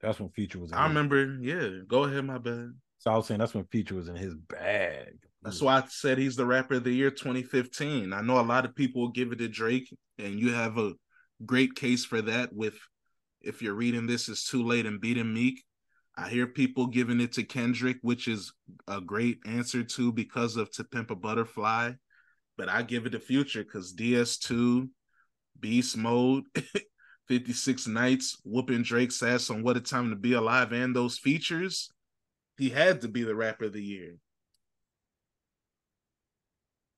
That's 0.00 0.18
when 0.18 0.30
Future 0.30 0.58
was. 0.58 0.72
I 0.72 0.88
remember. 0.88 1.38
Yeah, 1.40 1.68
go 1.86 2.04
ahead, 2.04 2.24
my 2.24 2.38
bad. 2.38 2.72
So 2.98 3.12
I 3.12 3.16
was 3.16 3.26
saying 3.26 3.38
that's 3.38 3.54
when 3.54 3.66
Future 3.66 3.94
was 3.94 4.08
in 4.08 4.16
his 4.16 4.34
bag. 4.34 5.16
That's 5.46 5.62
why 5.62 5.78
I 5.78 5.84
said 5.88 6.18
he's 6.18 6.34
the 6.34 6.44
rapper 6.44 6.74
of 6.74 6.82
the 6.82 6.90
year 6.90 7.12
2015. 7.12 8.12
I 8.12 8.20
know 8.20 8.40
a 8.40 8.42
lot 8.42 8.64
of 8.64 8.74
people 8.74 9.10
give 9.10 9.30
it 9.30 9.38
to 9.38 9.46
Drake, 9.46 9.96
and 10.18 10.40
you 10.40 10.52
have 10.52 10.76
a 10.76 10.94
great 11.44 11.76
case 11.76 12.04
for 12.04 12.20
that. 12.22 12.52
With 12.52 12.74
if 13.42 13.62
you're 13.62 13.74
reading 13.74 14.08
this, 14.08 14.28
it's 14.28 14.50
too 14.50 14.64
late 14.64 14.86
and 14.86 15.00
beating 15.00 15.32
Meek. 15.32 15.62
I 16.16 16.28
hear 16.28 16.48
people 16.48 16.88
giving 16.88 17.20
it 17.20 17.34
to 17.34 17.44
Kendrick, 17.44 17.98
which 18.02 18.26
is 18.26 18.52
a 18.88 19.00
great 19.00 19.38
answer 19.46 19.84
to 19.84 20.10
because 20.10 20.56
of 20.56 20.68
To 20.72 20.84
Pimp 20.84 21.12
a 21.12 21.14
Butterfly. 21.14 21.92
But 22.58 22.68
I 22.68 22.82
give 22.82 23.06
it 23.06 23.10
to 23.10 23.20
Future 23.20 23.62
because 23.62 23.94
DS2, 23.94 24.88
Beast 25.60 25.96
Mode, 25.96 26.42
56 27.28 27.86
Nights, 27.86 28.36
whooping 28.44 28.82
Drake's 28.82 29.22
ass 29.22 29.48
on 29.50 29.62
What 29.62 29.76
a 29.76 29.80
Time 29.80 30.10
to 30.10 30.16
Be 30.16 30.32
Alive, 30.32 30.72
and 30.72 30.96
those 30.96 31.18
features, 31.18 31.92
he 32.58 32.70
had 32.70 33.02
to 33.02 33.08
be 33.08 33.22
the 33.22 33.36
rapper 33.36 33.66
of 33.66 33.72
the 33.72 33.84
year. 33.84 34.16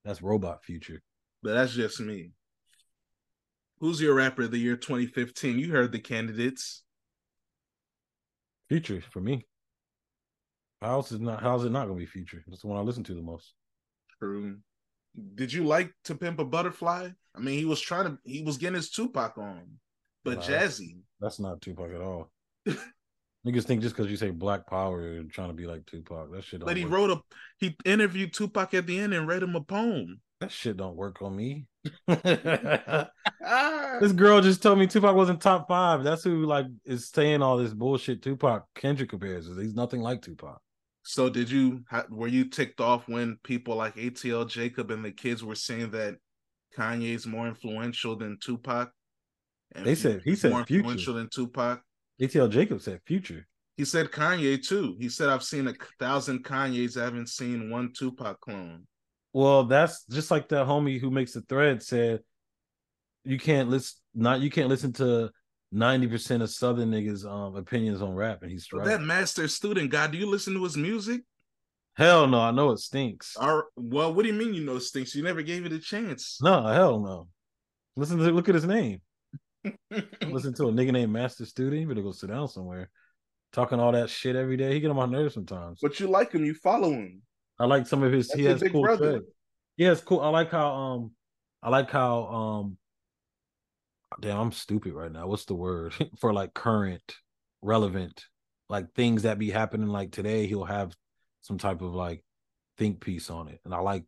That's 0.04 0.22
Robot 0.22 0.64
Future. 0.64 1.02
But 1.42 1.54
that's 1.54 1.72
just 1.72 2.00
me. 2.00 2.32
Who's 3.80 4.00
your 4.00 4.14
rapper 4.14 4.42
of 4.42 4.50
the 4.50 4.58
year 4.58 4.76
2015? 4.76 5.58
You 5.58 5.70
heard 5.70 5.92
the 5.92 6.00
candidates. 6.00 6.82
Future 8.68 9.02
for 9.10 9.20
me. 9.20 9.46
How 10.82 10.92
else 10.92 11.12
is 11.12 11.20
not 11.20 11.42
how's 11.42 11.64
it 11.64 11.70
not 11.70 11.86
gonna 11.86 11.98
be 11.98 12.06
future? 12.06 12.44
That's 12.46 12.62
the 12.62 12.68
one 12.68 12.78
I 12.78 12.82
listen 12.82 13.04
to 13.04 13.14
the 13.14 13.22
most. 13.22 13.54
True. 14.18 14.58
Did 15.34 15.52
you 15.52 15.64
like 15.64 15.92
to 16.04 16.14
pimp 16.14 16.38
a 16.38 16.44
butterfly? 16.44 17.10
I 17.34 17.40
mean, 17.40 17.58
he 17.58 17.64
was 17.64 17.80
trying 17.80 18.04
to 18.04 18.18
he 18.24 18.42
was 18.42 18.58
getting 18.58 18.76
his 18.76 18.90
Tupac 18.90 19.38
on 19.38 19.78
but 20.28 20.38
nah, 20.38 20.42
Jazzy. 20.42 20.96
That's 21.20 21.40
not 21.40 21.60
Tupac 21.60 21.90
at 21.94 22.00
all. 22.00 22.30
Niggas 23.46 23.64
think 23.64 23.82
just 23.82 23.96
because 23.96 24.10
you 24.10 24.16
say 24.16 24.30
Black 24.30 24.66
Power, 24.66 25.12
you're 25.12 25.22
trying 25.24 25.48
to 25.48 25.54
be 25.54 25.66
like 25.66 25.86
Tupac. 25.86 26.32
That 26.32 26.44
shit. 26.44 26.60
but 26.60 26.76
he 26.76 26.84
work. 26.84 26.92
wrote 26.92 27.10
a 27.10 27.20
he 27.58 27.76
interviewed 27.84 28.34
Tupac 28.34 28.74
at 28.74 28.86
the 28.86 28.98
end 28.98 29.14
and 29.14 29.28
read 29.28 29.42
him 29.42 29.54
a 29.54 29.60
poem. 29.60 30.20
That 30.40 30.52
shit 30.52 30.76
don't 30.76 30.96
work 30.96 31.22
on 31.22 31.34
me. 31.34 31.66
this 32.06 34.12
girl 34.12 34.40
just 34.40 34.62
told 34.62 34.78
me 34.78 34.86
Tupac 34.86 35.14
wasn't 35.14 35.40
top 35.40 35.68
five. 35.68 36.04
That's 36.04 36.24
who 36.24 36.46
like 36.46 36.66
is 36.84 37.08
saying 37.08 37.42
all 37.42 37.56
this 37.56 37.72
bullshit. 37.72 38.22
Tupac 38.22 38.64
Kendrick 38.74 39.10
comparisons. 39.10 39.60
He's 39.60 39.74
nothing 39.74 40.00
like 40.00 40.22
Tupac. 40.22 40.60
So 41.02 41.30
did 41.30 41.50
you 41.50 41.82
were 42.10 42.28
you 42.28 42.44
ticked 42.44 42.80
off 42.80 43.08
when 43.08 43.38
people 43.42 43.76
like 43.76 43.96
ATL 43.96 44.48
Jacob 44.48 44.90
and 44.90 45.04
the 45.04 45.12
kids 45.12 45.42
were 45.42 45.54
saying 45.54 45.92
that 45.92 46.16
Kanye's 46.76 47.26
more 47.26 47.48
influential 47.48 48.14
than 48.14 48.38
Tupac? 48.42 48.90
They 49.74 49.94
said 49.94 50.22
he 50.24 50.36
said 50.36 50.50
more 50.50 50.64
future. 50.64 50.80
influential 50.80 51.14
than 51.14 51.28
Tupac. 51.32 51.82
ATL 52.20 52.50
Jacob 52.50 52.80
said 52.80 53.00
future. 53.06 53.46
He 53.76 53.84
said 53.84 54.10
Kanye 54.10 54.66
too. 54.66 54.96
He 54.98 55.08
said 55.08 55.28
I've 55.28 55.44
seen 55.44 55.68
a 55.68 55.74
thousand 56.00 56.44
Kanyes. 56.44 57.00
I 57.00 57.04
haven't 57.04 57.28
seen 57.28 57.70
one 57.70 57.92
Tupac 57.96 58.40
clone. 58.40 58.86
Well, 59.32 59.64
that's 59.64 60.04
just 60.06 60.30
like 60.30 60.48
that 60.48 60.66
homie 60.66 61.00
who 61.00 61.10
makes 61.10 61.32
the 61.32 61.42
thread 61.42 61.82
said 61.82 62.20
you 63.24 63.38
can't 63.38 63.68
listen 63.68 63.96
not 64.14 64.40
you 64.40 64.50
can't 64.50 64.68
listen 64.68 64.92
to 64.94 65.30
90% 65.74 66.42
of 66.42 66.50
southern 66.50 66.90
niggas 66.90 67.24
um 67.24 67.54
opinions 67.54 68.00
on 68.00 68.14
rap 68.14 68.42
and 68.42 68.50
he's 68.50 68.66
right. 68.72 68.84
That 68.84 69.02
master 69.02 69.46
student 69.48 69.90
guy, 69.90 70.06
do 70.06 70.18
you 70.18 70.26
listen 70.26 70.54
to 70.54 70.64
his 70.64 70.76
music? 70.76 71.20
Hell 71.94 72.26
no, 72.28 72.40
I 72.40 72.52
know 72.52 72.70
it 72.70 72.78
stinks. 72.78 73.36
Or, 73.36 73.66
well, 73.76 74.14
what 74.14 74.22
do 74.22 74.28
you 74.28 74.34
mean 74.34 74.54
you 74.54 74.64
know 74.64 74.76
it 74.76 74.82
stinks? 74.82 75.16
You 75.16 75.22
never 75.24 75.42
gave 75.42 75.66
it 75.66 75.72
a 75.72 75.80
chance. 75.80 76.38
No, 76.40 76.62
hell 76.62 77.00
no. 77.00 77.28
Listen 77.96 78.18
to 78.18 78.30
look 78.30 78.48
at 78.48 78.54
his 78.54 78.64
name. 78.64 79.00
Listen 80.26 80.54
to 80.54 80.68
a 80.68 80.72
nigga 80.72 80.92
named 80.92 81.12
Master 81.12 81.44
Student. 81.44 81.82
You 81.82 81.88
better 81.88 82.02
go 82.02 82.12
sit 82.12 82.30
down 82.30 82.48
somewhere. 82.48 82.90
Talking 83.52 83.80
all 83.80 83.92
that 83.92 84.10
shit 84.10 84.36
every 84.36 84.56
day. 84.56 84.74
He 84.74 84.80
get 84.80 84.90
on 84.90 84.96
my 84.96 85.06
nerves 85.06 85.34
sometimes. 85.34 85.78
But 85.80 85.98
you 86.00 86.08
like 86.08 86.32
him, 86.32 86.44
you 86.44 86.54
follow 86.54 86.90
him. 86.90 87.22
I 87.58 87.64
like 87.64 87.86
some 87.86 88.02
of 88.02 88.12
his 88.12 88.28
That's 88.28 88.38
he 88.38 88.44
has 88.46 88.62
cool 88.70 88.82
brother. 88.82 89.22
He 89.76 89.84
has 89.84 90.00
cool. 90.00 90.20
I 90.20 90.28
like 90.28 90.50
how 90.50 90.74
um 90.74 91.12
I 91.62 91.70
like 91.70 91.90
how 91.90 92.26
um 92.26 92.78
damn 94.20 94.38
I'm 94.38 94.52
stupid 94.52 94.92
right 94.92 95.10
now. 95.10 95.26
What's 95.26 95.46
the 95.46 95.54
word 95.54 95.94
for 96.18 96.32
like 96.32 96.54
current, 96.54 97.16
relevant, 97.62 98.24
like 98.68 98.92
things 98.94 99.22
that 99.22 99.38
be 99.38 99.50
happening 99.50 99.88
like 99.88 100.12
today, 100.12 100.46
he'll 100.46 100.64
have 100.64 100.94
some 101.40 101.58
type 101.58 101.80
of 101.80 101.94
like 101.94 102.22
think 102.76 103.00
piece 103.00 103.30
on 103.30 103.48
it. 103.48 103.60
And 103.64 103.74
I 103.74 103.78
like 103.78 104.04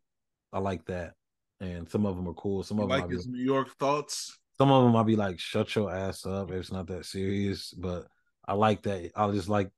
I 0.53 0.59
like 0.59 0.85
that. 0.85 1.13
And 1.59 1.89
some 1.89 2.05
of 2.05 2.15
them 2.15 2.27
are 2.27 2.33
cool. 2.33 2.63
Some 2.63 2.77
you 2.77 2.83
of 2.83 2.89
them 2.89 2.99
like 3.01 3.09
his 3.09 3.27
New 3.27 3.43
York 3.43 3.69
thoughts 3.77 4.37
some 4.61 4.71
of 4.71 4.83
them 4.83 4.95
I'll 4.95 5.03
be 5.03 5.15
like, 5.15 5.39
shut 5.39 5.73
your 5.73 5.91
ass 5.91 6.23
up. 6.23 6.51
It's 6.51 6.71
not 6.71 6.85
that 6.85 7.03
serious. 7.07 7.73
But 7.73 8.05
I 8.47 8.53
like 8.53 8.83
that. 8.83 9.09
I 9.15 9.31
just 9.31 9.49
like 9.49 9.71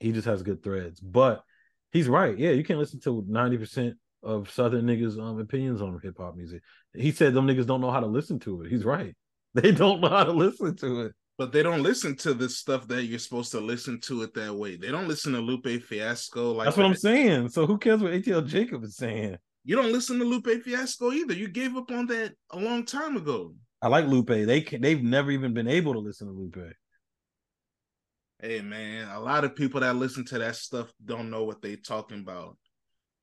he 0.00 0.10
just 0.10 0.26
has 0.26 0.42
good 0.42 0.64
threads. 0.64 0.98
But 0.98 1.44
he's 1.92 2.08
right. 2.08 2.36
Yeah, 2.36 2.50
you 2.50 2.64
can't 2.64 2.80
listen 2.80 2.98
to 3.02 3.22
90% 3.22 3.92
of 4.24 4.50
Southern 4.50 4.84
niggas' 4.84 5.16
um, 5.16 5.38
opinions 5.38 5.80
on 5.80 6.00
hip 6.02 6.16
hop 6.18 6.34
music. 6.34 6.62
He 6.92 7.12
said 7.12 7.34
them 7.34 7.46
niggas 7.46 7.68
don't 7.68 7.80
know 7.80 7.92
how 7.92 8.00
to 8.00 8.08
listen 8.08 8.40
to 8.40 8.62
it. 8.62 8.70
He's 8.70 8.84
right. 8.84 9.14
They 9.54 9.70
don't 9.72 10.00
know 10.00 10.08
how 10.08 10.24
to 10.24 10.32
listen 10.32 10.76
to 10.78 11.02
it. 11.02 11.12
But 11.38 11.52
they 11.52 11.62
don't 11.62 11.82
listen 11.84 12.16
to 12.16 12.34
the 12.34 12.48
stuff 12.48 12.88
that 12.88 13.04
you're 13.04 13.20
supposed 13.20 13.52
to 13.52 13.60
listen 13.60 14.00
to 14.02 14.22
it 14.22 14.34
that 14.34 14.54
way. 14.54 14.76
They 14.76 14.90
don't 14.90 15.08
listen 15.08 15.32
to 15.34 15.40
Lupe 15.40 15.82
Fiasco. 15.82 16.52
Like 16.52 16.66
that's 16.66 16.76
what 16.76 16.82
that. 16.82 16.88
I'm 16.88 16.96
saying. 16.96 17.48
So 17.50 17.64
who 17.64 17.78
cares 17.78 18.02
what 18.02 18.12
ATL 18.12 18.46
Jacob 18.46 18.82
is 18.82 18.96
saying? 18.96 19.36
You 19.64 19.76
don't 19.76 19.92
listen 19.92 20.18
to 20.18 20.24
Lupe 20.24 20.62
Fiasco 20.64 21.12
either. 21.12 21.32
You 21.32 21.48
gave 21.48 21.76
up 21.76 21.90
on 21.90 22.06
that 22.08 22.34
a 22.50 22.58
long 22.58 22.84
time 22.84 23.16
ago. 23.16 23.54
I 23.86 23.88
like 23.88 24.06
Lupe. 24.06 24.26
They 24.26 24.62
can, 24.62 24.80
they've 24.80 25.00
never 25.00 25.30
even 25.30 25.54
been 25.54 25.68
able 25.68 25.92
to 25.92 26.00
listen 26.00 26.26
to 26.26 26.32
Lupe. 26.32 26.72
Hey 28.42 28.60
man, 28.60 29.08
a 29.10 29.20
lot 29.20 29.44
of 29.44 29.54
people 29.54 29.80
that 29.80 29.94
listen 29.94 30.24
to 30.24 30.40
that 30.40 30.56
stuff 30.56 30.92
don't 31.04 31.30
know 31.30 31.44
what 31.44 31.62
they 31.62 31.76
talking 31.76 32.18
about. 32.18 32.56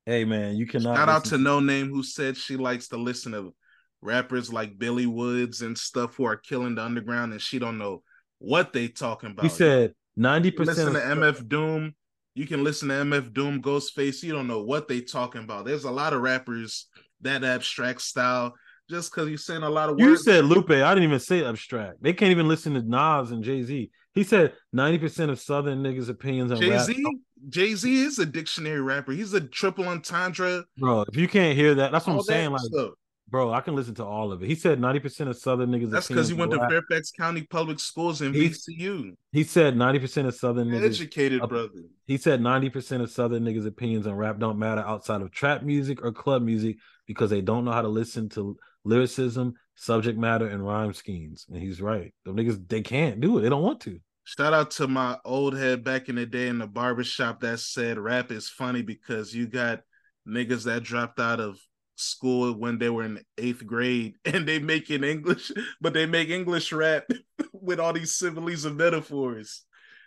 Hey 0.06 0.24
man, 0.24 0.56
you 0.56 0.66
cannot. 0.66 0.96
Shout 0.96 1.10
out 1.10 1.26
to 1.26 1.36
Noname 1.36 1.90
who 1.90 2.02
said 2.02 2.38
she 2.38 2.56
likes 2.56 2.88
to 2.88 2.98
listen 2.98 3.34
to 3.34 3.54
rappers 4.02 4.54
like 4.54 4.80
Billy 4.80 5.06
Woods 5.06 5.64
and 5.64 5.78
stuff 5.78 6.16
who 6.16 6.24
are 6.24 6.38
killing 6.38 6.76
the 6.76 6.82
underground, 6.82 7.34
and 7.34 7.42
she 7.42 7.60
don't 7.60 7.78
know 7.78 8.02
what 8.40 8.72
they 8.72 8.88
talking 8.88 9.32
about. 9.32 9.44
He 9.44 9.50
said 9.50 9.94
ninety 10.16 10.50
percent. 10.50 10.78
Listen 10.78 10.94
to 10.94 11.26
MF 11.26 11.50
Doom. 11.50 11.94
You 12.36 12.48
can 12.48 12.64
listen 12.64 12.88
to 12.88 12.94
MF 12.94 13.34
Doom, 13.34 13.62
Ghostface. 13.62 14.24
You 14.24 14.32
don't 14.32 14.48
know 14.48 14.64
what 14.64 14.88
they 14.88 15.02
talking 15.02 15.44
about. 15.44 15.66
There's 15.66 15.84
a 15.84 15.92
lot 15.92 16.14
of 16.14 16.22
rappers 16.22 16.88
that 17.20 17.44
abstract 17.44 18.00
style 18.00 18.54
just 18.90 19.12
because 19.12 19.30
you're 19.30 19.38
saying 19.38 19.64
a 19.64 19.70
lot 19.70 19.90
of 19.90 19.96
words. 19.96 20.04
You 20.04 20.18
said 20.18 20.46
Lupe. 20.46 20.72
I 20.72 20.94
didn't 20.94 21.04
even 21.04 21.20
say 21.20 21.44
abstract. 21.44 22.02
They 22.02 22.14
can't 22.14 22.32
even 22.32 22.48
listen 22.48 22.74
to 22.74 22.82
Nas 22.82 23.32
and 23.32 23.44
Jay 23.44 23.64
Z. 23.64 23.90
He 24.14 24.24
said 24.24 24.54
90% 24.76 25.30
of 25.30 25.40
Southern 25.40 25.82
niggas' 25.82 26.10
opinions 26.10 26.52
on 26.52 26.60
Jay 26.60 26.78
Z. 26.78 27.04
Jay 27.50 27.74
Z 27.74 28.04
is 28.04 28.20
a 28.20 28.26
dictionary 28.26 28.82
rapper. 28.82 29.12
He's 29.12 29.34
a 29.34 29.42
triple 29.42 29.88
entendre. 29.88 30.64
Bro, 30.78 31.06
if 31.08 31.18
you 31.18 31.28
can't 31.28 31.58
hear 31.58 31.76
that, 31.76 31.92
that's 31.92 32.08
what 32.08 32.14
I'm 32.14 32.22
saying. 32.22 32.52
Like, 32.52 32.62
stuff. 32.62 32.92
bro, 33.28 33.52
I 33.52 33.62
can 33.62 33.76
listen 33.76 33.96
to 33.96 34.06
all 34.06 34.32
of 34.32 34.44
it. 34.44 34.48
He 34.48 34.56
said 34.56 34.80
90% 34.80 35.28
of 35.28 35.38
Southern 35.38 35.72
niggas. 35.72 35.90
That's 35.90 36.08
because 36.08 36.30
he 36.30 36.36
went 36.36 36.52
to 36.52 36.60
Fairfax 36.70 37.12
County 37.12 37.42
Public 37.42 37.80
Schools 37.80 38.22
and 38.22 38.34
VCU. 38.34 39.16
He 39.32 39.44
said 39.44 39.76
90% 39.76 40.28
of 40.28 40.36
Southern 40.36 40.70
niggas. 40.70 40.86
Educated 40.86 41.42
brother. 41.50 41.82
He 42.06 42.18
said 42.18 42.40
90% 42.40 43.02
of 43.02 43.12
Southern 43.12 43.44
niggas' 43.44 43.66
opinions 43.66 44.08
on 44.08 44.14
rap 44.14 44.38
don't 44.40 44.60
matter 44.60 44.82
outside 44.82 45.22
of 45.22 45.32
trap 45.32 45.64
music 45.64 46.04
or 46.04 46.12
club 46.12 46.44
music 46.44 46.78
because 47.08 47.30
they 47.30 47.42
don't 47.42 47.66
know 47.66 47.72
how 47.72 47.82
to 47.82 47.88
listen 47.88 48.30
to 48.30 48.58
lyricism, 48.86 49.54
subject 49.76 50.18
matter, 50.18 50.48
and 50.48 50.66
rhyme 50.66 50.94
schemes. 50.94 51.46
And 51.50 51.62
he's 51.62 51.82
right. 51.82 52.14
The 52.26 52.32
niggas 52.32 52.68
they 52.68 52.82
can't 52.82 53.20
do 53.20 53.38
it. 53.38 53.42
They 53.42 53.50
don't 53.50 53.64
want 53.64 53.82
to. 53.82 54.00
Shout 54.26 54.54
out 54.54 54.72
to 54.72 54.88
my 54.88 55.18
old 55.26 55.58
head 55.58 55.84
back 55.84 56.08
in 56.08 56.16
the 56.16 56.26
day 56.26 56.48
in 56.48 56.60
the 56.60 56.68
barbershop 56.68 57.42
that 57.42 57.60
said 57.60 57.98
rap 57.98 58.32
is 58.32 58.48
funny 58.48 58.82
because 58.82 59.34
you 59.34 59.48
got 59.48 59.82
niggas 60.28 60.64
that 60.64 60.84
dropped 60.84 61.20
out 61.20 61.42
of 61.42 61.60
school 61.96 62.54
when 62.54 62.78
they 62.80 62.90
were 62.90 63.04
in 63.04 63.22
eighth 63.38 63.66
grade 63.66 64.16
and 64.26 64.48
they 64.48 64.60
make 64.60 64.90
in 64.90 65.04
English, 65.04 65.52
but 65.82 65.94
they 65.94 66.06
make 66.06 66.30
English 66.30 66.72
rap 66.72 67.04
with 67.54 67.80
all 67.80 67.94
these 67.94 68.16
similes 68.16 68.66
and 68.66 68.78
metaphors. 68.78 69.64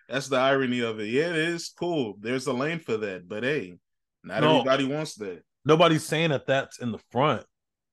That's 0.09 0.29
the 0.29 0.37
irony 0.37 0.81
of 0.81 1.01
it. 1.01 1.09
Yeah, 1.09 1.31
it 1.31 1.37
is 1.37 1.69
cool. 1.69 2.15
There's 2.21 2.47
a 2.47 2.53
lane 2.53 2.79
for 2.79 2.97
that, 2.97 3.29
but 3.29 3.43
hey, 3.43 3.77
not 4.23 4.41
no, 4.41 4.61
everybody 4.61 4.87
wants 4.87 5.15
that. 5.17 5.43
Nobody's 5.65 6.05
saying 6.05 6.31
that 6.31 6.47
that's 6.47 6.79
in 6.79 6.93
the 6.93 7.01
front 7.11 7.45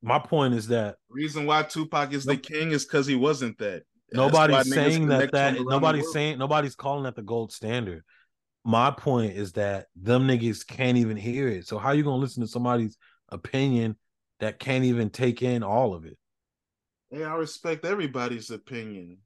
my 0.04 0.20
point 0.20 0.54
is 0.54 0.68
that 0.68 0.98
reason 1.10 1.46
why 1.46 1.64
Tupac 1.64 2.14
is 2.14 2.26
the 2.26 2.38
king 2.38 2.72
is 2.72 2.84
because 2.86 3.08
he 3.08 3.16
wasn't 3.16 3.58
that. 3.60 3.84
Nobody's 4.12 4.72
saying 4.72 5.08
that 5.08 5.32
that 5.32 5.56
nobody's 5.60 6.12
saying 6.12 6.38
nobody's 6.38 6.76
calling 6.76 7.06
that 7.06 7.16
the 7.16 7.22
gold 7.24 7.52
standard. 7.52 8.04
my 8.66 8.92
point 8.92 9.34
is 9.34 9.54
that 9.54 9.88
them 9.96 10.28
niggas 10.28 10.68
can't 10.68 10.98
even 10.98 11.18
hear 11.18 11.48
it. 11.48 11.68
So 11.68 11.78
how 11.78 11.92
you 11.94 12.04
gonna 12.04 12.18
listen 12.18 12.44
to 12.44 12.48
somebody's 12.48 12.98
opinion 13.30 13.96
that 14.40 14.60
can't 14.60 14.84
even 14.84 15.10
take 15.10 15.42
in 15.42 15.64
all 15.64 15.94
of 15.94 16.06
it? 16.06 16.18
Hey, 17.10 17.24
I 17.24 17.36
respect 17.36 17.86
everybody's 17.86 18.50
opinion. 18.50 19.20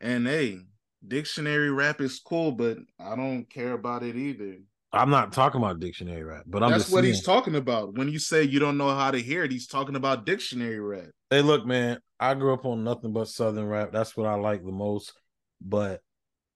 And 0.00 0.26
hey, 0.26 0.60
dictionary 1.06 1.70
rap 1.70 2.00
is 2.00 2.20
cool, 2.20 2.52
but 2.52 2.78
I 3.00 3.16
don't 3.16 3.48
care 3.50 3.72
about 3.72 4.02
it 4.02 4.16
either. 4.16 4.58
I'm 4.94 5.10
not 5.10 5.32
talking 5.32 5.60
about 5.60 5.80
dictionary 5.80 6.22
rap, 6.22 6.44
but 6.46 6.62
I'm 6.62 6.70
That's 6.70 6.84
just 6.84 6.92
what 6.92 7.02
saying. 7.02 7.14
he's 7.14 7.22
talking 7.24 7.54
about. 7.56 7.94
When 7.94 8.08
you 8.08 8.18
say 8.18 8.42
you 8.42 8.58
don't 8.58 8.76
know 8.78 8.94
how 8.94 9.10
to 9.10 9.18
hear 9.18 9.44
it, 9.44 9.50
he's 9.52 9.66
talking 9.66 9.96
about 9.96 10.24
dictionary 10.26 10.80
rap. 10.80 11.08
Hey, 11.30 11.42
look, 11.42 11.66
man, 11.66 11.98
I 12.20 12.34
grew 12.34 12.54
up 12.54 12.64
on 12.64 12.84
nothing 12.84 13.12
but 13.12 13.28
Southern 13.28 13.66
rap. 13.66 13.90
That's 13.92 14.16
what 14.16 14.26
I 14.26 14.34
like 14.34 14.64
the 14.64 14.72
most. 14.72 15.12
But 15.60 16.00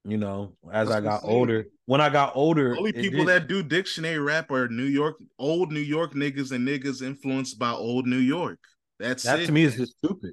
you 0.04 0.16
know, 0.16 0.54
as 0.72 0.88
That's 0.88 0.98
I 0.98 1.00
got 1.08 1.20
older, 1.24 1.66
when 1.86 2.00
I 2.00 2.08
got 2.08 2.32
older, 2.34 2.76
Only 2.76 2.92
people 2.92 3.20
did- 3.20 3.28
that 3.28 3.48
do 3.48 3.62
dictionary 3.62 4.18
rap 4.18 4.50
are 4.50 4.68
New 4.68 4.84
York, 4.84 5.16
old 5.38 5.72
New 5.72 5.80
York 5.80 6.14
niggas 6.14 6.52
and 6.52 6.66
niggas 6.66 7.02
influenced 7.02 7.58
by 7.58 7.70
old 7.72 8.06
New 8.06 8.16
York. 8.18 8.58
That's 8.98 9.24
that 9.24 9.40
it. 9.40 9.46
to 9.46 9.52
me 9.52 9.64
is 9.64 9.76
just 9.76 9.96
stupid. 9.98 10.32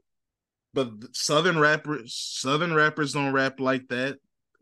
But 0.73 0.89
Southern 1.13 1.57
rappers, 1.57 2.13
Southern 2.13 2.73
rappers 2.73 3.13
don't 3.13 3.31
rap 3.33 3.59
like 3.59 3.87
that. 3.89 4.17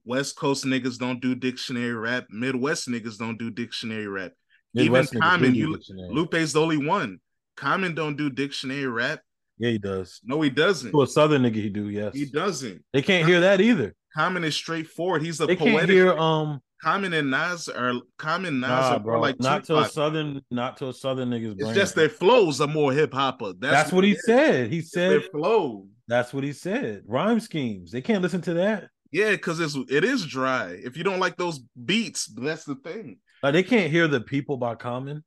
West 0.05 0.35
Coast 0.35 0.65
niggas 0.65 0.97
don't 0.97 1.21
do 1.21 1.35
dictionary 1.35 1.93
rap. 1.93 2.25
Midwest 2.29 2.87
niggas 2.89 3.17
don't 3.17 3.37
do 3.37 3.49
dictionary 3.49 4.07
rap. 4.07 4.31
Midwest 4.73 5.13
Even 5.13 5.21
Common, 5.21 5.55
you. 5.55 5.79
Lupe's 6.09 6.53
the 6.53 6.61
only 6.61 6.77
one. 6.77 7.19
Common 7.55 7.93
don't 7.95 8.17
do 8.17 8.29
dictionary 8.29 8.87
rap. 8.87 9.19
yeah, 9.59 9.69
he 9.71 9.77
does. 9.77 10.19
No, 10.23 10.41
he 10.41 10.49
doesn't. 10.49 10.91
To 10.91 11.03
a 11.03 11.07
Southern 11.07 11.43
nigga, 11.43 11.55
he 11.55 11.69
do. 11.69 11.89
Yes, 11.89 12.13
He 12.15 12.25
doesn't. 12.25 12.83
they 12.91 13.01
can't 13.01 13.27
hear 13.27 13.41
that 13.41 13.61
either. 13.61 13.93
Common 14.15 14.43
is 14.43 14.55
straightforward. 14.55 15.21
He's 15.23 15.39
a 15.41 15.45
They 15.45 15.55
can't 15.55 15.89
hear 15.89 16.17
um. 16.17 16.59
Common 16.81 17.13
and 17.13 17.31
Nas 17.31 17.69
are 17.69 17.93
Common 18.17 18.59
Nas 18.59 18.69
Nah, 18.69 18.95
are 18.95 18.99
bro, 18.99 19.21
like 19.21 19.39
not 19.39 19.63
to 19.65 19.77
a 19.77 19.85
Southern, 19.87 20.41
not 20.51 20.75
to 20.77 20.89
a 20.89 20.93
Southern 20.93 21.29
nigga's 21.29 21.53
brain. 21.53 21.69
It's 21.69 21.77
just 21.79 21.95
their 21.95 22.09
flows 22.09 22.59
are 22.59 22.67
more 22.67 22.91
hip 22.91 23.13
hopper. 23.13 23.53
That's, 23.57 23.73
That's 23.73 23.91
what 23.93 24.03
he 24.03 24.11
it 24.11 24.17
is. 24.17 24.25
said. 24.25 24.69
He 24.69 24.81
said 24.81 25.23
flow. 25.31 25.87
that's 26.09 26.33
what 26.33 26.43
he 26.43 26.51
said. 26.51 27.03
Rhyme 27.07 27.39
schemes. 27.39 27.89
They 27.91 28.01
can't 28.01 28.21
listen 28.21 28.41
to 28.41 28.55
that. 28.55 28.89
Yeah, 29.13 29.31
because 29.31 29.59
it's 29.59 29.77
it 29.89 30.03
is 30.03 30.25
dry. 30.25 30.71
If 30.83 30.97
you 30.97 31.03
don't 31.03 31.19
like 31.19 31.37
those 31.37 31.59
beats, 31.85 32.25
that's 32.25 32.65
the 32.65 32.75
thing. 32.75 33.19
Like 33.43 33.53
they 33.53 33.63
can't 33.63 33.91
hear 33.91 34.07
the 34.07 34.19
people 34.21 34.57
by 34.57 34.73
Common. 34.75 35.23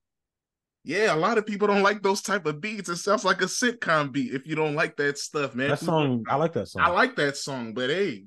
Yeah, 0.84 1.14
a 1.14 1.16
lot 1.16 1.38
of 1.38 1.46
people 1.46 1.66
don't 1.68 1.82
like 1.82 2.02
those 2.02 2.20
type 2.22 2.46
of 2.46 2.60
beats. 2.60 2.88
It 2.88 2.96
sounds 2.96 3.24
like 3.24 3.42
a 3.42 3.46
sitcom 3.46 4.12
beat. 4.12 4.34
If 4.34 4.46
you 4.46 4.54
don't 4.54 4.74
like 4.74 4.96
that 4.96 5.18
stuff, 5.18 5.54
man. 5.54 5.70
That 5.70 5.80
song, 5.80 6.24
I 6.28 6.36
like 6.36 6.52
that 6.54 6.68
song. 6.68 6.82
I 6.84 6.90
like 6.90 7.16
that 7.16 7.36
song, 7.36 7.74
but 7.74 7.90
hey, 7.90 8.26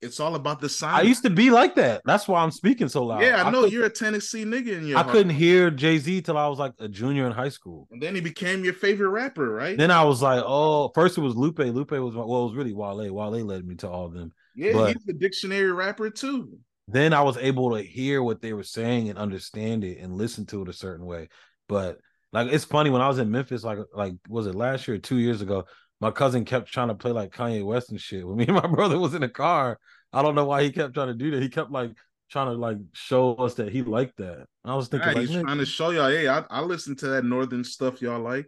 it's 0.00 0.18
all 0.18 0.34
about 0.34 0.60
the 0.62 0.68
sound. 0.70 0.96
I 0.96 1.02
used 1.02 1.22
to 1.24 1.30
be 1.30 1.50
like 1.50 1.74
that. 1.74 2.00
That's 2.06 2.26
why 2.26 2.42
I'm 2.42 2.50
speaking 2.50 2.88
so 2.88 3.04
loud. 3.04 3.20
yeah, 3.22 3.42
I 3.44 3.50
know 3.50 3.64
could- 3.64 3.72
you're 3.72 3.84
a 3.84 3.90
Tennessee 3.90 4.44
nigga 4.44 4.78
in 4.78 4.86
your 4.86 4.98
I 4.98 5.02
heart. 5.02 5.12
couldn't 5.12 5.34
hear 5.34 5.70
Jay 5.70 5.98
Z 5.98 6.22
till 6.22 6.38
I 6.38 6.48
was 6.48 6.58
like 6.58 6.72
a 6.78 6.88
junior 6.88 7.26
in 7.26 7.32
high 7.32 7.50
school. 7.50 7.86
And 7.90 8.02
then 8.02 8.14
he 8.14 8.22
became 8.22 8.64
your 8.64 8.72
favorite 8.74 9.10
rapper, 9.10 9.48
right? 9.50 9.76
Then 9.76 9.90
I 9.90 10.04
was 10.04 10.22
like, 10.22 10.42
oh, 10.46 10.90
first 10.94 11.18
it 11.18 11.20
was 11.20 11.36
Lupe. 11.36 11.58
Lupe 11.58 11.90
was 11.90 12.14
my- 12.14 12.24
well, 12.24 12.42
it 12.42 12.46
was 12.46 12.54
really 12.54 12.72
Wale. 12.72 13.12
Wale 13.12 13.44
led 13.44 13.66
me 13.66 13.74
to 13.76 13.88
all 13.90 14.06
of 14.06 14.14
them. 14.14 14.32
Yeah, 14.60 14.72
but- 14.72 14.88
he's 14.88 15.08
a 15.08 15.12
dictionary 15.12 15.72
rapper 15.72 16.10
too. 16.10 16.58
Then 16.88 17.12
I 17.12 17.22
was 17.22 17.36
able 17.36 17.76
to 17.76 17.82
hear 17.82 18.20
what 18.20 18.40
they 18.40 18.52
were 18.52 18.64
saying 18.64 19.10
and 19.10 19.18
understand 19.18 19.84
it 19.84 19.98
and 19.98 20.16
listen 20.16 20.44
to 20.46 20.62
it 20.62 20.68
a 20.68 20.72
certain 20.72 21.06
way. 21.06 21.28
But 21.68 21.98
like 22.32 22.48
it's 22.52 22.64
funny 22.64 22.90
when 22.90 23.00
I 23.00 23.06
was 23.08 23.18
in 23.18 23.30
Memphis, 23.30 23.62
like 23.62 23.78
like 23.94 24.14
was 24.28 24.46
it 24.46 24.56
last 24.56 24.88
year 24.88 24.96
or 24.96 25.00
two 25.00 25.18
years 25.18 25.40
ago? 25.40 25.66
My 26.00 26.10
cousin 26.10 26.44
kept 26.44 26.72
trying 26.72 26.88
to 26.88 26.94
play 26.94 27.12
like 27.12 27.32
Kanye 27.32 27.64
West 27.64 27.90
and 27.90 28.00
shit. 28.00 28.26
When 28.26 28.36
me 28.36 28.44
and 28.44 28.54
my 28.54 28.66
brother 28.74 28.98
was 28.98 29.14
in 29.14 29.20
the 29.20 29.28
car, 29.28 29.78
I 30.12 30.22
don't 30.22 30.34
know 30.34 30.46
why 30.46 30.62
he 30.64 30.72
kept 30.72 30.94
trying 30.94 31.08
to 31.08 31.14
do 31.14 31.30
that. 31.30 31.42
He 31.42 31.48
kept 31.48 31.70
like 31.70 31.92
trying 32.30 32.46
to 32.46 32.54
like 32.54 32.78
show 32.92 33.34
us 33.34 33.54
that 33.54 33.70
he 33.70 33.82
liked 33.82 34.16
that. 34.18 34.46
I 34.64 34.74
was 34.74 34.88
thinking, 34.88 35.08
Yeah, 35.10 35.14
like, 35.14 35.28
he's 35.28 35.40
trying 35.40 35.58
to 35.58 35.66
show 35.66 35.90
y'all, 35.90 36.10
hey, 36.10 36.28
I, 36.28 36.44
I 36.50 36.60
listen 36.62 36.96
to 36.96 37.08
that 37.08 37.24
northern 37.24 37.64
stuff 37.64 38.00
y'all 38.00 38.20
like. 38.20 38.46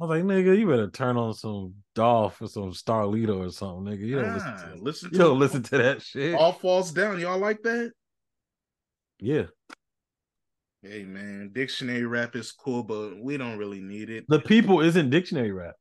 I 0.00 0.04
was 0.04 0.08
like, 0.08 0.24
nigga, 0.24 0.58
you 0.58 0.66
better 0.66 0.90
turn 0.90 1.16
on 1.16 1.34
some 1.34 1.74
Dolph 1.94 2.40
or 2.42 2.48
some 2.48 2.72
Starlito 2.72 3.46
or 3.46 3.50
something, 3.50 3.92
nigga. 3.92 4.00
You 4.06 4.20
don't 4.20 4.34
listen 4.34 4.54
Ah, 4.54 4.64
to 4.74 4.82
listen 4.82 5.08
you 5.12 5.18
to 5.18 5.24
don't 5.24 5.38
listen 5.38 5.62
to 5.62 5.78
that 5.78 6.02
shit. 6.02 6.34
All 6.34 6.52
Falls 6.52 6.92
Down. 6.92 7.20
Y'all 7.20 7.38
like 7.38 7.62
that? 7.62 7.92
Yeah. 9.20 9.44
Hey 10.82 11.04
man, 11.04 11.50
dictionary 11.52 12.06
rap 12.06 12.34
is 12.34 12.50
cool, 12.50 12.82
but 12.82 13.22
we 13.22 13.36
don't 13.36 13.56
really 13.58 13.80
need 13.80 14.10
it. 14.10 14.24
The 14.28 14.40
people 14.40 14.80
isn't 14.80 15.10
dictionary 15.10 15.52
rap. 15.52 15.74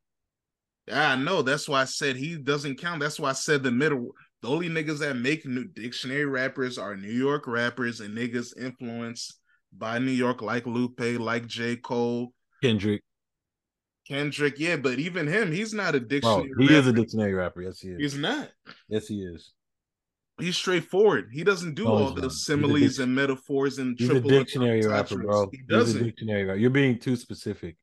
I 0.92 1.16
know. 1.16 1.42
That's 1.42 1.68
why 1.68 1.82
I 1.82 1.86
said 1.86 2.16
he 2.16 2.38
doesn't 2.38 2.80
count. 2.80 3.00
That's 3.00 3.20
why 3.20 3.30
I 3.30 3.34
said 3.34 3.64
the 3.64 3.72
middle. 3.72 4.12
The 4.44 4.50
only 4.50 4.70
niggas 4.70 5.00
that 5.00 5.16
make 5.16 5.46
new 5.46 5.66
dictionary 5.66 6.26
rappers 6.26 6.78
are 6.78 6.96
New 6.96 7.12
York 7.12 7.48
rappers 7.48 8.00
and 8.00 8.16
niggas 8.16 8.56
influenced 8.60 9.40
by 9.76 9.98
New 10.00 10.12
York, 10.12 10.42
like 10.44 10.68
Lupe, 10.68 11.00
like 11.20 11.48
J. 11.48 11.78
Cole, 11.78 12.34
Kendrick. 12.62 13.02
Kendrick. 14.16 14.60
Yeah, 14.60 14.76
but 14.76 15.00
even 15.00 15.26
him, 15.28 15.52
he's 15.52 15.74
not 15.74 15.96
a 15.96 16.00
Bro, 16.00 16.08
dictionary. 16.10 16.50
he 16.68 16.76
is 16.76 16.88
a 16.88 16.94
dictionary 16.94 17.34
rapper. 17.34 17.62
Yes, 17.62 17.80
he 17.80 17.90
is. 17.90 17.98
He's 18.00 18.16
not. 18.18 18.50
yes, 18.90 19.08
he 19.08 19.22
is. 19.24 19.54
He's 20.40 20.58
straightforward. 20.58 21.30
He 21.32 21.44
doesn't 21.44 21.76
do 21.76 21.84
No, 21.86 21.92
all 21.92 22.12
the. 22.14 22.30
Similes 22.30 23.00
and 23.00 23.14
metaphors 23.14 23.78
and 23.78 23.96
He's 23.98 24.10
a 24.10 24.14
triple 24.14 24.30
dictionary 24.32 24.86
rapper, 24.86 25.18
bro. 25.18 25.50
He 25.52 25.58
He's 25.58 25.66
a 25.66 25.70
doesn't. 25.70 26.04
dictionary 26.04 26.44
rapper. 26.46 26.60
You're 26.60 26.70
being 26.72 26.98
too 27.00 27.16
specific. 27.16 27.78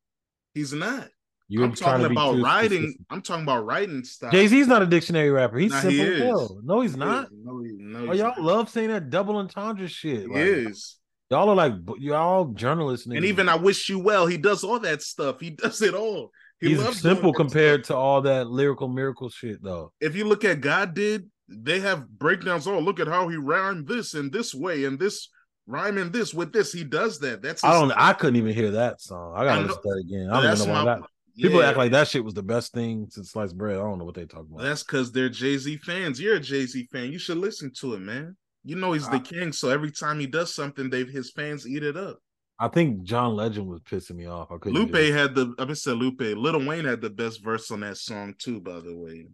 He's 0.55 0.73
not. 0.73 1.09
You're 1.51 1.65
I'm 1.65 1.73
talking 1.75 2.05
about 2.07 2.39
writing. 2.41 2.83
specific. 2.83 3.07
I'm 3.11 3.23
talking 3.23 3.43
about 3.45 3.65
writing 3.65 4.05
style. 4.05 4.31
Jay 4.33 4.47
Z's 4.49 4.67
not 4.67 4.83
a 4.83 4.87
dictionary 4.87 5.31
rapper. 5.31 5.57
He's 5.59 5.71
Nah, 5.71 5.81
simple 5.81 5.93
he 5.97 6.01
as 6.03 6.09
is. 6.09 6.23
hell. 6.23 6.61
No, 6.63 6.81
he's 6.83 6.97
not. 6.97 7.25
is. 7.27 7.31
No, 7.43 7.63
he, 7.63 7.71
no, 7.79 7.99
Oh, 8.11 8.13
y'all 8.13 8.29
not. 8.37 8.43
love 8.43 8.69
saying 8.69 8.89
that 8.89 9.09
double 9.09 9.37
entendre 9.37 9.89
shit. 9.89 10.23
He 10.23 10.27
Like, 10.27 10.37
is. 10.37 10.97
Y'all 11.31 11.51
are 11.51 11.55
like 11.55 11.75
y'all 11.99 12.47
journalists. 12.47 13.07
And 13.07 13.25
even 13.25 13.49
I 13.49 13.57
wish 13.57 13.89
you 13.89 13.99
well. 13.99 14.27
He 14.27 14.39
does 14.39 14.65
all 14.65 14.79
that 14.81 15.03
stuff. 15.03 15.41
He 15.41 15.51
does 15.51 15.83
it 15.83 15.95
all. 15.95 16.31
He 16.61 16.75
he's 16.75 17.01
simple 17.01 17.33
compared 17.33 17.85
stuff. 17.85 17.95
to 17.95 18.01
all 18.01 18.23
that 18.23 18.49
lyrical 18.49 18.89
miracle 18.89 19.29
shit, 19.29 19.63
though. 19.63 19.93
If 20.01 20.17
you 20.17 20.25
look 20.25 20.45
at 20.45 20.61
God 20.61 20.95
did, 20.95 21.31
they 21.49 21.81
have 21.81 22.09
breakdowns. 22.09 22.67
Oh, 22.67 22.79
look 22.79 22.99
at 22.99 23.09
how 23.09 23.29
he 23.29 23.37
rhymed 23.37 23.87
this 23.87 24.15
in 24.15 24.31
this 24.31 24.55
way 24.55 24.85
and 24.85 24.99
this 24.99 25.29
rhyming 25.67 26.11
this 26.11 26.33
with 26.33 26.53
this. 26.53 26.73
He 26.73 26.83
does 26.83 27.19
that. 27.21 27.43
That's 27.43 27.63
I 27.63 27.73
don't. 27.73 27.89
thing. 27.89 27.97
I 27.99 28.13
couldn't 28.15 28.37
even 28.37 28.55
hear 28.55 28.73
that 28.73 29.01
song. 29.01 29.35
I 29.37 29.45
gotta 29.45 29.61
I 29.61 29.63
listen 29.65 29.83
to 29.83 29.89
that 29.89 30.05
again. 30.07 30.31
I 30.31 30.43
don't 30.43 30.67
know 30.67 30.73
why 30.73 30.85
that. 30.85 31.03
People 31.37 31.61
yeah, 31.61 31.69
act 31.69 31.79
like 31.79 31.93
that 31.93 32.09
shit 32.09 32.25
was 32.25 32.35
the 32.35 32.43
best 32.43 32.73
thing 32.73 33.07
since 33.11 33.31
sliced 33.31 33.57
bread. 33.57 33.77
I 33.77 33.83
don't 33.83 33.99
know 33.99 34.05
what 34.05 34.17
they 34.17 34.25
talk 34.25 34.45
about. 34.51 34.61
that's 34.61 34.83
because 34.83 35.13
they're 35.13 35.29
Jay 35.29 35.57
Z 35.57 35.77
fans. 35.79 36.21
You're 36.21 36.37
a 36.37 36.41
Jay 36.41 36.67
Z 36.67 36.89
fan. 36.91 37.13
You 37.13 37.19
should 37.21 37.37
listen 37.37 37.71
to 37.79 37.95
it, 37.95 38.01
man. 38.01 38.37
You 38.65 38.77
know 38.77 38.93
he's 38.93 39.09
the 39.09 39.21
king, 39.21 39.53
so 39.53 39.71
every 39.71 39.91
time 39.91 40.21
he 40.21 40.27
does 40.27 40.55
something, 40.55 40.91
they 40.91 41.05
his 41.05 41.31
fans 41.31 41.67
eat 41.67 41.83
it 41.83 41.97
up. 41.97 42.19
I 42.61 42.69
think 42.69 43.03
John 43.05 43.37
Legend 43.37 43.69
was 43.69 43.81
pissing 43.81 44.17
me 44.17 44.27
off. 44.27 44.51
I 44.51 44.59
couldn't. 44.59 44.79
Lupe 44.79 45.15
had 45.15 45.35
the 45.35 45.55
I 45.59 45.65
mean 45.65 45.77
said 45.77 45.97
Lupe. 45.97 46.21
Lil 46.21 46.67
Wayne 46.67 46.85
had 46.85 47.01
the 47.01 47.11
best 47.11 47.43
verse 47.43 47.71
on 47.71 47.81
that 47.81 47.97
song 47.97 48.35
too, 48.37 48.61
by 48.61 48.81
the 48.81 48.97
way. 48.97 49.29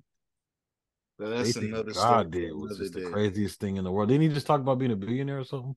But 1.19 1.31
that's 1.31 1.55
think 1.55 1.67
another 1.67 1.93
God 1.93 2.31
did 2.33 2.53
was 2.55 2.79
just 2.79 2.93
the 2.93 3.01
day. 3.01 3.11
craziest 3.11 3.61
thing 3.61 3.77
in 3.77 3.85
the 3.85 3.91
world. 3.91 4.09
Didn't 4.09 4.23
he 4.23 4.29
just 4.29 4.47
talk 4.47 4.61
about 4.61 4.79
being 4.79 4.93
a 4.93 4.97
billionaire 4.97 5.39
or 5.39 5.45
something? 5.45 5.75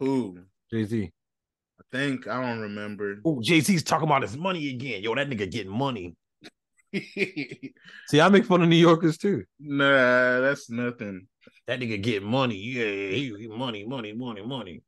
Who? 0.00 0.38
Jay 0.70 0.84
Z. 0.84 1.10
I 1.80 1.96
think 1.96 2.26
I 2.26 2.42
don't 2.42 2.60
remember. 2.60 3.20
Oh, 3.24 3.40
Jay 3.40 3.60
Z's 3.60 3.82
talking 3.82 4.06
about 4.06 4.22
his 4.22 4.36
money 4.36 4.68
again. 4.70 5.02
Yo, 5.02 5.14
that 5.14 5.30
nigga 5.30 5.50
getting 5.50 5.72
money. 5.72 6.16
See, 6.92 8.20
I 8.20 8.28
make 8.28 8.44
fun 8.44 8.62
of 8.62 8.68
New 8.68 8.76
Yorkers 8.76 9.16
too. 9.16 9.44
nah, 9.58 10.40
that's 10.40 10.68
nothing. 10.68 11.28
That 11.70 11.78
nigga 11.78 12.02
get 12.02 12.24
money. 12.24 12.56
Yeah, 12.56 12.82
he, 12.82 13.32
he 13.38 13.46
money, 13.46 13.86
money, 13.86 14.12
money, 14.12 14.42
money. 14.44 14.82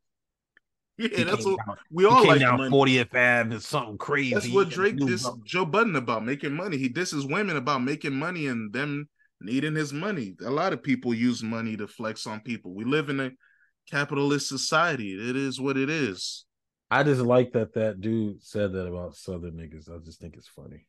Yeah, 0.99 1.11
He 1.15 1.23
that's 1.23 1.47
what 1.47 1.65
down, 1.65 1.77
we 1.93 2.03
he 2.03 2.09
all 2.11 2.23
came 2.23 2.27
like. 2.27 2.41
down 2.41 2.59
money. 2.59 2.71
40th 2.77 3.11
Ave 3.11 3.55
and 3.55 3.63
something 3.63 3.99
crazy. 3.99 4.35
That's 4.35 4.49
what 4.49 4.69
Drake 4.69 4.97
knew 4.97 5.07
dissed 5.07 5.21
something. 5.21 5.45
Joe 5.45 5.65
Budden 5.65 5.95
about 5.95 6.25
making 6.25 6.55
money. 6.55 6.79
He 6.79 6.89
disses 6.89 7.25
women 7.25 7.57
about 7.57 7.85
making 7.85 8.15
money 8.15 8.49
and 8.49 8.73
them 8.73 9.09
needing 9.41 9.77
his 9.77 9.93
money. 9.93 10.35
A 10.45 10.51
lot 10.51 10.73
of 10.73 10.83
people 10.83 11.15
use 11.15 11.41
money 11.41 11.77
to 11.77 11.87
flex 11.87 12.27
on 12.27 12.41
people. 12.41 12.75
We 12.75 12.83
live 12.85 13.11
in 13.11 13.21
a 13.21 13.31
capitalist 13.89 14.49
society. 14.49 15.13
It 15.13 15.37
is 15.37 15.61
what 15.61 15.77
it 15.77 15.89
is. 15.89 16.47
I 16.91 17.05
just 17.05 17.21
like 17.21 17.53
that 17.53 17.75
that 17.75 18.01
dude 18.01 18.43
said 18.43 18.73
that 18.73 18.89
about 18.89 19.15
Southern 19.15 19.53
niggas. 19.53 19.89
I 19.89 20.05
just 20.05 20.21
think 20.21 20.35
it's 20.37 20.49
funny. 20.49 20.89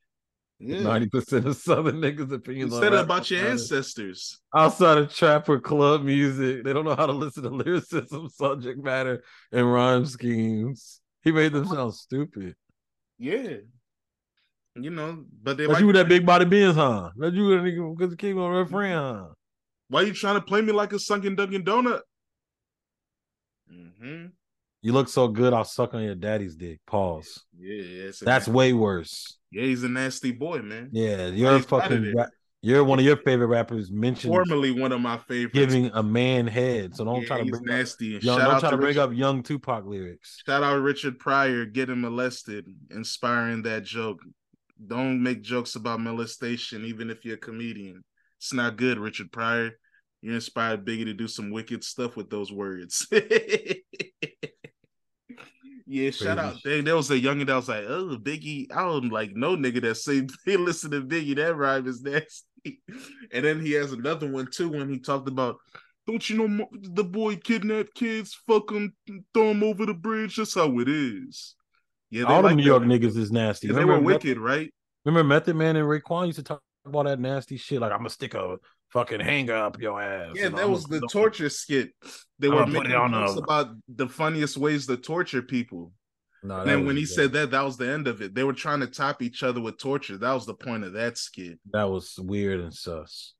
Yeah. 0.65 0.81
Ninety 0.81 1.09
percent 1.09 1.45
of 1.45 1.57
Southern 1.57 1.99
niggas' 1.99 2.31
opinions 2.31 2.73
on 2.73 2.81
said 2.81 2.93
it 2.93 2.99
about 2.99 3.29
your 3.29 3.45
ancestors. 3.45 4.39
outside 4.55 4.97
of 4.97 5.13
trap 5.13 5.49
or 5.49 5.59
club 5.59 6.03
music. 6.03 6.63
They 6.63 6.71
don't 6.71 6.85
know 6.85 6.95
how 6.95 7.05
to 7.05 7.11
listen 7.11 7.43
to 7.43 7.49
lyricism, 7.63 8.29
subject 8.29 8.81
matter, 8.81 9.23
and 9.51 9.71
rhyme 9.71 10.05
schemes. 10.05 11.01
He 11.21 11.31
made 11.33 11.51
them 11.51 11.67
sound 11.67 11.93
stupid. 11.93 12.55
Yeah. 13.17 13.57
You 14.75 14.89
know, 14.89 15.25
but 15.41 15.57
they 15.57 15.67
like 15.67 15.81
you 15.81 15.87
with 15.87 15.97
that 15.97 16.07
big 16.07 16.25
body 16.25 16.45
Benz, 16.45 16.75
huh? 16.75 17.11
That's 17.17 17.35
you 17.35 17.47
with 17.47 17.61
that 17.61 17.69
nigga 17.69 17.97
because 17.97 18.13
he 18.13 18.17
came 18.17 18.39
on 18.39 18.51
refrain, 18.51 18.93
huh? 18.93 19.25
why 19.89 20.01
you 20.01 20.13
trying 20.13 20.35
to 20.35 20.41
play 20.41 20.61
me 20.61 20.71
like 20.71 20.93
a 20.93 20.99
sunken 20.99 21.35
Dunkin' 21.35 21.63
Donut? 21.63 22.01
Mm-hmm. 23.71 24.27
You 24.83 24.91
look 24.93 25.07
so 25.09 25.27
good, 25.29 25.53
I'll 25.53 25.63
suck 25.63 25.93
on 25.95 26.03
your 26.03 26.13
daddy's 26.13 26.55
dick. 26.55 26.79
Pause. 26.85 27.41
Yeah, 27.57 27.81
yeah, 27.83 28.03
That's 28.07 28.21
nasty- 28.21 28.51
way 28.51 28.73
worse. 28.73 29.37
yeah, 29.51 29.63
he's 29.63 29.83
a 29.83 29.89
nasty 29.89 30.31
boy, 30.31 30.59
man. 30.59 30.89
Yeah, 30.91 31.27
you're 31.27 31.59
fucking 31.59 32.13
ra- 32.15 32.25
You're 32.61 32.83
one 32.83 32.99
of 32.99 33.05
your 33.05 33.15
favorite 33.17 33.47
rappers 33.47 33.91
mentioned 33.91 34.31
Formerly 34.33 34.71
one 34.71 34.91
of 34.91 35.01
my 35.01 35.17
favorites. 35.17 35.53
giving 35.53 35.89
a 35.93 36.03
man 36.03 36.47
head. 36.47 36.95
So 36.95 37.03
don't 37.05 37.21
Yeah, 37.21 37.27
try 37.27 37.37
to 37.39 37.45
bring 37.45 37.55
up 37.63 37.65
nasty. 37.67 38.05
young, 38.21 38.37
don't 38.39 38.59
try 38.59 38.69
to 38.69 38.69
to 38.71 38.77
bring 38.77 38.87
Richard, 38.89 38.99
up 39.01 39.13
young 39.13 39.41
Tupac 39.43 39.85
lyrics. 39.85 40.41
shout 40.45 40.63
out 40.63 40.77
Richard 40.81 41.17
Pryor 41.17 41.65
getting 41.65 42.01
molested, 42.01 42.65
inspiring 42.91 43.61
that 43.63 43.83
joke. 43.85 44.19
Don't 44.85 45.23
make 45.23 45.41
jokes 45.43 45.75
about 45.75 46.01
molestation, 46.01 46.83
even 46.85 47.09
if 47.09 47.23
you're 47.23 47.35
a 47.35 47.37
comedian. 47.37 48.03
It's 48.37 48.51
not 48.53 48.75
good, 48.75 48.97
Richard 48.99 49.31
Pryor. 49.31 49.71
You 50.21 50.33
inspired 50.33 50.85
Biggie 50.85 51.05
to 51.05 51.13
do 51.13 51.27
some 51.29 51.51
wicked 51.51 51.83
stuff 51.85 52.15
with 52.17 52.29
those 52.29 52.51
words. 52.51 53.07
yeah, 55.93 56.09
shout 56.09 56.39
out. 56.39 56.55
Dang, 56.63 56.83
there 56.83 56.95
was 56.95 57.11
a 57.11 57.19
youngin' 57.19 57.45
that 57.47 57.55
was 57.55 57.69
like, 57.69 57.85
oh, 57.87 58.17
Biggie. 58.21 58.71
I 58.71 58.81
don't 58.81 59.09
like 59.11 59.31
no 59.35 59.55
nigga 59.55 59.81
that 59.83 59.95
say 59.95 60.25
they 60.45 60.57
listen 60.57 60.91
to 60.91 61.01
Biggie. 61.01 61.35
That 61.35 61.55
rhyme 61.55 61.87
is 61.87 62.01
nasty. 62.01 62.45
And 63.31 63.43
then 63.45 63.59
he 63.65 63.73
has 63.73 63.91
another 63.91 64.29
one 64.31 64.47
too 64.49 64.69
when 64.69 64.89
he 64.89 64.97
talked 64.99 65.27
about, 65.27 65.57
don't 66.07 66.29
you 66.29 66.47
know 66.47 66.67
the 66.81 67.03
boy 67.03 67.35
kidnapped 67.35 67.93
kids, 67.93 68.37
fuck 68.47 68.67
them, 68.69 68.93
throw 69.33 69.49
them 69.49 69.63
over 69.63 69.85
the 69.85 69.93
bridge. 69.93 70.37
That's 70.37 70.55
how 70.55 70.79
it 70.79 70.87
is. 70.87 71.55
Yeah, 72.09 72.23
All 72.23 72.41
like 72.41 72.51
them 72.51 72.57
New. 72.57 72.63
York 72.65 72.83
niggas 72.83 73.17
is 73.17 73.31
nasty. 73.31 73.67
They 73.67 73.73
were 73.83 73.99
Method- 73.99 74.05
wicked, 74.05 74.37
right? 74.37 74.73
Remember 75.05 75.27
Method 75.27 75.55
Man 75.57 75.75
and 75.75 75.85
Raekwon 75.87 76.27
used 76.27 76.37
to 76.39 76.43
talk 76.43 76.61
about 76.85 77.05
that 77.05 77.19
nasty 77.19 77.57
shit. 77.57 77.81
Like 77.81 77.91
I'm 77.91 77.99
gonna 77.99 78.09
stick 78.09 78.33
a 78.33 78.57
fucking 78.93 79.19
hang 79.19 79.49
up 79.49 79.79
your 79.81 80.01
ass. 80.01 80.31
Yeah, 80.35 80.49
that 80.49 80.63
I'm 80.65 80.71
was 80.71 80.85
the 80.85 81.01
torture 81.11 81.49
skit. 81.49 81.91
They 82.39 82.47
I'm 82.47 82.55
were 82.55 82.65
making 82.67 82.93
on 82.93 83.11
jokes 83.11 83.35
a- 83.35 83.39
about 83.39 83.67
the 83.87 84.07
funniest 84.07 84.55
ways 84.57 84.87
to 84.87 84.95
torture 84.97 85.41
people. 85.41 85.91
Nah, 86.45 86.61
And 86.61 86.69
then 86.69 86.85
when 86.85 86.97
he 86.97 87.05
said 87.05 87.31
that, 87.33 87.51
that 87.51 87.63
was 87.63 87.77
the 87.77 87.89
end 87.89 88.07
of 88.07 88.21
it. 88.21 88.35
They 88.35 88.43
were 88.43 88.53
trying 88.53 88.81
to 88.81 88.87
top 88.87 89.21
each 89.21 89.43
other 89.43 89.61
with 89.61 89.77
torture. 89.77 90.17
That 90.17 90.33
was 90.33 90.45
the 90.45 90.53
point 90.53 90.83
of 90.83 90.93
that 90.93 91.17
skit. 91.17 91.57
that 91.71 91.89
was 91.89 92.15
weird 92.19 92.59
and 92.59 92.73
sus. 92.73 93.33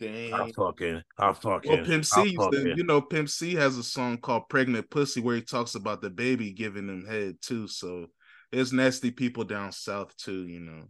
I 0.00 0.04
Dang. 0.04 0.52
fucking, 0.52 1.02
I 1.18 1.32
fucking, 1.32 1.72
Well, 1.72 1.84
Pimp 1.84 2.04
I 2.04 2.22
C, 2.22 2.22
used 2.24 2.36
fucking- 2.36 2.74
you 2.76 2.84
know, 2.84 3.00
Pimp 3.00 3.28
C 3.28 3.54
has 3.54 3.76
a 3.78 3.82
song 3.82 4.18
called 4.18 4.48
"Pregnant 4.48 4.88
Pussy" 4.90 5.20
where 5.20 5.34
he 5.34 5.42
talks 5.42 5.74
about 5.74 6.00
the 6.02 6.10
baby 6.10 6.52
giving 6.52 6.88
him 6.88 7.04
head 7.06 7.38
too. 7.42 7.66
So 7.66 8.06
there's 8.52 8.72
nasty 8.72 9.10
people 9.10 9.42
down 9.44 9.72
south 9.72 10.16
too, 10.16 10.46
you 10.46 10.60
know. 10.60 10.84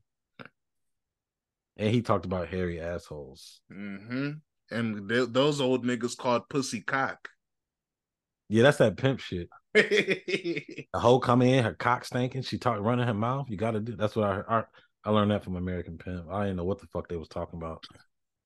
And 1.79 1.95
he 1.95 2.03
talked 2.03 2.27
about 2.27 2.49
hairy 2.49 2.81
assholes. 2.81 3.61
Mm-hmm. 3.73 4.31
And 4.71 5.09
th- 5.09 5.29
those 5.31 5.61
old 5.61 5.87
niggas 5.87 6.17
called 6.17 6.49
pussy 6.51 6.83
cock. 6.83 7.29
Yeah, 8.49 8.65
that's 8.65 8.79
that 8.79 8.97
pimp 8.97 9.21
shit. 9.21 9.49
A 9.75 10.99
hoe 10.99 11.21
come 11.21 11.43
in, 11.43 11.65
her 11.65 11.75
cock 11.75 12.05
stinking, 12.05 12.43
she 12.43 12.59
talk 12.59 12.81
running 12.81 13.07
her 13.07 13.15
mouth. 13.15 13.47
You 13.49 13.57
got 13.57 13.73
to 13.73 13.81
do. 13.81 13.97
That's 13.97 14.17
what 14.17 14.27
I, 14.27 14.59
I 14.59 14.65
I 15.05 15.11
learned 15.11 15.31
that 15.31 15.45
from 15.45 15.57
American 15.57 15.97
Pimp. 15.97 16.31
I 16.31 16.45
didn't 16.45 16.57
know 16.57 16.65
what 16.65 16.81
the 16.81 16.87
fuck 16.87 17.09
they 17.09 17.17
was 17.17 17.29
talking 17.29 17.59
about. 17.59 17.85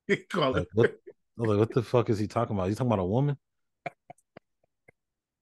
Like, 0.35 0.67
what, 0.75 0.91
I 0.91 1.41
was 1.41 1.49
like, 1.49 1.59
what 1.59 1.73
the 1.73 1.83
fuck 1.83 2.11
is 2.11 2.19
he 2.19 2.27
talking 2.27 2.55
about? 2.55 2.69
He's 2.69 2.77
talking 2.77 2.93
about 2.93 3.03
a 3.03 3.07
woman. 3.07 3.39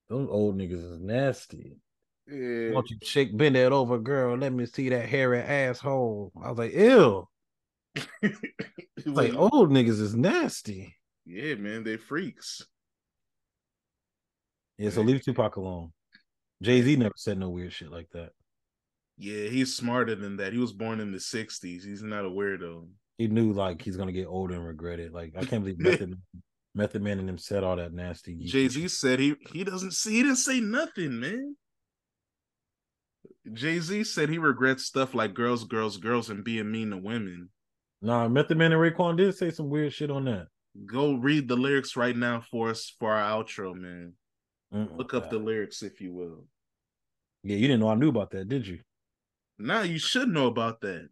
Those 0.08 0.28
old 0.30 0.56
niggas 0.56 0.92
is 0.92 1.00
nasty. 1.00 1.78
Yeah. 2.28 2.68
Why 2.68 2.74
don't 2.74 2.90
you 2.90 2.98
shake 3.02 3.36
bend 3.36 3.56
that 3.56 3.72
over, 3.72 3.98
girl? 3.98 4.36
Let 4.36 4.52
me 4.52 4.66
see 4.66 4.90
that 4.90 5.08
hairy 5.08 5.40
asshole. 5.40 6.30
I 6.40 6.50
was 6.50 6.58
like, 6.58 6.72
ew. 6.72 7.26
Like 9.06 9.34
old 9.34 9.70
niggas 9.70 10.00
is 10.00 10.14
nasty. 10.14 10.94
yeah, 11.24 11.54
man, 11.54 11.84
they 11.84 11.96
freaks. 11.96 12.62
Yeah, 14.76 14.90
so 14.90 15.00
leave 15.02 15.24
Tupac 15.24 15.56
alone. 15.56 15.92
Jay 16.62 16.82
Z 16.82 16.96
never 16.96 17.14
said 17.16 17.38
no 17.38 17.48
weird 17.48 17.72
shit 17.72 17.90
like 17.90 18.08
that. 18.12 18.30
Yeah, 19.16 19.48
he's 19.48 19.74
smarter 19.74 20.14
than 20.14 20.36
that. 20.36 20.52
He 20.52 20.58
was 20.58 20.72
born 20.72 21.00
in 21.00 21.12
the 21.12 21.18
'60s. 21.18 21.84
He's 21.84 22.02
not 22.02 22.24
a 22.24 22.28
weirdo. 22.30 22.88
He 23.18 23.28
knew 23.28 23.52
like 23.52 23.82
he's 23.82 23.96
gonna 23.96 24.12
get 24.12 24.26
older 24.26 24.54
and 24.54 24.66
regret 24.66 25.00
it. 25.00 25.12
Like 25.12 25.32
I 25.36 25.44
can't 25.44 25.62
believe 25.64 25.78
Method, 25.80 26.14
Method 26.74 27.02
Man 27.02 27.18
and 27.18 27.28
him 27.28 27.38
said 27.38 27.64
all 27.64 27.76
that 27.76 27.92
nasty. 27.92 28.36
Jay 28.36 28.68
Z 28.68 28.88
said 28.88 29.18
he 29.18 29.34
he 29.52 29.64
doesn't 29.64 29.92
see 29.92 30.16
he 30.16 30.22
didn't 30.22 30.36
say 30.36 30.60
nothing, 30.60 31.20
man. 31.20 31.56
Jay 33.52 33.78
Z 33.80 34.04
said 34.04 34.28
he 34.28 34.38
regrets 34.38 34.84
stuff 34.84 35.14
like 35.14 35.34
girls, 35.34 35.64
girls, 35.64 35.96
girls, 35.96 36.28
and 36.28 36.44
being 36.44 36.70
mean 36.70 36.90
to 36.90 36.96
women. 36.98 37.48
Nah, 38.02 38.28
Method 38.28 38.56
Man 38.56 38.72
and 38.72 38.80
Raekwon 38.80 39.16
did 39.16 39.34
say 39.34 39.50
some 39.50 39.68
weird 39.68 39.92
shit 39.92 40.10
on 40.10 40.24
that. 40.24 40.46
Go 40.86 41.14
read 41.14 41.48
the 41.48 41.56
lyrics 41.56 41.96
right 41.96 42.16
now 42.16 42.42
for 42.50 42.70
us 42.70 42.94
for 42.98 43.12
our 43.12 43.42
outro, 43.42 43.74
man. 43.74 44.14
Mm-mm. 44.72 44.96
Look 44.96 45.14
up 45.14 45.30
the 45.30 45.38
lyrics 45.38 45.82
if 45.82 46.00
you 46.00 46.12
will. 46.12 46.44
Yeah, 47.42 47.56
you 47.56 47.66
didn't 47.66 47.80
know 47.80 47.88
I 47.88 47.94
knew 47.96 48.08
about 48.08 48.30
that, 48.30 48.48
did 48.48 48.66
you? 48.66 48.78
Now 49.58 49.82
you 49.82 49.98
should 49.98 50.28
know 50.28 50.46
about 50.46 50.80
that. 50.82 51.08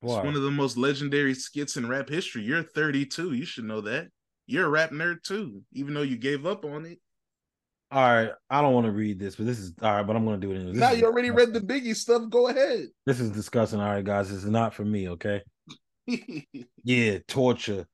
Why? 0.00 0.16
It's 0.16 0.24
one 0.24 0.36
of 0.36 0.42
the 0.42 0.50
most 0.50 0.76
legendary 0.76 1.34
skits 1.34 1.76
in 1.76 1.88
rap 1.88 2.08
history. 2.08 2.42
You're 2.42 2.62
32. 2.62 3.32
You 3.32 3.44
should 3.44 3.64
know 3.64 3.80
that. 3.82 4.08
You're 4.46 4.66
a 4.66 4.70
rap 4.70 4.90
nerd 4.90 5.22
too, 5.22 5.62
even 5.72 5.94
though 5.94 6.02
you 6.02 6.16
gave 6.16 6.46
up 6.46 6.64
on 6.64 6.86
it. 6.86 6.98
All 7.90 8.02
right, 8.02 8.30
I 8.50 8.60
don't 8.60 8.74
want 8.74 8.86
to 8.86 8.92
read 8.92 9.18
this, 9.18 9.36
but 9.36 9.46
this 9.46 9.58
is 9.58 9.72
all 9.80 9.94
right. 9.94 10.02
But 10.06 10.14
I'm 10.16 10.24
gonna 10.24 10.36
do 10.38 10.52
it 10.52 10.56
anyway. 10.56 10.72
Now 10.76 10.90
you 10.90 11.06
already 11.06 11.30
read 11.30 11.52
the 11.54 11.60
Biggie 11.60 11.96
stuff. 11.96 12.28
Go 12.28 12.48
ahead. 12.48 12.88
This 13.06 13.18
is 13.18 13.30
disgusting. 13.30 13.80
All 13.80 13.88
right, 13.88 14.04
guys, 14.04 14.28
this 14.28 14.44
is 14.44 14.50
not 14.50 14.74
for 14.74 14.84
me. 14.84 15.08
Okay. 15.10 15.42
Yeah, 16.84 17.18
torture, 17.28 17.86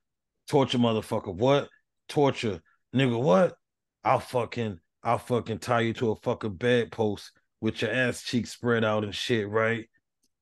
torture, 0.49 0.79
motherfucker. 0.79 1.35
What? 1.35 1.69
Torture, 2.09 2.61
nigga. 2.95 3.21
What? 3.21 3.57
I'll 4.05 4.21
fucking, 4.21 4.79
I'll 5.03 5.19
fucking 5.19 5.59
tie 5.59 5.81
you 5.81 5.93
to 5.95 6.13
a 6.13 6.17
fucking 6.17 6.55
bedpost 6.55 7.33
with 7.61 7.83
your 7.83 7.91
ass 7.91 8.23
cheeks 8.23 8.51
spread 8.51 8.85
out 8.85 9.03
and 9.03 9.13
shit, 9.15 9.49
right? 9.49 9.87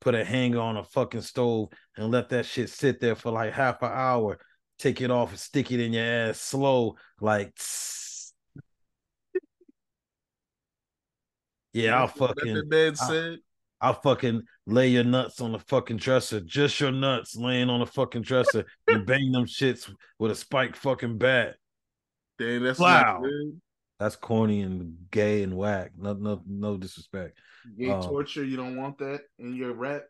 Put 0.03 0.15
a 0.15 0.25
hanger 0.25 0.61
on 0.61 0.77
a 0.77 0.85
fucking 0.85 1.23
stove 1.23 1.69
and 1.97 2.11
let 2.11 2.29
that 2.31 2.45
shit 2.45 2.69
sit 2.69 3.01
there 3.01 3.15
for 3.15 3.31
like 3.31 3.55
half 3.55 3.81
an 3.83 3.93
hour. 3.93 4.39
Take 4.79 5.01
it 5.01 5.11
off 5.11 5.31
and 5.31 5.39
stick 5.39 5.73
it 5.73 5.81
in 5.81 5.95
your 5.95 6.05
ass 6.05 6.41
slow, 6.41 6.97
like. 7.21 7.55
tss. 7.55 8.02
Yeah, 11.73 11.99
I'll 12.01 12.09
fucking. 12.09 12.55
the 12.55 12.65
man 12.67 12.95
I'll- 13.01 13.09
said. 13.09 13.39
I'll 13.81 13.95
fucking 14.01 14.43
lay 14.69 14.87
your 14.89 15.03
nuts 15.03 15.41
on 15.41 15.51
the 15.51 15.59
fucking 15.59 15.97
dresser, 15.97 16.39
just 16.41 16.79
your 16.79 16.93
nuts 16.93 17.35
laying 17.35 17.69
on 17.69 17.81
the 17.81 17.87
fucking 17.87 18.23
dresser, 18.23 18.65
and 18.87 19.05
bang 19.07 19.33
them 19.33 19.45
shits 19.45 19.93
with 20.21 20.31
a 20.31 20.37
spiked 20.37 20.77
fucking 20.77 21.19
bat. 21.19 21.57
Damn, 22.39 22.63
that's 22.63 22.79
Wow. 22.79 23.23
That's 23.99 24.15
corny 24.15 24.61
and 24.61 24.97
gay 25.11 25.43
and 25.43 25.57
whack. 25.57 25.93
No, 25.97 26.13
no, 26.13 26.43
no 26.47 26.77
disrespect. 26.77 27.37
Gay 27.77 27.91
Um, 27.91 28.03
torture. 28.03 28.45
You 28.45 28.57
don't 28.57 28.77
want 28.77 28.99
that 28.99 29.23
in 29.41 29.55
your 29.57 29.73
rap. 29.73 30.03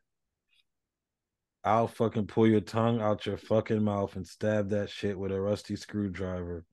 I'll 1.65 1.89
fucking 1.89 2.27
pull 2.27 2.47
your 2.47 2.61
tongue 2.61 3.01
out 3.01 3.25
your 3.25 3.37
fucking 3.39 3.83
mouth 3.83 4.17
and 4.17 4.27
stab 4.27 4.69
that 4.71 4.91
shit 4.91 5.19
with 5.19 5.33
a 5.33 5.41
rusty 5.41 5.77
screwdriver. 5.77 6.65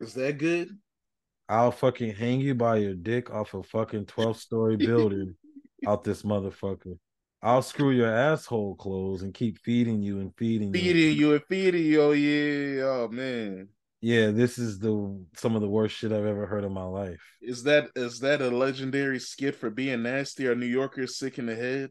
Is 0.00 0.14
that 0.14 0.38
good? 0.38 0.78
I'll 1.48 1.72
fucking 1.72 2.14
hang 2.14 2.40
you 2.40 2.54
by 2.54 2.76
your 2.76 2.94
dick 2.94 3.30
off 3.30 3.54
a 3.54 3.62
fucking 3.62 4.06
12 4.06 4.38
story 4.38 4.76
building 4.76 5.34
out 5.86 6.04
this 6.04 6.22
motherfucker. 6.22 6.98
I'll 7.40 7.62
screw 7.62 7.90
your 7.90 8.12
asshole 8.12 8.74
closed 8.74 9.22
and 9.22 9.32
keep 9.32 9.58
feeding 9.58 10.02
you 10.02 10.18
and 10.20 10.34
feeding 10.36 10.74
you. 10.74 10.80
Feeding 10.80 11.16
you 11.16 11.32
and 11.34 11.44
feeding 11.48 11.84
you. 11.84 12.02
Oh 12.02 12.12
yeah. 12.12 12.82
Oh 12.84 13.08
man. 13.10 13.68
Yeah, 14.00 14.30
this 14.30 14.58
is 14.58 14.78
the 14.78 15.24
some 15.36 15.54
of 15.54 15.62
the 15.62 15.68
worst 15.68 15.96
shit 15.96 16.12
I've 16.12 16.26
ever 16.26 16.46
heard 16.46 16.64
in 16.64 16.72
my 16.72 16.84
life. 16.84 17.20
Is 17.40 17.62
that 17.64 17.88
is 17.96 18.20
that 18.20 18.42
a 18.42 18.48
legendary 18.48 19.18
skit 19.18 19.54
for 19.54 19.70
being 19.70 20.02
nasty? 20.02 20.48
Are 20.48 20.54
New 20.54 20.66
Yorkers 20.66 21.16
sick 21.16 21.38
in 21.38 21.46
the 21.46 21.54
head? 21.54 21.90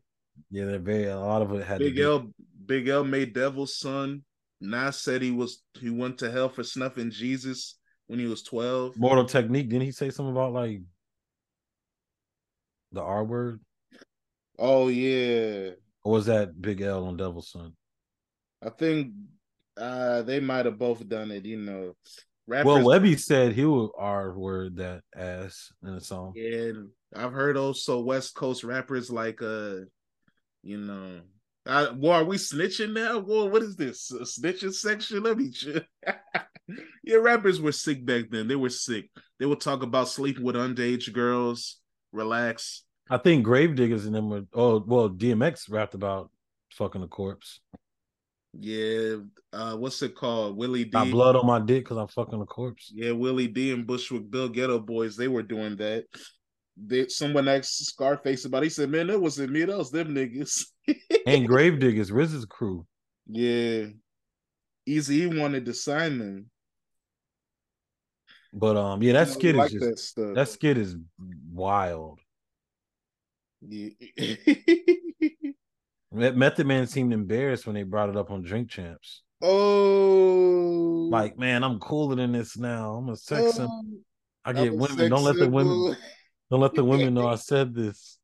Yeah, 0.52 0.66
they're 0.66 0.80
very 0.80 1.06
a 1.06 1.18
lot 1.18 1.42
of 1.42 1.52
it 1.54 1.66
had 1.66 1.80
Big 1.80 1.98
L, 1.98 2.28
Big 2.66 2.88
L 2.88 3.04
made 3.04 3.34
Devil's 3.34 3.78
son. 3.78 4.24
Nas 4.60 4.98
said 4.98 5.22
he 5.22 5.32
was 5.32 5.64
he 5.80 5.90
went 5.90 6.18
to 6.20 6.32
hell 6.32 6.50
for 6.50 6.64
snuffing 6.64 7.12
Jesus 7.12 7.77
when 8.08 8.20
he 8.20 8.26
was 8.26 8.44
twelve. 8.44 8.98
Mortal 8.98 9.26
Technique. 9.26 9.70
Didn't 9.70 9.86
he 9.86 9.92
say 9.92 10.10
something 10.10 10.32
about 10.32 10.54
like 10.54 10.82
the 12.92 13.02
R 13.02 13.24
word? 13.24 13.60
Oh 14.60 14.88
yeah, 14.88 15.72
Or 16.04 16.14
was 16.14 16.26
that 16.26 16.60
Big 16.60 16.82
L 16.82 17.06
on 17.06 17.18
Devil's 17.18 17.52
Son? 17.52 17.74
I 18.64 18.70
think 18.70 19.14
uh 19.78 20.24
they 20.24 20.40
might 20.40 20.66
have 20.66 20.80
both 20.80 21.08
done 21.08 21.32
it. 21.32 21.46
You 21.46 21.58
know, 21.58 21.94
rappers. 22.48 22.66
Well, 22.66 22.84
Webby 22.84 23.18
said 23.18 23.54
he 23.54 23.66
would 23.66 23.92
R 23.98 24.38
word 24.38 24.78
that 24.78 25.02
ass 25.16 25.72
in 25.84 25.90
a 25.90 26.02
song. 26.02 26.34
And 26.36 26.90
I've 27.16 27.34
heard 27.34 27.58
also 27.58 28.00
West 28.00 28.36
Coast 28.36 28.64
rappers 28.64 29.12
like 29.12 29.42
uh, 29.42 29.82
you 30.64 30.78
know, 30.78 31.22
I, 31.66 31.90
well, 31.92 32.14
are 32.14 32.24
we 32.24 32.38
snitching 32.38 32.94
now? 32.94 33.20
Well, 33.20 33.50
what 33.50 33.62
is 33.62 33.76
this? 33.76 34.12
A 34.12 34.22
snitching 34.22 34.74
section? 34.74 35.24
Let 35.24 35.38
me. 35.38 35.54
yeah, 37.04 37.18
rappers 37.18 37.62
were 37.62 37.72
sick 37.72 38.06
back 38.06 38.26
then. 38.30 38.48
They 38.48 38.56
were 38.56 38.70
sick. 38.70 39.10
They 39.40 39.46
would 39.46 39.62
talk 39.62 39.84
about 39.84 40.10
sleeping 40.10 40.44
with 40.44 40.56
underage 40.56 41.12
girls. 41.14 41.80
Relax. 42.12 42.84
I 43.10 43.18
think 43.18 43.46
Gravediggaz 43.46 44.06
and 44.06 44.16
them 44.16 44.30
were 44.30 44.44
oh 44.54 44.84
well, 44.86 45.10
DMX 45.10 45.70
rapped 45.70 45.94
about 45.94 46.32
fucking 46.74 47.04
a 47.04 47.08
corpse. 47.08 47.62
Yeah. 48.60 49.18
Uh, 49.54 49.76
what's 49.76 50.02
it 50.02 50.16
called? 50.16 50.58
Willie 50.58 50.86
D. 50.86 50.92
Got 50.92 51.12
blood 51.12 51.36
on 51.36 51.46
my 51.46 51.60
dick 51.60 51.84
because 51.84 51.98
I'm 51.98 52.08
fucking 52.08 52.42
a 52.42 52.46
corpse. 52.46 52.92
Yeah, 52.94 53.12
Willie 53.12 53.48
D 53.48 53.72
and 53.72 53.88
Bushwick 53.88 54.30
Bill 54.30 54.50
Geto 54.50 54.84
Boys. 54.84 55.16
They 55.16 55.28
were 55.28 55.44
doing 55.44 55.76
that. 55.78 56.06
Did 56.86 57.12
someone 57.12 57.48
asked 57.48 57.86
Scarface 57.86 58.46
about? 58.46 58.64
It. 58.64 58.68
He 58.68 58.70
said, 58.70 58.90
"Man, 58.90 59.08
that 59.08 59.20
wasn't 59.20 59.52
me. 59.52 59.64
That 59.64 59.78
was 59.78 59.92
them 59.92 60.14
niggas." 60.14 60.66
and 61.26 61.48
Gravediggaz, 61.48 62.12
RZA's 62.12 62.46
crew. 62.46 62.86
Yeah, 63.26 63.86
Easy 64.86 65.26
wanted 65.28 65.66
to 65.66 65.74
sign 65.74 66.20
them. 66.20 66.50
But 68.54 68.78
um, 68.78 69.02
yeah, 69.02 69.14
that 69.14 69.30
skit 69.30 69.56
like 69.56 69.74
is 69.74 69.82
just 69.82 70.16
that, 70.16 70.36
that, 70.36 70.50
skit 70.50 70.78
is 70.78 70.96
wild. 71.52 72.20
Yeah. 73.62 73.90
Method 76.12 76.66
Man 76.66 76.88
seemed 76.88 77.14
embarrassed 77.14 77.66
when 77.66 77.76
they 77.76 77.84
brought 77.84 78.10
it 78.10 78.18
up 78.18 78.32
on 78.32 78.42
Drink 78.42 78.70
Champs. 78.70 79.22
Oh, 79.42 81.10
like 81.12 81.38
man, 81.38 81.64
I'm 81.64 81.80
cooler 81.80 82.16
than 82.16 82.32
this 82.32 82.58
now. 82.58 82.96
I'm 82.96 83.10
a 83.10 83.16
sex 83.16 83.60
oh, 83.60 83.84
I 84.44 84.54
get 84.54 84.74
women. 84.74 85.10
Don't 85.10 85.24
let 85.24 85.36
the 85.36 85.50
women. 85.50 85.96
Don't 86.50 86.62
let 86.62 86.74
the 86.74 86.84
women 86.84 87.14
know 87.14 87.28
I 87.28 87.36
said 87.36 87.76
this. 87.76 88.17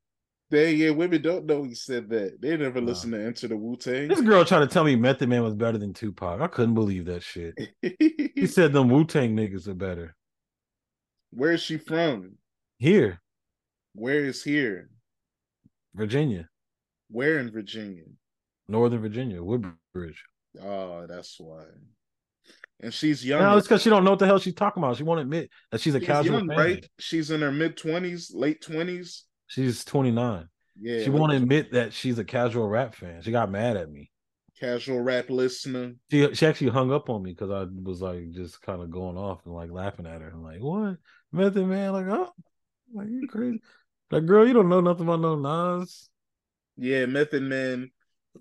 They 0.50 0.74
yeah, 0.74 0.90
women 0.90 1.22
don't 1.22 1.46
know 1.46 1.64
he 1.64 1.74
said 1.74 2.08
that. 2.10 2.40
They 2.40 2.56
never 2.56 2.80
listen 2.80 3.10
to 3.12 3.24
Enter 3.24 3.48
the 3.48 3.56
Wu 3.56 3.76
Tang. 3.76 4.08
This 4.08 4.20
girl 4.20 4.44
trying 4.44 4.66
to 4.66 4.72
tell 4.72 4.84
me 4.84 4.94
Method 4.94 5.28
Man 5.28 5.42
was 5.42 5.54
better 5.54 5.78
than 5.78 5.94
Tupac. 5.94 6.40
I 6.40 6.46
couldn't 6.46 6.74
believe 6.74 7.06
that 7.06 7.22
shit. 7.22 7.58
he 7.82 8.46
said 8.46 8.72
them 8.72 8.88
Wu 8.88 9.04
Tang 9.04 9.34
niggas 9.34 9.68
are 9.68 9.74
better. 9.74 10.14
Where 11.30 11.52
is 11.52 11.62
she 11.62 11.78
from? 11.78 12.36
Here. 12.78 13.20
Where 13.94 14.24
is 14.24 14.42
here? 14.42 14.90
Virginia. 15.94 16.48
Where 17.08 17.38
in 17.38 17.50
Virginia? 17.50 18.04
Northern 18.68 19.00
Virginia, 19.00 19.42
Woodbridge. 19.42 20.24
Oh, 20.62 21.06
that's 21.06 21.38
why. 21.38 21.64
And 22.80 22.92
she's 22.92 23.24
young. 23.24 23.40
No, 23.40 23.56
it's 23.56 23.66
because 23.66 23.82
she 23.82 23.90
don't 23.90 24.04
know 24.04 24.10
what 24.10 24.18
the 24.18 24.26
hell 24.26 24.38
she's 24.38 24.54
talking 24.54 24.82
about. 24.82 24.96
She 24.96 25.04
won't 25.04 25.20
admit 25.20 25.50
that 25.70 25.80
she's 25.80 25.94
a 25.94 26.00
she's 26.00 26.06
casual 26.06 26.38
young, 26.38 26.48
right? 26.48 26.86
She's 26.98 27.30
in 27.30 27.40
her 27.40 27.52
mid 27.52 27.76
twenties, 27.76 28.32
late 28.34 28.60
twenties. 28.60 29.24
She's 29.54 29.84
29. 29.84 30.48
Yeah. 30.80 31.04
She 31.04 31.10
won't 31.10 31.32
admit 31.32 31.72
that 31.72 31.92
she's 31.92 32.18
a 32.18 32.24
casual 32.24 32.68
rap 32.68 32.96
fan. 32.96 33.22
She 33.22 33.30
got 33.30 33.52
mad 33.52 33.76
at 33.76 33.88
me. 33.88 34.10
Casual 34.58 35.00
rap 35.00 35.30
listener. 35.30 35.94
She 36.10 36.34
she 36.34 36.46
actually 36.46 36.70
hung 36.70 36.92
up 36.92 37.08
on 37.08 37.22
me 37.22 37.30
because 37.30 37.50
I 37.50 37.66
was 37.82 38.02
like 38.02 38.32
just 38.32 38.60
kind 38.62 38.82
of 38.82 38.90
going 38.90 39.16
off 39.16 39.44
and 39.44 39.54
like 39.54 39.70
laughing 39.70 40.06
at 40.06 40.20
her. 40.20 40.30
I'm 40.30 40.42
like, 40.42 40.60
what? 40.60 40.96
Method 41.30 41.66
man, 41.66 41.92
like, 41.92 42.06
oh, 42.06 42.32
like 42.92 43.08
you 43.08 43.28
crazy. 43.28 43.60
Like, 44.10 44.26
girl, 44.26 44.46
you 44.46 44.54
don't 44.54 44.68
know 44.68 44.80
nothing 44.80 45.06
about 45.06 45.20
no 45.20 45.36
Nas. 45.36 46.08
Yeah, 46.76 47.06
Method 47.06 47.42
Man, 47.44 47.90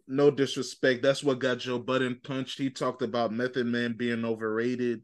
no 0.07 0.31
disrespect. 0.31 1.03
That's 1.03 1.23
what 1.23 1.39
got 1.39 1.59
Joe 1.59 1.77
Budden 1.77 2.21
punched. 2.23 2.57
He 2.57 2.71
talked 2.71 3.03
about 3.03 3.31
Method 3.31 3.67
Man 3.67 3.93
being 3.95 4.25
overrated 4.25 5.01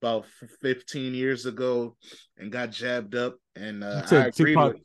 about 0.00 0.26
15 0.60 1.14
years 1.14 1.46
ago 1.46 1.96
and 2.38 2.50
got 2.50 2.70
jabbed 2.70 3.14
up. 3.14 3.36
And 3.54 3.84
uh, 3.84 4.02
I 4.10 4.26
agree 4.26 4.54
Tupac, 4.54 4.72
with 4.74 4.82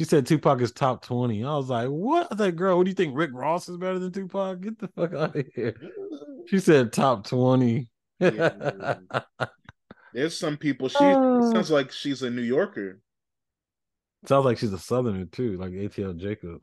she 0.00 0.04
said 0.04 0.24
Tupac 0.24 0.62
is 0.62 0.72
top 0.72 1.04
20. 1.04 1.44
I 1.44 1.56
was 1.56 1.68
like, 1.68 1.88
what? 1.88 2.28
I 2.30 2.36
said, 2.38 2.56
girl, 2.56 2.78
what 2.78 2.84
do 2.84 2.90
you 2.90 2.94
think? 2.94 3.12
Rick 3.14 3.32
Ross 3.34 3.68
is 3.68 3.76
better 3.76 3.98
than 3.98 4.10
Tupac? 4.10 4.58
Get 4.62 4.78
the 4.78 4.88
fuck 4.88 5.12
out 5.12 5.36
of 5.36 5.46
here. 5.54 5.76
She 6.46 6.58
said 6.58 6.90
top 6.90 7.26
20. 7.26 7.86
yeah. 8.18 8.94
There's 10.14 10.38
some 10.38 10.56
people, 10.56 10.88
she 10.88 11.04
uh, 11.04 11.52
sounds 11.52 11.70
like 11.70 11.92
she's 11.92 12.22
a 12.22 12.30
New 12.30 12.40
Yorker. 12.40 13.02
Sounds 14.24 14.46
like 14.46 14.56
she's 14.56 14.72
a 14.72 14.78
southerner 14.78 15.26
too, 15.26 15.58
like 15.58 15.72
ATL 15.72 16.16
Jacob. 16.16 16.62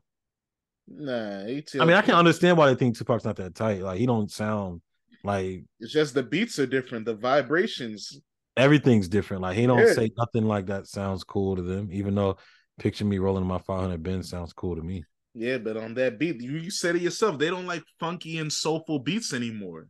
Nah, 0.88 1.12
ATL. 1.12 1.80
I 1.80 1.84
mean, 1.84 1.94
I 1.94 2.02
can 2.02 2.16
understand 2.16 2.58
why 2.58 2.66
they 2.66 2.74
think 2.74 2.98
Tupac's 2.98 3.24
not 3.24 3.36
that 3.36 3.54
tight. 3.54 3.82
Like 3.82 4.00
he 4.00 4.06
don't 4.06 4.32
sound 4.32 4.80
like 5.22 5.62
it's 5.78 5.92
just 5.92 6.12
the 6.12 6.24
beats 6.24 6.58
are 6.58 6.66
different, 6.66 7.04
the 7.04 7.14
vibrations. 7.14 8.20
Everything's 8.56 9.06
different. 9.06 9.42
Like 9.42 9.56
he 9.56 9.64
don't 9.64 9.78
yeah. 9.78 9.92
say 9.92 10.10
nothing 10.18 10.44
like 10.48 10.66
that 10.66 10.88
sounds 10.88 11.22
cool 11.22 11.54
to 11.54 11.62
them, 11.62 11.88
even 11.92 12.16
though 12.16 12.36
Picture 12.78 13.04
me 13.04 13.18
rolling 13.18 13.46
my 13.46 13.58
500 13.58 14.02
Benz 14.02 14.30
sounds 14.30 14.52
cool 14.52 14.76
to 14.76 14.82
me. 14.82 15.04
Yeah, 15.34 15.58
but 15.58 15.76
on 15.76 15.94
that 15.94 16.18
beat, 16.18 16.40
you, 16.40 16.52
you 16.52 16.70
said 16.70 16.96
it 16.96 17.02
yourself. 17.02 17.38
They 17.38 17.50
don't 17.50 17.66
like 17.66 17.82
funky 18.00 18.38
and 18.38 18.52
soulful 18.52 19.00
beats 19.00 19.32
anymore. 19.32 19.88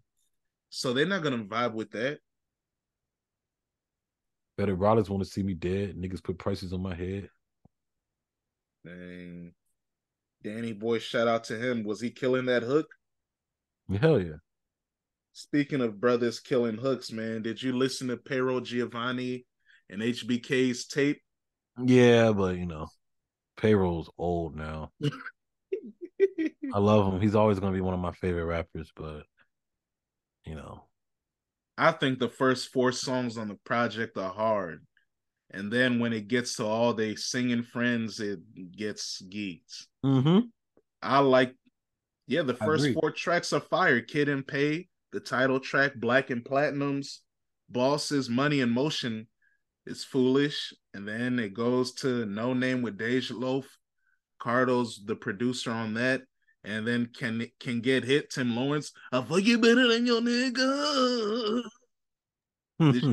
So 0.70 0.92
they're 0.92 1.06
not 1.06 1.22
gonna 1.22 1.44
vibe 1.44 1.74
with 1.74 1.90
that. 1.92 2.18
Better 4.56 4.74
riders 4.74 5.08
want 5.08 5.22
to 5.22 5.28
see 5.28 5.42
me 5.42 5.54
dead. 5.54 5.96
Niggas 5.96 6.22
put 6.22 6.38
prices 6.38 6.72
on 6.72 6.82
my 6.82 6.94
head. 6.94 7.28
Dang. 8.84 9.52
Danny 10.42 10.72
Boy, 10.72 10.98
shout 10.98 11.28
out 11.28 11.44
to 11.44 11.56
him. 11.56 11.84
Was 11.84 12.00
he 12.00 12.10
killing 12.10 12.46
that 12.46 12.62
hook? 12.62 12.86
Hell 14.00 14.20
yeah. 14.20 14.36
Speaking 15.32 15.80
of 15.80 16.00
brothers 16.00 16.40
killing 16.40 16.76
hooks, 16.76 17.12
man, 17.12 17.42
did 17.42 17.62
you 17.62 17.72
listen 17.72 18.08
to 18.08 18.16
Payroll 18.16 18.60
Giovanni 18.60 19.46
and 19.88 20.02
HBK's 20.02 20.86
tape? 20.86 21.22
Yeah, 21.84 22.32
but 22.32 22.56
you 22.56 22.66
know, 22.66 22.88
payroll's 23.56 24.10
old 24.18 24.56
now. 24.56 24.92
I 26.74 26.78
love 26.78 27.12
him. 27.12 27.20
He's 27.20 27.34
always 27.34 27.60
going 27.60 27.72
to 27.72 27.76
be 27.76 27.82
one 27.82 27.94
of 27.94 28.00
my 28.00 28.12
favorite 28.12 28.44
rappers, 28.44 28.90
but 28.94 29.22
you 30.44 30.54
know, 30.54 30.84
I 31.76 31.92
think 31.92 32.18
the 32.18 32.28
first 32.28 32.72
four 32.72 32.92
songs 32.92 33.38
on 33.38 33.48
the 33.48 33.58
project 33.64 34.18
are 34.18 34.32
hard, 34.32 34.84
and 35.50 35.72
then 35.72 35.98
when 36.00 36.12
it 36.12 36.28
gets 36.28 36.56
to 36.56 36.64
all 36.64 36.94
they 36.94 37.14
singing 37.14 37.62
friends, 37.62 38.20
it 38.20 38.40
gets 38.76 39.22
geeked. 39.22 39.86
Mm-hmm. 40.04 40.46
I 41.02 41.20
like, 41.20 41.54
yeah, 42.26 42.42
the 42.42 42.54
first 42.54 42.92
four 42.94 43.12
tracks 43.12 43.52
are 43.52 43.60
fire. 43.60 44.00
Kid 44.00 44.28
and 44.28 44.46
Pay, 44.46 44.88
the 45.12 45.20
title 45.20 45.60
track, 45.60 45.94
Black 45.94 46.30
and 46.30 46.44
Platinums, 46.44 47.18
Bosses, 47.68 48.28
Money 48.28 48.60
and 48.60 48.72
Motion 48.72 49.28
is 49.88 50.04
foolish, 50.04 50.72
and 50.94 51.08
then 51.08 51.38
it 51.38 51.54
goes 51.54 51.92
to 51.94 52.26
No 52.26 52.52
Name 52.54 52.82
with 52.82 52.98
Dej 52.98 53.30
Loaf. 53.32 53.66
Cardo's 54.40 55.02
the 55.04 55.16
producer 55.16 55.70
on 55.70 55.94
that, 55.94 56.22
and 56.62 56.86
then 56.86 57.06
can 57.06 57.46
can 57.58 57.80
get 57.80 58.04
hit. 58.04 58.30
Tim 58.30 58.54
Lawrence, 58.54 58.92
I 59.10 59.22
fuck 59.22 59.42
you 59.42 59.58
better 59.58 59.88
than 59.88 60.06
your 60.06 60.20
nigga. 60.20 61.62
Hmm. 62.78 63.12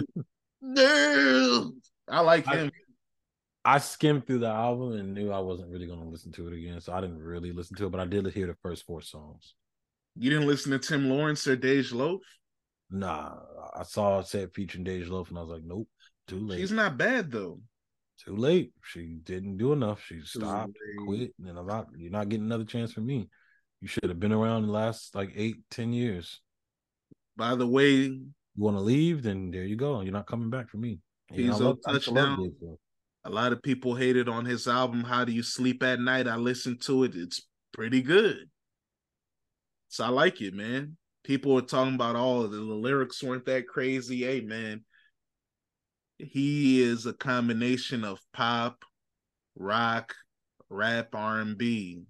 Girl, 0.75 1.73
I 2.07 2.19
like 2.19 2.45
him. 2.45 2.71
I, 3.63 3.75
I 3.75 3.77
skimmed 3.79 4.27
through 4.27 4.39
the 4.39 4.47
album 4.47 4.93
and 4.93 5.13
knew 5.13 5.31
I 5.31 5.39
wasn't 5.39 5.71
really 5.71 5.87
going 5.87 6.01
to 6.01 6.07
listen 6.07 6.31
to 6.33 6.47
it 6.47 6.53
again, 6.53 6.79
so 6.81 6.93
I 6.93 7.01
didn't 7.01 7.23
really 7.23 7.51
listen 7.51 7.75
to 7.77 7.87
it. 7.87 7.91
But 7.91 8.01
I 8.01 8.05
did 8.05 8.27
hear 8.27 8.47
the 8.47 8.55
first 8.61 8.85
four 8.85 9.01
songs. 9.01 9.55
You 10.15 10.29
didn't 10.29 10.47
listen 10.47 10.71
to 10.71 10.79
Tim 10.79 11.09
Lawrence 11.09 11.47
or 11.47 11.57
Dej 11.57 11.93
Loaf? 11.93 12.21
Nah, 12.91 13.33
I 13.75 13.83
saw 13.83 14.19
it 14.19 14.27
said 14.27 14.53
featuring 14.53 14.85
Dej 14.85 15.09
Loaf, 15.09 15.29
and 15.29 15.37
I 15.37 15.41
was 15.41 15.49
like, 15.49 15.63
nope. 15.65 15.87
Too 16.27 16.39
late. 16.39 16.59
She's 16.59 16.71
not 16.71 16.97
bad 16.97 17.31
though. 17.31 17.59
Too 18.23 18.35
late. 18.35 18.71
She 18.83 19.17
didn't 19.23 19.57
do 19.57 19.73
enough. 19.73 20.01
She 20.05 20.21
stopped, 20.21 20.73
quit, 21.05 21.33
and 21.45 21.57
I'm 21.57 21.67
not. 21.67 21.87
You're 21.95 22.11
not 22.11 22.29
getting 22.29 22.45
another 22.45 22.63
chance 22.63 22.93
from 22.93 23.05
me. 23.05 23.27
You 23.81 23.87
should 23.87 24.09
have 24.09 24.19
been 24.19 24.31
around 24.31 24.63
the 24.63 24.71
last 24.71 25.13
like 25.15 25.33
eight, 25.35 25.57
ten 25.69 25.93
years. 25.93 26.41
By 27.37 27.55
the 27.55 27.67
way, 27.67 27.91
you 27.91 28.31
want 28.55 28.77
to 28.77 28.81
leave? 28.81 29.21
Then 29.21 29.51
there 29.51 29.65
you 29.65 29.75
go. 29.75 30.01
You're 30.01 30.13
not 30.13 30.27
coming 30.27 30.49
back 30.49 30.69
for 30.69 30.77
me. 30.77 30.99
He's 31.31 31.59
a 31.59 31.75
touchdown. 31.85 32.53
A 33.25 33.29
lot 33.29 33.51
of 33.51 33.61
people 33.61 33.95
hated 33.95 34.29
on 34.29 34.45
his 34.45 34.67
album. 34.67 35.03
How 35.03 35.25
do 35.25 35.31
you 35.31 35.43
sleep 35.43 35.83
at 35.83 35.99
night? 35.99 36.27
I 36.27 36.35
listened 36.35 36.81
to 36.83 37.03
it. 37.03 37.15
It's 37.15 37.41
pretty 37.73 38.01
good. 38.01 38.49
So 39.89 40.05
I 40.05 40.09
like 40.09 40.41
it, 40.41 40.53
man. 40.53 40.97
People 41.23 41.55
were 41.55 41.61
talking 41.61 41.95
about 41.95 42.15
all 42.15 42.41
oh, 42.41 42.47
the, 42.47 42.57
the 42.57 42.63
lyrics 42.63 43.23
weren't 43.23 43.45
that 43.45 43.67
crazy. 43.67 44.23
Hey, 44.23 44.41
man, 44.41 44.85
he 46.17 46.81
is 46.81 47.05
a 47.05 47.13
combination 47.13 48.03
of 48.03 48.19
pop, 48.33 48.83
rock, 49.55 50.13
rap, 50.69 51.09
R 51.13 51.39
and 51.39 51.57
B. 51.57 52.03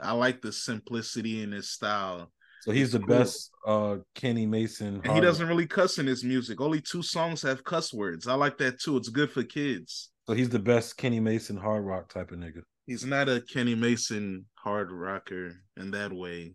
I 0.00 0.12
like 0.12 0.40
the 0.40 0.52
simplicity 0.52 1.42
in 1.42 1.52
his 1.52 1.70
style. 1.70 2.30
So 2.62 2.72
he's 2.72 2.92
the 2.92 2.98
cool. 2.98 3.08
best 3.08 3.50
uh 3.66 3.96
Kenny 4.14 4.46
Mason. 4.46 5.00
he 5.02 5.20
doesn't 5.20 5.46
really 5.46 5.66
cuss 5.66 5.98
in 5.98 6.06
his 6.06 6.24
music. 6.24 6.60
Only 6.60 6.80
two 6.80 7.02
songs 7.02 7.42
have 7.42 7.64
cuss 7.64 7.92
words. 7.92 8.26
I 8.26 8.34
like 8.34 8.58
that 8.58 8.80
too. 8.80 8.96
It's 8.96 9.08
good 9.08 9.30
for 9.30 9.42
kids. 9.42 10.10
So 10.26 10.34
he's 10.34 10.50
the 10.50 10.58
best 10.58 10.96
Kenny 10.96 11.20
Mason 11.20 11.56
hard 11.56 11.84
rock 11.84 12.12
type 12.12 12.30
of 12.32 12.38
nigga. 12.38 12.62
He's 12.86 13.04
not 13.04 13.28
a 13.28 13.40
Kenny 13.40 13.74
Mason 13.74 14.46
hard 14.54 14.90
rocker 14.92 15.52
in 15.76 15.90
that 15.92 16.12
way. 16.12 16.54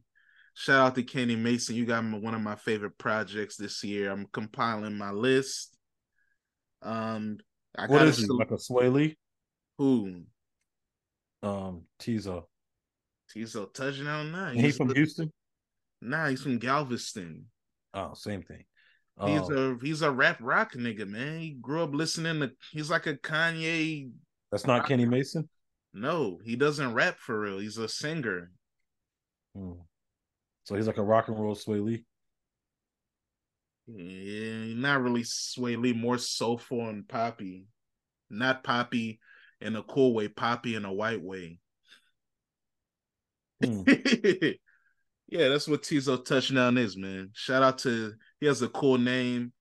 Shout 0.55 0.80
out 0.88 0.95
to 0.95 1.03
Kenny 1.03 1.35
Mason. 1.35 1.75
You 1.75 1.85
got 1.85 2.03
one 2.03 2.35
of 2.35 2.41
my 2.41 2.55
favorite 2.55 2.97
projects 2.97 3.55
this 3.55 3.84
year. 3.84 4.11
I'm 4.11 4.27
compiling 4.31 4.97
my 4.97 5.11
list. 5.11 5.73
Um, 6.84 7.38
I 7.77 7.88
what 7.88 8.03
is 8.03 8.18
he 8.18 8.27
like 8.27 8.51
a 8.51 8.55
Swae 8.55 8.91
Lee? 8.91 9.18
Who? 9.77 10.23
Um, 11.41 11.84
Teezo. 11.99 12.43
Teezo 13.34 13.73
touchdown 13.73 14.31
now. 14.31 14.51
He's 14.51 14.61
he 14.61 14.72
from 14.72 14.89
the, 14.89 14.95
Houston. 14.95 15.31
Nah, 16.01 16.27
he's 16.27 16.43
from 16.43 16.60
Galveston. 16.60 17.45
Oh, 17.93 18.14
same 18.14 18.43
thing. 18.43 18.65
He's 19.26 19.41
um, 19.41 19.80
a 19.81 19.85
he's 19.85 20.01
a 20.01 20.11
rap 20.11 20.38
rock 20.41 20.73
nigga, 20.73 21.07
man. 21.07 21.39
He 21.39 21.51
grew 21.51 21.84
up 21.84 21.93
listening 21.93 22.39
to. 22.41 22.51
He's 22.72 22.89
like 22.89 23.05
a 23.05 23.15
Kanye. 23.15 24.10
That's 24.51 24.65
not 24.65 24.80
rock. 24.80 24.88
Kenny 24.88 25.05
Mason. 25.05 25.47
No, 25.93 26.39
he 26.43 26.55
doesn't 26.55 26.93
rap 26.93 27.18
for 27.19 27.39
real. 27.39 27.60
He's 27.60 27.77
a 27.77 27.88
singer. 27.88 28.51
Hmm. 29.55 29.73
So 30.64 30.76
he's 30.76 30.88
like 30.88 30.97
a 30.97 31.03
rock 31.03 31.27
and 31.27 31.39
roll 31.39 31.55
Swae 31.55 31.84
Lee. 31.84 32.05
Yeah, 33.88 34.73
not 34.76 35.01
really 35.01 35.23
Swae 35.23 35.77
Lee, 35.81 35.93
more 35.93 36.18
soulful 36.18 36.88
and 36.88 37.07
poppy. 37.07 37.65
Not 38.30 38.64
poppy 38.64 39.19
in 39.61 39.76
a 39.76 39.84
cool 39.84 40.14
way, 40.14 40.27
poppy 40.27 40.76
in 40.76 40.85
a 40.85 40.93
white 40.93 41.22
way. 41.22 41.60
Hmm. 43.64 43.84
yeah, 45.27 45.49
that's 45.49 45.68
what 45.68 45.84
Teezo 45.84 46.23
touchdown 46.23 46.77
is, 46.77 46.97
man. 46.97 47.31
Shout 47.34 47.64
out 47.64 47.77
to 47.80 48.14
he 48.39 48.45
has 48.47 48.61
a 48.61 48.69
cool 48.69 48.97
name. 48.97 49.51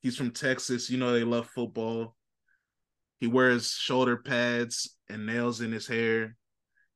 He's 0.00 0.16
from 0.16 0.30
Texas. 0.32 0.90
You 0.90 0.98
know 0.98 1.12
they 1.12 1.24
love 1.24 1.48
football. 1.48 2.16
He 3.20 3.26
wears 3.28 3.70
shoulder 3.70 4.16
pads 4.16 4.96
and 5.08 5.26
nails 5.26 5.60
in 5.60 5.70
his 5.72 5.86
hair. 5.86 6.36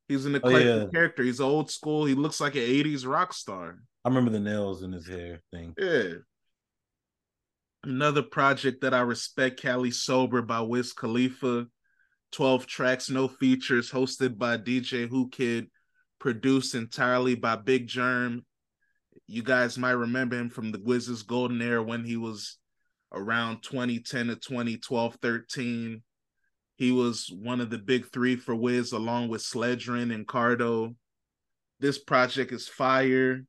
He's 0.08 0.26
an 0.26 0.40
Oh, 0.42 0.48
yeah. 0.50 0.86
character. 0.92 1.22
He's 1.22 1.40
old 1.40 1.70
school. 1.70 2.04
He 2.04 2.14
looks 2.14 2.40
like 2.40 2.54
an 2.54 2.62
80s 2.62 3.06
rock 3.06 3.32
star. 3.32 3.78
I 4.04 4.08
remember 4.08 4.30
the 4.30 4.40
nails 4.40 4.82
in 4.82 4.92
his 4.92 5.06
hair 5.06 5.40
thing. 5.52 5.74
Yeah. 5.78 6.14
Another 7.86 8.22
project 8.22 8.80
that 8.80 8.92
I 8.92 9.02
respect, 9.02 9.62
Cali 9.62 9.92
Sober 9.92 10.42
by 10.42 10.60
Wiz 10.60 10.92
Khalifa. 10.92 11.68
12 12.32 12.66
tracks, 12.66 13.08
no 13.08 13.28
features, 13.28 13.92
hosted 13.92 14.36
by 14.36 14.56
DJ 14.56 15.08
Whoo 15.08 15.28
Kid, 15.28 15.68
produced 16.18 16.74
entirely 16.74 17.36
by 17.36 17.54
Big 17.54 17.86
Jerm. 17.86 18.40
You 19.28 19.44
guys 19.44 19.78
might 19.78 19.92
remember 19.92 20.36
him 20.36 20.50
from 20.50 20.72
the 20.72 20.80
Wiz's 20.82 21.22
golden 21.22 21.62
era 21.62 21.80
when 21.80 22.02
he 22.02 22.16
was 22.16 22.58
around 23.12 23.62
2010 23.62 24.26
to 24.26 24.34
2012, 24.34 25.18
13. 25.22 26.02
He 26.74 26.90
was 26.90 27.32
one 27.32 27.60
of 27.60 27.70
the 27.70 27.78
big 27.78 28.10
three 28.10 28.34
for 28.34 28.56
Wiz, 28.56 28.90
along 28.90 29.28
with 29.28 29.42
Sledgren 29.42 30.12
and 30.12 30.26
Cardo. 30.26 30.96
This 31.78 32.00
project 32.00 32.50
is 32.50 32.66
fire. 32.66 33.44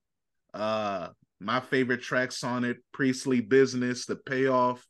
Uh, 0.54 1.08
my 1.40 1.60
favorite 1.60 2.02
tracks 2.02 2.44
on 2.44 2.64
it: 2.64 2.78
Priestly 2.94 3.42
Business, 3.42 4.06
The 4.06 4.16
Payoff, 4.16 4.86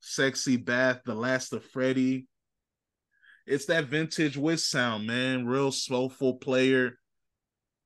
Sexy 0.00 0.56
Bath, 0.56 1.00
The 1.04 1.14
Last 1.14 1.52
of 1.52 1.64
Freddie. 1.64 2.26
It's 3.46 3.66
that 3.66 3.86
vintage 3.86 4.36
Wiz 4.36 4.66
sound, 4.66 5.06
man. 5.06 5.46
Real 5.46 5.70
soulful 5.70 6.34
player. 6.34 6.98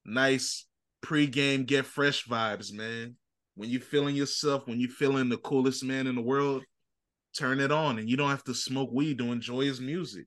Nice 0.05 0.67
pre-game 1.01 1.65
get 1.65 1.85
fresh 1.85 2.27
vibes, 2.27 2.73
man. 2.73 3.17
When 3.57 3.69
you 3.69 3.81
feeling 3.81 4.15
yourself, 4.15 4.69
when 4.69 4.79
you 4.79 4.89
feeling 4.89 5.29
the 5.29 5.37
coolest 5.39 5.85
man 5.85 6.07
in 6.07 6.15
the 6.15 6.23
world, 6.23 6.63
turn 7.37 7.59
it 7.59 7.73
on, 7.73 7.99
and 7.99 8.09
you 8.09 8.17
don't 8.17 8.31
have 8.31 8.45
to 8.45 8.55
smoke 8.55 8.91
weed 8.93 9.19
to 9.19 9.33
enjoy 9.33 9.63
his 9.63 9.81
music. 9.81 10.27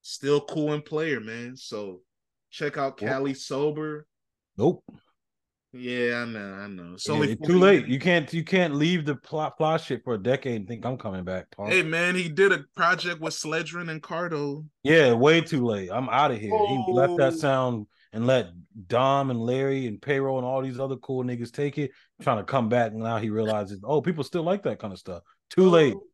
Still 0.00 0.40
cool 0.40 0.72
and 0.72 0.84
player, 0.84 1.20
man. 1.20 1.56
So 1.56 2.00
check 2.50 2.78
out. 2.78 2.96
Cali 2.96 3.34
Sober. 3.34 4.06
Nope. 4.56 4.82
Yeah, 5.76 6.22
I 6.22 6.24
know, 6.26 6.52
I 6.54 6.66
know. 6.68 6.92
It's 6.94 7.08
Yeah, 7.08 7.14
only 7.14 7.32
it's 7.32 7.46
too 7.46 7.58
late. 7.58 7.86
You 7.88 7.98
can't 7.98 8.32
you 8.32 8.44
can't 8.44 8.74
leave 8.76 9.04
the 9.04 9.16
fly, 9.24 9.50
fly 9.58 9.76
shit 9.78 10.04
for 10.04 10.14
a 10.14 10.22
decade 10.22 10.54
and 10.56 10.68
think 10.68 10.86
I'm 10.86 10.96
coming 10.96 11.24
back. 11.24 11.50
Punk. 11.56 11.70
Hey 11.72 11.82
man, 11.82 12.14
he 12.14 12.28
did 12.28 12.52
a 12.52 12.64
project 12.76 13.20
with 13.20 13.34
Sledgren 13.34 13.90
and 13.90 14.00
Cardo. 14.00 14.64
Yeah, 14.84 15.14
way 15.14 15.40
too 15.40 15.64
late. 15.64 15.90
I'm 15.92 16.08
out 16.08 16.30
of 16.30 16.38
here. 16.38 16.50
He 16.56 16.84
left 16.92 17.16
that 17.16 17.32
Oh. 17.32 17.36
sound 17.36 17.86
and 18.12 18.24
let 18.24 18.50
Dom 18.86 19.30
and 19.30 19.40
Larry 19.40 19.88
and 19.88 20.00
Payroll 20.00 20.38
and 20.38 20.46
all 20.46 20.62
these 20.62 20.78
other 20.78 20.96
cool 20.96 21.24
niggas 21.24 21.50
take 21.52 21.76
it. 21.78 21.90
Trying 22.22 22.38
to 22.38 22.44
come 22.44 22.68
back 22.68 22.92
and 22.92 23.00
now 23.00 23.18
he 23.18 23.30
realizes, 23.30 23.80
oh, 23.82 24.00
people 24.00 24.22
still 24.22 24.44
like 24.44 24.62
that 24.62 24.78
kind 24.78 24.92
of 24.92 25.00
stuff. 25.00 25.24
Too 25.50 25.68
late. 25.68 25.94
Oh. 25.96 26.04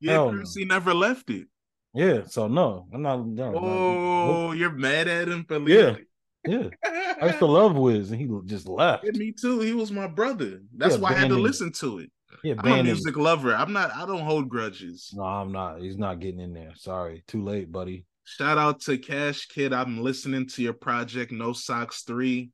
Yeah, 0.00 0.12
Hell 0.12 0.26
no. 0.26 0.32
Currency 0.38 0.64
never 0.64 0.94
left 0.94 1.28
it. 1.28 1.48
Yeah. 1.94 2.22
So 2.26 2.48
no, 2.48 2.88
I'm 2.94 3.02
not. 3.02 3.26
No, 3.26 3.50
not- 3.52 3.62
Oh, 3.62 4.52
you're 4.52 4.72
mad 4.72 5.06
at 5.06 5.28
him 5.28 5.44
for 5.44 5.56
Yeah. 5.56 5.60
leaving? 5.60 5.94
yeah. 5.96 6.02
I 6.46 7.26
used 7.26 7.38
to 7.38 7.46
love 7.46 7.76
Wiz 7.76 8.10
and 8.10 8.20
he 8.20 8.28
just 8.46 8.66
left. 8.68 9.04
Yeah, 9.04 9.12
me 9.12 9.32
too. 9.32 9.60
He 9.60 9.74
was 9.74 9.92
my 9.92 10.06
brother. 10.06 10.62
That's 10.76 10.94
Yeah, 10.94 11.00
why 11.00 11.10
I 11.10 11.14
had 11.14 11.28
to 11.28 11.36
listen 11.36 11.72
to 11.74 12.00
it. 12.00 12.10
Yeah, 12.42 12.54
I'm 12.58 12.72
a 12.80 12.82
music 12.82 13.16
lover. 13.16 13.54
I'm 13.54 13.72
not. 13.72 13.94
I 13.94 14.06
don't 14.06 14.22
hold 14.22 14.48
grudges. 14.48 15.10
No, 15.14 15.22
I'm 15.22 15.52
not. 15.52 15.80
He's 15.80 15.98
not 15.98 16.18
getting 16.20 16.40
in 16.40 16.52
there. 16.52 16.72
Sorry. 16.74 17.22
Too 17.28 17.42
late, 17.42 17.70
buddy. 17.70 18.06
Shout 18.24 18.58
out 18.58 18.80
to 18.82 18.98
Cash 18.98 19.46
Kidd. 19.46 19.72
I'm 19.72 20.00
listening 20.02 20.46
to 20.48 20.62
your 20.62 20.72
project 20.72 21.32
No 21.32 21.52
Socks 21.52 22.02
3. 22.02 22.50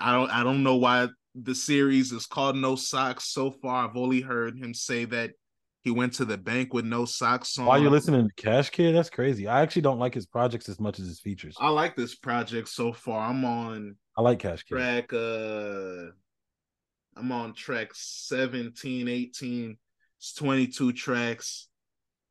I 0.00 0.12
don't 0.12 0.30
I 0.30 0.42
don't 0.42 0.62
know 0.62 0.76
why 0.76 1.08
the 1.34 1.54
series 1.54 2.12
is 2.12 2.26
called 2.26 2.56
No 2.56 2.76
Socks 2.76 3.32
so 3.32 3.50
far. 3.50 3.88
I've 3.88 3.96
only 3.96 4.20
heard 4.20 4.56
him 4.56 4.72
say 4.72 5.04
that 5.06 5.32
he 5.84 5.90
went 5.90 6.14
to 6.14 6.24
the 6.24 6.38
bank 6.38 6.72
with 6.72 6.86
no 6.86 7.04
socks 7.04 7.58
on. 7.58 7.66
Why 7.66 7.76
you 7.76 7.90
listening 7.90 8.26
to 8.26 8.42
Cash 8.42 8.70
Kidd? 8.70 8.94
That's 8.94 9.10
crazy. 9.10 9.46
I 9.46 9.60
actually 9.60 9.82
don't 9.82 9.98
like 9.98 10.14
his 10.14 10.24
projects 10.26 10.68
as 10.70 10.80
much 10.80 10.98
as 10.98 11.06
his 11.06 11.20
features. 11.20 11.54
I 11.60 11.68
like 11.68 11.94
this 11.94 12.14
project 12.14 12.68
so 12.68 12.92
far. 12.94 13.28
I'm 13.28 13.44
on 13.44 13.96
I 14.16 14.22
like 14.22 14.38
Cash 14.38 14.62
Kidd. 14.64 14.78
track 14.78 15.12
uh 15.12 16.06
I'm 17.16 17.30
on 17.30 17.52
track 17.54 17.90
17, 17.92 19.06
18. 19.08 19.76
It's 20.18 20.34
22 20.34 20.92
tracks. 20.94 21.68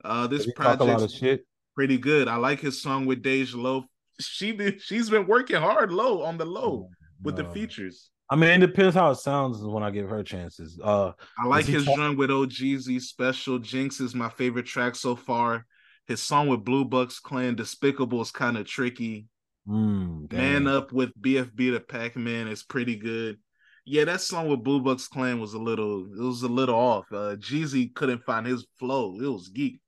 Uh 0.04 0.26
this 0.28 0.52
project 0.52 0.82
a 0.82 0.86
lot 0.86 1.04
of 1.04 1.12
shit. 1.12 1.46
pretty 1.76 2.00
good. 2.00 2.28
I 2.28 2.38
like 2.38 2.60
his 2.60 2.82
song 2.82 3.06
with 3.06 3.22
Dej 3.24 3.56
Loaf. 3.56 3.86
She 4.20 4.52
did 4.52 4.82
she's 4.82 5.10
been 5.10 5.28
working 5.28 5.58
hard 5.58 5.92
low 5.92 6.24
on 6.24 6.38
the 6.38 6.46
low 6.46 6.90
with 7.22 7.36
the 7.36 7.46
features. 7.46 8.10
I 8.30 8.36
mean, 8.36 8.50
it 8.50 8.66
depends 8.68 8.96
how 8.96 9.12
it 9.12 9.16
sounds 9.18 9.60
when 9.62 9.84
I 9.84 9.92
give 9.92 10.10
her 10.10 10.24
chances. 10.24 10.80
Uh, 10.82 11.12
I 11.38 11.46
like 11.46 11.66
his 11.66 11.86
talk- 11.86 11.96
joint 11.98 12.18
with 12.18 12.30
OGZ 12.30 13.02
special. 13.02 13.60
Jinx 13.60 14.00
is 14.00 14.16
my 14.16 14.30
favorite 14.30 14.66
track 14.66 14.96
so 14.96 15.16
far. 15.16 15.66
His 16.08 16.22
song 16.22 16.48
with 16.48 16.64
Blue 16.66 16.86
Bucks 16.86 17.20
Clan 17.20 17.56
Despicable 17.56 18.22
is 18.22 18.32
kind 18.32 18.58
of 18.58 18.66
tricky. 18.66 19.28
mm, 19.68 20.32
Man. 20.32 20.68
Up 20.68 20.92
with 20.92 21.12
BFB 21.22 21.72
Da 21.74 21.80
Packman 21.80 22.48
is 22.48 22.64
pretty 22.64 22.96
good. 22.96 23.38
Yeah, 23.86 24.06
that 24.06 24.22
song 24.22 24.48
with 24.48 24.64
Blue 24.64 24.82
Bucks 24.82 25.08
Clan 25.08 25.40
was 25.40 25.54
a 25.54 25.60
little 25.60 26.06
it 26.14 26.22
was 26.24 26.44
a 26.44 26.48
little 26.48 26.76
off. 26.76 27.06
Uh 27.12 27.36
Jeezy 27.36 27.94
couldn't 27.94 28.24
find 28.26 28.46
his 28.46 28.66
flow. 28.80 29.16
It 29.22 29.28
was 29.28 29.50
geek. 29.50 29.80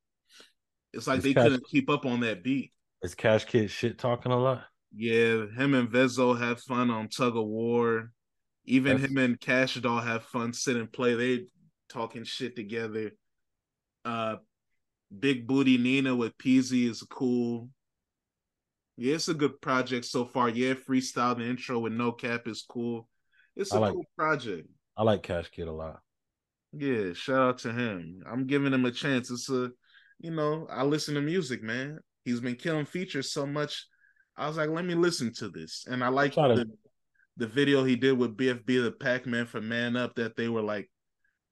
It's 0.92 1.06
like 1.06 1.16
It's 1.18 1.24
they 1.24 1.34
catchy. 1.34 1.50
couldn't 1.50 1.68
keep 1.68 1.90
up 1.90 2.06
on 2.06 2.20
that 2.20 2.42
beat. 2.44 2.72
Is 3.02 3.14
Cash 3.14 3.44
Kidd 3.46 3.70
shit 3.70 3.98
talking 3.98 4.32
a 4.32 4.38
lot? 4.38 4.64
Yeah, 4.94 5.46
him 5.56 5.74
and 5.74 5.88
Vezo 5.90 6.38
have 6.38 6.60
fun 6.62 6.90
on 6.90 7.08
Tug 7.08 7.36
of 7.36 7.44
War. 7.44 8.10
Even 8.66 8.92
That's- 8.96 9.10
him 9.10 9.18
and 9.18 9.40
Cash 9.40 9.74
Doll 9.76 10.00
have 10.00 10.24
fun 10.24 10.52
sit 10.52 10.76
and 10.76 10.92
play. 10.92 11.14
They 11.14 11.46
talking 11.88 12.24
shit 12.24 12.56
together. 12.56 13.12
Uh 14.04 14.36
Big 15.16 15.46
Booty 15.46 15.78
Nina 15.78 16.14
with 16.16 16.36
Peezy 16.36 16.90
is 16.90 17.02
cool. 17.08 17.70
Yeah, 18.96 19.14
it's 19.14 19.28
a 19.28 19.34
good 19.34 19.60
project 19.60 20.04
so 20.06 20.24
far. 20.24 20.48
Yeah, 20.48 20.74
freestyle 20.74 21.36
the 21.36 21.44
intro 21.44 21.78
with 21.78 21.92
no 21.92 22.10
cap 22.12 22.48
is 22.48 22.64
cool. 22.68 23.08
It's 23.54 23.72
a 23.72 23.78
like 23.78 23.92
cool 23.92 24.04
project. 24.18 24.68
I 24.96 25.02
like 25.04 25.22
Cash 25.22 25.50
Kidd 25.50 25.68
a 25.68 25.72
lot. 25.72 26.00
Yeah, 26.72 27.12
shout 27.12 27.40
out 27.40 27.58
to 27.58 27.72
him. 27.72 28.22
I'm 28.26 28.46
giving 28.46 28.72
him 28.72 28.84
a 28.84 28.90
chance. 28.90 29.30
It's 29.30 29.48
a, 29.50 29.70
you 30.18 30.30
know, 30.30 30.66
I 30.70 30.82
listen 30.82 31.14
to 31.14 31.20
music, 31.20 31.62
man. 31.62 32.00
He's 32.24 32.40
been 32.40 32.56
killing 32.56 32.86
features 32.86 33.30
so 33.30 33.46
much. 33.46 33.86
I 34.36 34.48
was 34.48 34.56
like, 34.56 34.70
let 34.70 34.84
me 34.84 34.94
listen 34.94 35.32
to 35.34 35.48
this, 35.48 35.84
and 35.88 36.02
I 36.02 36.08
like 36.08 36.34
Try 36.34 36.48
to- 36.48 36.66
the 37.36 37.46
video 37.46 37.84
he 37.84 37.96
did 37.96 38.16
with 38.18 38.36
BFB 38.36 38.84
Da 38.84 38.90
Packman 38.90 39.46
for 39.46 39.60
Man 39.60 39.96
Up 39.96 40.14
that 40.16 40.36
they 40.36 40.48
were 40.48 40.62
like 40.62 40.90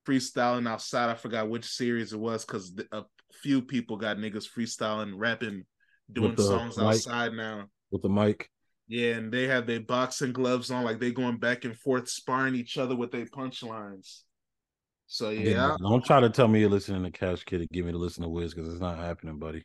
freestyling 0.06 0.68
outside. 0.68 1.10
I 1.10 1.14
forgot 1.14 1.48
which 1.48 1.66
series 1.66 2.12
it 2.12 2.18
was 2.20 2.44
because 2.44 2.74
a 2.92 3.02
few 3.42 3.62
people 3.62 3.96
got 3.96 4.16
niggas 4.16 4.46
freestyling, 4.48 5.14
rapping, 5.16 5.64
doing 6.12 6.36
songs 6.36 6.76
mic. 6.76 6.86
outside 6.86 7.32
now. 7.32 7.66
With 7.90 8.02
the 8.02 8.08
mic, 8.08 8.50
Yeah, 8.88 9.14
and 9.14 9.32
they 9.32 9.46
had 9.46 9.66
their 9.66 9.80
boxing 9.80 10.32
gloves 10.32 10.70
on, 10.70 10.84
like 10.84 11.00
they 11.00 11.12
going 11.12 11.38
back 11.38 11.64
and 11.64 11.76
forth, 11.76 12.08
sparring 12.08 12.54
each 12.54 12.76
other 12.78 12.96
with 12.96 13.12
their 13.12 13.26
punchlines. 13.26 14.22
So 15.06 15.30
yeah, 15.30 15.76
don't 15.80 16.04
try 16.04 16.20
to 16.20 16.30
tell 16.30 16.48
me 16.48 16.60
you're 16.60 16.70
listening 16.70 17.04
to 17.04 17.10
Cash 17.10 17.44
Kidd 17.44 17.60
and 17.60 17.68
get 17.70 17.84
me 17.84 17.92
to 17.92 17.98
listen 17.98 18.22
to 18.22 18.28
Wiz 18.28 18.54
because 18.54 18.70
it's 18.70 18.80
not 18.80 18.98
happening, 18.98 19.38
buddy. 19.38 19.64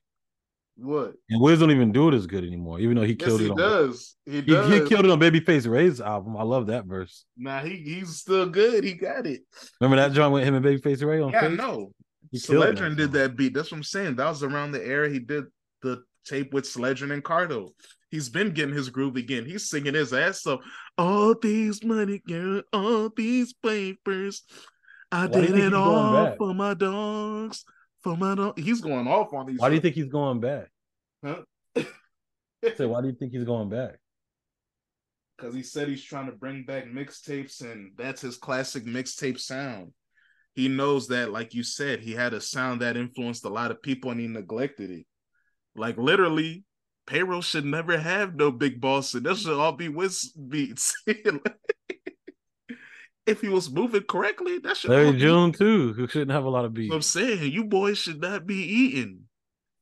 What? 0.81 1.13
And 1.29 1.41
Wiz 1.41 1.59
don't 1.59 1.71
even 1.71 1.91
do 1.91 2.07
it 2.07 2.13
as 2.13 2.25
good 2.25 2.43
anymore, 2.43 2.79
even 2.79 2.95
though 2.95 3.03
he 3.03 3.15
Yes, 3.19 3.27
killed 3.27 3.41
he 3.41 3.47
it. 3.47 3.51
On, 3.51 3.57
does. 3.57 4.15
He 4.25 4.31
he, 4.35 4.41
does. 4.41 4.67
he 4.67 4.87
killed 4.87 5.05
it 5.05 5.11
on 5.11 5.19
Babyface 5.19 5.69
Ray's 5.69 5.99
album. 5.99 6.37
I 6.37 6.43
love 6.43 6.67
that 6.67 6.85
verse. 6.85 7.25
Nah, 7.37 7.61
he 7.61 7.75
he's 7.77 8.17
still 8.17 8.47
good. 8.47 8.83
He 8.83 8.93
got 8.93 9.27
it. 9.27 9.41
Remember 9.81 10.01
that 10.01 10.13
joint 10.13 10.31
with 10.33 10.43
him 10.43 10.55
and 10.55 10.63
Babyface 10.65 11.05
Ray 11.05 11.21
on 11.21 11.31
Yeah, 11.31 11.49
Face? 11.49 11.57
know. 11.57 11.91
He 12.31 12.39
killed 12.39 12.75
did 12.95 13.11
that 13.13 13.35
beat. 13.35 13.53
That's 13.53 13.71
what 13.71 13.77
I'm 13.77 13.83
saying. 13.83 14.15
That 14.15 14.29
was 14.29 14.43
around 14.43 14.71
the 14.71 14.85
era 14.85 15.09
he 15.09 15.19
did 15.19 15.45
the 15.81 16.03
tape 16.25 16.53
with 16.53 16.65
Sledgren 16.65 17.11
and 17.11 17.23
Cardo. 17.23 17.69
He's 18.11 18.29
been 18.29 18.51
getting 18.51 18.73
his 18.75 18.89
groove 18.89 19.15
again. 19.17 19.45
He's 19.45 19.69
singing 19.69 19.93
his 19.93 20.13
ass 20.13 20.45
off. 20.47 20.61
All 20.97 21.35
these 21.35 21.83
money, 21.83 22.19
girl, 22.27 22.61
all 22.73 23.09
these 23.15 23.53
papers. 23.53 24.43
I 25.11 25.25
Why 25.27 25.41
did 25.41 25.57
it 25.57 25.73
all 25.73 26.25
back? 26.25 26.37
for 26.37 26.53
my 26.53 26.73
dogs. 26.73 27.65
For 28.03 28.15
my. 28.15 28.51
He's 28.55 28.81
going 28.81 29.07
off 29.07 29.33
on 29.33 29.45
these. 29.45 29.59
Why 29.59 29.69
do 29.69 29.75
you 29.75 29.81
think 29.81 29.95
he's 29.95 30.09
going 30.09 30.39
back? 30.39 30.67
Huh? 31.23 31.41
So 32.75 32.89
why 32.89 32.99
do 32.99 33.07
you 33.07 33.13
think 33.13 33.31
he's 33.31 33.45
going 33.45 33.69
back? 33.69 33.99
because 35.39 35.55
he 35.55 35.63
said 35.63 35.87
he's 35.87 36.03
trying 36.03 36.25
to 36.25 36.31
bring 36.31 36.63
back 36.63 36.85
mixtapes 36.85 37.61
and 37.61 37.91
that's 37.97 38.21
his 38.21 38.37
classic 38.37 38.85
mixtape 38.85 39.39
sound. 39.39 39.93
He 40.53 40.67
knows 40.67 41.07
that, 41.07 41.31
like 41.31 41.53
you 41.53 41.63
said, 41.63 42.01
he 42.01 42.11
had 42.11 42.33
a 42.33 42.41
sound 42.41 42.81
that 42.81 42.97
influenced 42.97 43.45
a 43.45 43.49
lot 43.49 43.71
of 43.71 43.81
people 43.81 44.11
and 44.11 44.19
he 44.19 44.27
neglected 44.27 44.91
it. 44.91 45.05
Like 45.75 45.97
literally, 45.97 46.65
payroll 47.05 47.41
should 47.41 47.65
never 47.65 47.97
have 47.97 48.35
no 48.35 48.51
big 48.51 48.81
boss 48.81 49.13
and 49.13 49.25
that 49.25 49.37
should 49.37 49.57
all 49.57 49.71
be 49.71 49.89
Wiz 49.89 50.33
beats. 50.33 50.93
if 53.29 53.41
he 53.41 53.49
was 53.49 53.71
moving 53.71 54.03
correctly, 54.03 54.59
that 54.59 54.77
should 54.77 54.91
Larry 54.91 55.11
be- 55.11 55.19
June 55.19 55.51
too, 55.51 55.93
who 55.93 56.07
shouldn't 56.07 56.31
have 56.31 56.45
a 56.45 56.49
lot 56.49 56.65
of 56.65 56.73
beats. 56.73 56.93
I'm 56.93 57.01
saying 57.01 57.51
you 57.51 57.63
boys 57.65 57.97
should 57.97 58.21
not 58.21 58.45
be 58.45 58.55
eating. 58.55 59.21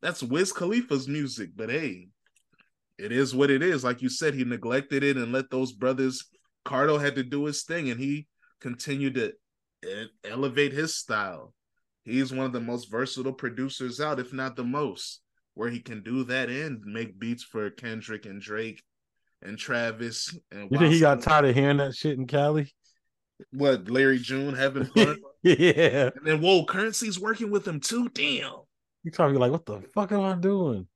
that's 0.01 0.21
Wiz 0.21 0.51
Khalifa's 0.53 1.07
music, 1.07 1.51
but 1.55 1.69
hey, 1.69 2.09
it 2.97 3.11
is 3.11 3.33
what 3.33 3.49
it 3.49 3.63
is. 3.63 3.83
Like 3.83 4.01
you 4.01 4.09
said, 4.09 4.33
he 4.33 4.43
neglected 4.43 5.03
it 5.03 5.17
and 5.17 5.31
let 5.31 5.49
those 5.49 5.71
brothers. 5.71 6.25
Cardo 6.65 6.99
had 6.99 7.15
to 7.15 7.23
do 7.23 7.45
his 7.45 7.63
thing, 7.63 7.89
and 7.89 7.99
he 7.99 8.27
continued 8.59 9.15
to 9.15 9.33
elevate 10.23 10.73
his 10.73 10.95
style. 10.95 11.53
He's 12.03 12.33
one 12.33 12.45
of 12.45 12.53
the 12.53 12.59
most 12.61 12.89
versatile 12.91 13.33
producers 13.33 13.99
out, 13.99 14.19
if 14.19 14.33
not 14.33 14.55
the 14.55 14.63
most, 14.63 15.21
where 15.53 15.69
he 15.69 15.79
can 15.79 16.03
do 16.03 16.23
that 16.25 16.49
and 16.49 16.81
make 16.83 17.19
beats 17.19 17.43
for 17.43 17.69
Kendrick 17.69 18.25
and 18.25 18.41
Drake 18.41 18.81
and 19.41 19.57
Travis. 19.57 20.37
And 20.51 20.69
you 20.71 20.77
think 20.77 20.93
he 20.93 20.99
got 20.99 21.21
tired 21.21 21.45
of 21.45 21.55
hearing 21.55 21.77
that 21.77 21.95
shit 21.95 22.17
in 22.17 22.27
Cali? 22.27 22.73
What 23.51 23.89
Larry 23.89 24.19
June 24.19 24.55
having 24.55 24.85
fun? 24.95 25.17
yeah. 25.43 26.09
And 26.15 26.25
then 26.25 26.41
whoa, 26.41 26.65
Currency's 26.65 27.19
working 27.19 27.51
with 27.51 27.67
him 27.67 27.79
too. 27.79 28.09
Damn. 28.09 28.53
You 29.03 29.11
probably 29.11 29.37
like, 29.37 29.51
what 29.51 29.65
the 29.65 29.81
fuck 29.93 30.11
am 30.11 30.21
I 30.21 30.35
doing? 30.35 30.87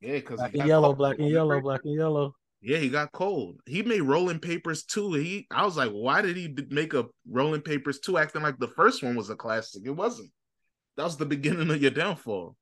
Yeah, 0.00 0.14
because 0.14 0.38
black 0.38 0.54
and 0.54 0.66
yellow, 0.66 0.94
black 0.94 1.18
and 1.18 1.28
yellow, 1.28 1.60
black 1.60 1.80
and 1.84 1.94
yellow. 1.94 2.34
Yeah, 2.60 2.78
he 2.78 2.88
got 2.88 3.12
cold. 3.12 3.60
He 3.66 3.82
made 3.82 4.00
Rolling 4.00 4.38
Papers 4.38 4.84
too. 4.84 5.12
He, 5.12 5.46
I 5.50 5.64
was 5.64 5.76
like, 5.76 5.90
why 5.90 6.22
did 6.22 6.36
he 6.36 6.54
make 6.70 6.94
a 6.94 7.06
Rolling 7.28 7.60
Papers 7.60 8.00
two 8.00 8.16
acting 8.16 8.42
like 8.42 8.58
the 8.58 8.68
first 8.68 9.02
one 9.02 9.16
was 9.16 9.28
a 9.28 9.36
classic? 9.36 9.82
It 9.84 9.90
wasn't. 9.90 10.30
That 10.96 11.04
was 11.04 11.16
the 11.16 11.26
beginning 11.26 11.70
of 11.70 11.82
your 11.82 11.90
downfall. 11.90 12.56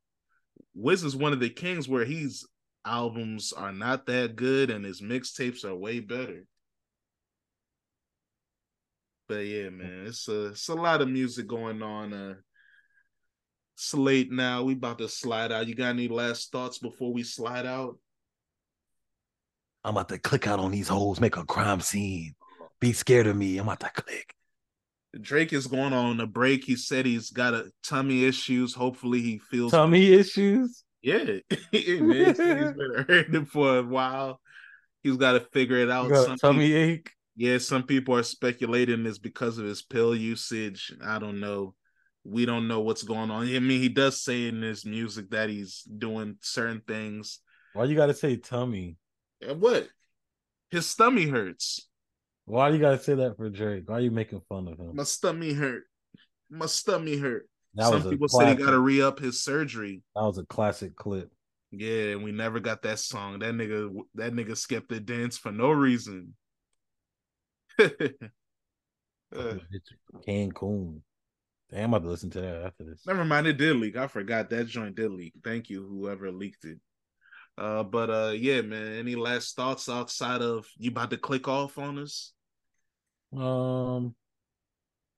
Wiz 0.74 1.04
is 1.04 1.14
one 1.14 1.32
of 1.32 1.40
the 1.40 1.50
kings 1.50 1.88
where 1.88 2.04
his 2.04 2.46
albums 2.84 3.52
are 3.52 3.72
not 3.72 4.06
that 4.06 4.34
good 4.34 4.70
and 4.70 4.84
his 4.84 5.00
mixtapes 5.00 5.64
are 5.64 5.74
way 5.74 6.00
better. 6.00 6.44
But 9.32 9.46
yeah, 9.46 9.70
man, 9.70 10.04
it's 10.08 10.28
a 10.28 10.48
it's 10.48 10.68
a 10.68 10.74
lot 10.74 11.00
of 11.00 11.08
music 11.08 11.46
going 11.46 11.82
on. 11.82 12.12
Uh 12.12 12.34
slate 13.76 14.30
now. 14.30 14.62
We 14.62 14.74
about 14.74 14.98
to 14.98 15.08
slide 15.08 15.50
out. 15.50 15.66
You 15.66 15.74
got 15.74 15.88
any 15.88 16.06
last 16.06 16.52
thoughts 16.52 16.76
before 16.76 17.14
we 17.14 17.22
slide 17.22 17.64
out? 17.64 17.96
I'm 19.84 19.96
about 19.96 20.10
to 20.10 20.18
click 20.18 20.46
out 20.46 20.60
on 20.60 20.70
these 20.70 20.88
holes, 20.88 21.18
make 21.18 21.38
a 21.38 21.46
crime 21.46 21.80
scene. 21.80 22.34
Be 22.78 22.92
scared 22.92 23.26
of 23.26 23.34
me. 23.34 23.56
I'm 23.56 23.66
about 23.66 23.80
to 23.80 24.02
click. 24.02 24.34
Drake 25.18 25.54
is 25.54 25.66
going 25.66 25.94
on 25.94 26.20
a 26.20 26.26
break. 26.26 26.64
He 26.64 26.76
said 26.76 27.06
he's 27.06 27.30
got 27.30 27.54
a 27.54 27.70
tummy 27.82 28.26
issues. 28.26 28.74
Hopefully 28.74 29.22
he 29.22 29.38
feels 29.38 29.72
tummy 29.72 30.12
issues. 30.12 30.84
Yeah, 31.00 31.24
man, 31.24 31.40
he's 31.70 32.36
been 32.36 33.04
hurting 33.08 33.46
for 33.46 33.78
a 33.78 33.82
while. 33.82 34.42
He's 35.02 35.16
got 35.16 35.32
to 35.32 35.40
figure 35.40 35.78
it 35.78 35.90
out. 35.90 36.14
Some 36.14 36.36
tummy 36.36 36.74
ache. 36.74 37.12
Yeah, 37.36 37.58
some 37.58 37.84
people 37.84 38.14
are 38.16 38.22
speculating 38.22 39.06
it's 39.06 39.18
because 39.18 39.58
of 39.58 39.64
his 39.64 39.82
pill 39.82 40.14
usage. 40.14 40.92
I 41.02 41.18
don't 41.18 41.40
know. 41.40 41.74
We 42.24 42.46
don't 42.46 42.68
know 42.68 42.80
what's 42.80 43.02
going 43.02 43.30
on. 43.30 43.46
I 43.54 43.58
mean, 43.58 43.80
he 43.80 43.88
does 43.88 44.22
say 44.22 44.48
in 44.48 44.62
his 44.62 44.84
music 44.84 45.30
that 45.30 45.48
he's 45.48 45.82
doing 45.82 46.36
certain 46.40 46.82
things. 46.86 47.40
Why 47.72 47.84
you 47.84 47.96
got 47.96 48.06
to 48.06 48.14
say 48.14 48.36
tummy? 48.36 48.96
And 49.40 49.60
what? 49.60 49.88
His 50.70 50.86
stomach 50.86 51.28
hurts. 51.28 51.88
Why 52.44 52.68
do 52.68 52.76
you 52.76 52.80
gotta 52.80 52.98
say 52.98 53.14
that 53.14 53.36
for 53.36 53.48
Drake? 53.50 53.84
Why 53.86 53.96
are 53.96 54.00
you 54.00 54.10
making 54.10 54.42
fun 54.48 54.68
of 54.68 54.78
him? 54.78 54.96
My 54.96 55.04
stomach 55.04 55.56
hurt. 55.56 55.84
My 56.50 56.66
stomach 56.66 57.20
hurt. 57.20 57.48
That 57.74 57.88
Some 57.90 58.10
people 58.10 58.28
said 58.28 58.48
he 58.58 58.64
gotta 58.64 58.78
re 58.78 59.00
up 59.00 59.18
his 59.18 59.42
surgery. 59.42 60.02
That 60.16 60.22
was 60.22 60.38
a 60.38 60.44
classic 60.44 60.96
clip. 60.96 61.30
Yeah, 61.70 62.12
and 62.12 62.24
we 62.24 62.32
never 62.32 62.60
got 62.60 62.82
that 62.82 62.98
song. 62.98 63.38
That 63.38 63.54
nigga, 63.54 63.94
that 64.16 64.34
nigga 64.34 64.56
skipped 64.56 64.90
the 64.90 65.00
dance 65.00 65.38
for 65.38 65.52
no 65.52 65.70
reason. 65.70 66.34
Uh, 67.78 69.54
Cancun. 70.26 71.00
Damn, 71.70 71.84
I'm 71.84 71.94
about 71.94 72.02
to 72.02 72.10
listen 72.10 72.30
to 72.30 72.40
that 72.40 72.64
after 72.66 72.84
this. 72.84 73.06
Never 73.06 73.24
mind, 73.24 73.46
it 73.46 73.56
did 73.56 73.76
leak. 73.76 73.96
I 73.96 74.06
forgot 74.06 74.50
that 74.50 74.66
joint 74.66 74.94
did 74.94 75.10
leak. 75.10 75.32
Thank 75.42 75.70
you, 75.70 75.86
whoever 75.86 76.30
leaked 76.30 76.64
it. 76.64 76.78
Uh, 77.56 77.82
but 77.82 78.10
uh, 78.10 78.32
yeah, 78.34 78.60
man. 78.60 78.94
Any 78.94 79.14
last 79.14 79.56
thoughts 79.56 79.88
outside 79.88 80.42
of 80.42 80.66
you 80.78 80.90
about 80.90 81.10
to 81.10 81.16
click 81.16 81.48
off 81.48 81.78
on 81.78 81.98
us? 81.98 82.32
Um, 83.34 84.14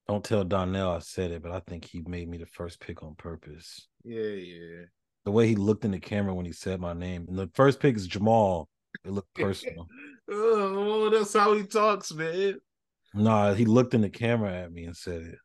don't 0.09 0.23
tell 0.23 0.45
Donnell 0.45 0.93
I 0.93 0.99
said 1.01 1.33
it, 1.33 1.43
but 1.43 1.53
I 1.53 1.61
think 1.61 1.85
he 1.85 2.03
made 2.07 2.29
me 2.29 2.39
the 2.39 2.47
first 2.47 2.81
pick 2.81 3.03
on 3.03 3.15
purpose. 3.17 3.89
Yeah, 4.05 4.21
yeah. 4.21 4.85
The 5.25 5.31
way 5.31 5.49
he 5.49 5.57
looked 5.57 5.85
in 5.85 5.91
the 5.91 5.99
camera 5.99 6.35
when 6.35 6.47
he 6.47 6.53
said 6.53 6.81
my 6.81 6.93
name, 6.93 7.27
and 7.29 7.39
the 7.39 7.51
first 7.55 7.81
pick 7.81 7.97
is 7.97 8.07
Jamal. 8.07 8.69
It 9.05 9.11
looked 9.11 9.35
personal. 9.35 9.89
Oh, 10.31 11.11
that's 11.11 11.35
how 11.35 11.55
he 11.55 11.65
talks, 11.65 12.13
man. 12.13 12.59
Nah, 13.15 13.55
he 13.55 13.65
looked 13.65 13.95
in 13.95 14.01
the 14.01 14.11
camera 14.11 14.53
at 14.53 14.73
me 14.73 14.85
and 14.85 14.97
said 14.97 15.23
it. 15.23 15.39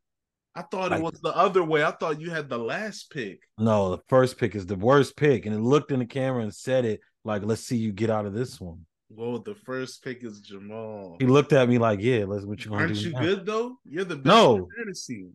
I 0.55 0.63
thought 0.63 0.91
like, 0.91 0.99
it 0.99 1.03
was 1.03 1.19
the 1.21 1.35
other 1.35 1.63
way. 1.63 1.83
I 1.83 1.91
thought 1.91 2.19
you 2.19 2.31
had 2.31 2.49
the 2.49 2.57
last 2.57 3.11
pick. 3.11 3.41
No, 3.57 3.91
the 3.91 4.01
first 4.07 4.37
pick 4.37 4.55
is 4.55 4.65
the 4.65 4.75
worst 4.75 5.15
pick. 5.15 5.45
And 5.45 5.55
it 5.55 5.59
looked 5.59 5.91
in 5.91 5.99
the 5.99 6.05
camera 6.05 6.41
and 6.41 6.53
said 6.53 6.85
it 6.85 7.01
like, 7.23 7.43
let's 7.45 7.63
see 7.63 7.77
you 7.77 7.91
get 7.91 8.09
out 8.09 8.25
of 8.25 8.33
this 8.33 8.59
one. 8.59 8.85
Well, 9.09 9.39
the 9.39 9.55
first 9.55 10.03
pick 10.03 10.23
is 10.23 10.39
Jamal. 10.41 11.17
He 11.19 11.27
looked 11.27 11.53
at 11.53 11.69
me 11.69 11.77
like, 11.77 11.99
yeah, 12.01 12.25
let's 12.25 12.45
what 12.45 12.65
you 12.65 12.71
want 12.71 12.89
to 12.89 12.93
do. 12.93 12.99
Aren't 12.99 13.05
you 13.05 13.11
now? 13.13 13.19
good 13.19 13.45
though? 13.45 13.77
You're 13.85 14.03
the 14.03 14.15
best 14.15 14.25
no. 14.25 14.67
fantasy. 14.77 15.27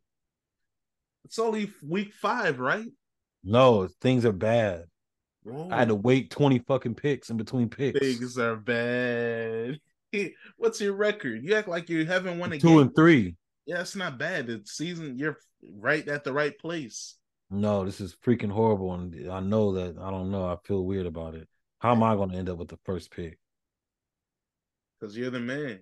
It's 1.24 1.38
only 1.38 1.72
week 1.82 2.12
five, 2.12 2.60
right? 2.60 2.86
No, 3.42 3.88
things 4.00 4.24
are 4.24 4.32
bad. 4.32 4.84
I 5.70 5.78
had 5.78 5.88
to 5.88 5.94
wait 5.94 6.30
20 6.30 6.60
fucking 6.60 6.94
picks 6.94 7.30
in 7.30 7.36
between 7.36 7.68
picks. 7.68 7.98
Things 7.98 8.38
are 8.38 8.56
bad. 8.56 9.78
What's 10.56 10.80
your 10.80 10.94
record? 10.94 11.44
You 11.44 11.54
act 11.54 11.68
like 11.68 11.90
you 11.90 12.06
haven't 12.06 12.38
won 12.38 12.52
a 12.52 12.58
two 12.58 12.68
game. 12.68 12.78
and 12.78 12.96
three. 12.96 13.36
Yeah, 13.66 13.80
it's 13.80 13.96
not 13.96 14.18
bad. 14.18 14.46
The 14.46 14.62
season 14.64 15.18
you're 15.18 15.38
right 15.62 16.06
at 16.08 16.24
the 16.24 16.32
right 16.32 16.56
place. 16.58 17.16
No, 17.50 17.84
this 17.84 18.00
is 18.00 18.16
freaking 18.24 18.50
horrible, 18.50 18.94
and 18.94 19.30
I 19.30 19.40
know 19.40 19.72
that. 19.74 19.98
I 19.98 20.10
don't 20.10 20.30
know. 20.30 20.46
I 20.46 20.56
feel 20.64 20.84
weird 20.84 21.06
about 21.06 21.34
it. 21.34 21.46
How 21.78 21.92
am 21.92 22.02
I 22.02 22.14
going 22.14 22.30
to 22.30 22.36
end 22.36 22.48
up 22.48 22.58
with 22.58 22.68
the 22.68 22.78
first 22.84 23.10
pick? 23.10 23.38
Because 24.98 25.16
you're 25.16 25.30
the 25.30 25.40
man. 25.40 25.80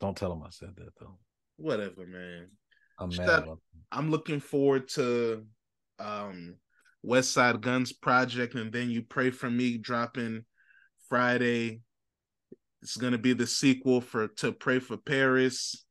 Don't 0.00 0.16
tell 0.16 0.32
him 0.32 0.42
I 0.42 0.50
said 0.50 0.74
that 0.76 0.94
though. 0.98 1.18
Whatever, 1.56 2.06
man. 2.06 2.48
I'm 2.98 3.10
mad. 3.16 3.44
I'm 3.92 4.10
looking 4.10 4.40
forward 4.40 4.88
to 4.90 5.44
um 5.98 6.56
Westside 7.06 7.60
Gunn's 7.60 7.92
project, 7.92 8.54
and 8.54 8.72
then 8.72 8.90
you 8.90 9.02
pray 9.02 9.30
for 9.30 9.50
me 9.50 9.78
dropping 9.78 10.44
Friday. 11.08 11.80
It's 12.82 12.96
gonna 12.96 13.18
be 13.18 13.32
the 13.32 13.46
sequel 13.46 14.00
for 14.00 14.28
to 14.28 14.52
Pray 14.52 14.78
for 14.78 14.96
Paris. 14.96 15.84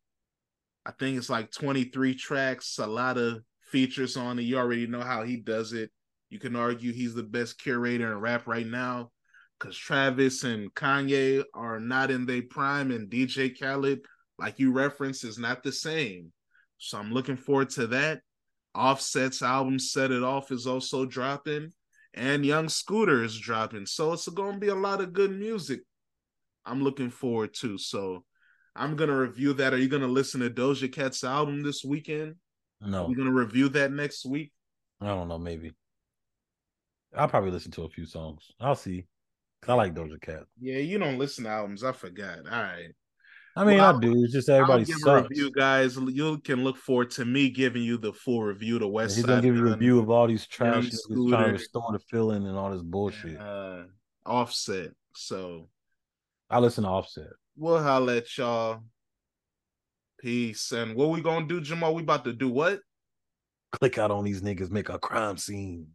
I 0.85 0.91
think 0.91 1.17
it's 1.17 1.29
like 1.29 1.51
23 1.51 2.15
tracks, 2.15 2.77
a 2.77 2.85
lot 2.85 3.17
of 3.17 3.41
features 3.61 4.17
on 4.17 4.37
it. 4.39 4.43
You 4.43 4.57
already 4.57 4.87
know 4.87 5.01
how 5.01 5.23
he 5.23 5.37
does 5.37 5.73
it. 5.73 5.89
You 6.29 6.39
can 6.39 6.55
argue 6.55 6.91
he's 6.91 7.15
the 7.15 7.23
best 7.23 7.59
curator 7.59 8.11
in 8.11 8.19
rap 8.19 8.45
right 8.45 8.67
now 8.67 9.11
because 9.59 9.77
Travis 9.77 10.43
and 10.43 10.73
Kanye 10.73 11.43
are 11.53 11.79
not 11.79 12.11
in 12.11 12.25
their 12.25 12.43
prime, 12.43 12.91
and 12.91 13.09
DJ 13.09 13.57
Khaled, 13.57 13.99
like 14.37 14.59
you 14.59 14.71
referenced, 14.71 15.23
is 15.23 15.37
not 15.37 15.63
the 15.63 15.71
same. 15.71 16.31
So 16.77 16.97
I'm 16.97 17.11
looking 17.11 17.37
forward 17.37 17.69
to 17.71 17.87
that. 17.87 18.21
Offset's 18.76 19.41
album 19.41 19.80
Set 19.80 20.11
It 20.11 20.23
Off 20.23 20.52
is 20.52 20.68
also 20.68 21.06
dropping, 21.06 21.72
and 22.14 22.45
Young 22.45 22.69
Scooter 22.69 23.23
is 23.23 23.39
dropping. 23.39 23.85
So 23.85 24.14
it's 24.14 24.27
going 24.27 24.53
to 24.53 24.60
be 24.60 24.68
a 24.68 24.76
lot 24.76 25.02
of 25.02 25.14
good 25.14 25.31
music. 25.31 25.81
I'm 26.65 26.84
looking 26.84 27.10
forward 27.10 27.53
to. 27.56 27.77
So 27.77 28.23
I'm 28.76 28.95
gonna 28.95 29.18
review 29.18 29.53
that. 29.53 29.73
Are 29.73 29.77
you 29.77 29.88
gonna 29.88 30.07
listen 30.07 30.41
to 30.41 30.49
Doja 30.49 30.91
Cat's 30.91 31.23
album 31.23 31.64
this 31.64 31.84
weekend? 31.84 32.35
No. 32.81 33.07
We're 33.07 33.15
gonna 33.15 33.31
review 33.31 33.69
that 33.69 33.91
next 33.91 34.26
week. 34.26 34.52
I 34.99 35.07
don't 35.07 35.27
know, 35.27 35.38
maybe. 35.38 35.73
I'll 37.15 37.30
probably 37.30 37.52
listen 37.52 37.72
to 37.72 37.84
a 37.84 37.89
few 37.89 38.06
songs. 38.06 38.52
I'll 38.60 38.76
see. 38.76 39.06
I 39.68 39.73
like 39.73 39.93
Doja 39.95 40.22
Cat. 40.22 40.43
Yeah, 40.60 40.77
you 40.77 40.99
don't 40.99 41.18
listen 41.18 41.45
to 41.45 41.52
albums. 41.52 41.84
I 41.84 41.93
forgot. 41.93 42.39
All 42.39 42.61
right. 42.61 42.89
I 43.57 43.64
mean, 43.64 43.77
well, 43.77 43.95
I 43.95 43.99
do. 43.99 44.23
It's 44.23 44.34
just 44.34 44.49
everybody 44.49 44.82
I'll 44.82 44.86
give 44.86 44.98
sucks. 44.98 45.26
a 45.26 45.30
review, 45.30 45.52
guys. 45.52 45.95
You 45.95 46.38
can 46.40 46.64
look 46.64 46.76
forward 46.76 47.10
to 47.11 47.23
me 47.23 47.49
giving 47.49 47.84
you 47.84 47.98
the 47.98 48.11
full 48.11 48.44
review. 48.44 48.80
The 48.80 48.88
West. 48.88 49.15
He's 49.15 49.26
gonna 49.26 49.41
give 49.41 49.56
you 49.56 49.68
a 49.68 49.72
review 49.72 49.99
of 49.99 50.10
all 50.10 50.27
these 50.27 50.45
trash 50.45 50.90
trying 51.07 51.45
to 51.48 51.52
restore 51.53 51.91
the 51.94 51.99
feeling 51.99 52.48
and 52.48 52.57
all 52.57 52.72
this 52.72 52.82
bullshit. 52.82 53.40
Uh, 53.40 53.84
offset. 54.26 54.91
So 55.14 55.69
I 56.49 56.60
listen 56.60 56.84
to 56.84 56.90
Offset. 56.90 57.32
We'll 57.56 57.82
holla 57.82 58.18
at 58.18 58.38
y'all. 58.38 58.84
Peace. 60.19 60.72
And 60.72 60.95
what 60.95 61.10
we 61.10 61.22
gonna 61.22 61.48
do, 61.48 61.61
Jamal? 61.61 61.95
We 61.95 62.03
about 62.03 62.26
to 62.26 62.34
do 62.34 62.49
what? 62.49 62.82
Click 63.72 63.98
out 63.98 64.11
on 64.11 64.23
these 64.23 64.41
niggas, 64.41 64.69
make 64.69 64.90
a 64.90 64.99
crime 64.99 65.38
scene. 65.38 65.88